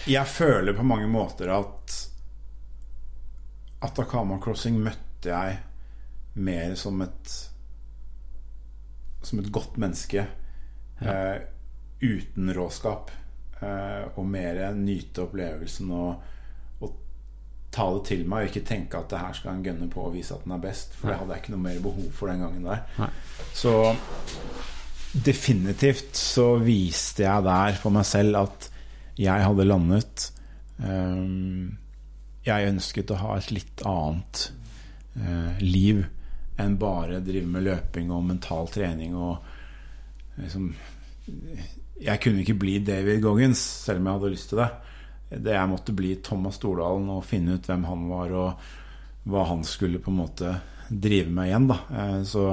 jeg 0.08 0.24
føler 0.26 0.72
på 0.72 0.84
mange 0.88 1.04
måter 1.10 1.50
at 1.52 1.94
Atacama 3.84 4.38
Crossing 4.40 4.78
møtte 4.80 5.28
jeg 5.28 5.58
mer 6.40 6.72
som 6.80 7.02
et 7.04 7.34
Som 9.22 9.42
et 9.42 9.50
godt 9.52 9.76
menneske 9.76 10.24
eh, 11.02 11.36
uten 12.00 12.52
råskap. 12.54 13.10
Eh, 13.60 14.04
og 14.14 14.24
mer 14.30 14.60
nyte 14.78 15.26
opplevelsen 15.26 15.90
og 15.90 16.22
ta 17.74 17.86
det 17.94 18.04
til 18.08 18.24
meg, 18.28 18.46
og 18.46 18.50
ikke 18.52 18.68
tenke 18.68 18.98
at 18.98 19.10
det 19.12 19.20
her 19.20 19.34
skal 19.36 19.52
en 19.54 19.64
gønne 19.66 19.88
på 19.92 20.06
og 20.08 20.14
vise 20.16 20.34
at 20.34 20.44
den 20.46 20.54
er 20.56 20.62
best. 20.62 20.96
For 20.96 21.10
det 21.10 21.18
hadde 21.20 21.34
jeg 21.36 21.44
ikke 21.44 21.54
noe 21.56 21.66
mer 21.66 21.82
behov 21.84 22.08
for 22.16 22.32
den 22.32 22.44
gangen 22.44 22.68
der. 22.68 22.84
Nei. 22.98 23.10
Så 23.56 23.74
definitivt 25.12 26.16
så 26.16 26.48
viste 26.62 27.24
jeg 27.24 27.44
der 27.46 27.76
for 27.80 27.94
meg 27.94 28.06
selv 28.08 28.40
at 28.44 28.70
jeg 29.18 29.44
hadde 29.44 29.66
landet. 29.68 30.30
um, 30.78 31.76
jeg 32.46 32.70
ønsket 32.70 33.10
å 33.12 33.18
ha 33.20 33.36
et 33.36 33.50
litt 33.52 33.82
annet 33.88 34.44
uh, 35.18 35.58
liv 35.60 36.04
enn 36.58 36.76
bare 36.80 37.20
drive 37.24 37.50
med 37.50 37.66
løping 37.66 38.12
og 38.14 38.24
mental 38.26 38.70
trening 38.72 39.16
og 39.18 39.36
liksom 40.38 40.70
Jeg 42.00 42.20
kunne 42.22 42.40
ikke 42.40 42.54
bli 42.56 42.78
David 42.78 43.20
Goggins, 43.20 43.58
selv 43.58 43.98
om 43.98 44.06
jeg 44.06 44.16
hadde 44.16 44.30
lyst 44.32 44.48
til 44.52 44.60
det. 44.62 44.68
Det 45.28 45.52
jeg 45.54 45.68
måtte 45.70 45.92
bli 45.96 46.14
Thomas 46.24 46.56
Stordalen 46.56 47.08
og 47.12 47.24
finne 47.28 47.58
ut 47.58 47.66
hvem 47.68 47.84
han 47.88 48.04
var, 48.08 48.32
og 48.32 48.68
hva 49.28 49.42
han 49.50 49.64
skulle 49.68 50.00
på 50.00 50.10
en 50.12 50.20
måte 50.22 50.52
drive 50.88 51.30
med 51.30 51.50
igjen. 51.50 51.66
Da. 51.68 51.78
Eh, 51.92 52.22
Så, 52.24 52.44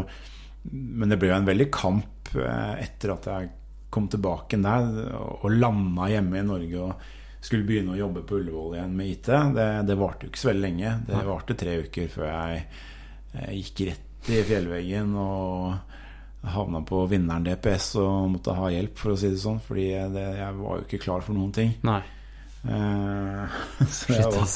men 0.71 1.09
det 1.09 1.19
ble 1.21 1.29
jo 1.31 1.37
en 1.37 1.47
veldig 1.47 1.69
kamp 1.71 2.33
eh, 2.35 2.73
etter 2.83 3.13
at 3.15 3.29
jeg 3.31 3.51
kom 3.95 4.09
tilbake 4.11 4.57
der 4.59 4.89
og 5.15 5.45
landa 5.53 6.09
hjemme 6.11 6.41
i 6.41 6.43
Norge 6.43 6.81
og 6.83 7.05
skulle 7.45 7.63
begynne 7.63 7.93
å 7.93 7.99
jobbe 7.99 8.23
på 8.27 8.39
Ullevål 8.41 8.73
igjen 8.75 8.95
med 8.97 9.11
IT. 9.13 9.29
Det, 9.55 9.67
det 9.87 9.95
varte 9.99 10.25
jo 10.25 10.31
ikke 10.33 10.41
så 10.41 10.49
veldig 10.49 10.63
lenge. 10.65 10.95
Det 11.07 11.21
varte 11.29 11.55
tre 11.61 11.75
uker 11.85 12.09
før 12.11 12.25
jeg, 12.31 12.63
jeg 13.37 13.59
gikk 13.61 13.83
rett 13.91 14.31
i 14.33 14.39
fjellveggen 14.49 15.13
og 15.21 16.49
havna 16.55 16.81
på 16.85 17.03
vinneren 17.09 17.45
DPS 17.45 17.91
og 18.01 18.31
måtte 18.33 18.53
ha 18.57 18.67
hjelp, 18.73 18.97
for 18.97 19.13
å 19.13 19.17
si 19.21 19.29
det 19.31 19.39
sånn. 19.41 19.61
Fordi 19.63 19.85
det, 20.17 20.25
jeg 20.41 20.57
var 20.59 20.79
jo 20.81 20.87
ikke 20.87 21.01
klar 21.05 21.23
for 21.25 21.37
noen 21.37 21.53
ting. 21.55 21.71
Nei. 21.85 22.01
Eh, 22.67 23.61
så 23.97 24.13
jeg 24.15 24.31
var, 24.33 24.49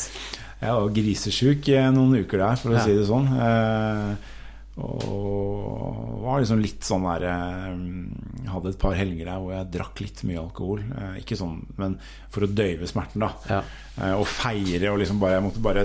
jeg 0.59 0.73
var 0.79 0.89
grisesjuk 0.97 1.69
noen 1.93 2.19
uker 2.23 2.37
der, 2.45 2.55
for 2.61 2.73
å 2.73 2.77
Ja. 2.79 2.83
si 2.85 2.95
det 2.97 3.05
sånn. 3.09 3.27
Eh, 3.37 4.35
og 4.79 6.21
var 6.23 6.39
liksom 6.41 6.61
litt 6.63 6.85
sånn 6.87 7.03
der 7.03 7.25
eh, 7.27 8.49
Hadde 8.49 8.71
et 8.73 8.79
par 8.81 8.95
helger 8.97 9.27
der 9.27 9.41
hvor 9.43 9.51
jeg 9.53 9.67
drakk 9.75 9.99
litt 10.01 10.21
mye 10.25 10.39
alkohol. 10.41 10.79
Eh, 10.87 11.17
ikke 11.21 11.37
sånn, 11.37 11.59
men 11.77 11.97
for 12.33 12.45
å 12.47 12.49
døyve 12.49 12.87
smerten, 12.89 13.21
da. 13.25 13.31
Ja. 13.49 13.59
Eh, 13.99 14.13
og 14.17 14.25
feire 14.29 14.93
og 14.93 15.01
liksom 15.03 15.19
bare 15.21 15.37
Jeg 15.37 15.45
måtte 15.49 15.61
bare 15.65 15.83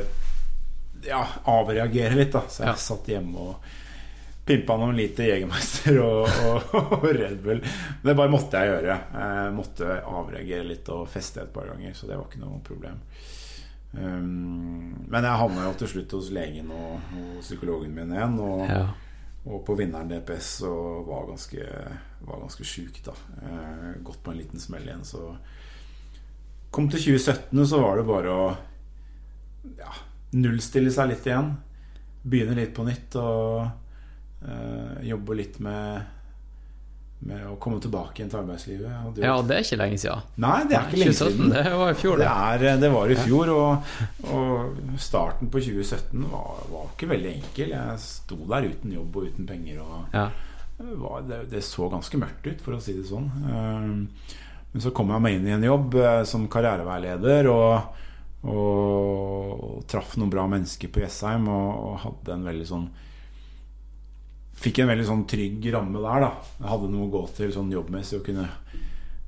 ja, 1.04 1.20
avreagere 1.52 2.16
litt, 2.16 2.32
da. 2.32 2.40
Så 2.48 2.62
jeg 2.64 2.70
Ja. 2.72 2.76
satt 2.80 3.10
hjemme 3.12 3.36
og 3.36 3.56
pimpa 4.44 4.76
noen 4.76 4.96
liter 4.98 5.24
Jegermeister 5.30 5.98
og, 6.04 6.26
og, 6.48 6.74
og 6.98 7.06
Red 7.16 7.38
Bull. 7.44 7.62
Det 8.04 8.14
bare 8.18 8.32
måtte 8.32 8.60
jeg 8.60 8.74
gjøre. 8.74 8.96
Jeg 9.16 9.54
måtte 9.56 9.94
avreagere 10.04 10.66
litt 10.68 10.90
og 10.92 11.06
feste 11.08 11.40
et 11.46 11.52
par 11.54 11.70
ganger, 11.72 11.94
så 11.96 12.10
det 12.10 12.18
var 12.18 12.26
ikke 12.28 12.42
noe 12.44 12.60
problem. 12.66 12.98
Um, 13.94 15.06
men 15.08 15.22
jeg 15.22 15.38
havna 15.40 15.68
jo 15.68 15.74
til 15.78 15.90
slutt 15.94 16.12
hos 16.16 16.28
legen 16.34 16.70
og, 16.74 16.96
og 17.20 17.40
psykologen 17.44 17.94
min 17.94 18.12
igjen. 18.16 18.36
Og, 18.42 18.64
Ja. 18.68 18.84
og 19.46 19.60
på 19.68 19.76
vinneren 19.78 20.08
DPS 20.10 20.50
og 20.68 21.06
var 21.08 21.26
ganske, 21.30 21.64
var 22.24 22.40
ganske 22.42 22.64
sjuk, 22.66 23.00
da. 23.06 23.12
Eh, 23.44 23.90
gått 24.02 24.22
på 24.24 24.32
en 24.32 24.38
liten 24.40 24.60
smell 24.62 24.86
igjen, 24.88 25.04
så 25.08 25.34
Kom 26.74 26.88
til 26.90 26.98
2017, 26.98 27.60
så 27.70 27.78
var 27.78 28.00
det 28.00 28.02
bare 28.08 28.30
å 28.34 28.46
ja, 29.78 29.92
nullstille 30.34 30.90
seg 30.90 31.12
litt 31.12 31.28
igjen. 31.28 31.52
Begynne 32.26 32.56
litt 32.58 32.72
på 32.74 32.82
nytt 32.88 33.14
og 33.20 33.68
eh, 34.48 35.06
jobbe 35.08 35.36
litt 35.38 35.58
med, 35.64 36.04
med 37.24 37.44
å 37.48 37.56
komme 37.62 37.80
tilbake 37.80 38.20
igjen 38.20 38.30
til 38.32 38.40
arbeidslivet. 38.42 39.18
Ja, 39.24 39.34
det 39.42 39.56
er 39.56 39.64
ikke 39.64 39.78
lenge 39.80 39.98
siden. 40.02 40.24
Nei, 40.44 40.56
det 40.68 40.76
er 40.78 40.88
ikke 40.88 41.00
lenge 41.02 41.16
2017, 41.18 41.36
siden. 41.36 41.54
det 41.56 41.74
var 41.82 41.92
i 41.94 41.98
fjor, 42.00 42.16
Det, 42.20 42.30
det. 42.30 42.70
er, 42.70 42.80
det 42.84 42.90
var 42.94 43.12
i 43.14 43.18
fjor, 43.20 43.52
og, 43.54 43.92
og 44.36 44.98
starten 45.00 45.52
på 45.52 45.62
2017 45.64 46.26
var, 46.32 46.64
var 46.72 46.90
ikke 46.92 47.10
veldig 47.14 47.32
enkel. 47.38 47.72
Jeg 47.76 48.02
sto 48.04 48.40
der 48.52 48.68
uten 48.72 48.96
jobb 48.98 49.16
og 49.20 49.30
uten 49.30 49.48
penger. 49.48 49.80
Og 49.84 50.16
Ja. 50.18 50.28
var, 50.78 51.20
det, 51.28 51.42
det 51.52 51.62
så 51.64 51.86
ganske 51.88 52.18
mørkt 52.18 52.46
ut, 52.50 52.60
for 52.64 52.74
å 52.76 52.80
si 52.82 52.96
det 52.96 53.06
sånn. 53.08 53.28
Um, 53.46 54.08
Men 54.74 54.82
så 54.82 54.90
kom 54.90 55.12
jeg 55.14 55.22
meg 55.22 55.36
inn 55.36 55.44
i 55.46 55.52
en 55.54 55.62
jobb 55.62 55.94
eh, 56.02 56.24
som 56.26 56.48
karriereveileder 56.50 57.46
og, 57.46 58.00
og, 58.50 59.84
traff 59.86 60.16
noen 60.18 60.32
bra 60.32 60.48
mennesker 60.50 60.90
på 60.90 61.04
Jessheim 61.04 61.46
og, 61.46 61.68
og 61.88 62.00
hadde 62.02 62.34
en 62.34 62.48
veldig 62.48 62.66
sånn 62.66 62.88
Fikk 64.64 64.80
en 64.80 64.88
veldig 64.88 65.06
sånn 65.08 65.26
trygg 65.28 65.66
ramme 65.74 66.00
der, 66.00 66.24
da. 66.24 66.30
Jeg 66.60 66.70
hadde 66.70 66.90
noe 66.92 67.08
å 67.08 67.12
gå 67.12 67.22
til 67.36 67.52
sånn 67.52 67.72
jobbmessig 67.74 68.20
og 68.20 68.26
kunne 68.30 68.48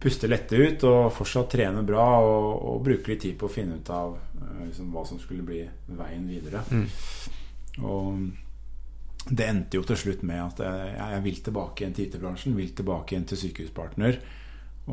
puste 0.01 0.29
lette 0.29 0.57
ut 0.57 0.85
og 0.87 1.11
fortsatt 1.17 1.51
trene 1.57 1.83
bra 1.87 2.07
og, 2.23 2.49
og 2.71 2.83
bruke 2.85 3.11
litt 3.11 3.23
tid 3.25 3.37
på 3.41 3.49
å 3.49 3.53
finne 3.53 3.81
ut 3.81 3.91
av 3.93 4.17
eh, 4.17 4.67
liksom, 4.69 4.91
hva 4.95 5.05
som 5.09 5.21
skulle 5.21 5.45
bli 5.45 5.63
veien 5.99 6.27
videre. 6.29 6.63
Og 7.85 8.27
det 9.27 9.47
endte 9.51 9.81
jo 9.81 9.87
til 9.87 9.99
slutt 9.99 10.25
med 10.27 10.43
at 10.43 10.61
jeg, 10.63 10.91
jeg 11.01 11.23
vil 11.25 11.39
tilbake 11.49 11.83
igjen 11.83 11.97
til 11.97 12.07
IT-bransjen. 12.07 12.57
Vil 12.57 12.75
tilbake 12.79 13.15
igjen 13.15 13.27
til 13.29 13.41
Sykehuspartner. 13.41 14.21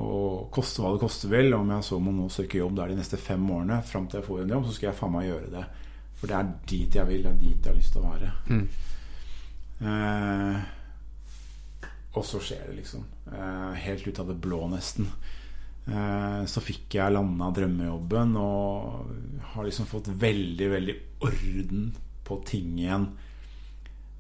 Og 0.02 0.48
koste 0.54 0.82
hva 0.82 0.96
det 0.96 1.04
koste 1.04 1.30
vil. 1.30 1.54
Om 1.54 1.76
jeg 1.76 1.88
så 1.88 2.00
må 2.02 2.16
nå 2.16 2.30
søke 2.34 2.58
jobb 2.58 2.80
der 2.80 2.92
de 2.92 2.98
neste 2.98 3.20
fem 3.22 3.44
årene, 3.54 3.84
fram 3.86 4.10
til 4.10 4.20
jeg 4.20 4.28
får 4.28 4.42
en 4.44 4.56
jobb, 4.56 4.66
så 4.66 4.76
skal 4.78 4.90
jeg 4.90 5.00
faen 5.00 5.14
meg 5.14 5.30
gjøre 5.30 5.52
det. 5.54 5.68
For 6.18 6.32
det 6.32 6.40
er 6.40 6.50
dit 6.72 6.98
jeg 6.98 7.10
vil. 7.12 7.22
Det 7.28 7.32
er 7.32 7.40
dit 7.44 7.54
jeg 7.54 7.70
har 7.70 7.78
lyst 7.78 7.94
til 7.94 8.02
å 8.02 8.10
være. 8.10 8.34
Mm. 8.50 8.66
Eh, 9.84 10.60
og 12.14 12.26
så 12.26 12.40
skjer 12.44 12.68
det, 12.70 12.78
liksom. 12.82 13.06
Eh, 13.32 13.74
helt 13.86 14.08
ut 14.08 14.20
av 14.22 14.30
det 14.30 14.38
blå, 14.42 14.62
nesten. 14.72 15.10
Eh, 15.88 16.44
så 16.48 16.64
fikk 16.64 16.96
jeg 16.96 17.12
landa 17.12 17.50
drømmejobben 17.52 18.38
og 18.40 19.10
har 19.54 19.68
liksom 19.68 19.90
fått 19.90 20.08
veldig, 20.08 20.70
veldig 20.78 20.96
orden 21.28 21.90
på 22.24 22.40
ting 22.48 22.78
igjen 22.80 23.10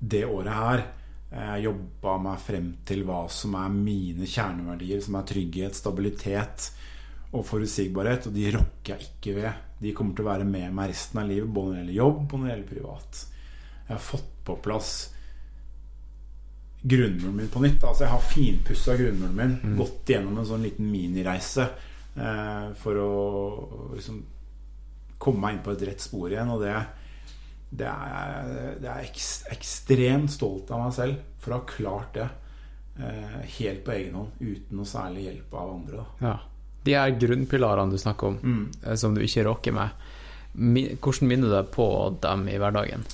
det 0.04 0.26
året 0.28 0.54
her. 0.58 0.86
Jeg 1.34 1.66
jobba 1.66 2.18
meg 2.22 2.42
frem 2.44 2.66
til 2.86 3.06
hva 3.08 3.24
som 3.32 3.56
er 3.58 3.72
mine 3.74 4.28
kjerneverdier, 4.30 5.00
som 5.02 5.16
er 5.18 5.30
trygghet, 5.30 5.78
stabilitet 5.78 6.68
og 7.34 7.46
forutsigbarhet, 7.48 8.28
og 8.30 8.36
de 8.36 8.52
rokker 8.54 8.94
jeg 8.94 9.08
ikke 9.08 9.38
ved. 9.40 9.64
De 9.82 9.94
kommer 9.98 10.14
til 10.14 10.28
å 10.28 10.30
være 10.30 10.46
med 10.46 10.76
meg 10.76 10.92
resten 10.92 11.24
av 11.24 11.32
livet, 11.32 11.50
både 11.50 11.72
når 11.72 11.74
det 11.74 11.82
gjelder 11.82 12.02
jobb 12.02 12.22
og 12.22 12.36
når 12.36 12.46
det 12.46 12.54
gjelder 12.54 12.74
privat. 12.74 13.24
Jeg 13.88 13.94
har 13.96 14.06
fått 14.12 14.30
på 14.44 14.60
plass 14.68 14.94
grunnmuren 16.84 17.36
min 17.36 17.48
på 17.50 17.62
nytt. 17.64 17.84
Altså 17.84 18.04
Jeg 18.04 18.12
har 18.12 18.20
finpussa 18.28 18.96
grunnmuren 19.00 19.36
min. 19.38 19.76
Gått 19.80 20.10
gjennom 20.12 20.38
en 20.42 20.46
sånn 20.50 20.64
liten 20.66 20.90
minireise 20.92 21.66
eh, 22.16 22.70
for 22.82 23.00
å 23.00 23.12
liksom 23.96 24.22
komme 25.24 25.40
meg 25.46 25.56
inn 25.58 25.64
på 25.64 25.72
et 25.72 25.86
rett 25.88 26.04
spor 26.04 26.32
igjen. 26.34 26.50
Og 26.52 26.62
det, 26.66 26.76
det 27.72 27.88
er, 27.88 28.78
det 28.84 28.90
er 28.92 29.04
ekst, 29.08 29.46
ekstremt 29.56 30.32
stolt 30.34 30.72
av 30.76 30.84
meg 30.86 30.94
selv 30.98 31.22
for 31.44 31.54
å 31.56 31.62
ha 31.62 31.68
klart 31.70 32.18
det. 32.20 32.28
Eh, 33.00 33.38
helt 33.60 33.86
på 33.88 33.92
egen 33.96 34.14
hånd, 34.20 34.36
uten 34.44 34.78
noe 34.78 34.86
særlig 34.86 35.24
hjelp 35.30 35.54
av 35.58 35.72
andre. 35.80 36.04
Ja. 36.22 36.36
De 36.84 36.94
her 37.00 37.14
grunnpilarene 37.16 37.96
du 37.96 37.98
snakker 37.98 38.28
om, 38.28 38.36
Mm. 38.44 38.72
eh, 38.84 38.96
som 39.00 39.16
du 39.16 39.22
ikke 39.24 39.46
rocker 39.48 39.72
med, 39.72 39.90
hvordan 41.02 41.28
minner 41.32 41.48
du 41.48 41.56
deg 41.56 41.72
på 41.74 41.88
dem 42.22 42.44
i 42.52 42.58
hverdagen? 42.60 43.06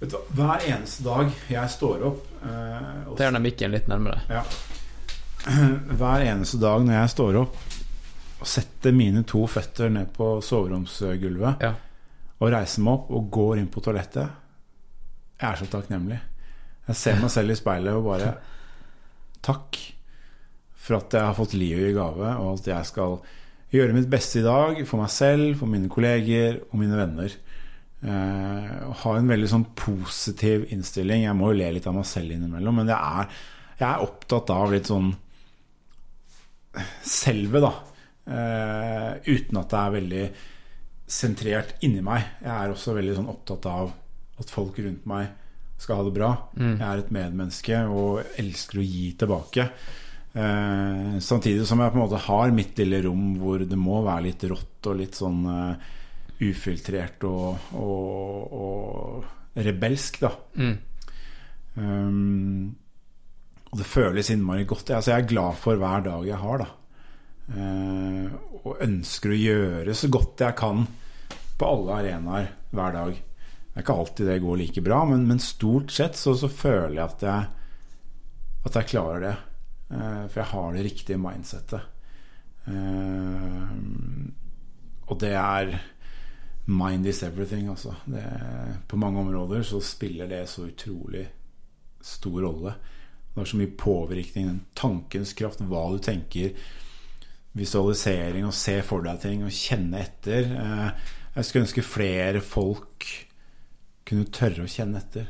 Vet 0.00 0.10
du, 0.14 0.16
hver 0.38 0.62
eneste 0.70 1.02
dag 1.04 1.28
jeg 1.50 1.68
står 1.74 2.06
opp 2.08 2.28
eh, 2.42 3.14
Ta 3.16 3.24
gjerne 3.26 3.40
mikken 3.44 3.72
litt 3.74 3.88
nærmere. 3.90 4.20
Ja. 4.30 4.42
Hver 5.98 6.24
eneste 6.26 6.60
dag 6.62 6.84
når 6.86 6.94
jeg 7.00 7.12
står 7.16 7.38
opp 7.42 7.56
og 8.42 8.48
setter 8.50 8.94
mine 8.94 9.22
to 9.28 9.44
føtter 9.50 9.90
ned 9.94 10.10
på 10.16 10.36
soveromsgulvet 10.42 11.62
Ja. 11.62 11.72
og 12.42 12.50
reiser 12.54 12.82
meg 12.82 12.92
opp 12.98 13.10
og 13.14 13.28
går 13.34 13.60
inn 13.62 13.68
på 13.70 13.82
toalettet 13.82 14.26
Jeg 15.40 15.48
er 15.52 15.58
så 15.60 15.66
takknemlig. 15.70 16.18
Jeg 16.88 16.98
ser 16.98 17.20
meg 17.22 17.30
selv 17.30 17.54
i 17.54 17.58
speilet 17.58 17.94
og 17.94 18.06
bare 18.10 18.32
Takk 19.42 19.78
for 20.82 20.98
at 20.98 21.14
jeg 21.14 21.22
har 21.22 21.34
fått 21.38 21.54
livet 21.54 21.90
i 21.92 21.94
gave, 21.94 22.28
og 22.42 22.56
at 22.58 22.66
jeg 22.66 22.86
skal 22.88 23.16
gjøre 23.72 23.94
mitt 23.94 24.08
beste 24.10 24.40
i 24.40 24.44
dag 24.46 24.80
for 24.86 24.98
meg 25.02 25.10
selv, 25.14 25.52
for 25.60 25.70
mine 25.70 25.86
kolleger 25.90 26.58
og 26.72 26.78
mine 26.80 26.98
venner. 26.98 27.34
Eh, 28.02 28.70
ha 29.02 29.12
en 29.14 29.30
veldig 29.30 29.48
sånn 29.50 29.66
positiv 29.78 30.66
innstilling. 30.74 31.26
Jeg 31.26 31.38
må 31.38 31.52
jo 31.52 31.60
le 31.60 31.68
litt 31.76 31.86
av 31.86 31.94
meg 31.94 32.08
selv 32.08 32.34
innimellom, 32.34 32.80
men 32.80 32.90
er, 32.96 33.28
jeg 33.78 33.88
er 33.88 34.06
opptatt 34.06 34.50
av 34.54 34.72
litt 34.74 34.90
sånn 34.90 35.12
selve, 37.06 37.62
da. 37.62 37.72
Eh, 38.22 39.12
uten 39.28 39.60
at 39.60 39.70
det 39.70 39.78
er 39.82 39.94
veldig 39.98 40.24
sentrert 41.12 41.76
inni 41.86 42.02
meg. 42.04 42.26
Jeg 42.42 42.52
er 42.56 42.72
også 42.72 42.96
veldig 42.96 43.16
sånn 43.18 43.30
opptatt 43.30 43.70
av 43.70 43.94
at 44.42 44.50
folk 44.50 44.78
rundt 44.82 45.06
meg 45.06 45.30
skal 45.82 45.98
ha 45.98 46.06
det 46.06 46.14
bra. 46.14 46.30
Jeg 46.78 46.86
er 46.86 47.00
et 47.02 47.14
medmenneske 47.14 47.82
og 47.90 48.22
elsker 48.38 48.80
å 48.80 48.86
gi 48.86 49.08
tilbake. 49.18 49.66
Eh, 50.32 51.18
samtidig 51.20 51.66
som 51.68 51.82
jeg 51.82 51.92
på 51.92 51.98
en 51.98 52.06
måte 52.06 52.22
har 52.24 52.54
mitt 52.56 52.78
lille 52.80 53.02
rom 53.04 53.34
hvor 53.38 53.62
det 53.68 53.76
må 53.76 53.98
være 54.06 54.30
litt 54.30 54.46
rått 54.48 54.88
og 54.88 54.96
litt 55.02 55.18
sånn 55.18 55.42
eh, 55.44 55.90
ufiltrert 56.42 57.24
og, 57.28 57.72
og, 57.78 58.54
og 58.58 59.58
rebelsk, 59.62 60.20
da. 60.24 60.32
Mm. 60.58 60.76
Um, 61.72 62.76
og 63.72 63.80
det 63.80 63.88
føles 63.88 64.30
innmari 64.32 64.66
godt. 64.68 64.90
Altså, 64.92 65.14
jeg 65.14 65.24
er 65.24 65.30
glad 65.30 65.60
for 65.60 65.80
hver 65.80 66.04
dag 66.04 66.26
jeg 66.28 66.40
har, 66.42 66.64
da. 66.64 66.70
Uh, 67.52 68.26
og 68.62 68.82
ønsker 68.84 69.32
å 69.32 69.40
gjøre 69.40 69.96
så 69.98 70.10
godt 70.12 70.44
jeg 70.44 70.58
kan 70.58 70.84
på 71.58 71.68
alle 71.68 71.98
arenaer 72.02 72.52
hver 72.72 72.94
dag. 72.98 73.16
Det 73.16 73.80
er 73.80 73.86
ikke 73.86 73.98
alltid 74.02 74.28
det 74.28 74.42
går 74.44 74.60
like 74.60 74.84
bra, 74.84 75.00
men, 75.08 75.24
men 75.28 75.40
stort 75.42 75.92
sett 75.94 76.18
så, 76.18 76.34
så 76.36 76.50
føler 76.52 76.98
jeg 76.98 77.06
at 77.06 77.26
jeg 77.26 77.50
at 78.62 78.78
jeg 78.78 78.90
klarer 78.92 79.24
det. 79.24 79.34
Eh, 79.92 80.22
for 80.30 80.40
jeg 80.40 80.50
har 80.52 80.76
det 80.76 80.84
riktige 80.86 81.20
mindsettet. 81.20 81.88
Og 85.02 85.18
det 85.20 85.32
er 85.34 85.72
Mind 86.66 87.06
is 87.06 87.22
everything, 87.26 87.68
altså. 87.68 87.94
Det, 88.06 88.22
på 88.88 88.96
mange 88.96 89.18
områder 89.20 89.62
så 89.66 89.80
spiller 89.82 90.28
det 90.30 90.44
så 90.48 90.68
utrolig 90.68 91.24
stor 92.02 92.40
rolle. 92.44 92.74
Det 93.32 93.40
har 93.40 93.48
så 93.50 93.56
mye 93.58 93.72
påvirkning. 93.78 94.46
Den 94.46 94.60
tankens 94.78 95.32
kraft, 95.34 95.60
hva 95.66 95.88
du 95.92 95.98
tenker. 96.04 96.52
Visualisering, 97.58 98.46
å 98.48 98.52
se 98.56 98.78
for 98.86 99.04
deg 99.04 99.18
ting 99.20 99.42
og 99.44 99.52
kjenne 99.52 100.00
etter. 100.06 100.46
Eh, 100.56 101.10
Jeg 101.34 101.44
skulle 101.48 101.64
ønske 101.64 101.82
flere 101.84 102.40
folk 102.44 103.06
kunne 104.04 104.26
tørre 104.28 104.66
å 104.66 104.68
kjenne 104.68 104.98
etter. 105.00 105.26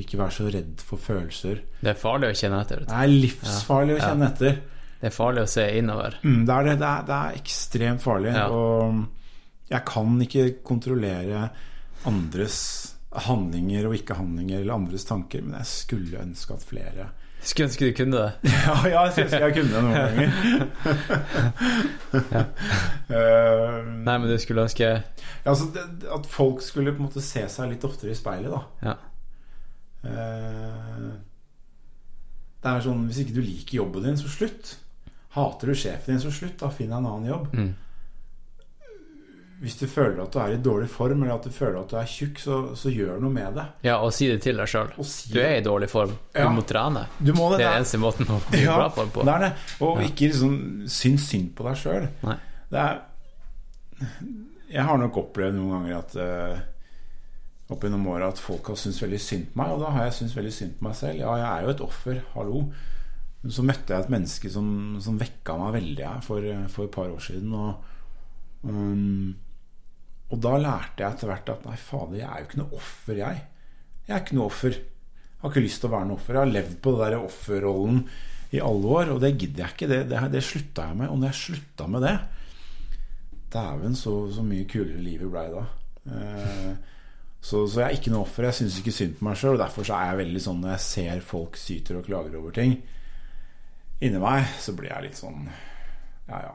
Ikke 0.00 0.16
være 0.20 0.32
så 0.32 0.46
redd 0.52 0.80
for 0.84 0.96
følelser. 1.00 1.60
Det 1.82 1.90
er 1.92 1.98
farlig 2.00 2.30
å 2.32 2.36
kjenne 2.40 2.60
etter. 2.64 2.84
Det 2.88 2.96
er 2.96 3.12
livsfarlig 3.12 3.96
å 3.96 3.98
Ja. 4.00 4.08
kjenne 4.10 4.30
etter. 4.32 4.56
Det 5.00 5.06
er 5.10 5.12
farlig 5.16 5.42
å 5.44 5.48
se 5.52 5.66
innover. 5.78 6.16
Mm, 6.24 6.46
det, 6.46 6.54
er 6.54 6.64
det, 6.64 6.78
det, 6.80 6.88
er, 6.88 7.02
det 7.06 7.14
er 7.20 7.36
ekstremt 7.42 8.02
farlig. 8.02 8.32
Ja. 8.32 8.46
Og 8.48 9.04
jeg 9.70 9.82
kan 9.88 10.20
ikke 10.22 10.50
kontrollere 10.66 11.48
andres 12.06 12.58
handlinger 13.26 13.86
og 13.88 13.94
ikke-handlinger 13.96 14.60
eller 14.60 14.76
andres 14.76 15.06
tanker, 15.08 15.42
men 15.42 15.56
jeg 15.60 15.70
skulle 15.70 16.20
ønske 16.22 16.54
at 16.54 16.66
flere 16.66 17.08
Skulle 17.46 17.68
ønske 17.68 17.86
du 17.86 17.92
kunne 17.96 18.16
det. 18.16 18.32
Ja, 18.66 18.76
ja 18.90 19.02
jeg 19.06 19.12
syns 19.16 19.32
jeg 19.36 19.54
kunne 19.54 19.72
det 19.72 19.82
noen 19.84 19.94
ganger. 20.02 20.28
Eh, 23.06 23.76
Nei, 24.06 24.16
men 24.18 24.26
du 24.26 24.38
skulle 24.42 24.64
ønske 24.66 24.86
ja, 24.86 25.00
altså, 25.44 25.68
det, 25.74 25.84
at 26.10 26.26
folk 26.26 26.62
skulle 26.64 26.94
på 26.94 27.02
en 27.02 27.06
måte 27.06 27.22
se 27.22 27.44
seg 27.50 27.70
litt 27.70 27.84
oftere 27.86 28.10
i 28.10 28.18
speilet, 28.18 28.50
da. 28.50 28.62
Ja. 28.82 28.96
Uh, 30.06 31.14
det 32.62 32.70
er 32.72 32.84
sånn 32.84 33.06
Hvis 33.08 33.22
ikke 33.22 33.34
du 33.34 33.42
liker 33.42 33.78
jobben 33.80 34.04
din, 34.06 34.18
så 34.18 34.30
slutt. 34.30 34.76
Hater 35.36 35.70
du 35.70 35.78
sjefen 35.78 36.14
din, 36.14 36.22
så 36.22 36.32
slutt. 36.34 36.58
Da 36.60 36.70
Finn 36.74 36.90
deg 36.90 36.98
en 36.98 37.08
annen 37.12 37.30
jobb. 37.30 37.46
Mm. 37.54 37.72
Hvis 39.60 39.78
du 39.80 39.86
føler 39.88 40.18
at 40.22 40.32
du 40.34 40.38
er 40.38 40.52
i 40.52 40.56
dårlig 40.60 40.88
form, 40.92 41.22
eller 41.22 41.34
at 41.38 41.44
du 41.48 41.50
føler 41.50 41.78
at 41.80 41.88
du 41.88 41.96
er 41.96 42.04
tjukk, 42.12 42.38
så, 42.42 42.56
så 42.76 42.90
gjør 42.92 43.20
noe 43.22 43.32
med 43.32 43.54
det. 43.56 43.64
ja, 43.88 43.94
og 44.04 44.12
si 44.12 44.26
det 44.28 44.42
til 44.44 44.56
deg 44.60 44.68
sjøl. 44.68 44.90
Si 45.08 45.32
Du 45.32 45.38
er 45.40 45.54
i 45.58 45.64
dårlig 45.64 45.88
form. 45.88 46.12
Du 46.34 46.40
Ja. 46.42 46.50
må 46.52 46.60
trene. 46.68 47.06
Du 47.18 47.32
må 47.32 47.46
det. 47.54 47.62
Det 47.62 47.66
er 47.70 47.78
eneste 47.78 47.98
måten 48.02 48.28
å 48.28 48.36
bli 48.50 48.60
ja, 48.66 48.74
bra 48.76 48.90
form 48.92 49.10
på. 49.14 49.24
det 49.24 49.32
er 49.34 49.44
det. 49.46 49.52
Og 49.80 50.00
Ja. 50.02 50.08
ikke 50.10 50.28
liksom 50.28 50.58
syns 50.92 51.28
synd 51.30 51.54
på 51.56 51.64
deg 51.64 51.76
sjøl. 51.80 52.08
Jeg 54.68 54.82
har 54.84 54.98
nok 55.00 55.16
opplevd 55.22 55.56
noen 55.56 55.72
ganger 55.76 55.96
at 56.02 56.16
uh, 56.20 56.58
opp 57.72 57.82
gjennom 57.86 58.06
åra 58.12 58.28
at 58.32 58.38
folk 58.42 58.68
har 58.72 58.76
syntes 58.80 59.00
veldig 59.02 59.20
synd 59.22 59.48
på 59.54 59.60
meg, 59.62 59.72
og 59.72 59.80
da 59.86 59.92
har 59.94 60.04
jeg 60.08 60.16
syntes 60.18 60.36
veldig 60.36 60.52
synd 60.58 60.76
på 60.78 60.88
meg 60.88 60.98
selv. 60.98 61.20
Ja, 61.22 61.32
jeg 61.40 61.48
er 61.48 61.64
jo 61.64 61.72
et 61.72 61.80
offer, 61.86 62.20
hallo. 62.34 62.60
Men 63.42 63.54
så 63.54 63.64
møtte 63.64 63.94
jeg 63.94 64.04
et 64.04 64.12
menneske 64.12 64.50
som, 64.52 64.68
som 65.00 65.16
vekka 65.20 65.56
meg 65.60 65.74
veldig 65.78 66.04
her 66.06 66.20
for, 66.26 66.44
for 66.72 66.84
et 66.88 66.94
par 66.98 67.08
år 67.14 67.22
siden. 67.24 67.52
Og, 67.56 67.74
um, 68.66 69.34
og 70.26 70.40
da 70.42 70.56
lærte 70.58 71.04
jeg 71.04 71.14
etter 71.14 71.30
hvert 71.30 71.52
at 71.52 71.66
nei, 71.68 71.76
fader, 71.78 72.18
jeg 72.18 72.26
er 72.28 72.42
jo 72.42 72.48
ikke 72.48 72.60
noe 72.62 72.78
offer, 72.80 73.20
jeg. 73.20 73.42
Jeg 74.06 74.14
er 74.14 74.24
ikke 74.24 74.38
noe 74.38 74.48
offer. 74.50 74.78
Jeg 74.78 75.42
har 75.42 75.52
ikke 75.52 75.66
lyst 75.66 75.82
til 75.82 75.90
å 75.90 75.92
være 75.92 76.08
noe 76.08 76.18
offer. 76.18 76.34
Jeg 76.34 76.42
har 76.42 76.54
levd 76.54 76.80
på 76.82 76.94
den 76.94 77.04
der 77.04 77.18
offerrollen 77.20 78.00
i 78.56 78.62
alle 78.62 78.90
år, 78.98 79.12
og 79.14 79.22
det 79.22 79.32
gidder 79.36 79.64
jeg 79.64 79.76
ikke. 79.76 79.90
Det, 79.92 80.00
det, 80.10 80.24
det 80.34 80.42
slutta 80.46 80.88
jeg 80.88 80.98
med. 81.02 81.12
Og 81.12 81.20
når 81.20 81.30
jeg 81.30 81.40
slutta 81.42 81.88
med 81.92 82.06
det 82.06 82.16
Dæven, 83.54 83.94
så, 83.94 84.16
så 84.34 84.42
mye 84.42 84.66
kulere 84.68 85.02
livet 85.02 85.30
blei 85.30 85.46
da. 85.52 85.62
Eh, 86.10 86.72
så, 87.38 87.62
så 87.62 87.84
jeg 87.84 87.86
er 87.86 87.96
ikke 88.00 88.12
noe 88.14 88.26
offer. 88.26 88.48
Jeg 88.48 88.58
syns 88.58 88.80
ikke 88.80 88.94
synd 88.96 89.16
på 89.20 89.28
meg 89.28 89.38
sjøl. 89.38 89.54
Og 89.54 89.62
derfor 89.62 89.86
så 89.86 89.94
er 90.00 90.10
jeg 90.10 90.22
veldig 90.24 90.42
sånn 90.48 90.62
når 90.64 90.74
jeg 90.74 90.86
ser 90.88 91.26
folk 91.26 91.58
syter 91.60 92.00
og 92.00 92.08
klager 92.10 92.38
over 92.40 92.54
ting 92.56 92.74
inni 94.00 94.20
meg, 94.20 94.44
så 94.60 94.74
blir 94.76 94.92
jeg 94.92 95.08
litt 95.08 95.18
sånn 95.18 95.46
Ja, 96.28 96.40
ja. 96.42 96.54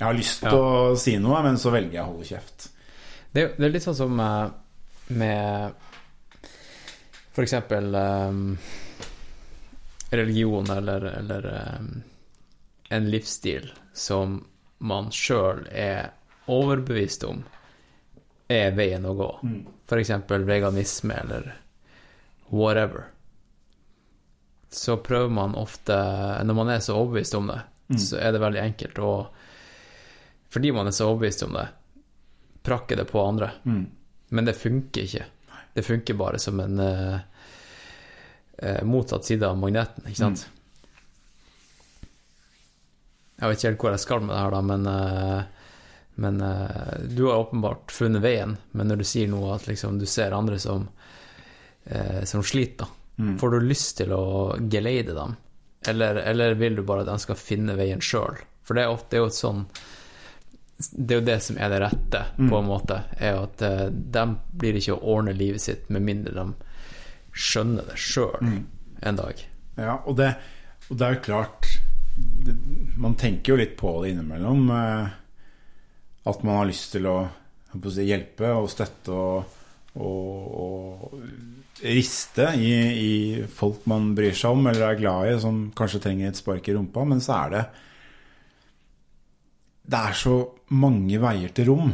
Jeg 0.00 0.04
har 0.06 0.16
lyst 0.16 0.42
til 0.44 0.54
å 0.56 0.92
si 0.96 1.16
noe, 1.20 1.40
men 1.44 1.58
så 1.60 1.72
velger 1.72 1.98
jeg 1.98 2.04
å 2.04 2.12
holde 2.12 2.28
kjeft. 2.28 2.69
Det, 3.32 3.44
det 3.56 3.66
er 3.66 3.72
litt 3.74 3.84
sånn 3.86 3.98
som 3.98 4.20
eh, 4.20 4.46
med 5.14 5.72
for 7.30 7.46
eksempel 7.46 7.94
eh, 7.94 8.40
religion 10.10 10.70
eller, 10.70 11.04
eller 11.20 11.46
um, 11.78 12.02
en 12.90 13.10
livsstil 13.10 13.70
som 13.94 14.40
man 14.78 15.10
sjøl 15.14 15.62
er 15.70 16.10
overbevist 16.50 17.24
om 17.28 17.44
er 18.50 18.74
veien 18.74 19.06
å 19.06 19.14
gå. 19.14 19.30
For 19.86 20.02
eksempel 20.02 20.42
veganisme 20.48 21.14
eller 21.22 21.52
whatever. 22.50 23.06
Så 24.70 24.96
prøver 24.96 25.30
man 25.30 25.54
ofte, 25.54 25.94
når 26.42 26.54
man 26.58 26.72
er 26.74 26.82
så 26.82 26.96
overbevist 26.98 27.34
om 27.38 27.46
det, 27.52 27.60
så 27.98 28.18
er 28.18 28.34
det 28.34 28.42
veldig 28.42 28.60
enkelt 28.62 28.98
å 29.02 29.12
Fordi 30.50 30.72
man 30.74 30.86
er 30.86 30.94
så 30.94 31.06
overbevist 31.10 31.42
om 31.46 31.54
det, 31.54 31.68
prakke 32.66 32.96
det 32.98 33.06
på 33.10 33.22
andre. 33.22 33.50
Mm. 33.64 33.84
Men 34.36 34.48
det 34.48 34.56
funker 34.58 35.06
ikke. 35.06 35.24
Det 35.74 35.84
funker 35.86 36.18
bare 36.18 36.38
som 36.42 36.60
en 36.60 36.80
uh, 36.82 37.18
uh, 38.62 38.82
motsatt 38.86 39.24
side 39.24 39.46
av 39.46 39.58
magneten, 39.58 40.06
ikke 40.10 40.18
sant? 40.20 40.44
Jeg 43.40 43.48
vet 43.48 43.58
ikke 43.58 43.70
helt 43.70 43.82
hvor 43.84 43.94
jeg 43.96 44.04
skal 44.04 44.22
med 44.24 44.34
det 44.34 44.40
her, 44.42 44.54
da, 44.54 44.60
men, 44.60 44.86
uh, 44.86 45.42
men 46.20 46.40
du 47.16 47.24
har 47.30 47.46
åpenbart 47.46 47.92
funnet 47.94 48.22
veien. 48.24 48.56
Men 48.76 48.90
når 48.92 49.00
du 49.00 49.06
sier 49.08 49.30
noe 49.32 49.54
at 49.56 49.68
liksom, 49.70 49.98
du 49.98 50.06
ser 50.10 50.36
andre 50.36 50.58
som, 50.60 50.88
som 52.28 52.42
sliter, 52.44 52.90
Mm. 53.20 53.38
får 53.38 53.50
du 53.50 53.60
lyst 53.60 53.96
til 53.98 54.12
å 54.16 54.56
geleide 54.72 55.12
dem? 55.12 55.34
Eller, 55.88 56.14
eller 56.14 56.54
vil 56.56 56.78
du 56.78 56.82
bare 56.88 57.02
at 57.04 57.10
de 57.10 57.18
skal 57.20 57.36
finne 57.36 57.74
veien 57.76 58.00
sjøl? 58.00 58.38
For 58.64 58.76
det 58.76 58.84
er, 58.86 58.92
ofte, 58.94 59.10
det 59.12 59.20
jo 59.20 59.26
et 59.28 59.36
sånn 59.36 59.64
det 60.80 61.14
er 61.14 61.20
jo 61.20 61.26
det 61.28 61.38
som 61.44 61.58
er 61.60 61.72
det 61.72 61.80
rette, 61.82 62.22
på 62.38 62.56
en 62.56 62.68
måte. 62.68 63.02
Er 63.20 63.42
at 63.42 63.62
eh, 63.66 63.86
de 63.90 64.24
blir 64.62 64.78
ikke 64.80 64.96
å 64.96 65.16
ordne 65.16 65.36
livet 65.36 65.62
sitt 65.62 65.90
med 65.92 66.04
mindre 66.06 66.32
de 66.36 66.46
skjønner 67.36 67.86
det 67.90 67.98
sjøl 68.00 68.40
en 69.06 69.18
dag. 69.18 69.44
Ja, 69.80 70.00
og 70.04 70.16
det, 70.18 70.32
og 70.88 70.98
det 70.98 71.06
er 71.06 71.16
jo 71.16 71.24
klart 71.24 71.68
det, 72.16 72.56
Man 73.00 73.14
tenker 73.16 73.54
jo 73.54 73.60
litt 73.60 73.76
på 73.80 73.92
det 74.02 74.14
innimellom. 74.14 74.66
Eh, 74.74 75.12
at 76.30 76.42
man 76.44 76.60
har 76.60 76.68
lyst 76.68 76.92
til 76.94 77.08
å, 77.08 77.18
si, 77.86 78.04
hjelpe 78.08 78.50
og 78.56 78.68
støtte 78.72 79.14
og, 79.14 79.60
og, 80.00 80.56
og 80.64 81.84
riste 81.84 82.50
i, 82.60 82.72
i 82.92 83.12
folk 83.48 83.86
man 83.88 84.10
bryr 84.16 84.36
seg 84.36 84.52
om 84.52 84.68
eller 84.68 84.90
er 84.90 85.00
glad 85.00 85.30
i, 85.30 85.38
som 85.40 85.62
kanskje 85.76 86.02
trenger 86.04 86.28
et 86.28 86.40
spark 86.40 86.68
i 86.68 86.76
rumpa. 86.76 87.06
Men 87.08 87.24
så 87.24 87.38
er 87.38 87.54
det 87.54 87.64
Det 89.90 89.98
er 90.10 90.14
så 90.18 90.34
mange 90.78 91.18
veier 91.22 91.50
til 91.56 91.66
rom. 91.72 91.90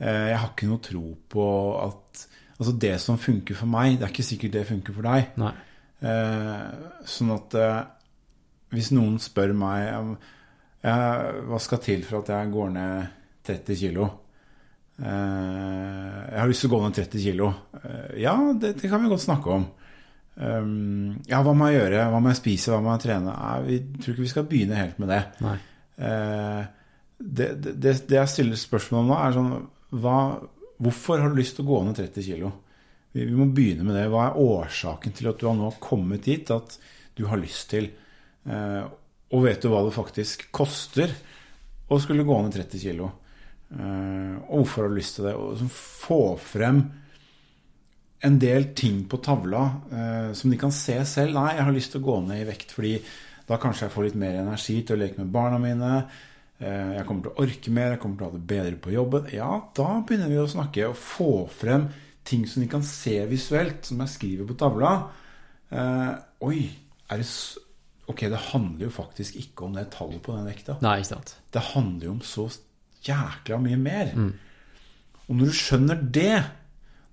Eh, 0.00 0.28
Jeg 0.32 0.38
har 0.40 0.50
ikke 0.52 0.68
noe 0.70 0.82
tro 0.84 1.04
på 1.32 1.46
at 1.82 2.26
Altså, 2.62 2.76
det 2.78 2.92
som 3.02 3.16
funker 3.18 3.56
for 3.58 3.66
meg, 3.66 3.96
det 3.98 4.04
er 4.06 4.10
ikke 4.12 4.22
sikkert 4.22 4.52
det 4.54 4.60
funker 4.68 4.94
for 4.94 5.02
deg. 5.02 5.32
Nei. 5.40 5.50
Eh, 6.06 6.90
sånn 7.10 7.32
at 7.34 7.54
eh, 7.58 7.80
hvis 8.76 8.92
noen 8.94 9.16
spør 9.18 9.50
meg 9.58 10.12
hva 10.82 11.58
skal 11.62 11.78
til 11.82 12.04
for 12.06 12.20
at 12.22 12.30
jeg 12.32 12.50
går 12.54 12.70
ned 12.74 13.10
30 13.46 13.76
kilo 13.78 14.06
Jeg 15.02 16.38
har 16.40 16.48
lyst 16.50 16.64
til 16.64 16.70
å 16.70 16.74
gå 16.76 16.80
ned 16.84 16.96
30 16.96 17.22
kilo. 17.22 17.48
Ja, 18.18 18.34
det, 18.58 18.72
det 18.80 18.90
kan 18.90 19.02
vi 19.02 19.10
godt 19.10 19.22
snakke 19.24 19.50
om. 19.58 19.66
Ja, 21.28 21.42
hva 21.44 21.54
må 21.54 21.68
jeg 21.70 21.80
gjøre? 21.82 22.04
Hva 22.12 22.20
må 22.22 22.32
jeg 22.32 22.40
spise? 22.40 22.72
Hva 22.74 22.80
må 22.84 22.94
jeg 22.96 23.04
trene? 23.08 23.34
Nei, 23.34 23.58
vi 23.66 23.78
tror 23.98 24.14
ikke 24.14 24.26
vi 24.26 24.32
skal 24.32 24.48
begynne 24.50 24.78
helt 24.78 24.98
med 25.02 25.12
det. 25.14 25.20
Nei. 25.44 25.56
Det, 27.22 27.48
det, 27.62 27.94
det 28.08 28.18
jeg 28.18 28.30
stiller 28.30 28.58
spørsmål 28.58 29.04
om 29.04 29.12
nå, 29.12 29.18
er 29.18 29.36
sånn 29.36 29.52
hva, 30.02 30.18
Hvorfor 30.82 31.20
har 31.22 31.30
du 31.30 31.38
lyst 31.38 31.54
til 31.58 31.66
å 31.66 31.70
gå 31.70 31.82
ned 31.86 31.98
30 32.00 32.24
kilo? 32.26 32.48
Vi, 33.12 33.22
vi 33.22 33.36
må 33.36 33.46
begynne 33.54 33.86
med 33.86 33.94
det. 33.94 34.08
Hva 34.10 34.24
er 34.28 34.40
årsaken 34.42 35.14
til 35.14 35.28
at 35.30 35.38
du 35.38 35.46
har 35.46 35.54
nå 35.58 35.68
kommet 35.82 36.24
dit 36.26 36.48
at 36.50 36.74
du 37.18 37.26
har 37.30 37.38
lyst 37.38 37.68
til? 37.70 37.90
Eh, 38.42 38.82
og 39.32 39.44
vet 39.46 39.62
du 39.62 39.70
hva 39.70 39.84
det 39.86 39.94
faktisk 39.94 40.48
koster 40.54 41.12
å 41.92 42.00
skulle 42.02 42.26
gå 42.26 42.40
ned 42.42 42.56
30 42.56 42.82
kilo? 42.82 43.12
Eh, 43.72 44.34
og 44.48 44.64
hvorfor 44.64 44.84
har 44.84 44.90
du 44.90 44.98
lyst 44.98 45.20
til 45.20 45.28
det? 45.28 45.36
Og 45.38 45.54
så 45.60 45.70
få 45.70 46.20
frem 46.40 46.82
en 48.22 48.38
del 48.42 48.68
ting 48.78 49.02
på 49.10 49.18
tavla 49.22 49.62
eh, 49.90 50.28
som 50.38 50.50
de 50.50 50.58
kan 50.58 50.74
se 50.74 50.98
selv. 51.08 51.36
Nei, 51.36 51.56
jeg 51.56 51.66
har 51.68 51.74
lyst 51.74 51.94
til 51.94 52.02
å 52.02 52.08
gå 52.10 52.18
ned 52.26 52.42
i 52.42 52.48
vekt 52.48 52.74
fordi 52.74 52.96
da 53.48 53.58
kanskje 53.60 53.88
jeg 53.88 53.94
får 53.94 54.06
litt 54.08 54.20
mer 54.22 54.38
energi 54.40 54.76
til 54.86 54.96
å 54.96 55.02
leke 55.02 55.22
med 55.22 55.32
barna 55.34 55.58
mine. 55.62 55.94
Eh, 56.62 56.92
jeg 56.98 57.06
kommer 57.08 57.26
til 57.26 57.32
å 57.32 57.42
orke 57.42 57.74
mer, 57.74 57.94
jeg 57.94 58.02
kommer 58.02 58.20
til 58.20 58.26
å 58.26 58.30
ha 58.30 58.36
det 58.36 58.46
bedre 58.52 58.78
på 58.84 58.94
jobben. 58.94 59.26
Ja, 59.34 59.50
da 59.74 59.88
begynner 60.06 60.30
vi 60.30 60.38
å 60.38 60.50
snakke 60.50 60.86
og 60.92 61.00
få 61.00 61.32
frem 61.50 61.88
ting 62.28 62.46
som 62.46 62.62
de 62.62 62.70
kan 62.70 62.84
se 62.86 63.16
visuelt, 63.26 63.82
som 63.88 64.02
jeg 64.04 64.14
skriver 64.14 64.48
på 64.48 64.58
tavla. 64.60 64.92
Eh, 65.74 66.12
oi, 66.46 66.62
er 67.10 67.22
det 67.22 67.28
så 67.28 67.68
Ok, 68.10 68.24
det 68.26 68.38
handler 68.50 68.88
jo 68.88 68.92
faktisk 68.92 69.36
ikke 69.38 69.62
om 69.64 69.76
det 69.76 69.84
tallet 69.94 70.18
på 70.24 70.34
den 70.34 70.48
vekta. 70.50 70.74
Nei, 70.82 70.96
ikke 71.00 71.12
sant. 71.12 71.36
Det 71.54 71.62
handler 71.70 72.08
jo 72.08 72.14
om 72.16 72.24
så 72.26 72.48
jækla 73.06 73.60
mye 73.62 73.78
mer. 73.78 74.10
Og 75.28 75.38
når 75.38 75.52
du 75.52 75.56
skjønner 75.56 76.02
det 76.12 76.42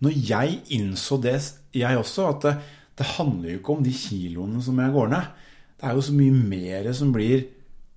Når 0.01 0.15
jeg 0.15 0.57
innså 0.71 1.17
det, 1.21 1.35
jeg 1.75 1.97
også, 1.99 2.25
at 2.31 2.45
det, 2.47 2.53
det 2.97 3.05
handler 3.17 3.49
jo 3.51 3.59
ikke 3.59 3.73
om 3.73 3.83
de 3.83 3.91
kiloene 3.91 4.61
som 4.63 4.77
jeg 4.79 4.93
går 4.95 5.09
ned. 5.11 5.25
Det 5.75 5.87
er 5.89 5.97
jo 5.97 6.03
så 6.07 6.13
mye 6.15 6.35
mer 6.35 6.87
som 6.95 7.11
blir, 7.11 7.43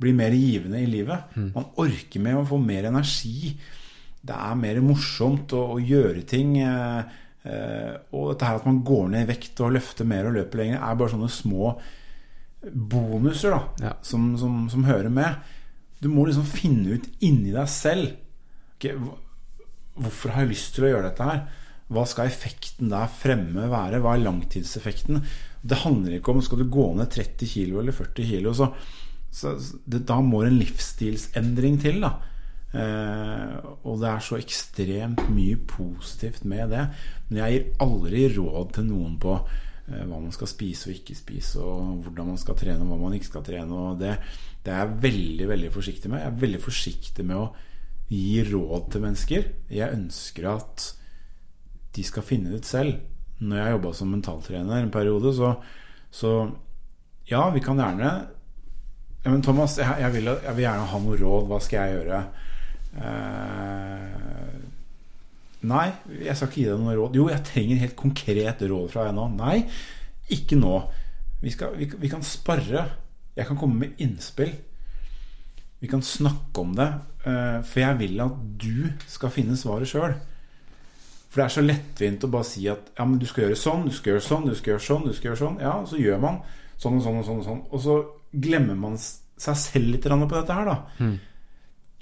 blir 0.03 0.16
mer 0.19 0.35
givende 0.35 0.83
i 0.83 0.89
livet. 0.91 1.33
Man 1.55 1.70
orker 1.81 2.20
mer, 2.24 2.39
man 2.41 2.49
får 2.51 2.62
mer 2.66 2.91
energi. 2.91 3.53
Det 4.23 4.35
er 4.37 4.59
mer 4.59 4.79
morsomt 4.85 5.55
å, 5.59 5.62
å 5.77 5.81
gjøre 5.83 6.23
ting. 6.31 6.57
Eh, 6.62 7.16
eh, 7.47 7.95
og 8.15 8.33
dette 8.35 8.47
her 8.51 8.61
at 8.61 8.66
man 8.69 8.83
går 8.87 9.09
ned 9.15 9.24
i 9.27 9.31
vekt 9.33 9.62
og 9.65 9.74
løfter 9.79 10.07
mer 10.07 10.29
og 10.31 10.37
løper 10.39 10.62
lenger, 10.62 10.79
er 10.83 10.99
bare 11.01 11.15
sånne 11.15 11.31
små 11.33 11.73
bonuser 12.62 13.51
da, 13.57 13.62
Ja. 13.83 13.93
som, 14.07 14.37
som, 14.39 14.69
som 14.70 14.85
hører 14.87 15.11
med. 15.11 15.41
Du 16.03 16.09
må 16.11 16.27
liksom 16.29 16.47
finne 16.47 16.97
ut 16.99 17.09
inni 17.23 17.53
deg 17.55 17.69
selv 17.70 18.12
okay, 18.77 18.97
Hvorfor 19.93 20.33
har 20.33 20.45
jeg 20.47 20.55
lyst 20.55 20.73
til 20.77 20.87
å 20.87 20.93
gjøre 20.95 21.11
dette 21.11 21.27
her? 21.29 21.43
Hva 21.93 22.05
skal 22.09 22.31
effekten 22.31 22.89
der 22.89 23.11
fremme 23.12 23.66
være? 23.69 23.99
Hva 24.01 24.15
er 24.16 24.23
langtidseffekten? 24.24 25.19
Det 25.62 25.83
handler 25.83 26.16
ikke 26.16 26.33
om 26.33 26.41
skal 26.43 26.62
du 26.62 26.70
gå 26.73 26.87
ned 26.97 27.11
30 27.12 27.51
kilo 27.51 27.83
eller 27.83 27.93
40 27.93 28.31
kilo. 28.31 28.55
Så 28.57 28.70
så 29.32 29.54
det, 29.88 30.04
da 30.09 30.18
må 30.20 30.42
en 30.44 30.59
livsstilsendring 30.60 31.78
til, 31.80 32.02
da. 32.04 32.12
Eh, 32.72 33.56
og 33.84 33.98
det 34.00 34.09
er 34.09 34.22
så 34.24 34.38
ekstremt 34.40 35.26
mye 35.32 35.59
positivt 35.68 36.44
med 36.48 36.72
det. 36.72 36.86
Men 37.28 37.42
jeg 37.42 37.54
gir 37.54 37.84
aldri 37.84 38.24
råd 38.36 38.72
til 38.76 38.88
noen 38.88 39.18
på 39.20 39.34
eh, 39.38 40.02
hva 40.04 40.18
man 40.18 40.32
skal 40.36 40.50
spise 40.52 40.90
og 40.90 40.96
ikke 40.98 41.16
spise, 41.16 41.60
og 41.64 42.04
hvordan 42.04 42.32
man 42.32 42.40
skal 42.40 42.59
trene 42.60 42.84
og 42.84 42.92
hva 42.92 43.00
man 43.04 43.16
ikke 43.16 43.30
skal 43.30 43.46
trene. 43.46 43.84
Det, 44.00 44.16
det 44.64 44.74
er 44.74 44.84
jeg 44.84 44.98
veldig, 45.06 45.46
veldig 45.52 45.70
forsiktig 45.74 46.12
med. 46.12 46.24
Jeg 46.24 46.32
er 46.32 46.42
veldig 46.44 46.64
forsiktig 46.64 47.28
med 47.28 47.40
å 47.40 47.46
gi 48.12 48.42
råd 48.50 48.90
til 48.92 49.06
mennesker. 49.06 49.48
Jeg 49.72 49.96
ønsker 49.96 50.50
at 50.52 50.90
de 51.96 52.04
skal 52.04 52.24
finne 52.24 52.52
det 52.52 52.60
ut 52.62 52.68
selv. 52.68 53.00
Når 53.42 53.59
jeg 53.59 53.74
jobba 53.74 53.96
som 53.96 54.12
mentaltrener 54.12 54.84
en 54.84 54.92
periode, 54.92 55.32
så, 55.34 55.56
så 56.12 56.36
ja, 57.28 57.46
vi 57.52 57.64
kan 57.64 57.80
gjerne 57.80 58.12
ja, 59.23 59.31
Men 59.31 59.43
Thomas, 59.43 59.77
jeg, 59.78 60.01
jeg, 60.03 60.12
vil, 60.16 60.31
jeg 60.32 60.57
vil 60.57 60.65
gjerne 60.65 60.89
ha 60.90 61.01
noe 61.03 61.19
råd. 61.20 61.44
Hva 61.51 61.61
skal 61.62 61.78
jeg 61.78 62.01
gjøre? 62.01 62.23
Uh, 62.93 64.57
nei, 65.70 65.86
jeg 66.19 66.35
skal 66.35 66.51
ikke 66.51 66.59
gi 66.59 66.66
deg 66.66 66.82
noe 66.82 66.97
råd. 66.99 67.20
Jo, 67.20 67.28
jeg 67.31 67.47
trenger 67.47 67.85
helt 67.85 67.97
konkret 67.99 68.65
råd 68.73 68.90
fra 68.90 69.07
deg 69.07 69.15
nå. 69.19 69.28
Nei, 69.39 69.61
ikke 70.35 70.59
nå. 70.59 70.74
Vi, 71.43 71.55
skal, 71.55 71.78
vi, 71.78 71.86
vi 72.03 72.11
kan 72.11 72.27
sparre. 72.27 72.89
Jeg 73.36 73.47
kan 73.49 73.61
komme 73.61 73.85
med 73.85 74.03
innspill. 74.03 74.57
Vi 75.82 75.90
kan 75.90 76.03
snakke 76.03 76.62
om 76.62 76.74
det. 76.78 76.90
Uh, 77.23 77.62
for 77.62 77.85
jeg 77.85 77.99
vil 78.03 78.24
at 78.27 78.43
du 78.59 78.89
skal 79.07 79.31
finne 79.35 79.59
svaret 79.59 79.90
sjøl. 79.90 80.16
For 81.31 81.40
det 81.40 81.44
er 81.47 81.55
så 81.55 81.62
lettvint 81.65 82.27
å 82.27 82.32
bare 82.32 82.44
si 82.44 82.66
at 82.69 82.90
ja, 82.99 83.07
men 83.07 83.23
du 83.23 83.24
skal 83.31 83.47
gjøre 83.47 83.57
sånn, 83.57 83.86
du 83.86 83.94
skal 83.97 84.16
gjøre 84.16 84.24
sånn, 84.27 84.51
du 84.51 84.59
skal 84.59 84.74
gjøre 84.74 84.85
sånn, 84.85 85.07
du 85.07 85.15
skal 85.15 85.31
gjøre 85.31 85.40
sånn. 85.40 85.62
Ja, 85.62 85.77
så 85.89 86.01
gjør 86.03 86.19
man 86.27 86.43
sånn 86.82 86.99
og 86.99 87.07
sånn 87.07 87.23
og 87.23 87.24
sånn. 87.24 87.39
Og 87.39 87.47
sånn 87.47 87.62
Og 87.70 87.85
så 87.86 87.97
glemmer 88.32 88.78
man 88.78 88.96
seg 88.98 89.59
selv 89.59 89.92
litt 89.92 90.09
på 90.09 90.34
dette 90.34 90.56
her, 90.56 90.68
da. 90.68 91.10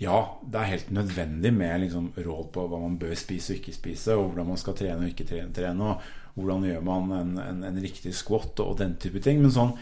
Ja, 0.00 0.20
det 0.40 0.56
er 0.56 0.70
helt 0.70 0.90
nødvendig 0.96 1.52
med 1.52 1.82
liksom, 1.82 2.12
råd 2.16 2.46
på 2.54 2.62
hva 2.70 2.78
man 2.80 2.96
bør 3.00 3.12
spise 3.20 3.52
og 3.52 3.58
ikke 3.60 3.74
spise, 3.76 4.14
og 4.16 4.30
hvordan 4.30 4.48
man 4.48 4.60
skal 4.60 4.76
trene 4.78 5.04
og 5.04 5.10
ikke 5.12 5.26
trene, 5.28 5.52
trene 5.52 5.90
og 5.90 6.06
hvordan 6.38 6.64
gjør 6.64 6.86
man 6.86 7.10
en, 7.18 7.34
en, 7.42 7.58
en 7.68 7.80
riktig 7.82 8.14
squat 8.16 8.62
og, 8.62 8.70
og 8.72 8.78
den 8.80 8.94
type 9.02 9.20
ting. 9.20 9.42
Men 9.42 9.52
sånn 9.52 9.74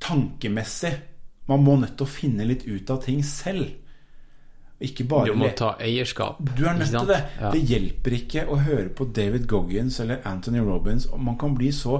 tankemessig 0.00 0.96
Man 1.50 1.64
må 1.66 1.74
nødt 1.80 1.96
til 1.98 2.06
å 2.06 2.10
finne 2.10 2.44
litt 2.46 2.62
ut 2.68 2.90
av 2.94 3.00
ting 3.02 3.24
selv. 3.26 3.72
Ikke 4.80 5.04
bare 5.10 5.32
Du 5.32 5.38
må 5.38 5.48
ta 5.58 5.72
eierskap. 5.82 6.38
du 6.56 6.62
er 6.62 6.76
nødt 6.78 6.92
til 6.94 7.08
det. 7.10 7.18
Ja. 7.40 7.50
Det 7.50 7.62
hjelper 7.66 8.14
ikke 8.16 8.44
å 8.46 8.58
høre 8.62 8.88
på 8.94 9.08
David 9.16 9.48
Goggins 9.50 9.98
eller 10.00 10.22
Anthony 10.30 10.62
Robins. 10.62 11.08
Og 11.10 11.18
man 11.20 11.36
kan 11.40 11.56
bli 11.58 11.72
så 11.74 11.98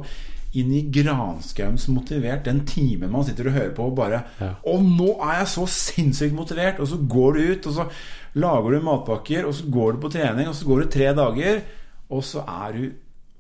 inn 0.59 0.73
i 0.75 0.83
granskaus 0.91 1.87
motivert 1.95 2.45
den 2.49 2.65
timen 2.67 3.13
man 3.13 3.25
sitter 3.27 3.51
og 3.51 3.55
hører 3.55 3.75
på, 3.77 3.87
og 3.91 3.97
bare 3.99 4.23
Ja. 4.41 4.55
Og 4.67 4.83
nå 4.83 5.13
er 5.23 5.41
jeg 5.41 5.49
så 5.53 5.67
sinnssykt 5.67 6.35
motivert! 6.35 6.81
Og 6.81 6.89
så 6.91 6.97
går 6.97 7.33
du 7.37 7.41
ut, 7.53 7.67
og 7.67 7.75
så 7.75 7.89
lager 8.35 8.71
du 8.71 8.81
matpakker, 8.81 9.47
og 9.47 9.55
så 9.55 9.71
går 9.71 9.93
du 9.93 10.01
på 10.01 10.13
trening, 10.13 10.49
og 10.49 10.55
så 10.55 10.67
går 10.67 10.83
det 10.83 10.91
tre 10.91 11.15
dager, 11.15 11.63
og 12.11 12.25
så 12.25 12.45
er 12.47 12.73
du 12.73 12.91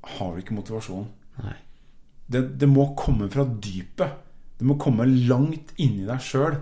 Har 0.03 0.33
du 0.33 0.39
ikke 0.41 0.55
motivasjon. 0.57 1.07
Det, 2.31 2.59
det 2.61 2.69
må 2.69 2.95
komme 2.97 3.27
fra 3.29 3.45
dypet. 3.45 4.15
Det 4.57 4.65
må 4.65 4.79
komme 4.81 5.05
langt 5.05 5.75
inni 5.77 6.07
deg 6.07 6.23
sjøl. 6.25 6.57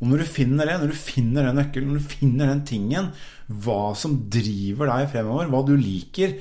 Og 0.00 0.08
når 0.08 0.22
du 0.22 0.30
finner 0.32 0.66
det, 0.66 0.78
når 0.80 0.90
du 0.90 0.96
finner 0.96 1.46
den 1.46 1.60
nøkkelen, 1.60 1.92
når 1.92 2.00
du 2.00 2.08
finner 2.08 2.50
den 2.50 2.64
tingen, 2.66 3.10
hva 3.46 3.92
som 3.94 4.16
driver 4.32 4.88
deg 4.90 5.10
fremover, 5.12 5.50
hva 5.52 5.60
du 5.66 5.74
liker 5.76 6.38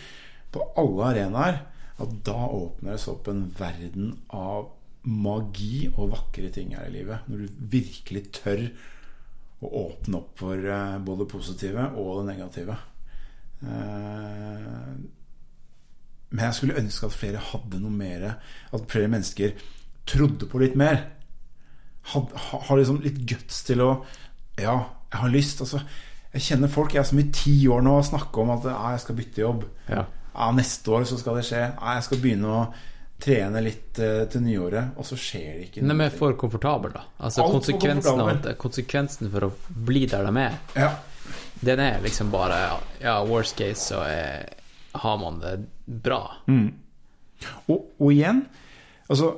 på 0.50 0.64
alle 0.80 1.10
arenaer, 1.12 1.60
ja, 2.00 2.08
da 2.26 2.38
åpner 2.48 2.96
det 2.96 3.02
seg 3.04 3.18
opp 3.18 3.28
en 3.32 3.46
verden 3.60 4.14
av 4.36 4.70
magi 5.10 5.90
og 5.94 6.14
vakre 6.14 6.50
ting 6.54 6.74
her 6.76 6.88
i 6.88 6.96
livet. 7.00 7.28
Når 7.28 7.44
du 7.44 7.62
virkelig 7.76 8.24
tør 8.40 8.66
å 9.60 9.72
åpne 9.84 10.20
opp 10.22 10.40
for 10.40 10.56
eh, 10.56 10.98
både 11.04 11.26
det 11.26 11.32
positive 11.34 11.88
og 12.00 12.22
det 12.22 12.28
negative. 12.32 12.76
Eh, 13.64 14.92
men 16.30 16.46
jeg 16.46 16.56
skulle 16.56 16.80
ønske 16.80 17.10
at 17.10 17.16
flere 17.18 17.42
hadde 17.42 17.80
noe 17.82 17.92
mer 17.92 18.22
At 18.30 18.84
flere 18.92 19.10
mennesker 19.10 19.56
trodde 20.08 20.46
på 20.50 20.62
litt 20.62 20.78
mer. 20.80 21.02
Har 22.14 22.78
liksom 22.78 23.02
litt 23.04 23.18
guts 23.30 23.64
til 23.68 23.84
å 23.84 23.90
Ja, 24.60 24.78
jeg 25.10 25.20
har 25.24 25.34
lyst. 25.34 25.62
Altså, 25.66 25.82
jeg 26.34 26.46
kjenner 26.46 26.72
folk 26.72 26.94
jeg 26.94 27.02
er 27.02 27.10
som 27.10 27.20
i 27.22 27.30
ti 27.34 27.56
år 27.72 27.82
nå 27.82 27.96
har 27.98 28.06
snakka 28.06 28.44
om 28.44 28.54
at 28.54 28.68
ja, 28.70 28.94
jeg 28.94 29.04
skal 29.04 29.18
bytte 29.18 29.44
jobb. 29.44 29.66
Ja. 29.90 30.06
Ja, 30.40 30.52
neste 30.56 30.94
år 30.96 31.04
så 31.10 31.18
skal 31.20 31.36
det 31.40 31.44
skje. 31.50 31.60
Ja, 31.76 31.96
jeg 31.98 32.06
skal 32.08 32.22
begynne 32.24 32.54
å 32.56 32.62
trene 33.20 33.60
litt 33.66 34.00
eh, 34.00 34.22
til 34.32 34.46
nyåret. 34.46 34.94
Og 34.96 35.04
så 35.10 35.18
skjer 35.20 35.58
det 35.60 35.66
ikke 35.68 35.82
De 35.84 35.90
noe. 35.92 36.06
er 36.08 36.14
for 36.16 36.38
komfortable, 36.40 36.94
da. 36.96 37.02
Altså 37.20 37.44
Alt 37.44 37.58
konsekvensen, 37.58 38.22
for 38.24 38.56
konsekvensen 38.64 39.32
for 39.34 39.50
å 39.50 39.52
bli 39.90 40.06
der 40.08 40.24
de 40.30 40.46
er, 40.46 40.56
Ja, 40.80 40.94
den 41.60 41.82
er 41.84 42.00
liksom 42.06 42.32
bare 42.32 42.62
Ja, 43.04 43.18
worst 43.28 43.58
case 43.60 43.84
så 43.92 44.00
er, 44.08 44.48
har 44.96 45.18
man 45.20 45.42
det 45.44 45.58
bra. 45.86 46.22
Og, 47.68 47.78
og 48.00 48.10
igjen 48.14 48.46
Altså 49.10 49.34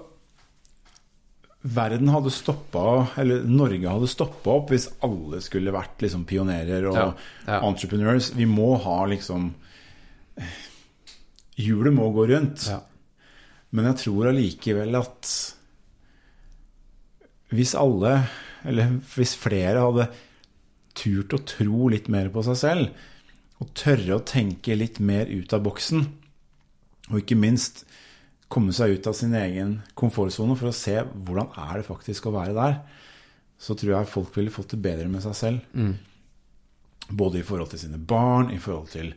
Verden 1.61 2.09
hadde 2.09 2.31
stoppa 2.33 2.83
Eller 3.21 3.43
Norge 3.45 3.85
hadde 3.91 4.07
stoppa 4.09 4.55
opp 4.59 4.71
hvis 4.73 4.87
alle 5.05 5.41
skulle 5.45 5.73
vært 5.75 6.01
liksom 6.05 6.23
pionerer 6.29 6.87
og 6.89 6.95
Ja, 6.97 7.07
ja. 7.47 7.59
entrepreneurs. 7.67 8.31
Vi 8.37 8.45
må 8.49 8.75
ha 8.85 8.99
liksom 9.09 9.51
Hjulet 11.59 11.93
må 11.93 12.07
gå 12.15 12.27
rundt. 12.31 12.67
Ja. 12.71 12.79
Men 13.71 13.87
jeg 13.91 14.01
tror 14.05 14.31
allikevel 14.31 14.97
at 14.99 15.31
hvis 17.51 17.73
alle, 17.75 18.13
eller 18.67 18.93
hvis 19.11 19.35
flere 19.39 19.83
hadde 19.83 20.07
turt 20.95 21.35
å 21.35 21.41
tro 21.47 21.89
litt 21.91 22.07
mer 22.11 22.29
på 22.31 22.43
seg 22.47 22.59
selv, 22.59 23.07
og 23.61 23.73
tørre 23.77 24.17
å 24.17 24.25
tenke 24.25 24.75
litt 24.77 24.99
mer 25.03 25.29
ut 25.29 25.51
av 25.53 25.63
boksen, 25.65 26.05
og 27.11 27.19
ikke 27.19 27.39
minst 27.39 27.83
komme 28.51 28.73
seg 28.75 28.97
ut 28.97 29.07
av 29.07 29.15
sin 29.15 29.35
egen 29.37 29.77
komfortsone 29.99 30.57
for 30.59 30.71
å 30.71 30.75
se 30.75 30.97
hvordan 31.03 31.51
er 31.59 31.79
det 31.79 31.87
faktisk 31.87 32.27
å 32.27 32.35
være 32.35 32.55
der, 32.57 32.79
så 33.61 33.75
tror 33.77 33.93
jeg 33.93 34.09
folk 34.09 34.39
ville 34.39 34.53
fått 34.53 34.73
det 34.73 34.81
bedre 34.83 35.07
med 35.11 35.23
seg 35.23 35.37
selv. 35.37 35.59
Både 37.11 37.39
i 37.39 37.45
forhold 37.45 37.71
til 37.71 37.83
sine 37.83 37.99
barn, 37.99 38.51
i 38.51 38.59
forhold 38.59 38.89
til 38.95 39.13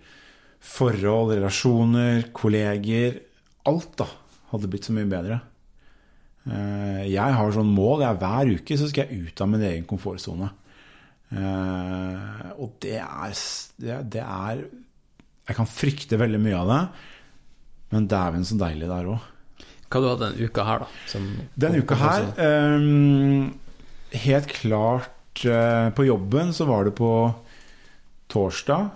forhold, 0.65 1.35
relasjoner, 1.37 2.29
kolleger. 2.37 3.21
Alt 3.69 3.97
da 4.01 4.07
hadde 4.53 4.71
blitt 4.73 4.89
så 4.89 4.95
mye 4.97 5.09
bedre. 5.11 5.41
Eh, 6.49 7.05
Jeg 7.13 7.37
har 7.39 7.53
sånn 7.55 7.73
mål. 7.73 8.05
Jeg, 8.05 8.19
hver 8.21 8.53
uke 8.59 8.79
så 8.81 8.89
skal 8.91 9.09
jeg 9.09 9.29
ut 9.29 9.45
av 9.45 9.51
min 9.53 9.65
egen 9.65 9.87
komfortsone. 9.89 10.51
Eh, 11.35 12.51
Og 12.61 12.77
det 12.85 12.99
er, 13.01 13.37
det, 13.81 14.23
er 14.23 14.65
Jeg 15.49 15.57
kan 15.57 15.67
frykte 15.69 16.19
veldig 16.21 16.41
mye 16.41 16.59
av 16.61 16.69
det, 16.71 16.83
men 17.95 18.09
dæven 18.11 18.45
så 18.47 18.59
deilig 18.61 18.89
det 18.89 18.99
er 18.99 19.09
òg. 19.15 19.31
Hva 19.91 20.01
du 20.03 20.09
hadde 20.11 20.27
denne 20.27 20.47
uka 20.49 20.63
her, 20.67 20.79
da? 20.83 20.87
Som 21.07 21.27
Denne 21.55 21.79
uka 21.85 21.95
her 22.01 22.25
um, 22.75 23.53
Helt 24.11 24.49
klart 24.51 25.45
uh, 25.47 25.93
På 25.95 26.03
jobben 26.09 26.51
så 26.57 26.67
var 26.67 26.89
det 26.89 26.97
på 26.99 27.11
torsdag 28.33 28.89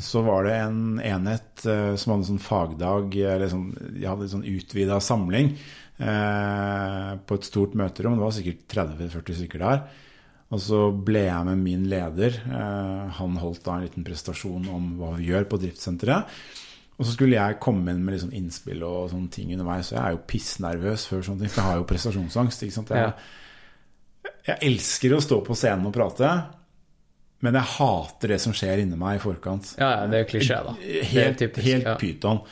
så 0.00 0.22
var 0.24 0.46
det 0.46 0.54
en 0.56 1.00
enhet 1.04 1.64
eh, 1.68 1.94
som 2.00 2.14
hadde 2.14 2.22
en 2.22 2.30
sånn 2.30 2.42
fagdag 2.42 3.16
eller 3.18 3.50
sånn, 3.52 3.66
De 3.76 4.06
hadde 4.08 4.28
en 4.28 4.34
sånn 4.38 4.46
utvida 4.48 4.96
samling 5.04 5.52
eh, 5.98 7.10
på 7.20 7.38
et 7.38 7.48
stort 7.48 7.76
møterom. 7.78 8.16
Det 8.16 8.24
var 8.24 8.34
sikkert 8.36 8.64
30-40 8.72 9.38
stykker 9.42 9.64
der. 9.66 9.84
Og 10.52 10.60
så 10.60 10.80
ble 10.92 11.26
jeg 11.26 11.48
med 11.48 11.60
min 11.60 11.84
leder. 11.92 12.40
Eh, 12.44 13.04
han 13.18 13.38
holdt 13.40 13.64
da 13.66 13.76
en 13.76 13.86
liten 13.86 14.06
prestasjon 14.06 14.68
om 14.72 14.94
hva 15.00 15.14
vi 15.18 15.30
gjør 15.30 15.48
på 15.50 15.60
driftssenteret. 15.62 16.40
Og 17.00 17.06
så 17.08 17.14
skulle 17.14 17.38
jeg 17.38 17.60
komme 17.60 17.92
inn 17.92 18.02
med 18.04 18.14
litt 18.14 18.24
sånn 18.24 18.34
innspill 18.36 18.82
og 18.86 19.10
sånne 19.12 19.32
ting 19.32 19.52
underveis. 19.54 19.90
Så 19.90 19.96
jeg 19.96 20.02
er 20.04 20.16
jo 20.16 20.24
pissnervøs 20.28 21.06
før 21.10 21.24
sånne 21.26 21.44
ting, 21.44 21.52
for 21.52 21.62
jeg 21.62 21.70
har 21.70 21.80
jo 21.80 21.86
prestasjonsangst. 21.88 22.66
Jeg, 22.68 23.14
jeg 24.48 24.58
elsker 24.68 25.16
å 25.16 25.22
stå 25.24 25.40
på 25.44 25.56
scenen 25.58 25.88
og 25.88 25.96
prate, 25.96 26.34
men 27.42 27.58
jeg 27.58 27.70
hater 27.74 28.34
det 28.34 28.38
som 28.42 28.54
skjer 28.54 28.84
inni 28.84 28.98
meg 28.98 29.18
i 29.18 29.22
forkant. 29.22 29.74
Ja, 29.80 29.88
ja, 29.96 30.10
det 30.10 30.22
er 30.22 30.28
klisjé, 30.30 30.60
da. 30.62 30.76
Helt, 30.78 31.40
typisk, 31.40 31.66
helt 31.66 31.88
ja. 31.90 31.96
pyton. 31.98 32.42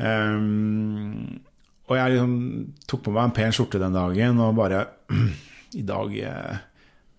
Um, 0.00 1.40
og 1.90 1.96
jeg 1.98 2.14
liksom 2.14 2.34
tok 2.88 3.06
på 3.06 3.14
meg 3.16 3.26
en 3.26 3.34
pen 3.36 3.54
skjorte 3.54 3.80
den 3.82 3.96
dagen 3.96 4.38
og 4.40 4.54
bare 4.56 4.84
I 5.80 5.82
dag 5.86 6.14
eh, 6.16 6.60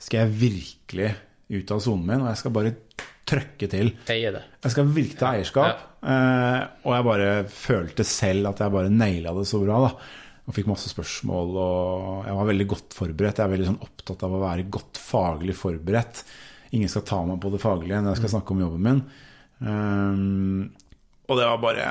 skal 0.02 0.24
jeg 0.24 0.38
virkelig 0.40 1.10
ut 1.52 1.74
av 1.76 1.82
sonen 1.84 2.08
min, 2.08 2.24
og 2.24 2.32
jeg 2.32 2.40
skal 2.40 2.54
bare 2.56 2.72
trøkke 3.32 3.68
til. 3.72 3.92
Det. 4.08 4.18
Jeg 4.64 4.74
skal 4.74 4.90
virkelig 4.92 5.20
ta 5.20 5.34
eierskap. 5.36 5.86
Eh, 6.02 6.62
og 6.84 6.96
jeg 6.96 7.08
bare 7.08 7.30
følte 7.52 8.06
selv 8.08 8.52
at 8.52 8.64
jeg 8.64 8.74
bare 8.74 8.92
naila 8.92 9.34
det 9.38 9.46
så 9.48 9.62
bra. 9.62 9.80
da 9.86 9.92
Og 10.48 10.56
fikk 10.56 10.72
masse 10.72 10.92
spørsmål. 10.92 11.54
Og 11.56 12.28
jeg 12.28 12.38
var 12.40 12.50
veldig 12.52 12.68
godt 12.74 12.98
forberedt. 12.98 13.40
Jeg 13.40 13.48
er 13.48 13.54
veldig 13.56 13.70
sånn 13.72 13.84
opptatt 13.88 14.26
av 14.28 14.36
å 14.36 14.44
være 14.44 14.68
godt 14.74 15.00
faglig 15.00 15.56
forberedt. 15.60 16.24
Ingen 16.72 16.92
skal 16.92 17.04
ta 17.08 17.20
meg 17.28 17.42
på 17.44 17.52
det 17.54 17.62
faglige 17.64 18.00
når 18.00 18.16
jeg 18.16 18.22
skal 18.22 18.34
snakke 18.38 18.56
om 18.56 18.64
jobben 18.64 18.88
min. 18.88 19.02
Um, 19.62 20.72
og 21.30 21.38
det 21.38 21.46
var 21.46 21.60
bare 21.62 21.84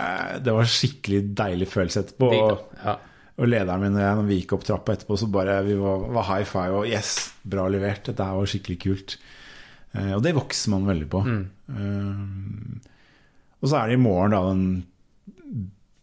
Det 0.42 0.52
var 0.52 0.66
skikkelig 0.68 1.20
deilig 1.38 1.68
følelse 1.70 2.04
etterpå. 2.04 2.30
Og. 2.34 2.62
Ja. 2.82 2.96
og 3.40 3.48
lederen 3.48 3.84
min 3.84 3.98
og 3.98 4.02
jeg, 4.02 4.16
når 4.18 4.28
vi 4.28 4.38
gikk 4.40 4.54
opp 4.56 4.64
trappa 4.68 4.96
etterpå, 4.96 5.18
så 5.20 5.28
bare 5.32 5.60
vi 5.64 5.76
var, 5.80 6.06
var 6.16 6.28
high 6.32 6.48
five 6.48 6.80
og 6.80 6.88
yes, 6.88 7.12
bra 7.42 7.68
levert. 7.72 8.06
Dette 8.08 8.26
her 8.26 8.40
var 8.40 8.50
skikkelig 8.50 8.78
kult. 8.86 9.18
Uh, 9.96 10.14
og 10.18 10.24
det 10.26 10.36
vokser 10.36 10.74
man 10.74 10.88
veldig 10.88 11.10
på. 11.10 11.24
Eh, 11.70 12.90
og 13.60 13.68
så 13.68 13.76
er 13.76 13.90
det 13.90 13.98
i 13.98 14.02
morgen 14.02 14.32
da 14.34 14.40
den 14.48 14.64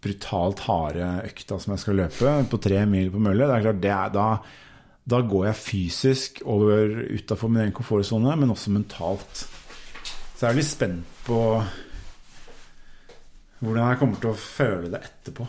brutalt 0.04 0.62
harde 0.68 1.08
økta 1.26 1.58
som 1.60 1.74
jeg 1.74 1.84
skal 1.84 1.98
løpe, 2.04 2.34
på 2.52 2.60
tre 2.62 2.84
mil 2.90 3.10
på 3.14 3.22
mølle. 3.22 3.48
Det 3.48 3.56
er 3.56 3.66
klart, 3.66 3.82
det 3.84 3.94
er, 3.94 4.12
da, 4.14 4.28
da 5.08 5.22
går 5.24 5.46
jeg 5.48 5.60
fysisk 5.62 6.42
over 6.44 6.92
utafor 7.16 7.52
min 7.52 7.64
egen 7.64 7.76
komfortsone, 7.76 8.34
men 8.36 8.52
også 8.52 8.74
mentalt. 8.76 9.46
Så 10.36 10.46
jeg 10.46 10.50
er 10.50 10.58
litt 10.60 10.70
spent 10.70 11.22
på 11.26 11.40
hvordan 13.64 13.88
jeg 13.88 14.00
kommer 14.02 14.20
til 14.22 14.34
å 14.34 14.38
føle 14.38 14.92
det 14.94 15.00
etterpå. 15.08 15.48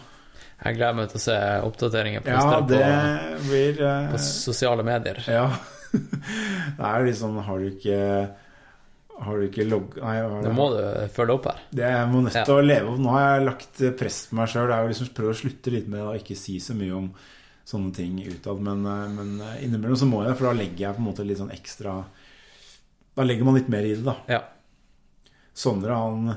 Jeg 0.58 0.74
gleder 0.78 0.94
meg 0.96 1.10
til 1.10 1.20
å 1.20 1.22
se 1.22 1.38
oppdateringer 1.68 2.22
på, 2.24 2.34
Ja, 2.34 2.60
det 2.66 2.78
på, 2.82 3.40
blir 3.46 3.82
uh... 3.82 4.12
på 4.12 4.20
sosiale 4.22 4.86
medier. 4.86 5.20
Ja. 5.30 5.48
Det 6.78 6.84
er 6.84 7.04
liksom 7.06 7.38
Har 7.40 7.62
du 7.62 7.70
ikke 7.70 7.98
Har 9.24 9.38
du 9.38 9.46
ikke 9.46 9.64
logg... 9.64 9.94
Nei, 10.02 10.18
har 10.20 10.42
Nå 10.44 10.50
må 10.52 10.66
du 10.74 10.82
følge 11.14 11.36
opp 11.38 11.46
her. 11.48 11.62
Det 11.72 11.86
jeg 11.86 12.10
må 12.10 12.20
nødt 12.26 12.36
til 12.36 12.58
å 12.58 12.66
leve 12.66 12.92
opp. 12.92 12.98
Nå 13.02 13.14
har 13.14 13.24
jeg 13.24 13.46
lagt 13.46 13.80
press 13.98 14.18
på 14.28 14.38
meg 14.38 14.50
sjøl. 14.52 14.74
Jeg 14.74 14.92
liksom 14.92 15.10
prøver 15.16 15.34
å 15.34 15.38
slutte 15.40 15.74
litt 15.74 15.88
med 15.90 16.04
å 16.04 16.12
ikke 16.18 16.36
si 16.38 16.58
så 16.62 16.76
mye 16.78 16.98
om 16.98 17.08
sånne 17.68 17.92
ting 17.96 18.18
utad. 18.24 18.60
Men, 18.64 18.84
eh, 18.86 19.08
men 19.12 19.34
innimellom 19.64 19.98
så 20.00 20.08
må 20.08 20.22
jeg, 20.24 20.36
for 20.38 20.50
da 20.50 20.56
legger 20.58 20.86
jeg 20.86 20.96
på 20.96 21.04
en 21.04 21.08
måte 21.10 21.26
litt 21.28 21.40
sånn 21.40 21.54
ekstra 21.54 21.98
Da 23.18 23.24
legger 23.26 23.48
man 23.48 23.56
litt 23.58 23.70
mer 23.72 23.82
i 23.82 23.96
det, 23.96 24.04
da. 24.06 24.14
Ja. 24.30 24.42
Sondre 25.58 25.96
han 25.98 26.36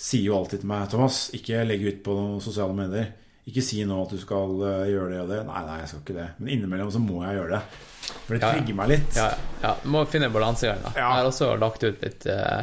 sier 0.00 0.28
jo 0.30 0.36
alltid 0.38 0.62
til 0.62 0.70
meg 0.70 0.86
Thomas, 0.92 1.24
ikke 1.36 1.64
legg 1.66 1.82
ut 1.84 2.04
på 2.06 2.14
noen 2.14 2.44
sosiale 2.44 2.76
medier. 2.76 3.10
Ikke 3.50 3.64
si 3.64 3.80
nå 3.88 3.96
at 4.04 4.12
du 4.14 4.20
skal 4.20 4.52
eh, 4.68 4.90
gjøre 4.92 5.10
det 5.10 5.20
og 5.24 5.30
det. 5.32 5.40
Nei, 5.48 5.62
nei, 5.66 5.78
jeg 5.82 5.90
skal 5.90 6.02
ikke 6.04 6.16
det. 6.16 6.26
Men 6.38 6.52
innimellom 6.54 6.92
så 6.94 7.02
må 7.02 7.24
jeg 7.24 7.40
gjøre 7.40 7.56
det. 7.56 7.62
For 8.10 8.34
det 8.36 8.40
Ja, 8.42 8.52
ja. 8.56 8.74
meg 8.78 8.92
litt. 8.92 9.16
Ja, 9.18 9.28
ja. 9.64 9.72
Du 9.82 9.88
må 9.92 10.04
finne 10.10 10.28
en 10.30 10.36
balansegang. 10.36 10.82
da. 10.84 10.92
Ja. 10.94 11.00
Jeg 11.00 11.18
har 11.18 11.30
også 11.32 11.50
lagt 11.60 11.84
ut 11.84 12.04
litt 12.04 12.26
uh, 12.30 12.62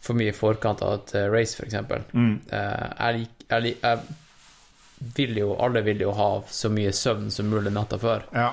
for 0.00 0.18
mye 0.18 0.32
i 0.32 0.36
forkant 0.36 0.82
av 0.84 0.98
et 0.98 1.14
eh, 1.18 1.28
race, 1.32 1.56
f.eks. 1.56 1.78
Mm. 2.12 2.34
Uh, 2.52 2.86
jeg, 3.00 3.30
jeg, 3.48 3.74
jeg 3.80 4.19
vil 5.16 5.38
jo 5.40 5.54
Alle 5.56 5.80
vil 5.86 6.02
jo 6.04 6.12
ha 6.16 6.42
så 6.50 6.68
mye 6.72 6.92
søvn 6.92 7.30
som 7.32 7.48
mulig 7.48 7.72
natta 7.72 7.98
før. 8.00 8.26
Ja. 8.36 8.50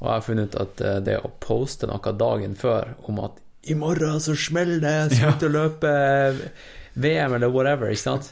Og 0.00 0.06
jeg 0.08 0.14
har 0.14 0.24
funnet 0.24 0.54
ut 0.54 0.60
at 0.62 0.80
eh, 0.80 0.98
det 1.04 1.18
å 1.20 1.30
poste 1.42 1.88
noe 1.90 2.12
dagen 2.16 2.56
før 2.56 2.94
om 3.10 3.20
at 3.26 3.38
i 3.68 3.74
morgen 3.76 4.20
så 4.24 4.32
smeller 4.40 4.80
det, 4.80 5.16
skal 5.18 5.34
ut 5.36 5.42
og 5.44 5.52
løpe 5.52 5.90
VM 6.96 7.34
eller 7.36 7.52
whatever, 7.52 7.92
ikke 7.92 8.00
sant? 8.06 8.30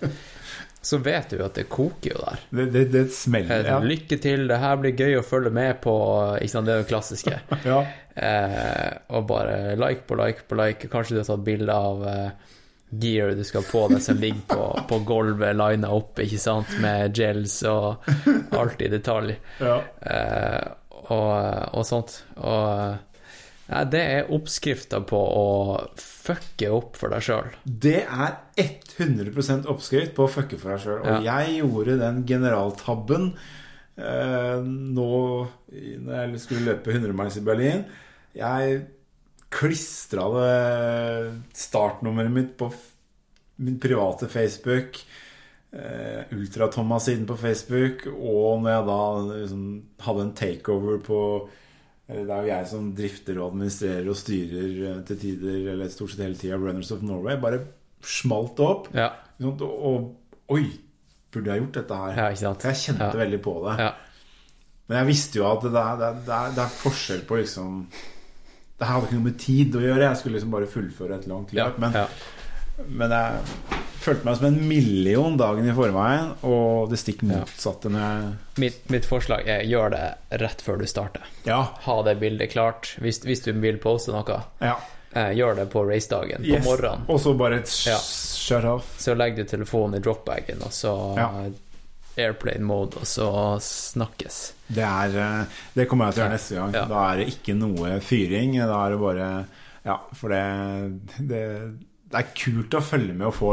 Så 0.80 1.00
vet 1.04 1.34
du 1.34 1.42
at 1.44 1.58
det 1.58 1.66
koker 1.68 2.14
jo 2.14 2.20
der. 2.22 2.44
Det, 2.48 2.64
det, 2.72 2.84
det 2.94 3.02
smeller. 3.12 3.66
ja. 3.66 3.78
Lykke 3.84 4.16
til, 4.22 4.46
det 4.48 4.60
her 4.62 4.78
blir 4.80 4.96
gøy 4.96 5.18
å 5.18 5.24
følge 5.26 5.50
med 5.52 5.80
på. 5.84 5.94
Ikke 6.38 6.52
sant? 6.54 6.68
Det 6.68 6.76
er 6.76 6.84
det 6.84 6.90
klassiske. 6.92 7.40
Ja. 7.68 7.82
Eh, 8.18 8.94
og 9.14 9.28
bare 9.28 9.76
like 9.78 10.08
på 10.08 10.16
like 10.18 10.48
på 10.50 10.56
like. 10.58 10.88
Kanskje 10.90 11.14
du 11.14 11.20
har 11.20 11.28
tatt 11.28 11.44
bilde 11.46 11.74
av 11.74 12.00
eh, 12.08 12.54
gear 12.90 13.34
du 13.36 13.44
skal 13.44 13.66
på 13.68 13.84
deg 13.92 14.00
som 14.04 14.20
ligger 14.20 14.44
på, 14.48 14.68
på 14.88 15.00
gulvet, 15.08 15.56
lina 15.58 15.90
opp, 15.92 16.20
ikke 16.24 16.40
sant, 16.40 16.72
med 16.82 17.12
gels 17.16 17.60
og 17.68 18.08
alt 18.56 18.84
i 18.84 18.92
detalj. 18.92 19.36
ja. 19.60 19.78
uh, 20.04 20.74
og, 21.08 21.76
og 21.78 21.84
sånt. 21.88 22.18
Og 22.36 23.04
Nei, 23.68 23.82
det 23.92 24.00
er 24.00 24.30
oppskrifta 24.32 25.02
på 25.04 25.18
å 25.20 25.48
fucke 26.00 26.70
opp 26.72 26.94
for 26.96 27.12
deg 27.12 27.24
sjøl. 27.26 27.50
Det 27.68 27.98
er 28.00 28.38
100% 28.56 29.68
oppskrift 29.68 30.14
på 30.16 30.24
å 30.24 30.30
fucke 30.32 30.56
for 30.60 30.72
deg 30.72 30.84
sjøl. 30.86 31.02
Og 31.04 31.26
jeg 31.26 31.58
gjorde 31.58 31.98
den 32.00 32.22
generaltabben 32.28 33.26
eh, 34.00 34.64
nå 34.64 35.10
når 35.68 36.14
jeg 36.14 36.40
skulle 36.46 36.70
løpe 36.70 36.94
100 36.94 37.12
miles 37.20 37.36
i 37.36 37.44
Berlin. 37.44 37.84
Jeg 38.38 38.80
klistra 39.54 40.26
det 40.34 40.52
startnummeret 41.56 42.32
mitt 42.34 42.56
på 42.60 42.68
min 43.64 43.78
private 43.82 44.28
Facebook. 44.30 45.00
Uh, 45.72 46.24
Ultra-Thomas-siden 46.32 47.26
på 47.28 47.36
Facebook. 47.36 48.06
Og 48.14 48.62
når 48.64 48.70
jeg 48.72 48.86
da 48.88 49.00
liksom 49.44 49.64
hadde 50.04 50.26
en 50.26 50.34
takeover 50.38 51.00
på 51.04 51.22
eller 52.08 52.24
Det 52.24 52.32
er 52.32 52.40
jo 52.46 52.48
jeg 52.48 52.66
som 52.70 52.84
drifter 52.96 53.36
og 53.38 53.50
administrerer 53.50 54.06
og 54.08 54.16
styrer 54.16 54.68
eh, 54.88 55.00
til 55.04 55.18
tider, 55.20 55.56
eller 55.74 55.90
stort 55.92 56.14
sett 56.14 56.22
hele 56.24 56.38
tida, 56.40 56.56
Runners 56.56 56.88
of 56.94 57.02
Norway. 57.04 57.36
Bare 57.36 57.58
smalt 58.00 58.54
det 58.56 58.64
opp. 58.64 58.86
Ja? 58.96 59.10
Og, 59.44 59.60
og 59.60 60.54
oi, 60.56 60.62
burde 61.28 61.52
jeg 61.52 61.60
gjort 61.66 61.76
dette 61.76 61.98
her? 62.00 62.14
ja? 62.16 62.30
Jeg 62.32 62.78
kjente 62.80 63.10
Ja. 63.10 63.12
veldig 63.12 63.40
på 63.44 63.52
det. 63.66 63.90
Men 64.88 64.96
jeg 65.02 65.06
visste 65.10 65.36
jo 65.42 65.44
at 65.50 65.66
det, 65.68 65.74
er, 65.82 66.00
det, 66.00 66.32
er, 66.38 66.56
det 66.56 66.64
er 66.64 66.72
forskjell 66.80 67.20
på 67.28 67.42
liksom 67.42 67.82
Det 68.78 68.86
her 68.86 68.94
hadde 68.94 69.08
ikke 69.08 69.18
noe 69.18 69.26
med 69.26 69.38
tid 69.42 69.74
å 69.74 69.80
gjøre. 69.82 70.04
Jeg 70.06 70.20
skulle 70.20 70.38
liksom 70.38 70.52
bare 70.54 70.68
fullføre 70.70 71.16
et 71.18 71.26
langt 71.30 71.52
løp. 71.56 71.78
Men, 71.82 71.96
men 72.86 73.10
jeg 73.10 73.78
følte 73.98 74.28
meg 74.28 74.36
som 74.38 74.46
en 74.46 74.60
million 74.70 75.34
dagen 75.40 75.66
i 75.66 75.74
forveien, 75.74 76.28
og 76.46 76.92
det 76.92 77.00
stikk 77.02 77.24
motsatte 77.26 77.90
Ja. 77.90 78.10
Mitt, 78.62 78.84
mitt 78.94 79.06
forslag 79.08 79.48
er 79.50 79.64
gjør 79.66 79.90
det 79.96 80.04
rett 80.44 80.62
før 80.62 80.78
du 80.78 80.86
starter. 80.86 81.26
Ja. 81.48 81.64
Ha 81.88 81.96
det 82.06 82.16
bildet 82.22 82.52
klart. 82.54 82.94
Hvis, 83.02 83.18
hvis 83.26 83.42
du 83.48 83.50
vil 83.58 83.80
poste 83.82 84.14
noe, 84.14 84.38
ja. 84.62 84.76
eh, 85.12 85.32
gjør 85.38 85.58
det 85.64 85.66
på 85.74 85.82
racedagen, 85.90 86.46
på 86.46 86.54
Yes. 86.54 86.64
morgenen. 86.64 87.02
Og 87.10 87.18
så 87.20 87.34
bare 87.38 87.58
et 87.64 87.68
shut 87.74 88.64
off. 88.64 88.94
Så 89.02 89.14
legger 89.18 89.42
du 89.42 89.50
telefonen 89.56 89.98
i 89.98 90.04
dropbagen, 90.06 90.62
og 90.62 90.70
så. 90.72 90.94
Airplane 92.18 92.64
mode, 92.66 92.98
og 93.00 93.06
så 93.08 93.28
snakkes. 93.62 94.38
Det, 94.68 94.84
er, 94.84 95.16
eh, 95.22 95.58
det 95.74 95.86
kommer 95.88 96.08
jeg 96.10 96.18
til 96.18 96.22
å 96.22 96.26
gjøre 96.26 96.36
neste 96.36 96.58
gang. 96.58 96.74
Ja. 96.76 96.84
Da 96.90 97.02
er 97.12 97.22
det 97.22 97.28
ikke 97.34 97.56
noe 97.58 97.98
fyring. 98.04 98.58
Da 98.60 98.80
er 98.86 98.94
det 98.96 99.02
bare 99.02 99.28
Ja, 99.88 100.00
for 100.18 100.34
det, 100.34 100.42
det 101.30 101.42
det 102.08 102.16
er 102.22 102.30
kult 102.32 102.72
å 102.72 102.80
følge 102.80 103.12
med 103.12 103.26
og 103.28 103.34
få 103.36 103.48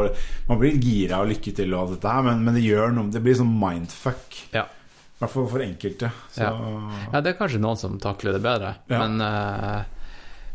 Man 0.48 0.58
blir 0.62 0.78
gira 0.80 1.18
og 1.20 1.28
lykke 1.28 1.52
til 1.58 1.74
og 1.74 1.82
alt 1.82 1.90
dette 1.98 2.12
her, 2.14 2.22
men, 2.24 2.44
men 2.46 2.56
det 2.56 2.62
gjør 2.64 2.94
noe 2.96 3.12
Det 3.12 3.20
blir 3.24 3.36
sånn 3.36 3.52
mindfuck. 3.60 4.38
Ja. 4.54 4.62
I 4.64 5.18
hvert 5.20 5.32
fall 5.32 5.48
for 5.48 5.64
enkelte. 5.64 6.08
Så 6.32 6.46
Ja, 6.46 7.20
det 7.24 7.34
er 7.34 7.38
kanskje 7.38 7.60
noen 7.60 7.76
som 7.80 7.98
takler 8.00 8.36
det 8.36 8.42
bedre, 8.44 8.74
Ja. 8.88 8.98
men, 9.06 9.20
uh, 9.20 9.84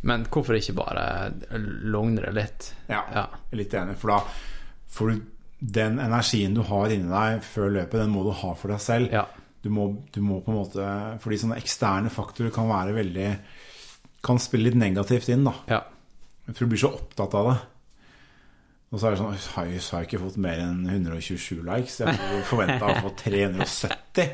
men 0.06 0.26
hvorfor 0.34 0.58
ikke 0.58 0.76
bare 0.78 1.06
logne 1.94 2.22
det 2.26 2.34
litt? 2.38 2.74
ja, 2.90 3.04
Ja. 3.14 3.28
jeg 3.50 3.54
er 3.54 3.58
litt 3.64 3.74
enig. 3.74 3.98
For 3.98 4.08
da 4.14 4.20
får 4.98 5.10
du 5.14 5.22
den 5.62 6.00
energien 6.02 6.56
du 6.58 6.64
har 6.66 6.90
inni 6.90 7.10
deg 7.12 7.44
før 7.46 7.70
løpet, 7.78 8.00
den 8.02 8.14
må 8.14 8.24
du 8.26 8.32
ha 8.34 8.54
for 8.58 8.74
deg 8.74 8.82
selv. 8.82 9.14
Ja. 9.14 9.28
Du, 9.62 9.70
må, 9.70 9.92
du 10.10 10.22
må 10.26 10.40
på 10.42 10.50
en 10.50 10.58
måte 10.58 10.86
Fordi 11.22 11.38
sånne 11.38 11.60
eksterne 11.62 12.10
faktorer 12.10 12.50
kan 12.50 12.66
være 12.66 12.96
veldig 12.96 13.28
Kan 14.26 14.40
spille 14.42 14.72
litt 14.72 14.78
negativt 14.82 15.30
inn, 15.30 15.44
da. 15.46 15.54
ja. 15.70 15.84
For 16.48 16.66
du 16.66 16.72
blir 16.72 16.82
så 16.82 16.90
opptatt 16.98 17.36
av 17.38 17.46
det. 17.52 17.54
Og 18.92 18.98
så 19.00 19.08
er 19.08 19.14
det 19.14 19.20
sånn 19.22 19.38
Har 19.54 19.70
jeg, 19.70 19.84
har 19.86 20.02
jeg 20.02 20.10
ikke 20.10 20.22
fått 20.24 20.40
mer 20.42 20.64
enn 20.66 20.82
127 20.90 21.62
likes? 21.68 22.00
Jeg 22.02 22.42
forventa 22.50 22.90
å 22.90 22.98
få 23.06 23.14
370. 23.22 24.34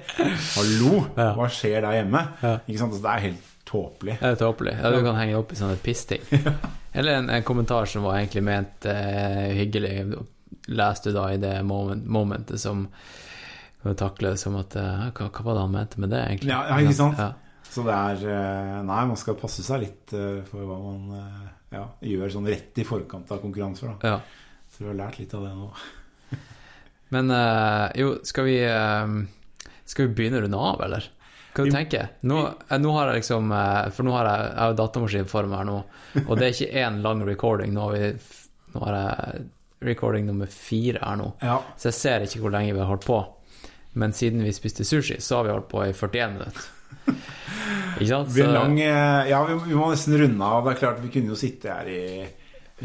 Hallo! 0.55 1.03
Hva 1.13 1.49
skjer 1.51 1.83
der 1.83 1.99
hjemme? 1.99 2.23
Ikke 2.63 2.79
sant? 2.79 2.95
Altså, 2.95 3.03
det 3.03 3.11
er 3.11 3.25
helt 3.27 3.51
tåpelig. 3.67 4.15
Det 4.23 4.31
er 4.31 4.39
tåpelig. 4.39 4.77
Ja, 4.79 4.93
du 4.95 5.01
kan 5.05 5.19
henge 5.19 5.37
opp 5.37 5.51
i 5.53 5.59
sånne 5.59 5.77
pissting. 5.83 6.23
Eller 6.97 7.19
en, 7.19 7.29
en 7.35 7.45
kommentar 7.45 7.85
som 7.91 8.07
var 8.07 8.17
egentlig 8.21 8.47
ment 8.47 8.87
eh, 8.89 9.51
hyggelig. 9.59 9.93
Leste 10.67 11.11
du 11.11 11.17
da 11.17 11.29
i 11.33 11.39
det 11.41 11.55
moment, 11.63 12.05
momentet 12.05 12.59
som 12.61 12.87
kan 13.87 13.95
takle 13.95 14.37
som 14.37 14.57
at 14.59 14.75
eh, 14.75 15.03
hva, 15.15 15.29
hva 15.31 15.43
var 15.43 15.57
det 15.57 15.65
han 15.65 15.75
mente 15.75 16.01
med 16.01 16.11
det, 16.11 16.23
egentlig? 16.29 16.51
Ja, 16.51 16.63
ja, 16.69 16.79
ikke 16.83 16.97
sant? 16.97 17.21
Ja. 17.21 17.63
Så 17.67 17.83
det 17.85 17.93
er 17.93 18.23
eh, 18.31 18.77
Nei, 18.87 19.01
man 19.09 19.19
skal 19.19 19.37
passe 19.39 19.65
seg 19.65 19.83
litt 19.83 20.15
eh, 20.17 20.41
for 20.47 20.65
hva 20.67 20.77
man 20.81 21.11
ja, 21.73 21.83
gjør 22.01 22.33
sånn 22.37 22.49
rett 22.49 22.79
i 22.79 22.87
forkant 22.87 23.31
av 23.33 23.41
konkurranser. 23.43 23.93
Da. 24.01 24.15
ja. 24.15 24.63
Så 24.71 24.83
du 24.83 24.91
har 24.91 24.99
lært 24.99 25.19
litt 25.21 25.35
av 25.35 25.45
det 25.45 25.53
nå. 25.55 25.69
Men 27.15 27.31
jo, 27.95 28.17
skal 28.27 28.43
vi 28.43 28.55
Skal 29.87 30.09
vi 30.09 30.15
begynne 30.15 30.41
å 30.41 30.43
runde 30.43 30.59
av, 30.59 30.81
eller? 30.83 31.05
Hva 31.55 31.63
du 31.63 31.71
tenker 31.71 32.03
du? 32.03 32.25
Nå, 32.29 32.41
nå 32.83 32.95
har 32.97 33.09
jeg 33.09 33.21
liksom 33.21 33.53
For 33.95 34.05
nå 34.05 34.11
har 34.17 34.27
jeg, 34.27 34.49
jeg 34.49 34.59
har 34.59 34.75
datamaskin 34.81 35.29
for 35.31 35.47
meg 35.47 35.61
her 35.61 35.69
nå, 35.69 35.77
og 36.25 36.33
det 36.35 36.49
er 36.49 36.57
ikke 36.57 36.83
én 36.83 36.99
lang 37.05 37.23
recording. 37.25 37.71
Nå 37.73 37.87
har, 37.87 37.95
vi, 37.95 38.43
nå 38.75 38.83
har 38.83 38.99
jeg 38.99 39.47
recording 39.81 40.25
nummer 40.25 40.45
fire 40.49 40.99
her 41.03 41.15
nå, 41.19 41.33
Ja. 41.41 41.59
så 41.77 41.89
jeg 41.91 41.93
ser 41.93 42.19
ikke 42.25 42.39
hvor 42.41 42.51
lenge 42.51 42.73
vi 42.73 42.79
har 42.79 42.87
holdt 42.89 43.05
på. 43.05 43.19
Men 43.97 44.11
siden 44.13 44.43
vi 44.43 44.51
spiste 44.53 44.83
sushi, 44.85 45.19
så 45.21 45.37
har 45.37 45.43
vi 45.43 45.51
holdt 45.51 45.69
på 45.69 45.83
i 45.87 45.93
41 45.93 46.33
minutter. 46.33 46.61
Ikke 47.97 48.07
sant? 48.11 48.29
Så- 48.31 48.45
lang 48.53 48.77
Ja, 48.79 49.39
vi, 49.45 49.53
vi 49.69 49.75
må 49.75 49.89
nesten 49.91 50.17
runde 50.21 50.43
av. 50.45 50.65
Det 50.65 50.75
er 50.75 50.79
klart 50.79 50.99
Vi 51.01 51.09
kunne 51.09 51.29
jo 51.33 51.35
sitte 51.39 51.71
her 51.73 51.87
i, 51.89 52.27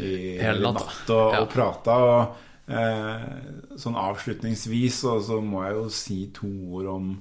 i 0.01 0.37
Hele 0.41 0.71
natt 0.73 1.09
og, 1.09 1.33
Ja. 1.33 1.41
og 1.43 1.49
prate. 1.53 1.91
Og 1.91 2.73
eh, 2.73 3.77
sånn 3.77 3.95
avslutningsvis 3.99 5.03
og 5.11 5.21
så 5.27 5.41
må 5.43 5.63
jeg 5.67 5.75
jo 5.77 5.85
si 5.89 6.19
to 6.33 6.47
ord 6.79 6.87
om, 6.95 7.11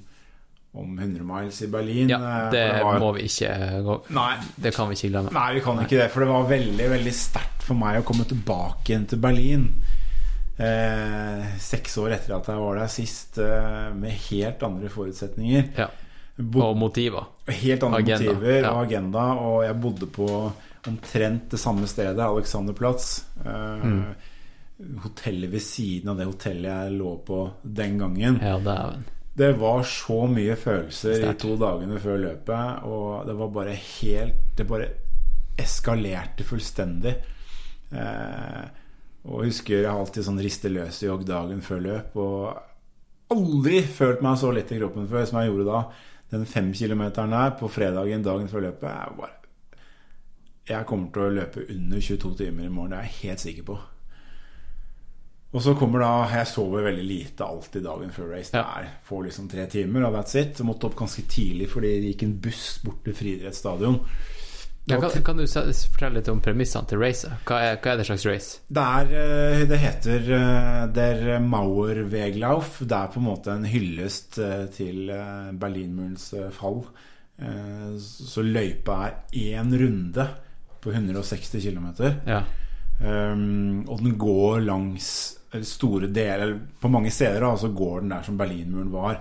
om 0.74 0.99
100 0.99 1.24
miles 1.24 1.62
i 1.62 1.66
Berlin. 1.69 2.09
Ja, 2.09 2.19
det, 2.51 2.61
det 2.73 2.82
var- 2.85 2.99
må 3.01 3.11
vi 3.15 3.27
ikke 3.28 3.49
gå 3.85 3.97
Nei, 4.16 4.36
Det 4.57 4.74
kan 4.74 4.89
vi 4.89 4.94
ikke 4.97 5.11
glemme. 5.12 5.32
Nei, 5.36 5.49
vi 5.55 5.61
kan 5.61 5.78
ikke 5.82 5.99
det, 6.01 6.11
for 6.11 6.20
det 6.24 6.28
var 6.31 6.47
veldig 6.49 6.86
veldig 6.94 7.12
sterkt 7.15 7.62
for 7.66 7.74
meg 7.74 8.01
å 8.01 8.07
komme 8.09 8.24
tilbake 8.24 8.89
igjen 8.94 9.07
til 9.11 9.19
Berlin. 9.20 9.66
Eh, 10.59 11.44
seks 11.59 11.97
år 11.99 12.12
etter 12.16 12.36
at 12.36 12.49
jeg 12.53 12.61
var 12.61 12.77
der 12.78 12.90
sist, 12.93 13.39
eh, 13.39 13.93
med 13.94 14.11
helt 14.31 14.62
andre 14.62 14.89
forutsetninger. 14.93 15.70
Ja. 15.78 15.89
Og 16.39 16.77
motiver. 16.77 17.27
Helt 17.49 17.82
andre 17.82 18.01
Agenda, 18.03 18.32
motiver 18.32 18.61
ja. 18.62 18.70
og 18.73 18.86
agenda. 18.86 19.24
Og 19.44 19.62
jeg 19.66 19.81
bodde 19.81 20.07
på 20.07 20.28
omtrent 20.89 21.51
det 21.51 21.61
samme 21.61 21.86
stedet, 21.86 22.19
Alexanderplatz. 22.19 23.24
Eh, 23.44 23.86
Mm. 23.86 24.05
Hotellet 25.05 25.51
ved 25.53 25.61
siden 25.62 26.09
av 26.11 26.16
det 26.19 26.24
hotellet 26.27 26.65
jeg 26.65 26.93
lå 26.99 27.11
på 27.24 27.51
den 27.62 27.99
gangen. 28.01 28.40
Ja, 28.43 28.57
dæven. 28.59 29.05
Det 29.35 29.53
var 29.57 29.83
så 29.89 30.27
mye 30.29 30.57
følelser 30.61 31.17
Sterkt. 31.17 31.41
i 31.41 31.47
to 31.47 31.57
dagene 31.61 32.01
før 32.01 32.19
løpet, 32.21 32.85
og 32.85 33.25
det 33.27 33.37
var 33.39 33.55
bare 33.55 33.77
helt 33.79 34.41
Det 34.57 34.67
bare 34.69 34.91
eskalerte 35.59 36.45
fullstendig. 36.45 37.15
Eh, 37.93 38.65
og 39.25 39.43
jeg 39.43 39.53
husker 39.53 39.79
jeg 39.79 39.93
alltid 39.93 40.27
sånn 40.27 40.41
riste 40.43 40.71
løs 40.73 41.03
i 41.03 41.09
jogg 41.09 41.25
dagen 41.29 41.61
før 41.65 41.83
løp, 41.85 42.17
og 42.17 43.33
aldri 43.33 43.83
følt 43.87 44.23
meg 44.25 44.41
så 44.41 44.51
lett 44.53 44.73
i 44.73 44.81
kroppen 44.81 45.09
før 45.09 45.25
som 45.29 45.41
jeg 45.41 45.53
gjorde 45.53 45.69
da. 45.69 45.83
Den 46.33 46.49
fem 46.49 46.73
kilometeren 46.77 47.33
der 47.37 47.55
på 47.61 47.69
fredagen 47.73 48.25
dagen 48.25 48.49
før 48.49 48.67
løpet. 48.69 48.89
er 48.89 49.17
bare 49.17 49.39
Jeg 50.69 50.87
kommer 50.87 51.13
til 51.13 51.23
å 51.23 51.35
løpe 51.41 51.67
under 51.69 52.01
22 52.01 52.35
timer 52.39 52.65
i 52.65 52.73
morgen, 52.73 52.91
det 52.91 52.99
er 52.99 53.09
jeg 53.09 53.21
helt 53.23 53.41
sikker 53.41 53.69
på. 53.73 53.79
Og 55.53 55.61
så 55.61 55.74
kommer 55.77 56.01
da 56.01 56.11
Jeg 56.33 56.47
sover 56.49 56.83
veldig 56.87 57.05
lite 57.05 57.45
alltid 57.45 57.83
dagen 57.85 58.11
før 58.11 58.31
race. 58.33 58.51
Det 58.55 58.61
Ja. 58.61 58.81
er 58.81 58.87
får 59.05 59.24
liksom 59.27 59.49
tre 59.51 59.66
timer, 59.66 60.05
og 60.07 60.15
that's 60.15 60.35
it. 60.41 60.57
Jeg 60.59 60.66
måtte 60.66 60.85
opp 60.89 60.97
ganske 60.97 61.23
tidlig 61.29 61.69
fordi 61.69 61.91
det 62.01 62.15
gikk 62.16 62.23
en 62.23 62.39
buss 62.41 62.79
bort 62.85 63.03
til 63.05 63.12
friidrettsstadion. 63.15 64.01
Ja, 64.89 64.99
kan, 64.99 65.11
kan 65.23 65.37
du 65.37 65.45
fortelle 65.47 66.15
litt 66.16 66.29
om 66.29 66.41
premissene 66.41 66.89
til 66.89 66.99
racet? 66.99 67.31
Hva 67.47 67.77
hva 67.79 67.93
er 67.93 67.97
det 68.01 68.07
slags 68.09 68.24
race? 68.27 68.59
Det 68.66 68.83
er 68.83 69.12
eh, 69.61 69.66
Det 69.69 69.79
heter 69.79 70.33
eh, 70.35 70.87
Der 70.91 71.39
Mauer 71.39 72.03
Weglauf. 72.11 72.81
Det 72.81 72.91
er 72.97 73.07
på 73.12 73.20
en 73.20 73.29
måte 73.29 73.53
en 73.55 73.65
hyllest 73.65 74.39
eh, 74.43 74.66
til 74.74 75.11
eh, 75.11 75.53
Berlinmurens 75.53 76.33
eh, 76.35 76.49
fall. 76.51 76.83
Eh, 77.39 77.93
Så 78.01 78.43
løypa 78.43 79.07
er 79.07 79.15
én 79.37 79.70
runde 79.79 80.27
på 80.81 80.91
160 80.91 81.61
km. 81.62 81.93
Ja. 82.27 82.43
Um, 83.03 83.85
og 83.89 83.99
den 84.03 84.16
går 84.19 84.61
langs 84.66 85.39
store 85.69 86.09
deler 86.09 86.55
På 86.81 86.89
mange 86.89 87.11
steder 87.12 87.41
da, 87.45 87.53
så 87.61 87.69
går 87.77 88.01
den 88.01 88.11
der 88.15 88.23
som 88.27 88.39
Berlinmuren 88.41 88.93
var. 88.93 89.20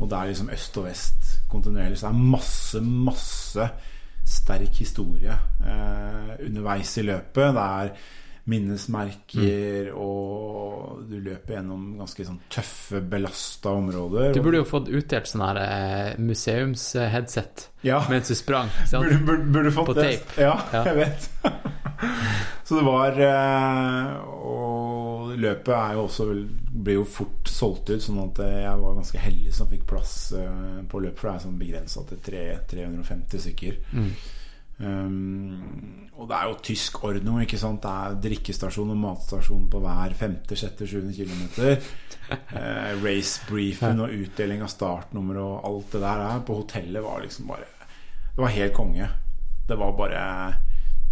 Og 0.00 0.08
det 0.10 0.18
er 0.18 0.30
liksom 0.32 0.50
øst 0.52 0.76
og 0.80 0.84
vest 0.88 1.32
kontinuerlig. 1.48 1.98
Så 1.98 2.08
det 2.08 2.14
er 2.16 2.30
masse, 2.36 2.80
masse 2.84 3.68
sterk 4.26 4.80
historie 4.82 5.32
eh, 5.62 6.32
underveis 6.48 6.96
i 6.98 7.04
løpet. 7.06 7.54
Det 7.56 7.66
er 7.66 7.92
minnesmerker, 8.46 9.88
og 9.98 11.00
du 11.10 11.16
løper 11.18 11.56
gjennom 11.56 11.96
ganske 11.98 12.26
sånn 12.28 12.38
tøffe, 12.52 13.00
belasta 13.02 13.72
områder. 13.74 14.34
Du 14.36 14.42
burde 14.44 14.60
jo 14.60 14.68
fått 14.68 14.90
utdelt 14.94 15.26
sånn 15.30 15.42
her 15.42 15.58
eh, 15.64 16.12
museumsheadset 16.22 17.68
ja. 17.86 18.02
mens 18.10 18.30
du 18.30 18.36
sprang. 18.38 18.70
sant? 18.86 19.02
Burde, 19.08 19.18
burde, 19.26 19.48
burde 19.56 19.72
fått 19.74 19.90
På 19.90 19.96
det. 19.98 20.12
tape. 20.20 20.42
Ja, 20.46 20.54
Ja. 20.72 20.84
jeg 20.92 21.00
vet. 21.02 21.30
Så 22.66 22.76
det 22.76 22.84
var 22.86 23.18
eh, 23.22 24.14
Og 24.26 25.34
løpet 25.38 25.74
er 25.74 25.96
jo 25.96 26.06
også 26.06 26.26
ble 26.76 26.96
jo 26.98 27.04
fort 27.08 27.48
solgt 27.50 27.90
ut, 27.92 28.02
sånn 28.02 28.22
at 28.24 28.40
eh, 28.44 28.62
jeg 28.64 28.80
var 28.82 28.96
ganske 28.98 29.20
heldig 29.20 29.52
som 29.54 29.68
fikk 29.70 29.86
plass 29.88 30.16
eh, 30.36 30.80
på 30.88 31.02
løpet, 31.02 31.20
for 31.20 31.30
det 31.30 31.34
er 31.34 31.44
sånn 31.46 31.60
begrensa 31.60 32.02
til 32.08 32.20
350 32.26 33.44
stykker. 33.46 33.78
Mm. 33.96 34.10
Um, 34.76 36.08
og 36.20 36.26
det 36.28 36.36
er 36.36 36.50
jo 36.50 36.58
tysk 36.68 36.98
ordning, 37.08 37.38
ikke 37.46 37.60
sant? 37.60 37.80
Det 37.84 37.92
er 37.92 38.18
drikkestasjon 38.26 38.92
og 38.92 38.98
matstasjon 39.00 39.64
på 39.72 39.80
hver 39.80 40.16
femte, 40.18 40.58
sjette, 40.58 40.88
sjuende 40.88 41.16
kilometer. 41.16 41.80
Uh, 42.52 42.92
race 43.06 43.40
briefen 43.48 44.02
og 44.04 44.12
utdeling 44.12 44.64
av 44.66 44.72
startnummer 44.72 45.40
og 45.40 45.68
alt 45.68 45.96
det 45.96 46.02
der 46.04 46.40
på 46.44 46.58
hotellet 46.60 47.04
var 47.04 47.22
liksom 47.22 47.52
bare 47.52 47.68
Det 48.34 48.42
var 48.42 48.52
helt 48.52 48.76
konge. 48.76 49.08
Det 49.66 49.78
var 49.80 49.96
bare 49.96 50.22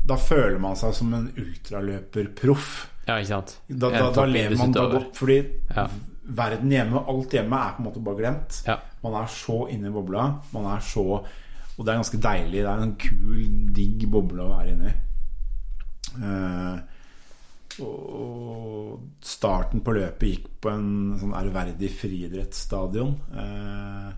Da 0.05 0.17
føler 0.21 0.59
man 0.61 0.77
seg 0.77 0.93
som 0.97 1.15
en 1.17 1.31
ultraløperproff. 1.41 2.73
Ja, 3.07 3.19
ikke 3.21 3.31
sant? 3.31 3.55
Da, 3.69 3.91
da, 3.93 4.11
da 4.13 4.25
lever 4.29 4.57
man 4.61 4.73
da 4.73 4.85
opp. 4.99 5.15
fordi 5.17 5.39
Ja. 5.75 5.87
verden 6.25 6.71
hjemme, 6.73 7.05
alt 7.09 7.33
hjemme, 7.37 7.57
er 7.57 7.73
på 7.77 7.83
en 7.83 7.89
måte 7.89 8.05
bare 8.05 8.17
glemt. 8.21 8.63
Ja. 8.67 8.79
Man 9.03 9.15
er 9.23 9.27
så 9.27 9.69
inne 9.71 9.89
i 9.89 9.93
bobla. 9.93 10.41
Man 10.53 10.69
er 10.77 10.81
så 10.81 11.25
Og 11.77 11.85
det 11.85 11.91
er 11.91 11.97
ganske 11.99 12.21
deilig. 12.23 12.61
Det 12.63 12.71
er 12.71 12.83
en 12.85 12.95
kul, 12.95 13.39
digg 13.75 14.05
boble 14.07 14.45
å 14.45 14.53
være 14.53 14.71
inni. 14.77 14.93
Uh, 16.23 16.79
og 17.83 19.01
starten 19.21 19.81
på 19.83 19.97
løpet 19.97 20.29
gikk 20.29 20.45
på 20.63 20.71
en 20.71 21.17
sånn 21.19 21.35
ærverdig 21.35 21.91
friidrettsstadion. 21.91 23.17
Uh, 23.35 24.13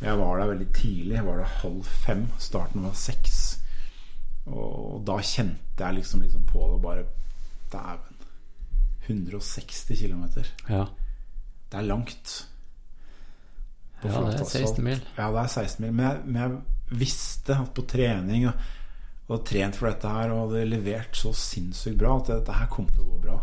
jeg 0.00 0.16
var 0.16 0.40
der 0.40 0.48
veldig 0.54 0.72
tidlig. 0.72 1.18
Jeg 1.18 1.26
var 1.26 1.42
der 1.42 1.58
halv 1.60 1.84
fem. 1.84 2.24
Starten 2.40 2.88
var 2.88 2.96
seks. 2.96 3.51
Og 4.50 5.02
da 5.06 5.18
kjente 5.22 5.84
jeg 5.84 6.00
liksom, 6.00 6.22
liksom 6.24 6.46
på 6.48 6.66
det 6.72 6.80
bare 6.82 7.04
Dæven. 7.72 8.18
160 9.06 9.98
km. 9.98 10.24
Ja. 10.68 10.86
Det 11.70 11.78
er 11.78 11.86
langt. 11.86 12.48
Ja, 14.02 14.20
det 14.26 14.40
er 14.40 14.44
16 14.44 14.84
mil. 14.84 15.00
Ja, 15.16 15.30
det 15.32 15.42
er 15.42 15.46
16 15.48 15.84
mil. 15.84 15.92
Men 15.94 16.06
jeg, 16.06 16.20
men 16.26 16.42
jeg 16.42 16.98
visste 17.02 17.56
at 17.56 17.72
på 17.74 17.84
trening 17.88 18.48
og, 18.50 18.66
og 19.32 19.44
trent 19.48 19.78
for 19.78 19.88
dette 19.88 20.10
her 20.10 20.34
og 20.34 20.50
hadde 20.50 20.66
levert 20.68 21.16
så 21.16 21.32
sinnssykt 21.36 21.98
bra 22.00 22.18
at 22.18 22.32
dette 22.34 22.58
her 22.58 22.70
kom 22.72 22.90
til 22.90 23.04
å 23.04 23.10
gå 23.14 23.20
bra. 23.26 23.38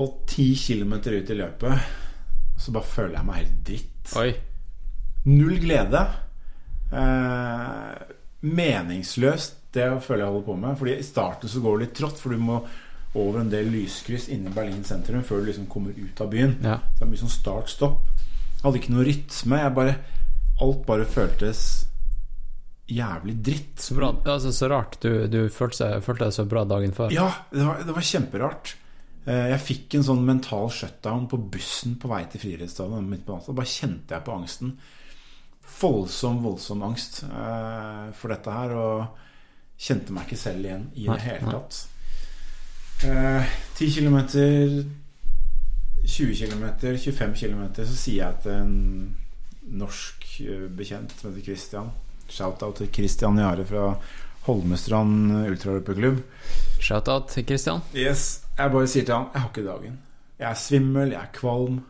Og 0.00 0.22
10 0.30 0.54
km 0.64 0.94
ut 0.96 1.34
i 1.34 1.38
løpet 1.38 1.90
så 2.60 2.72
bare 2.74 2.86
føler 2.86 3.18
jeg 3.18 3.26
meg 3.26 3.40
helt 3.40 3.60
dritt. 3.66 4.14
Oi. 4.20 4.30
Null 5.30 5.58
glede. 5.60 6.02
Eh, 6.90 8.16
meningsløst, 8.46 9.56
det 9.74 9.86
føler 10.02 10.24
jeg 10.24 10.32
holder 10.32 10.46
på 10.46 10.56
med. 10.62 10.78
Fordi 10.80 10.94
i 10.98 11.06
starten 11.06 11.50
så 11.52 11.60
går 11.64 11.78
det 11.78 11.86
litt 11.88 11.98
trått, 12.00 12.18
for 12.22 12.34
du 12.34 12.40
må 12.42 12.60
over 13.18 13.40
en 13.42 13.50
del 13.50 13.66
lyskryss 13.74 14.28
inne 14.30 14.50
i 14.52 14.54
Berlin 14.54 14.84
sentrum 14.86 15.22
før 15.26 15.40
du 15.42 15.48
liksom 15.50 15.66
kommer 15.70 15.94
ut 15.98 16.20
av 16.22 16.30
byen. 16.30 16.56
Ja. 16.62 16.76
Så 16.94 17.00
det 17.00 17.06
er 17.06 17.12
mye 17.12 17.22
sånn 17.24 17.34
start-stopp. 17.34 18.00
Jeg 18.60 18.64
hadde 18.66 18.80
ikke 18.82 18.94
noe 18.94 19.06
rytme. 19.08 19.62
Jeg 19.64 19.74
bare, 19.78 19.94
alt 20.66 20.84
bare 20.86 21.06
føltes 21.10 21.62
jævlig 22.90 23.36
dritt. 23.46 23.80
Så 23.82 23.96
bra. 23.98 24.12
Altså, 24.24 24.52
så 24.54 24.68
rart. 24.70 24.98
Du, 25.02 25.26
du 25.30 25.40
følte, 25.54 25.92
følte 26.04 26.26
deg 26.28 26.36
så 26.36 26.46
bra 26.50 26.64
dagen 26.68 26.94
før. 26.96 27.14
Ja, 27.14 27.28
det 27.54 27.66
var, 27.66 27.82
det 27.86 27.96
var 27.96 28.06
kjemperart. 28.12 28.74
Eh, 29.26 29.46
Jeg 29.54 29.62
fikk 29.66 29.98
en 29.98 30.06
sånn 30.06 30.24
mental 30.26 30.70
shutdown 30.74 31.26
på 31.30 31.38
bussen 31.54 31.96
på 32.02 32.10
vei 32.10 32.24
til. 32.32 32.56
Da 32.66 32.88
bare 32.90 33.68
kjente 33.70 34.16
jeg 34.16 34.26
på 34.26 34.34
angsten. 34.36 34.74
Voldsom, 35.80 36.42
voldsom 36.44 36.82
angst 36.84 37.22
uh, 37.24 38.10
for 38.16 38.32
dette 38.34 38.56
her. 38.56 38.74
Og 38.76 39.80
kjente 39.80 40.12
meg 40.12 40.28
ikke 40.28 40.40
selv 40.40 40.66
igjen 40.66 40.90
i 40.94 41.06
det 41.08 41.22
hele 41.24 41.54
tatt. 41.54 41.80
Eh, 43.08 43.52
10 43.78 43.94
km, 43.96 44.18
20 46.04 46.34
km, 46.36 46.66
25 47.00 47.34
km, 47.38 47.62
så 47.78 47.96
sier 47.96 48.26
jeg 48.26 48.42
til 48.44 48.52
en 48.58 48.74
norsk 49.80 50.26
eh, 50.44 50.66
bekjent 50.76 51.14
som 51.16 51.30
heter 51.30 51.46
Christian 51.46 51.88
Shout-out 52.30 52.76
til 52.78 52.90
Christian 52.94 53.38
Jare 53.40 53.64
fra 53.66 53.86
Holmestrand 54.46 55.32
ultraløperklubb. 55.48 56.20
Shout-out 56.78 57.32
til 57.32 57.46
Christian. 57.48 57.80
Yes, 57.96 58.44
Jeg 58.58 58.70
bare 58.70 58.86
sier 58.86 59.04
til 59.04 59.14
han 59.14 59.26
Jeg 59.32 59.40
har 59.42 59.48
ikke 59.48 59.66
dagen. 59.66 59.98
Jeg 60.38 60.50
er 60.50 60.54
svimmel, 60.54 61.10
jeg 61.10 61.20
er 61.20 61.32
kvalm. 61.34 61.80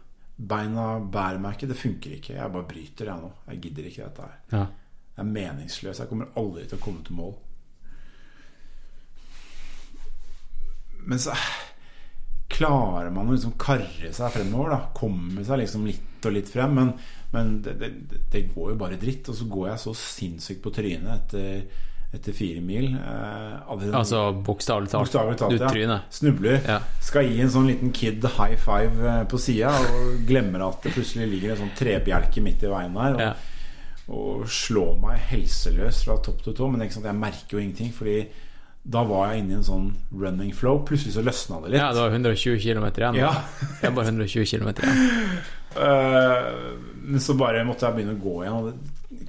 Beina 0.41 0.95
bærer 1.01 1.41
meg 1.43 1.57
ikke. 1.57 1.69
Det 1.71 1.79
funker 1.79 2.17
ikke. 2.17 2.37
Jeg 2.39 2.53
bare 2.55 2.69
bryter, 2.69 3.11
jeg 3.11 3.25
nå. 3.25 3.31
Jeg 3.51 3.63
gidder 3.67 3.89
ikke 3.91 4.07
dette 4.07 4.29
her. 4.29 4.37
Ja. 4.55 4.67
Det 5.15 5.25
er 5.25 5.33
meningsløst. 5.35 6.01
Jeg 6.01 6.09
kommer 6.11 6.31
aldri 6.41 6.67
til 6.69 6.79
å 6.79 6.85
komme 6.85 7.05
til 7.05 7.19
mål. 7.19 7.35
Men 11.11 11.21
så 11.21 11.35
klarer 12.51 13.13
man 13.15 13.29
å 13.29 13.35
liksom 13.35 13.57
karre 13.61 14.13
seg 14.17 14.33
fremover. 14.35 14.73
da 14.73 14.81
Komme 14.97 15.45
seg 15.47 15.63
liksom 15.63 15.85
litt 15.89 16.27
og 16.27 16.35
litt 16.37 16.51
frem. 16.53 16.75
Men, 16.77 16.95
men 17.35 17.55
det, 17.65 17.77
det, 17.81 17.93
det 18.33 18.47
går 18.55 18.73
jo 18.75 18.81
bare 18.81 19.01
dritt. 19.01 19.29
Og 19.29 19.37
så 19.37 19.49
går 19.51 19.71
jeg 19.73 19.85
så 19.85 19.97
sinnssykt 19.99 20.65
på 20.65 20.73
trynet 20.77 21.13
etter, 21.19 21.87
etter 22.13 22.33
fire 22.35 22.61
mil. 22.61 22.89
Eh, 22.97 23.95
Altså 23.95 24.33
bokstavelig 24.43 24.91
talt. 24.91 25.13
Talt, 25.13 25.39
Du 25.51 25.57
ja. 25.57 25.69
tryner. 25.71 26.01
Snubler. 26.11 26.61
Ja. 26.67 26.81
Skal 27.01 27.29
gi 27.31 27.41
en 27.41 27.51
sånn 27.55 27.69
liten 27.71 27.93
kid 27.95 28.25
high 28.37 28.57
five 28.59 29.07
eh, 29.07 29.25
på 29.31 29.39
sida, 29.39 29.71
og 29.71 30.27
glemmer 30.27 30.67
at 30.69 30.83
det 30.83 30.93
plutselig 30.97 31.29
ligger 31.31 31.55
en 31.55 31.63
sånn 31.65 31.75
trebjelke 31.79 32.43
midt 32.43 32.63
i 32.67 32.73
veien 32.73 32.95
der. 32.95 33.15
Og, 33.15 33.21
Ja. 33.21 33.35
og 34.11 34.47
slår 34.51 34.97
meg 35.01 35.19
helseløs 35.31 36.03
fra 36.05 36.17
topp 36.19 36.43
til 36.43 36.55
tå. 36.55 36.69
Men 36.71 36.91
sant, 36.91 37.05
jeg 37.07 37.15
merker 37.15 37.57
jo 37.59 37.59
ingenting, 37.59 37.93
Fordi 37.95 38.27
da 38.91 39.03
var 39.05 39.31
jeg 39.35 39.43
inne 39.45 39.53
i 39.53 39.57
en 39.61 39.63
sånn 39.63 39.95
running 40.17 40.53
flow. 40.57 40.79
Plutselig 40.89 41.13
så 41.15 41.23
løsna 41.23 41.61
det 41.63 41.71
litt. 41.73 41.81
ja, 41.81 41.93
det 41.93 42.01
var 42.01 42.11
120 42.11 42.59
km 42.59 42.87
igjen. 42.91 43.15
Ja. 43.21 43.35
Er 43.83 43.91
bare 43.93 44.07
120 44.09 44.45
km 44.51 44.69
igjen. 44.75 45.39
Eh, 45.71 46.75
Men 47.05 47.21
så 47.21 47.35
bare 47.39 47.63
måtte 47.65 47.87
jeg 47.87 47.95
begynne 47.95 48.17
å 48.17 48.23
gå 48.25 48.41
igjen. 48.43 48.57
Og 48.59 48.73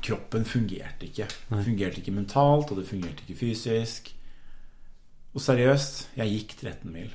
kroppen 0.06 0.44
fungerte 0.46 1.08
ikke. 1.08 1.26
Nei. 1.50 1.58
Det 1.62 1.66
fungerte 1.68 2.02
ikke 2.04 2.14
mentalt, 2.16 2.72
og 2.72 2.78
det 2.78 2.88
fungerte 2.90 3.24
ikke 3.26 3.40
fysisk. 3.40 4.12
Og 5.34 5.42
seriøst, 5.42 6.10
jeg 6.20 6.34
gikk 6.36 6.56
13 6.60 6.92
mil. 6.92 7.10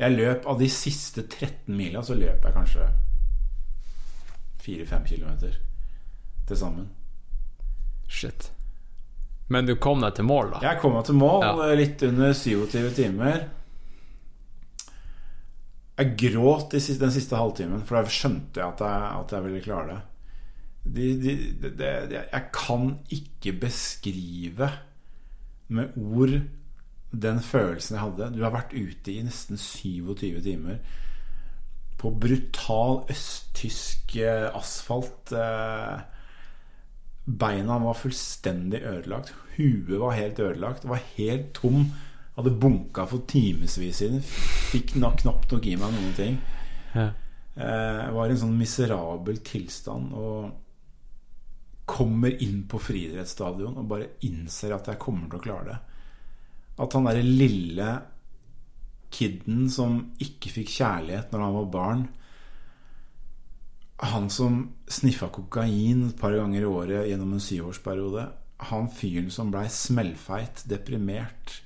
Jeg 0.00 0.14
løp 0.16 0.46
av 0.48 0.58
de 0.62 0.68
siste 0.72 1.26
13 1.26 1.74
mila, 1.76 2.00
så 2.02 2.14
løp 2.16 2.44
jeg 2.46 2.54
kanskje 2.56 2.86
4-5 4.64 5.04
kilometer 5.10 5.58
til 6.48 6.56
sammen. 6.56 6.88
Shit. 8.08 8.50
Men 9.50 9.66
du 9.66 9.74
kom 9.82 10.00
deg 10.04 10.14
til 10.16 10.24
mål, 10.28 10.54
da? 10.54 10.60
Jeg 10.70 10.80
kom 10.80 10.94
meg 10.94 11.04
til 11.08 11.18
mål 11.18 11.42
Ja. 11.44 11.52
eh, 11.68 11.76
litt 11.76 12.02
under 12.06 12.32
27 12.32 12.90
timer. 12.96 13.48
Jeg 16.00 16.14
gråt 16.16 16.70
den 16.72 17.10
siste 17.12 17.36
halvtimen, 17.36 17.82
for 17.84 18.00
da 18.00 18.08
skjønte 18.08 18.56
jeg 18.62 18.68
at 18.72 18.80
jeg, 18.80 19.10
at 19.20 19.32
jeg 19.36 19.42
ville 19.44 19.60
klare 19.60 19.86
det. 19.90 19.98
De, 20.84 21.10
de, 21.20 21.34
de, 21.60 21.90
jeg 22.32 22.46
kan 22.56 22.94
ikke 23.12 23.52
beskrive 23.60 24.70
med 25.68 25.92
ord 25.96 26.40
den 27.10 27.40
følelsen 27.42 27.96
jeg 27.96 28.04
hadde. 28.04 28.30
Du 28.36 28.42
har 28.44 28.54
vært 28.54 28.74
ute 28.74 29.12
i 29.12 29.22
nesten 29.26 29.58
27 29.58 30.40
timer 30.46 30.78
på 32.00 32.12
brutal 32.16 33.02
østtysk 33.12 34.14
eh, 34.22 34.46
asfalt. 34.56 35.34
eh, 35.36 36.00
Beina 37.26 37.76
var 37.82 37.98
fullstendig 37.98 38.80
ødelagt. 38.82 39.34
Huet 39.58 39.98
var 40.00 40.16
helt 40.16 40.38
ødelagt. 40.40 40.86
Var 40.88 41.02
helt 41.18 41.52
tom. 41.54 41.90
Hadde 42.38 42.54
bunka 42.62 43.04
for 43.10 43.26
timevis 43.28 43.76
siden. 43.98 44.22
Fikk 44.24 44.94
knapt 44.96 45.26
nok 45.52 45.66
i 45.66 45.76
meg 45.76 45.92
noen 45.92 46.16
ting. 46.16 46.40
Ja. 46.94 47.10
Eh, 47.60 48.08
var 48.14 48.30
i 48.30 48.34
en 48.36 48.42
sånn 48.46 48.56
miserabel 48.56 49.42
tilstand 49.44 50.14
og 50.16 50.50
kommer 51.90 52.34
inn 52.42 52.62
på 52.70 52.78
friidrettsstadion 52.82 53.78
og 53.80 53.88
bare 53.90 54.12
innser 54.26 54.76
at 54.76 54.88
jeg 54.90 55.00
kommer 55.02 55.26
til 55.28 55.40
å 55.40 55.44
klare 55.44 55.68
det. 55.72 55.78
At 56.80 56.96
han 56.96 57.08
derre 57.08 57.26
lille 57.26 57.90
kiden 59.10 59.66
som 59.72 59.98
ikke 60.22 60.52
fikk 60.54 60.70
kjærlighet 60.78 61.32
når 61.32 61.42
han 61.42 61.56
var 61.56 61.70
barn 61.74 62.02
Han 64.12 64.28
som 64.32 64.60
sniffa 64.88 65.28
kokain 65.34 66.06
et 66.06 66.20
par 66.20 66.32
ganger 66.32 66.62
i 66.62 66.68
året 66.68 67.08
gjennom 67.10 67.34
en 67.36 67.42
syvårsperiode. 67.44 68.22
Han 68.70 68.88
fyren 68.88 69.28
som 69.34 69.50
blei 69.52 69.66
smellfeit, 69.68 70.62
deprimert, 70.70 71.58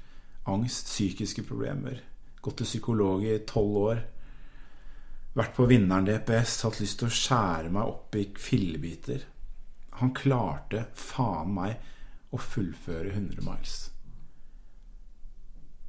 angst, 0.51 0.90
psykiske 0.90 1.44
problemer. 1.46 2.01
Gått 2.42 2.59
til 2.59 2.66
psykolog 2.66 3.22
i 3.22 3.36
tolv 3.46 3.78
år. 3.84 4.02
Vært 5.38 5.55
på 5.55 5.68
vinneren 5.70 6.09
DPS, 6.09 6.56
hatt 6.66 6.80
lyst 6.82 6.98
til 7.01 7.12
å 7.12 7.14
skjære 7.20 7.70
meg 7.74 7.92
opp 7.92 8.18
i 8.18 8.26
fillebiter. 8.38 9.22
Han 10.00 10.14
klarte 10.16 10.86
faen 10.98 11.52
meg 11.54 11.90
å 12.34 12.40
fullføre 12.40 13.12
100 13.12 13.44
miles. 13.46 13.74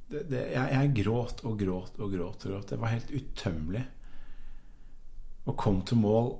Det, 0.06 0.22
det, 0.30 0.42
jeg, 0.52 0.70
jeg 0.70 0.92
gråt 1.00 1.42
og 1.48 1.56
gråt 1.58 1.96
og 1.98 2.12
gråt 2.14 2.44
og 2.46 2.52
gråt. 2.52 2.68
Det 2.70 2.78
var 2.78 2.94
helt 2.94 3.10
utømmelig. 3.10 3.82
Og 5.46 5.56
kom 5.58 5.80
til 5.86 5.98
mål, 6.02 6.32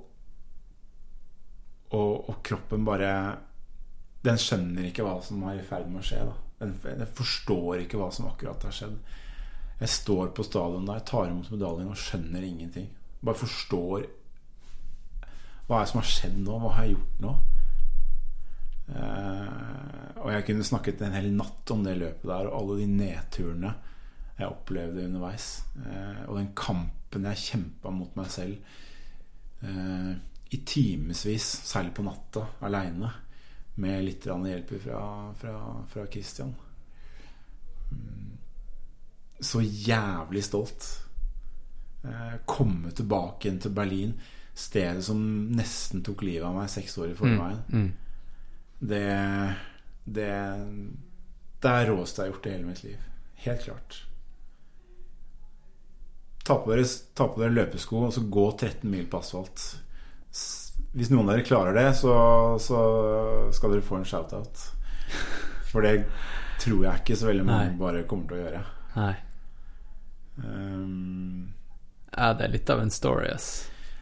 og, 1.95 2.13
og 2.27 2.39
kroppen 2.43 2.83
bare 2.83 3.11
Den 4.25 4.35
skjønner 4.41 4.89
ikke 4.89 5.05
hva 5.05 5.21
som 5.23 5.43
er 5.47 5.61
i 5.61 5.63
ferd 5.63 5.87
med 5.87 6.01
å 6.01 6.07
skje. 6.07 6.23
Den, 6.59 6.73
den 6.83 7.11
forstår 7.15 7.83
ikke 7.83 7.99
hva 8.01 8.09
som 8.11 8.27
akkurat 8.27 8.63
har 8.67 8.75
skjedd. 8.75 8.97
Jeg 9.77 9.93
står 9.93 10.31
på 10.35 10.43
stadion 10.43 10.87
der, 10.89 11.03
tar 11.05 11.29
imot 11.29 11.51
medaljen 11.53 11.91
og 11.93 11.99
skjønner 12.01 12.43
ingenting. 12.43 12.89
Bare 13.21 13.37
forstår 13.37 14.07
Hva 15.67 15.77
er 15.77 15.85
det 15.85 15.91
som 15.91 16.01
har 16.01 16.09
skjedd 16.09 16.41
nå? 16.41 16.57
Hva 16.63 16.73
har 16.75 16.87
jeg 16.87 16.95
gjort 16.97 17.23
nå? 17.23 17.35
Eh, 18.87 20.21
og 20.23 20.31
jeg 20.31 20.45
kunne 20.47 20.65
snakket 20.67 21.03
en 21.03 21.15
hel 21.17 21.29
natt 21.35 21.73
om 21.73 21.83
det 21.85 21.97
løpet 21.99 22.27
der, 22.29 22.49
og 22.49 22.57
alle 22.61 22.79
de 22.81 22.87
nedturene 22.91 23.73
jeg 24.37 24.49
opplevde 24.49 25.05
underveis. 25.07 25.47
Eh, 25.81 26.23
og 26.27 26.37
den 26.39 26.51
kampen 26.57 27.27
jeg 27.31 27.43
kjempa 27.43 27.93
mot 27.93 28.17
meg 28.19 28.29
selv 28.33 28.57
eh, 29.65 30.11
i 30.53 30.61
timevis, 30.63 31.47
særlig 31.67 31.95
på 31.97 32.05
natta, 32.05 32.45
aleine. 32.65 33.11
Med 33.77 34.05
litt 34.05 34.25
hjelp 34.25 34.71
fra, 34.81 35.01
fra, 35.37 35.57
fra 35.85 36.05
Christian. 36.09 36.55
Mm. 37.91 38.31
Så 39.39 39.61
jævlig 39.61 40.41
stolt. 40.43 40.87
Eh, 42.01 42.39
komme 42.45 42.91
tilbake 42.91 43.45
igjen 43.45 43.61
til 43.61 43.75
Berlin, 43.77 44.15
stedet 44.57 45.05
som 45.05 45.19
nesten 45.53 46.01
tok 46.05 46.23
livet 46.25 46.47
av 46.47 46.55
meg 46.57 46.71
seks 46.73 46.97
år 46.97 47.11
i 47.11 47.17
forveien. 47.17 47.61
Mm. 47.69 48.06
Det 48.79 49.03
Det 50.05 50.29
Det 51.61 51.71
er 51.73 51.87
råeste 51.89 52.21
jeg 52.21 52.27
har 52.29 52.33
gjort 52.35 52.45
i 52.45 52.51
hele 52.53 52.67
mitt 52.69 52.83
liv. 52.83 52.97
Helt 53.47 53.63
klart. 53.65 54.03
Ta 56.47 56.55
på 56.63 56.71
dere, 56.71 56.85
ta 57.17 57.27
på 57.27 57.41
dere 57.41 57.51
løpesko 57.55 58.05
og 58.07 58.13
så 58.15 58.21
gå 58.31 58.45
13 58.53 58.85
mil 58.91 59.07
på 59.11 59.19
asfalt. 59.19 59.63
Hvis 60.93 61.09
noen 61.11 61.27
av 61.27 61.35
dere 61.35 61.45
klarer 61.47 61.75
det, 61.75 61.87
så, 61.99 62.13
så 62.61 62.79
skal 63.53 63.73
dere 63.73 63.83
få 63.83 63.97
en 63.99 64.05
shout-out. 64.07 64.61
For 65.71 65.83
det 65.83 66.05
tror 66.61 66.85
jeg 66.85 67.01
ikke 67.01 67.17
så 67.19 67.27
veldig 67.31 67.45
mange 67.45 67.71
Nei. 67.73 67.79
bare 67.81 68.05
kommer 68.07 68.29
til 68.31 68.37
å 68.39 68.45
gjøre. 68.45 68.63
Nei. 68.95 69.15
Um, 70.37 71.53
Ja, 72.15 72.31
det 72.37 72.47
er 72.47 72.53
litt 72.53 72.69
av 72.73 72.79
en 72.81 72.93
story, 72.93 73.27
ass. 73.33 73.49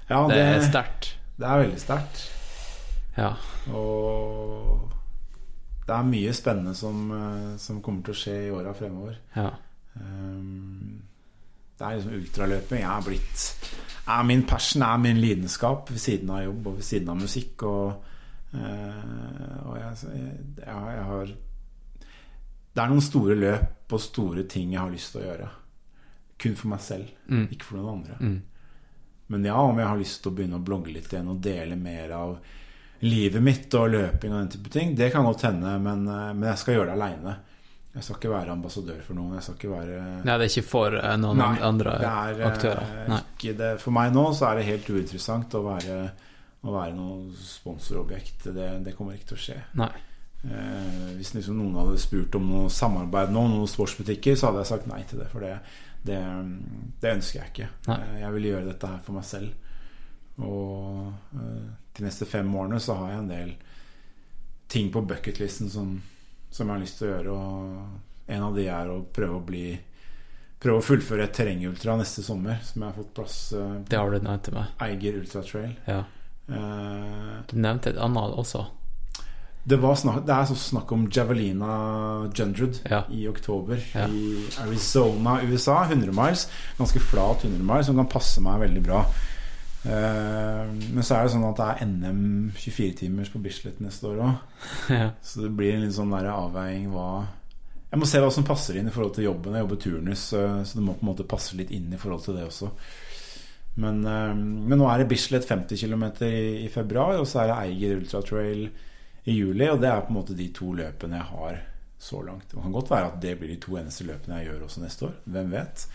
ja, 0.09 0.21
Det 0.27 0.35
det, 0.35 0.45
er 0.59 0.61
sterkt. 0.69 1.09
det 1.39 1.47
er 1.49 1.63
veldig 1.65 1.81
sterkt. 1.81 2.21
Ja. 3.17 3.31
Og 3.71 4.91
det 5.85 5.93
er 5.95 6.07
mye 6.09 6.33
spennende 6.33 6.73
som, 6.75 7.11
eh, 7.11 7.57
som 7.61 7.81
kommer 7.81 8.03
til 8.03 8.13
å 8.15 8.17
skje 8.17 8.35
i 8.47 8.51
åra 8.51 8.73
fremover. 8.73 9.17
Ja. 9.35 9.51
Um, 9.95 11.01
det 11.77 11.85
er 11.87 11.95
liksom 11.95 12.15
ultraløping. 12.17 12.81
Jeg 12.81 12.91
er 12.97 13.05
blitt 13.05 13.45
er 14.07 14.23
Min 14.23 14.43
passion 14.45 14.81
er 14.83 14.97
min 14.97 15.17
lidenskap 15.17 15.89
ved 15.89 15.97
siden 15.99 16.29
av 16.29 16.43
jobb 16.43 16.67
og 16.67 16.75
ved 16.75 16.83
siden 16.83 17.09
av 17.09 17.15
musikk. 17.21 17.63
Og, 17.63 18.03
uh, 18.53 19.69
og 19.69 19.77
jeg, 19.79 19.93
jeg, 20.11 20.65
jeg 20.65 21.05
har 21.09 21.25
Det 22.75 22.83
er 22.83 22.89
noen 22.91 23.01
store 23.01 23.35
løp 23.39 23.93
og 23.95 24.01
store 24.01 24.43
ting 24.51 24.73
jeg 24.73 24.81
har 24.81 24.91
lyst 24.91 25.13
til 25.13 25.21
å 25.21 25.29
gjøre. 25.29 25.49
Kun 26.43 26.55
for 26.59 26.67
meg 26.73 26.81
selv, 26.83 27.07
Mm. 27.27 27.47
ikke 27.51 27.63
for 27.63 27.77
noen 27.77 27.93
andre. 27.99 28.17
Mm. 28.19 28.41
Men 29.27 29.45
ja, 29.45 29.55
om 29.55 29.77
jeg 29.79 29.87
har 29.87 29.97
lyst 29.97 30.21
til 30.21 30.31
å 30.31 30.35
begynne 30.35 30.59
å 30.59 30.63
blogge 30.65 30.91
litt 30.93 31.07
igjen 31.13 31.29
og 31.31 31.41
dele 31.41 31.75
mer 31.75 32.11
av 32.11 32.37
livet 33.03 33.43
mitt 33.43 33.73
og 33.75 33.89
løping 33.91 34.31
og 34.33 34.39
den 34.39 34.53
type 34.55 34.71
ting, 34.71 34.95
det 34.95 35.11
kan 35.13 35.25
godt 35.27 35.47
hende, 35.49 35.75
men, 35.83 36.07
eh, 36.07 36.31
men 36.33 36.49
jeg 36.51 36.61
skal 36.61 36.77
gjøre 36.79 36.93
det 36.93 36.97
aleine. 36.99 37.35
Jeg 37.95 38.03
skal 38.03 38.17
ikke 38.17 38.31
være 38.33 38.51
ambassadør 38.51 38.97
for 39.05 39.15
noen. 39.15 39.35
Jeg 39.37 39.43
skal 39.45 39.55
ikke 39.55 39.69
være 39.71 39.99
Nei, 40.27 40.33
det 40.35 40.45
er 40.45 40.49
ikke 40.49 40.67
for 40.67 40.97
eh, 40.99 41.13
noen 41.21 41.39
Nei, 41.39 41.51
andre 41.63 41.93
det 42.01 42.09
er, 42.09 42.41
eh, 42.41 42.49
aktører. 42.49 43.21
Det. 43.61 43.69
For 43.79 43.95
meg 43.95 44.11
nå 44.15 44.25
så 44.35 44.49
er 44.49 44.59
det 44.59 44.65
helt 44.67 44.89
uinteressant 44.91 45.55
å 45.55 45.61
være, 45.63 45.95
å 46.67 46.73
være 46.73 46.97
noe 46.97 47.31
sponsorobjekt. 47.39 48.49
Det, 48.51 48.67
det 48.83 48.95
kommer 48.97 49.15
ikke 49.15 49.31
til 49.31 49.39
å 49.39 49.43
skje. 49.45 49.57
Eh, 49.79 51.07
hvis 51.15 51.31
liksom 51.37 51.55
noen 51.61 51.79
hadde 51.79 52.01
spurt 52.03 52.35
om 52.35 52.51
noe 52.51 52.73
samarbeid 52.73 53.31
nå, 53.31 53.45
noen 53.53 53.71
sportsbutikker, 53.71 54.35
så 54.35 54.49
hadde 54.49 54.65
jeg 54.65 54.71
sagt 54.73 54.91
nei 54.91 54.99
til 55.07 55.23
det. 55.23 55.29
For 55.31 55.47
det, 55.47 55.55
det, 56.03 56.19
det 56.99 57.15
ønsker 57.15 57.39
jeg 57.39 57.53
ikke. 57.53 57.71
Nei. 57.93 57.99
Jeg 58.25 58.35
vil 58.35 58.49
gjøre 58.51 58.69
dette 58.73 58.91
her 58.91 58.99
for 59.07 59.15
meg 59.21 59.29
selv. 59.31 59.79
Og 60.43 61.39
eh, 61.39 61.65
de 61.97 62.03
neste 62.03 62.25
fem 62.27 62.49
årene 62.55 62.79
så 62.83 62.93
har 62.99 63.09
jeg 63.13 63.19
en 63.23 63.29
del 63.31 63.51
ting 64.67 64.91
på 64.91 65.01
bucketlisten 65.07 65.69
som, 65.69 66.01
som 66.51 66.67
jeg 66.67 66.75
har 66.75 66.81
lyst 66.83 66.97
til 66.99 67.07
å 67.07 67.11
gjøre. 67.13 67.35
Og 67.35 68.31
en 68.35 68.43
av 68.47 68.55
de 68.57 68.65
er 68.67 68.89
å 68.91 69.01
prøve 69.15 69.37
å 69.41 69.45
bli 69.45 69.67
Prøve 70.65 70.79
å 70.79 70.85
fullføre 70.87 71.25
et 71.27 71.33
terrengultra 71.35 71.93
neste 71.99 72.23
sommer, 72.25 72.55
som 72.63 72.81
jeg 72.81 72.87
har 72.89 72.95
fått 72.95 73.09
plass 73.13 73.35
uh, 73.53 73.75
Det 73.85 73.97
har 73.99 74.09
du 74.09 74.15
nevnt 74.23 74.45
til 74.47 74.55
meg. 74.55 74.69
Eiger 74.81 75.17
Ultra 75.19 75.41
Trail. 75.45 75.73
Ja. 75.85 75.97
Uh, 76.49 77.43
Du 77.51 77.57
nevnte 77.59 77.91
et 77.91 77.99
annet 78.01 78.33
også. 78.39 78.63
det, 79.67 79.77
var 79.83 79.95
snakk, 79.99 80.23
det 80.25 80.33
er 80.33 80.47
så 80.49 80.55
snakk 80.57 80.91
om 80.95 81.03
Javelina 81.11 81.75
Jundred 82.33 82.79
Ja. 82.89 83.03
i 83.11 83.27
oktober 83.27 83.77
Ja. 83.93 84.07
i 84.07 84.47
Arizona, 84.63 85.41
USA. 85.43 85.83
100 85.91 86.11
miles. 86.15 86.47
Ganske 86.79 86.99
flat 87.03 87.43
100 87.45 87.61
miles, 87.61 87.85
som 87.91 87.95
kan 87.99 88.09
passe 88.15 88.41
meg 88.41 88.59
veldig 88.63 88.83
bra. 88.87 89.03
Eh, 89.85 90.61
men 90.95 91.05
så 91.05 91.17
er 91.17 91.25
det 91.25 91.33
sånn 91.35 91.45
at 91.45 91.59
det 91.59 91.65
er 91.69 91.89
NM 91.89 92.21
24-timers 92.57 93.31
på 93.33 93.41
Bislett 93.43 93.81
neste 93.83 94.09
år 94.09 94.21
òg. 94.25 94.61
ja. 94.97 95.09
Så 95.21 95.45
det 95.45 95.51
blir 95.57 95.75
en 95.75 95.85
litt 95.85 95.97
sånn 95.97 96.13
der 96.15 96.31
avveining 96.31 96.89
hva 96.93 97.09
Jeg 97.91 98.01
må 98.01 98.07
se 98.09 98.21
hva 98.23 98.31
som 98.33 98.47
passer 98.47 98.79
inn 98.79 98.89
i 98.89 98.93
forhold 98.93 99.13
til 99.17 99.29
jobben. 99.29 99.55
Jeg 99.55 99.65
jobber 99.65 99.81
turnus, 99.83 100.23
så 100.31 100.45
det 100.73 100.83
må 100.83 100.97
på 100.97 101.05
en 101.05 101.11
måte 101.11 101.27
passe 101.29 101.57
litt 101.59 101.71
inn 101.75 101.93
i 101.93 101.99
forhold 102.01 102.25
til 102.25 102.39
det 102.39 102.47
også. 102.47 102.71
Men, 103.75 104.01
eh, 104.07 104.33
men 104.33 104.79
nå 104.79 104.89
er 104.89 105.03
det 105.03 105.09
Bislett 105.11 105.47
50 105.47 105.79
km 105.85 106.07
i, 106.25 106.65
i 106.65 106.69
februar, 106.73 107.19
og 107.19 107.29
så 107.29 107.43
er 107.43 107.51
det 107.51 107.61
Eiger 107.61 107.97
Ultra 107.99 108.23
Trail 108.25 108.67
i 109.25 109.37
juli. 109.37 109.69
Og 109.69 109.79
det 109.83 109.91
er 109.91 110.03
på 110.05 110.13
en 110.13 110.19
måte 110.19 110.37
de 110.37 110.49
to 110.55 110.71
løpene 110.77 111.19
jeg 111.19 111.29
har 111.33 111.61
så 112.05 112.21
langt. 112.25 112.49
Det 112.51 112.61
kan 112.61 112.75
godt 112.75 112.91
være 112.91 113.11
at 113.11 113.21
det 113.21 113.37
blir 113.39 113.53
de 113.53 113.61
to 113.61 113.77
eneste 113.79 114.07
løpene 114.07 114.41
jeg 114.41 114.49
gjør 114.49 114.65
også 114.67 114.83
neste 114.83 115.07
år. 115.07 115.15
Hvem 115.35 115.53
vet? 115.53 115.85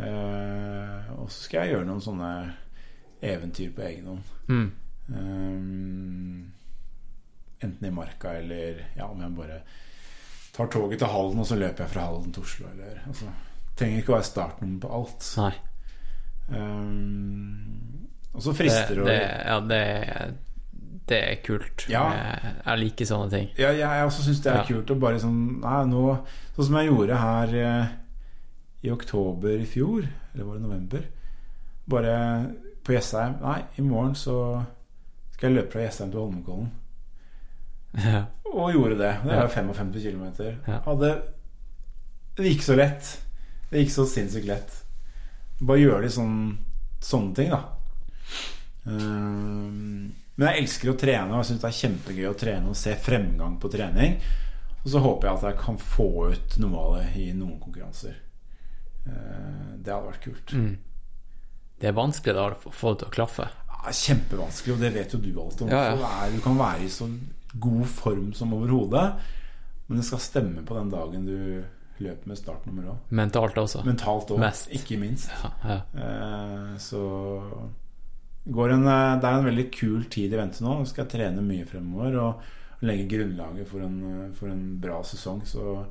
Eh, 0.00 1.14
og 1.16 1.30
så 1.30 1.46
skal 1.46 1.64
jeg 1.64 1.76
gjøre 1.76 1.88
noen 1.88 2.04
sånne 2.04 2.32
eventyr 3.22 3.70
på 3.76 3.82
egen 3.86 4.06
hånd. 4.06 4.22
Mm. 4.48 4.70
Um, 5.10 6.52
enten 7.60 7.86
i 7.88 7.90
marka 7.92 8.32
eller 8.38 8.84
ja, 8.96 9.06
om 9.10 9.20
jeg 9.20 9.34
bare 9.36 9.60
tar 10.54 10.66
toget 10.72 10.98
til 11.02 11.10
Halden, 11.12 11.40
og 11.42 11.46
så 11.46 11.56
løper 11.60 11.84
jeg 11.84 11.92
fra 11.94 12.06
Halden 12.08 12.32
til 12.34 12.42
Oslo, 12.46 12.68
eller 12.72 13.00
altså, 13.06 13.30
trenger 13.78 14.00
ikke 14.02 14.12
å 14.14 14.16
være 14.18 14.28
startnummer 14.30 14.80
på 14.82 14.92
alt. 15.00 15.26
Nei. 15.40 15.52
Um, 16.50 18.06
og 18.34 18.42
så 18.42 18.54
frister 18.54 18.94
det, 19.00 19.04
det, 19.06 19.18
ja, 19.46 19.58
det, 19.70 19.82
det 21.10 21.20
er 21.28 21.38
kult. 21.46 21.84
Ja. 21.90 22.04
Jeg, 22.14 22.54
jeg 22.66 22.82
liker 22.84 23.08
sånne 23.10 23.30
ting. 23.34 23.48
Ja, 23.58 23.70
jeg, 23.74 23.82
jeg 23.86 24.08
også 24.08 24.24
syns 24.26 24.42
det 24.44 24.52
er 24.52 24.60
Ja. 24.62 24.66
kult 24.68 24.90
å 24.94 24.98
bare 25.02 25.20
sånn 25.22 25.40
Nei, 25.62 25.78
nå 25.90 26.02
Sånn 26.54 26.66
som 26.68 26.76
jeg 26.78 26.90
gjorde 26.90 27.18
her 27.20 27.54
eh, 27.60 27.92
i 28.86 28.90
oktober 28.94 29.56
i 29.60 29.66
fjor, 29.68 30.06
eller 30.32 30.46
var 30.46 30.58
det 30.58 30.64
november 30.64 31.06
Bare 31.90 32.14
på 32.84 32.92
Jessheim 32.94 33.34
Nei, 33.42 33.58
i 33.78 33.82
morgen 33.82 34.14
så 34.18 34.36
skal 35.34 35.50
jeg 35.50 35.56
løpe 35.58 35.72
fra 35.72 35.82
Jessheim 35.86 36.10
til 36.12 36.20
Holmenkollen. 36.20 36.70
Ja. 37.98 38.24
Og 38.52 38.72
gjorde 38.74 38.98
det. 38.98 39.12
Det 39.24 39.32
Ja. 39.34 39.42
er 39.44 39.48
55 39.48 39.92
km. 40.02 40.24
Ja. 40.68 40.80
Hadde 40.84 41.22
Det 42.36 42.46
gikk 42.46 42.62
så 42.62 42.76
lett. 42.76 43.20
Det 43.70 43.80
gikk 43.84 43.90
så 43.94 44.06
sinnssykt 44.06 44.46
lett. 44.46 44.76
Bare 45.60 45.78
gjøre 45.78 46.02
litt 46.02 46.12
sånn, 46.14 46.58
sånne 47.00 47.34
ting, 47.34 47.50
da. 47.50 47.64
Um, 48.86 50.12
men 50.36 50.46
jeg 50.48 50.62
elsker 50.62 50.90
å 50.92 50.96
trene, 50.98 51.28
og 51.34 51.42
jeg 51.42 51.50
syns 51.50 51.60
det 51.64 51.68
er 51.68 51.78
kjempegøy 51.80 52.28
å 52.30 52.36
trene 52.40 52.70
og 52.72 52.78
se 52.80 52.94
fremgang 52.96 53.58
på 53.60 53.70
trening. 53.72 54.16
Og 54.80 54.88
så 54.94 55.02
håper 55.04 55.28
jeg 55.28 55.36
at 55.36 55.42
jeg 55.50 55.58
kan 55.60 55.76
få 55.76 56.06
ut 56.32 56.56
noe 56.62 56.80
av 56.80 56.94
det 56.96 57.08
i 57.20 57.26
noen 57.36 57.58
konkurranser. 57.60 58.14
Uh, 59.06 59.76
det 59.76 59.92
hadde 59.92 60.08
vært 60.08 60.24
kult. 60.24 60.54
Mm. 60.56 60.78
Det 61.80 61.88
er 61.88 61.96
vanskelig 61.96 62.34
da 62.36 62.46
å 62.52 62.72
få 62.76 62.92
det 62.94 62.98
til 63.04 63.08
å 63.08 63.14
klaffe. 63.14 63.48
Ja, 63.70 63.90
kjempevanskelig, 63.96 64.74
og 64.74 64.80
det 64.84 64.90
vet 64.94 65.12
jo 65.14 65.18
du 65.24 65.30
alt 65.40 65.62
om. 65.64 65.68
Ja, 65.72 65.82
ja. 65.90 65.94
Det 65.96 66.08
er- 66.10 66.32
Du 66.36 66.40
kan 66.44 66.58
være 66.58 66.82
i 66.84 66.88
så 66.92 67.06
god 67.58 67.86
form 67.86 68.32
som 68.34 68.52
overhodet, 68.52 69.14
men 69.88 69.96
det 69.98 70.04
skal 70.04 70.18
stemme 70.18 70.62
på 70.64 70.74
den 70.76 70.90
dagen 70.90 71.24
du 71.26 71.64
løper 72.00 72.26
med 72.26 72.36
startnummer 72.38 72.84
òg. 72.92 72.98
Mentalt 73.10 73.54
også. 73.56 73.82
Mentalt 73.84 74.28
også, 74.30 74.38
Mest. 74.38 74.68
ikke 74.70 74.98
minst. 75.00 75.30
Ja, 75.42 75.50
ja. 75.64 75.80
Eh, 76.00 76.76
Så 76.78 77.00
går 78.50 78.72
en, 78.72 78.86
eh, 78.86 79.20
det 79.20 79.24
er 79.24 79.38
en 79.38 79.44
veldig 79.44 79.70
kul 79.72 80.04
tid 80.04 80.32
i 80.32 80.36
vente 80.36 80.60
nå. 80.62 80.78
Nå 80.80 80.86
skal 80.86 81.04
jeg 81.06 81.12
trene 81.20 81.42
mye 81.42 81.66
fremover 81.66 82.16
og 82.20 82.42
legge 82.82 83.08
grunnlaget 83.08 83.66
for 83.68 83.80
en, 83.80 83.98
eh, 84.28 84.32
for 84.34 84.48
en 84.48 84.78
bra 84.80 85.02
sesong. 85.02 85.42
Så 85.46 85.86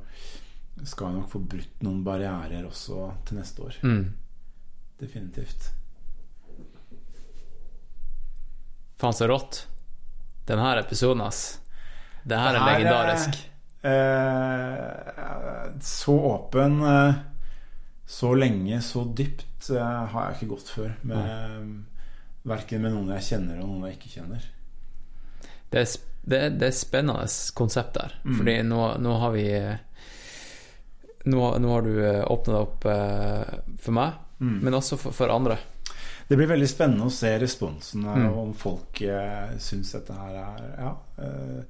skal 0.84 1.12
jeg 1.12 1.20
nok 1.20 1.30
få 1.30 1.42
brutt 1.46 1.82
noen 1.82 2.02
barrierer 2.04 2.64
også 2.66 3.12
til 3.26 3.38
neste 3.38 3.58
år. 3.62 3.74
Mm. 3.82 4.12
Definitivt. 5.00 5.70
Faen, 9.00 9.16
så 9.16 9.28
rått. 9.30 9.62
Denne 10.48 10.72
episoden, 10.80 11.22
ass. 11.24 11.44
Det 12.26 12.36
her 12.36 12.58
er 12.58 12.66
legendarisk. 12.68 13.38
Eh, 13.80 15.80
så 15.80 16.16
åpen, 16.34 16.80
eh, 16.84 17.14
så 18.06 18.34
lenge, 18.34 18.80
så 18.84 19.04
dypt 19.16 19.70
eh, 19.70 20.04
har 20.12 20.30
jeg 20.30 20.36
ikke 20.40 20.50
gått 20.54 20.72
før. 20.74 20.92
Med, 21.02 21.86
Verken 22.50 22.80
med 22.80 22.94
noen 22.94 23.10
jeg 23.18 23.26
kjenner 23.26 23.58
og 23.60 23.68
noen 23.68 23.90
jeg 23.90 23.98
ikke 23.98 24.14
kjenner. 24.14 24.44
Det 25.70 25.82
er, 25.82 25.90
det, 26.24 26.38
det 26.60 26.70
er 26.70 26.76
spennende 26.76 27.26
konsept 27.56 27.98
der. 27.98 28.14
Mm. 28.24 28.36
Fordi 28.38 28.54
nå, 28.66 28.80
nå 29.04 29.16
har 29.20 29.34
vi 29.36 29.46
Nå, 31.28 31.40
nå 31.60 31.72
har 31.74 31.82
du 31.84 31.90
åpna 32.32 32.54
deg 32.54 32.62
opp 32.64 32.86
eh, 32.88 33.56
for 33.84 33.96
meg, 33.96 34.18
Mm. 34.40 34.54
men 34.64 34.72
også 34.72 34.96
for, 34.96 35.12
for 35.12 35.28
andre. 35.28 35.58
Det 36.30 36.36
blir 36.38 36.46
veldig 36.46 36.68
spennende 36.70 37.08
å 37.08 37.10
se 37.10 37.32
responsen 37.42 38.04
Mm. 38.06 38.28
om 38.38 38.52
folk 38.54 39.00
eh, 39.02 39.50
syns 39.58 39.90
dette 39.96 40.14
her 40.14 40.36
er 40.38 40.68
Ja. 40.78 40.92
Eh, 41.18 41.62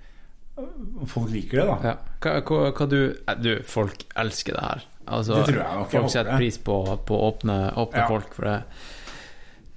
om 1.00 1.06
folk 1.08 1.30
liker 1.32 1.62
det, 1.62 1.66
da. 1.66 1.76
Ja. 1.88 1.94
Hva, 2.20 2.32
hva, 2.44 2.72
hva 2.76 2.86
du 2.90 2.98
eh, 3.26 3.34
Du, 3.40 3.62
folk 3.64 4.04
elsker 4.20 4.52
det 4.58 4.60
her. 4.66 4.82
Altså, 5.08 5.34
Det 5.40 5.46
tror 5.54 5.62
jeg 5.64 5.78
nok. 5.80 5.90
Folk 5.90 6.10
setter 6.12 6.36
pris 6.36 6.58
på, 6.58 6.76
på 7.08 7.20
åpne, 7.30 7.56
åpne 7.80 8.02
Ja. 8.04 8.06
folk, 8.08 8.34
for 8.36 8.44
det, 8.44 8.62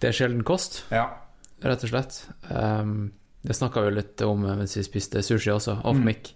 det 0.01 0.09
er 0.09 0.17
sjelden 0.19 0.43
kost, 0.43 0.83
Ja. 0.91 1.05
rett 1.63 1.83
og 1.87 1.89
slett. 1.89 2.25
Um, 2.51 3.11
det 3.45 3.55
snakka 3.55 3.85
vi 3.87 3.91
litt 3.95 4.21
om 4.27 4.41
mens 4.43 4.75
vi 4.77 4.83
spiste 4.83 5.23
sushi 5.23 5.49
også, 5.55 5.77
off 5.85 5.95
Mm. 5.95 6.03
mic. 6.05 6.33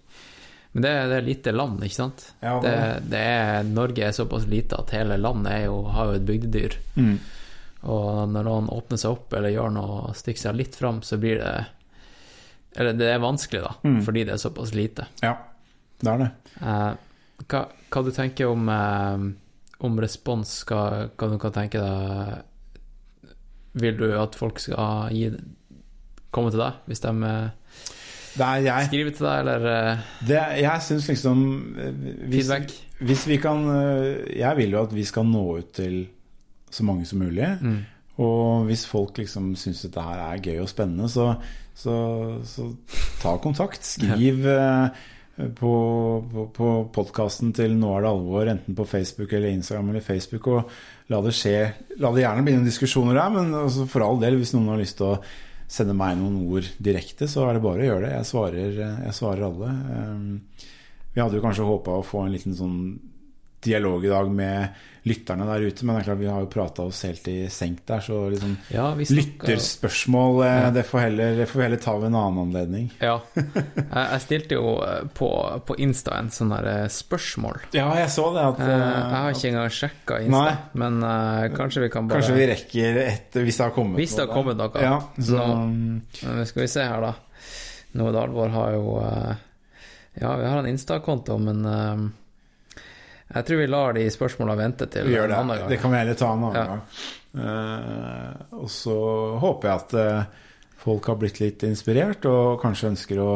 Men 0.72 0.82
det, 0.82 0.90
er- 0.90 1.08
det 1.08 1.16
er 1.18 1.26
lite 1.28 1.52
land, 1.52 1.80
ikke 1.84 1.94
sant? 2.00 2.32
Ja, 2.42 2.60
Det, 2.60 3.10
det 3.10 3.18
er, 3.20 3.62
Norge 3.64 3.98
er 4.08 4.12
såpass 4.12 4.46
lite 4.48 4.78
at 4.78 4.90
hele 4.90 5.16
landet 5.20 5.52
er 5.52 5.64
jo, 5.66 5.82
har 5.84 6.06
jo 6.06 6.12
et 6.12 6.26
bygdedyr. 6.26 6.76
Mm. 6.96 7.18
Og 7.82 8.28
når 8.32 8.44
noen 8.48 8.68
åpner 8.74 8.98
seg 8.98 9.10
opp 9.14 9.32
eller 9.38 9.52
gjør 9.54 9.70
noe, 9.72 10.14
stikker 10.18 10.40
seg 10.48 10.56
litt 10.58 10.74
fram, 10.74 11.02
så 11.02 11.18
blir 11.20 11.38
det 11.38 11.66
Eller 12.76 12.92
det 12.92 13.06
er 13.14 13.18
vanskelig, 13.22 13.62
da, 13.62 13.74
Mm. 13.84 14.00
fordi 14.04 14.24
det 14.24 14.32
er 14.34 14.36
såpass 14.42 14.74
lite. 14.74 15.06
ja. 15.22 15.36
Det 16.00 16.06
er 16.12 16.18
det. 16.18 16.30
Eh, 16.62 16.94
hva, 17.48 17.60
hva 17.90 18.02
du 18.04 18.10
tenker 18.14 18.46
om, 18.46 18.68
eh, 18.68 19.18
om 19.80 19.96
respons? 19.98 20.64
Hva, 20.64 21.08
hva 21.16 21.30
du 21.32 21.38
kan 21.38 21.52
tenke 21.52 21.78
deg 21.82 22.44
Vil 23.82 23.96
du 23.98 24.06
at 24.20 24.34
folk 24.38 24.58
skal 24.62 25.10
gi, 25.10 25.32
komme 26.30 26.50
til 26.54 26.60
deg 26.62 26.72
hvis 26.86 27.00
de 27.02 27.12
eh, 27.26 27.50
er 28.38 28.86
skriver 28.86 29.10
til 29.16 29.26
deg, 29.26 29.40
eller 29.42 29.66
eh, 29.72 30.04
Det, 30.28 30.38
jeg 30.62 30.82
syns 30.86 31.08
liksom 31.10 31.42
eh, 31.78 31.90
hvis, 32.28 32.46
feedback? 32.46 32.76
hvis 33.00 33.26
vi 33.26 33.36
kan 33.42 33.64
eh, 33.74 34.38
Jeg 34.38 34.56
vil 34.60 34.70
jo 34.76 34.82
at 34.84 34.94
vi 34.94 35.04
skal 35.08 35.26
nå 35.26 35.44
ut 35.58 35.72
til 35.74 36.06
så 36.74 36.84
mange 36.86 37.06
som 37.08 37.22
mulig. 37.22 37.46
Mm. 37.62 37.78
Og 38.18 38.66
hvis 38.66 38.82
folk 38.90 39.18
liksom 39.20 39.52
syns 39.58 39.84
dette 39.86 40.02
her 40.02 40.18
er 40.24 40.42
gøy 40.42 40.58
og 40.64 40.70
spennende, 40.70 41.06
så, 41.12 41.30
så, 41.78 41.94
så 42.42 42.66
ta 43.22 43.36
kontakt. 43.42 43.84
Skriv 43.86 44.42
ja. 44.42 44.88
på, 45.54 45.72
på, 46.32 46.46
på 46.56 46.70
podkasten 46.96 47.52
til 47.54 47.76
Nå 47.78 47.92
er 47.94 48.02
det 48.02 48.10
alvor, 48.10 48.50
enten 48.50 48.74
på 48.78 48.86
Facebook 48.90 49.32
eller 49.38 49.54
Instagram 49.54 49.92
eller 49.92 50.02
Facebook, 50.02 50.48
og 50.50 51.12
la 51.14 51.20
det 51.22 51.34
skje. 51.38 51.58
La 52.02 52.10
det 52.14 52.24
gjerne 52.24 52.42
bli 52.48 52.56
noen 52.56 52.66
diskusjoner 52.66 53.20
der, 53.20 53.36
men 53.36 53.54
altså 53.60 53.86
for 53.86 54.02
all 54.06 54.18
del, 54.24 54.40
hvis 54.42 54.56
noen 54.56 54.72
har 54.74 54.82
lyst 54.82 54.98
til 54.98 55.12
å 55.12 55.20
sende 55.68 55.94
meg 55.94 56.16
noen 56.18 56.40
ord 56.48 56.66
direkte, 56.82 57.28
så 57.30 57.44
er 57.46 57.58
det 57.58 57.62
bare 57.68 57.84
å 57.84 57.88
gjøre 57.92 58.06
det. 58.08 58.12
Jeg 58.16 58.28
svarer, 58.32 58.82
jeg 59.04 59.14
svarer 59.14 59.46
alle. 59.50 59.70
Eh, 59.94 60.66
Vi 61.14 61.22
hadde 61.22 61.38
jo 61.38 61.42
kanskje 61.42 61.64
håpa 61.66 61.96
å 61.98 62.04
få 62.06 62.24
en 62.24 62.34
liten 62.34 62.54
sånn 62.54 62.76
dialog 63.64 64.04
i 64.04 64.08
dag 64.12 64.30
med 64.30 64.84
lytterne 65.08 65.46
der 65.48 65.62
ute, 65.64 65.86
men 65.86 65.94
det 65.96 66.02
er 66.02 66.06
klart 66.10 66.18
vi 66.20 66.26
har 66.28 66.42
jo 66.42 66.48
prata 66.52 66.84
oss 66.84 66.98
helt 67.06 67.28
i 67.32 67.36
senk 67.48 67.78
der, 67.88 68.02
så 68.04 68.16
liksom 68.28 68.50
Ja, 68.68 68.90
snakker 68.92 69.14
Lytterspørsmål, 69.16 70.40
ja. 70.44 70.66
det, 70.74 70.82
får 70.84 71.00
heller, 71.06 71.36
det 71.38 71.46
får 71.48 71.62
heller 71.64 71.80
ta 71.80 71.94
ved 71.96 72.10
en 72.10 72.18
annen 72.18 72.40
anledning. 72.42 72.90
Ja. 73.08 73.14
Jeg, 73.32 74.20
stilte 74.26 74.58
jo 74.58 74.74
eh, 74.84 75.06
på, 75.16 75.30
på 75.64 75.78
Insta 75.80 76.18
en 76.18 76.28
sånn 76.34 76.52
der 76.52 76.68
eh, 76.74 76.84
spørsmål. 76.92 77.62
Ja, 77.72 77.86
jeg 78.02 78.10
så 78.12 78.26
det. 78.36 78.44
At, 78.50 78.60
Eh, 78.68 78.74
Jeg 78.74 79.16
har 79.16 79.30
eh, 79.30 79.38
ikke 79.38 79.48
engang 79.54 79.72
sjekka 79.78 80.20
Insta, 80.26 80.44
Nei. 80.44 80.54
men 80.84 81.00
uh, 81.06 81.48
kanskje 81.56 81.86
vi 81.86 81.90
kan 81.94 82.10
bare 82.10 82.20
Kanskje 82.20 82.36
vi 82.36 82.46
rekker 82.52 83.00
et 83.06 83.38
hvis 83.38 83.56
det 83.62 83.64
har 83.64 83.74
kommet 83.78 84.02
Hvis 84.02 84.16
det 84.18 84.26
har 84.26 84.32
kommet 84.34 84.60
noe. 84.60 84.84
Ja, 84.84 84.98
så, 85.16 85.40
Nå, 85.72 86.44
Skal 86.50 86.66
vi 86.66 86.70
se 86.74 86.84
her, 86.84 87.00
da. 87.08 87.14
Noe 87.96 88.12
Dalvor 88.12 88.52
har 88.52 88.74
jo 88.76 88.98
uh, 89.00 89.32
Ja, 90.20 90.36
vi 90.36 90.48
har 90.50 90.58
en 90.60 90.68
Insta-konto, 90.68 91.38
men 91.40 91.64
eh, 91.64 92.08
jeg 93.34 93.44
tror 93.44 93.58
vi 93.60 93.66
lar 93.68 93.92
de 93.96 94.06
spørsmåla 94.10 94.54
vente 94.56 94.86
til 94.88 95.08
en 95.12 95.32
annen 95.36 95.58
gang. 95.58 95.68
Det 95.68 95.80
kan 95.82 95.92
vi 95.92 95.98
heller 96.00 96.16
ta 96.16 96.32
en 96.32 96.44
annen 96.48 96.56
Ja. 96.56 96.66
gang. 96.66 96.82
Uh, 97.38 98.62
og 98.62 98.70
så 98.72 98.94
håper 99.42 99.68
jeg 99.68 99.82
at 99.82 99.94
uh, 99.94 100.46
folk 100.80 101.06
har 101.10 101.18
blitt 101.20 101.40
litt 101.42 101.62
inspirert, 101.68 102.24
og 102.24 102.60
kanskje 102.62 102.88
ønsker 102.94 103.20
å 103.20 103.30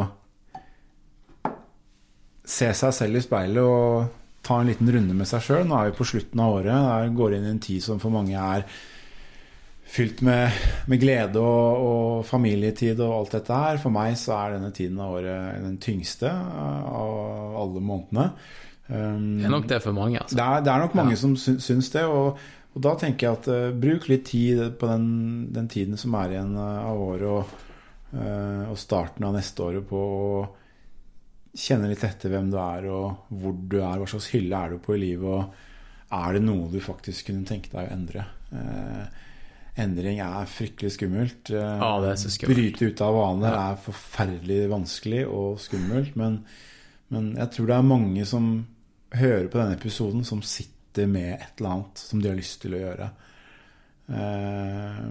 se 2.43 2.73
seg 2.75 2.95
selv 2.97 3.21
i 3.21 3.23
speilet 3.23 3.63
og 3.63 4.09
ta 4.43 4.59
en 4.61 4.67
liten 4.73 4.89
runde 4.91 5.15
med 5.15 5.29
seg 5.31 5.45
sjøl. 5.45 5.63
Nå 5.69 5.77
er 5.79 5.91
vi 5.93 5.99
på 6.01 6.09
slutten 6.09 6.41
av 6.43 6.57
året. 6.57 6.73
Der 6.73 7.13
går 7.15 7.37
inn 7.37 7.47
i 7.47 7.53
en 7.53 7.63
tid 7.63 7.85
som 7.85 8.01
for 8.03 8.11
mange 8.15 8.35
er 8.35 8.65
fylt 9.93 10.23
med, 10.25 10.57
med 10.89 11.03
glede 11.03 11.39
og, 11.39 11.85
og 11.87 12.27
familietid 12.27 13.01
og 13.05 13.13
alt 13.21 13.37
dette 13.37 13.61
her. 13.61 13.79
For 13.83 13.95
meg 13.95 14.17
så 14.19 14.35
er 14.41 14.57
denne 14.57 14.73
tiden 14.75 14.99
av 15.05 15.19
året 15.21 15.63
den 15.63 15.79
tyngste 15.85 16.33
av 16.33 17.61
alle 17.63 17.85
månedene. 17.85 18.27
Um, 18.89 19.39
Det 19.39 19.47
er 19.47 19.53
nok 19.55 19.69
det 19.71 19.79
for 19.85 19.95
mange, 19.97 20.19
altså. 20.21 20.37
det 20.37 20.45
er, 20.45 20.65
det 20.67 20.73
er 20.73 20.83
nok 20.83 20.95
mange 20.99 21.15
Ja. 21.15 21.21
som 21.23 21.37
syns 21.37 21.91
det. 21.95 22.03
Og, 22.05 22.39
og 22.75 22.83
da 22.83 22.95
tenker 22.99 23.27
jeg 23.29 23.39
at 23.39 23.49
uh, 23.49 23.79
bruk 23.79 24.09
litt 24.11 24.25
tid 24.27 24.63
på 24.81 24.89
den, 24.91 25.07
den 25.55 25.69
tiden 25.69 25.97
som 26.01 26.15
er 26.19 26.35
igjen 26.35 26.57
eh, 26.57 26.81
av 26.89 27.01
året, 27.01 27.29
og, 27.29 27.45
uh, 28.17 28.71
og 28.73 28.79
starten 28.81 29.25
av 29.29 29.35
neste 29.37 29.63
året 29.63 29.87
på 29.89 30.01
å 30.03 30.43
kjenne 31.53 31.91
litt 31.91 32.05
etter 32.05 32.33
hvem 32.33 32.49
du 32.53 32.57
er, 32.61 32.87
og 32.89 33.29
hvor 33.29 33.53
du 33.53 33.77
er, 33.83 33.99
hva 34.01 34.09
slags 34.09 34.31
hylle 34.33 34.57
er 34.57 34.73
du 34.73 34.79
på 34.83 34.97
i 34.97 35.03
livet, 35.03 35.29
og 35.29 36.17
er 36.17 36.39
det 36.39 36.43
noe 36.45 36.71
du 36.73 36.79
faktisk 36.81 37.29
kunne 37.29 37.45
tenke 37.49 37.71
deg 37.73 37.89
å 37.89 37.93
endre? 37.93 38.25
Uh, 38.53 39.05
endring 39.81 40.19
er 40.21 40.49
fryktelig 40.49 40.95
skummelt. 40.99 41.53
Ja, 41.53 41.95
det 42.03 42.11
er 42.11 42.19
så 42.21 42.33
skummelt. 42.33 42.59
Bryte 42.59 42.89
ut 42.91 43.01
av 43.05 43.15
vaner 43.17 43.55
er 43.57 43.79
forferdelig 43.81 44.67
vanskelig 44.73 45.23
og 45.29 45.61
skummelt, 45.65 46.17
men, 46.21 46.43
men 47.13 47.33
jeg 47.37 47.53
tror 47.55 47.69
det 47.69 47.79
er 47.79 47.89
mange 47.89 48.27
som 48.29 48.53
hører 49.13 49.49
på 49.53 49.61
denne 49.61 49.77
episoden, 49.77 50.25
som 50.25 50.41
sitter 50.45 51.09
med 51.11 51.35
et 51.37 51.61
eller 51.61 51.75
annet 51.77 52.03
som 52.03 52.23
de 52.23 52.31
har 52.31 52.39
lyst 52.39 52.63
til 52.63 52.77
å 52.77 52.81
gjøre. 52.83 53.09
Eh, 54.13 55.03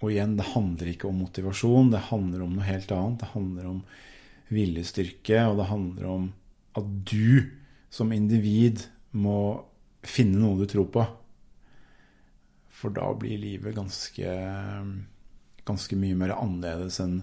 og 0.00 0.08
igjen, 0.08 0.36
det 0.38 0.50
handler 0.54 0.92
ikke 0.92 1.10
om 1.10 1.20
motivasjon, 1.20 1.90
det 1.92 2.06
handler 2.08 2.44
om 2.46 2.54
noe 2.56 2.68
helt 2.68 2.94
annet. 2.94 3.20
Det 3.20 3.32
handler 3.34 3.70
om 3.74 3.80
viljestyrke, 4.50 5.42
og 5.50 5.60
det 5.60 5.70
handler 5.70 6.10
om 6.10 6.28
at 6.78 6.92
du 7.10 7.50
som 7.92 8.14
individ 8.14 8.86
må 9.10 9.40
finne 10.06 10.38
noe 10.40 10.62
du 10.62 10.70
tror 10.70 10.88
på. 10.94 11.06
For 12.80 12.94
da 12.96 13.10
blir 13.18 13.42
livet 13.42 13.76
ganske 13.76 14.36
ganske 15.70 15.98
mye 15.98 16.16
mer 16.18 16.34
annerledes 16.36 17.00
enn 17.02 17.20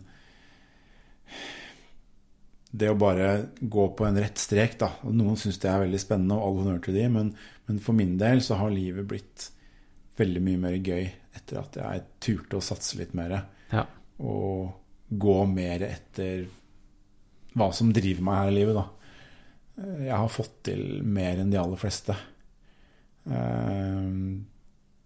det 2.77 2.89
å 2.91 2.97
bare 2.99 3.29
gå 3.59 3.85
på 3.97 4.05
en 4.07 4.19
rett 4.19 4.39
strek, 4.41 4.77
da. 4.81 4.91
Noen 5.09 5.37
syns 5.39 5.59
det 5.63 5.69
er 5.71 5.83
veldig 5.83 6.01
spennende, 6.01 6.37
og 6.37 6.45
all 6.45 6.59
honnør 6.61 6.81
til 6.85 6.97
de, 6.97 7.05
men, 7.13 7.31
men, 7.67 7.79
for 7.83 7.97
min 7.97 8.15
del 8.21 8.43
så 8.45 8.59
har 8.61 8.73
livet 8.73 9.07
blitt 9.09 9.49
veldig 10.17 10.43
mye 10.43 10.61
mer 10.61 10.77
gøy 10.77 11.07
etter 11.37 11.61
at 11.61 11.77
jeg 11.77 12.05
turte 12.23 12.59
å 12.59 12.65
satse 12.65 12.97
litt 12.99 13.13
mer. 13.17 13.35
Ja. 13.71 13.85
Og 14.21 14.73
gå 15.07 15.37
mer 15.49 15.85
etter 15.87 16.47
hva 17.57 17.71
som 17.73 17.93
driver 17.93 18.25
meg 18.25 18.41
her 18.41 18.51
i 18.51 18.57
livet, 18.59 18.77
da. 18.77 18.87
Jeg 20.07 20.17
har 20.17 20.33
fått 20.33 20.61
til 20.71 20.83
mer 21.05 21.41
enn 21.41 21.51
de 21.53 21.59
aller 21.61 21.79
fleste. 21.79 22.15
Eh, 23.29 24.13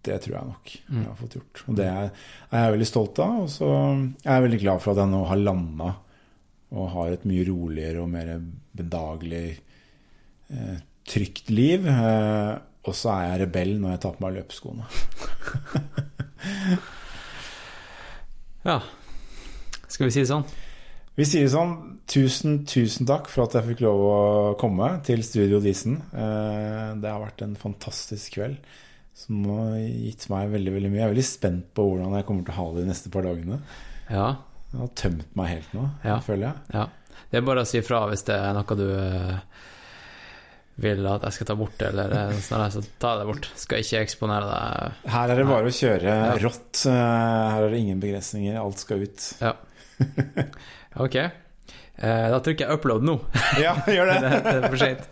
det 0.01 0.17
tror 0.23 0.35
jeg 0.37 0.49
nok 0.49 0.71
jeg 0.73 1.03
har 1.05 1.17
fått 1.19 1.35
gjort. 1.37 1.63
Og 1.67 1.75
det 1.77 1.87
er 1.89 2.07
jeg 2.07 2.75
veldig 2.75 2.87
stolt 2.89 3.19
av. 3.21 3.35
Og 3.43 3.51
så 3.51 3.67
er 3.71 4.31
jeg 4.31 4.45
veldig 4.47 4.61
glad 4.63 4.81
for 4.83 4.93
at 4.93 5.03
jeg 5.03 5.13
nå 5.13 5.21
har 5.29 5.43
landa 5.43 5.91
og 6.71 6.89
har 6.93 7.13
et 7.13 7.27
mye 7.27 7.45
roligere 7.47 8.01
og 8.03 8.09
mer 8.11 8.33
bedagelig, 8.77 9.59
eh, 10.51 10.77
trygt 11.07 11.51
liv. 11.51 11.87
Eh, 11.87 12.53
og 12.81 12.97
så 12.97 13.13
er 13.13 13.23
jeg 13.27 13.41
rebell 13.43 13.75
når 13.77 13.95
jeg 13.95 14.01
tar 14.05 14.15
på 14.15 14.25
meg 14.25 14.35
løpeskoene. 14.39 14.85
ja. 18.69 18.79
Skal 19.91 20.07
vi 20.07 20.13
si 20.15 20.23
det 20.23 20.31
sånn? 20.31 20.47
Vi 21.19 21.27
sier 21.27 21.43
det 21.45 21.53
sånn. 21.53 21.73
Tusen, 22.09 22.61
tusen 22.67 23.07
takk 23.07 23.27
for 23.31 23.45
at 23.45 23.57
jeg 23.57 23.67
fikk 23.73 23.83
lov 23.85 23.99
å 24.07 24.19
komme 24.59 24.87
til 25.05 25.21
Studio 25.27 25.59
Disen. 25.63 25.99
Eh, 26.15 26.87
det 27.03 27.11
har 27.11 27.21
vært 27.21 27.43
en 27.45 27.57
fantastisk 27.59 28.39
kveld 28.39 28.57
som 29.21 29.43
har 29.51 29.75
gitt 29.77 30.25
meg 30.31 30.53
veldig 30.55 30.73
veldig 30.77 30.89
mye. 30.91 31.01
Jeg 31.01 31.05
er 31.05 31.13
veldig 31.13 31.27
spent 31.27 31.67
på 31.75 31.85
hvordan 31.85 32.15
jeg 32.17 32.27
kommer 32.29 32.47
til 32.47 32.55
å 32.55 32.59
ha 32.61 32.67
det 32.71 32.85
de 32.85 32.89
neste 32.89 33.11
par 33.13 33.27
dagene. 33.27 33.59
Ja. 34.07 34.29
Jeg 34.71 34.79
har 34.79 34.91
tømt 34.95 35.35
meg 35.35 35.47
helt 35.51 35.73
nå, 35.75 35.89
Ja. 36.07 36.19
føler 36.23 36.47
jeg. 36.47 36.55
ja. 36.73 36.87
Det 37.31 37.37
er 37.39 37.43
bare 37.47 37.61
å 37.63 37.67
si 37.67 37.79
fra 37.83 38.05
hvis 38.09 38.23
det 38.27 38.35
er 38.35 38.53
noe 38.55 38.75
du 38.75 38.85
eh, 38.91 39.37
vil 40.81 41.05
at 41.07 41.23
jeg 41.27 41.35
skal 41.35 41.47
ta 41.51 41.55
bort, 41.59 41.81
eller 41.85 42.11
eh, 42.17 42.31
sånn 42.47 42.71
så 42.73 42.81
ta 42.99 43.13
det 43.19 43.27
bort. 43.29 43.47
Skal 43.59 43.83
ikke 43.83 44.01
eksponere 44.03 44.47
deg. 44.49 44.97
Her 45.13 45.31
er 45.31 45.39
det 45.41 45.45
bare 45.47 45.69
å 45.69 45.75
kjøre 45.75 46.15
rått. 46.43 46.85
Eh, 46.89 46.95
Her 47.55 47.67
er 47.67 47.69
det 47.75 47.79
ingen 47.83 47.99
begrensninger. 48.03 48.57
Alt 48.59 48.79
skal 48.83 49.03
ut. 49.07 49.29
Ja. 49.43 49.53
Ok. 50.99 51.15
Da 52.01 52.39
trykker 52.41 52.65
jeg 52.65 52.73
'upload' 52.79 53.03
nå. 53.05 53.13
Ja, 53.61 53.75
gjør 53.85 54.09
det, 54.09 54.15
det. 54.23 54.31
det 54.43 54.53
er 54.57 54.63
for 54.71 54.79
seint. 54.81 55.03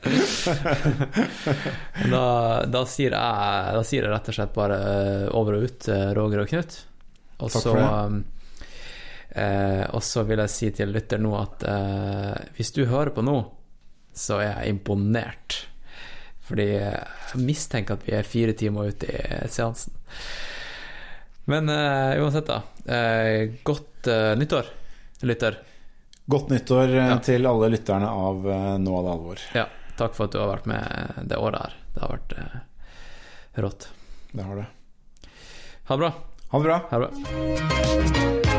da, 2.10 2.24
da, 2.66 2.82
sier 2.90 3.14
jeg, 3.14 3.76
da 3.78 3.84
sier 3.86 4.04
jeg 4.08 4.12
rett 4.12 4.30
og 4.32 4.36
slett 4.36 4.54
bare 4.56 4.80
over 5.38 5.60
og 5.60 5.68
ut, 5.70 5.88
Roger 6.18 6.44
og 6.44 6.50
Knut. 6.52 6.78
Og 7.40 7.52
Takk 7.54 7.62
så 7.64 7.74
for 7.76 7.80
um, 8.10 8.18
eh, 9.36 9.86
Og 9.94 10.04
så 10.04 10.24
vil 10.28 10.40
jeg 10.44 10.50
si 10.54 10.70
til 10.76 10.92
lytter 10.94 11.20
nå 11.22 11.34
at 11.40 11.64
eh, 11.68 12.50
hvis 12.58 12.72
du 12.76 12.86
hører 12.90 13.12
på 13.16 13.24
nå, 13.26 13.38
så 14.16 14.40
er 14.42 14.50
jeg 14.64 14.76
imponert. 14.76 15.66
Fordi 16.50 16.66
jeg 16.72 17.40
mistenker 17.46 17.94
at 18.00 18.06
vi 18.08 18.16
er 18.18 18.26
fire 18.26 18.54
timer 18.58 18.90
ute 18.90 19.06
i 19.12 19.50
seansen. 19.54 19.94
Men 21.50 21.70
eh, 21.70 22.18
uansett, 22.22 22.50
da. 22.50 22.62
Eh, 22.90 23.54
godt 23.66 24.08
eh, 24.10 24.34
nyttår, 24.38 24.66
lytter. 25.26 25.60
Godt 26.30 26.50
nyttår 26.54 26.96
eh, 26.96 27.08
Ja. 27.14 27.20
til 27.26 27.46
alle 27.50 27.70
lytterne 27.74 28.10
av 28.10 28.44
Nå 28.46 28.98
er 29.00 29.06
det 29.08 29.14
alvor. 29.16 29.46
Ja, 29.58 29.66
takk 29.98 30.14
for 30.18 30.26
at 30.30 30.34
du 30.36 30.42
har 30.42 30.52
vært 30.56 30.68
med 30.70 31.24
det 31.30 31.38
året 31.42 31.64
her. 31.64 31.78
Det 31.96 32.04
har 32.06 32.18
vært 32.18 32.38
rått. 33.66 33.90
Det 34.32 34.46
har 34.46 34.62
det. 34.62 34.68
Ha 35.90 35.98
det 35.98 36.04
bra. 36.06 36.12
Ha 36.54 36.60
det 36.62 36.70
bra. 36.70 36.80
Ha 36.92 37.00
det 37.00 37.10
bra. 37.10 38.59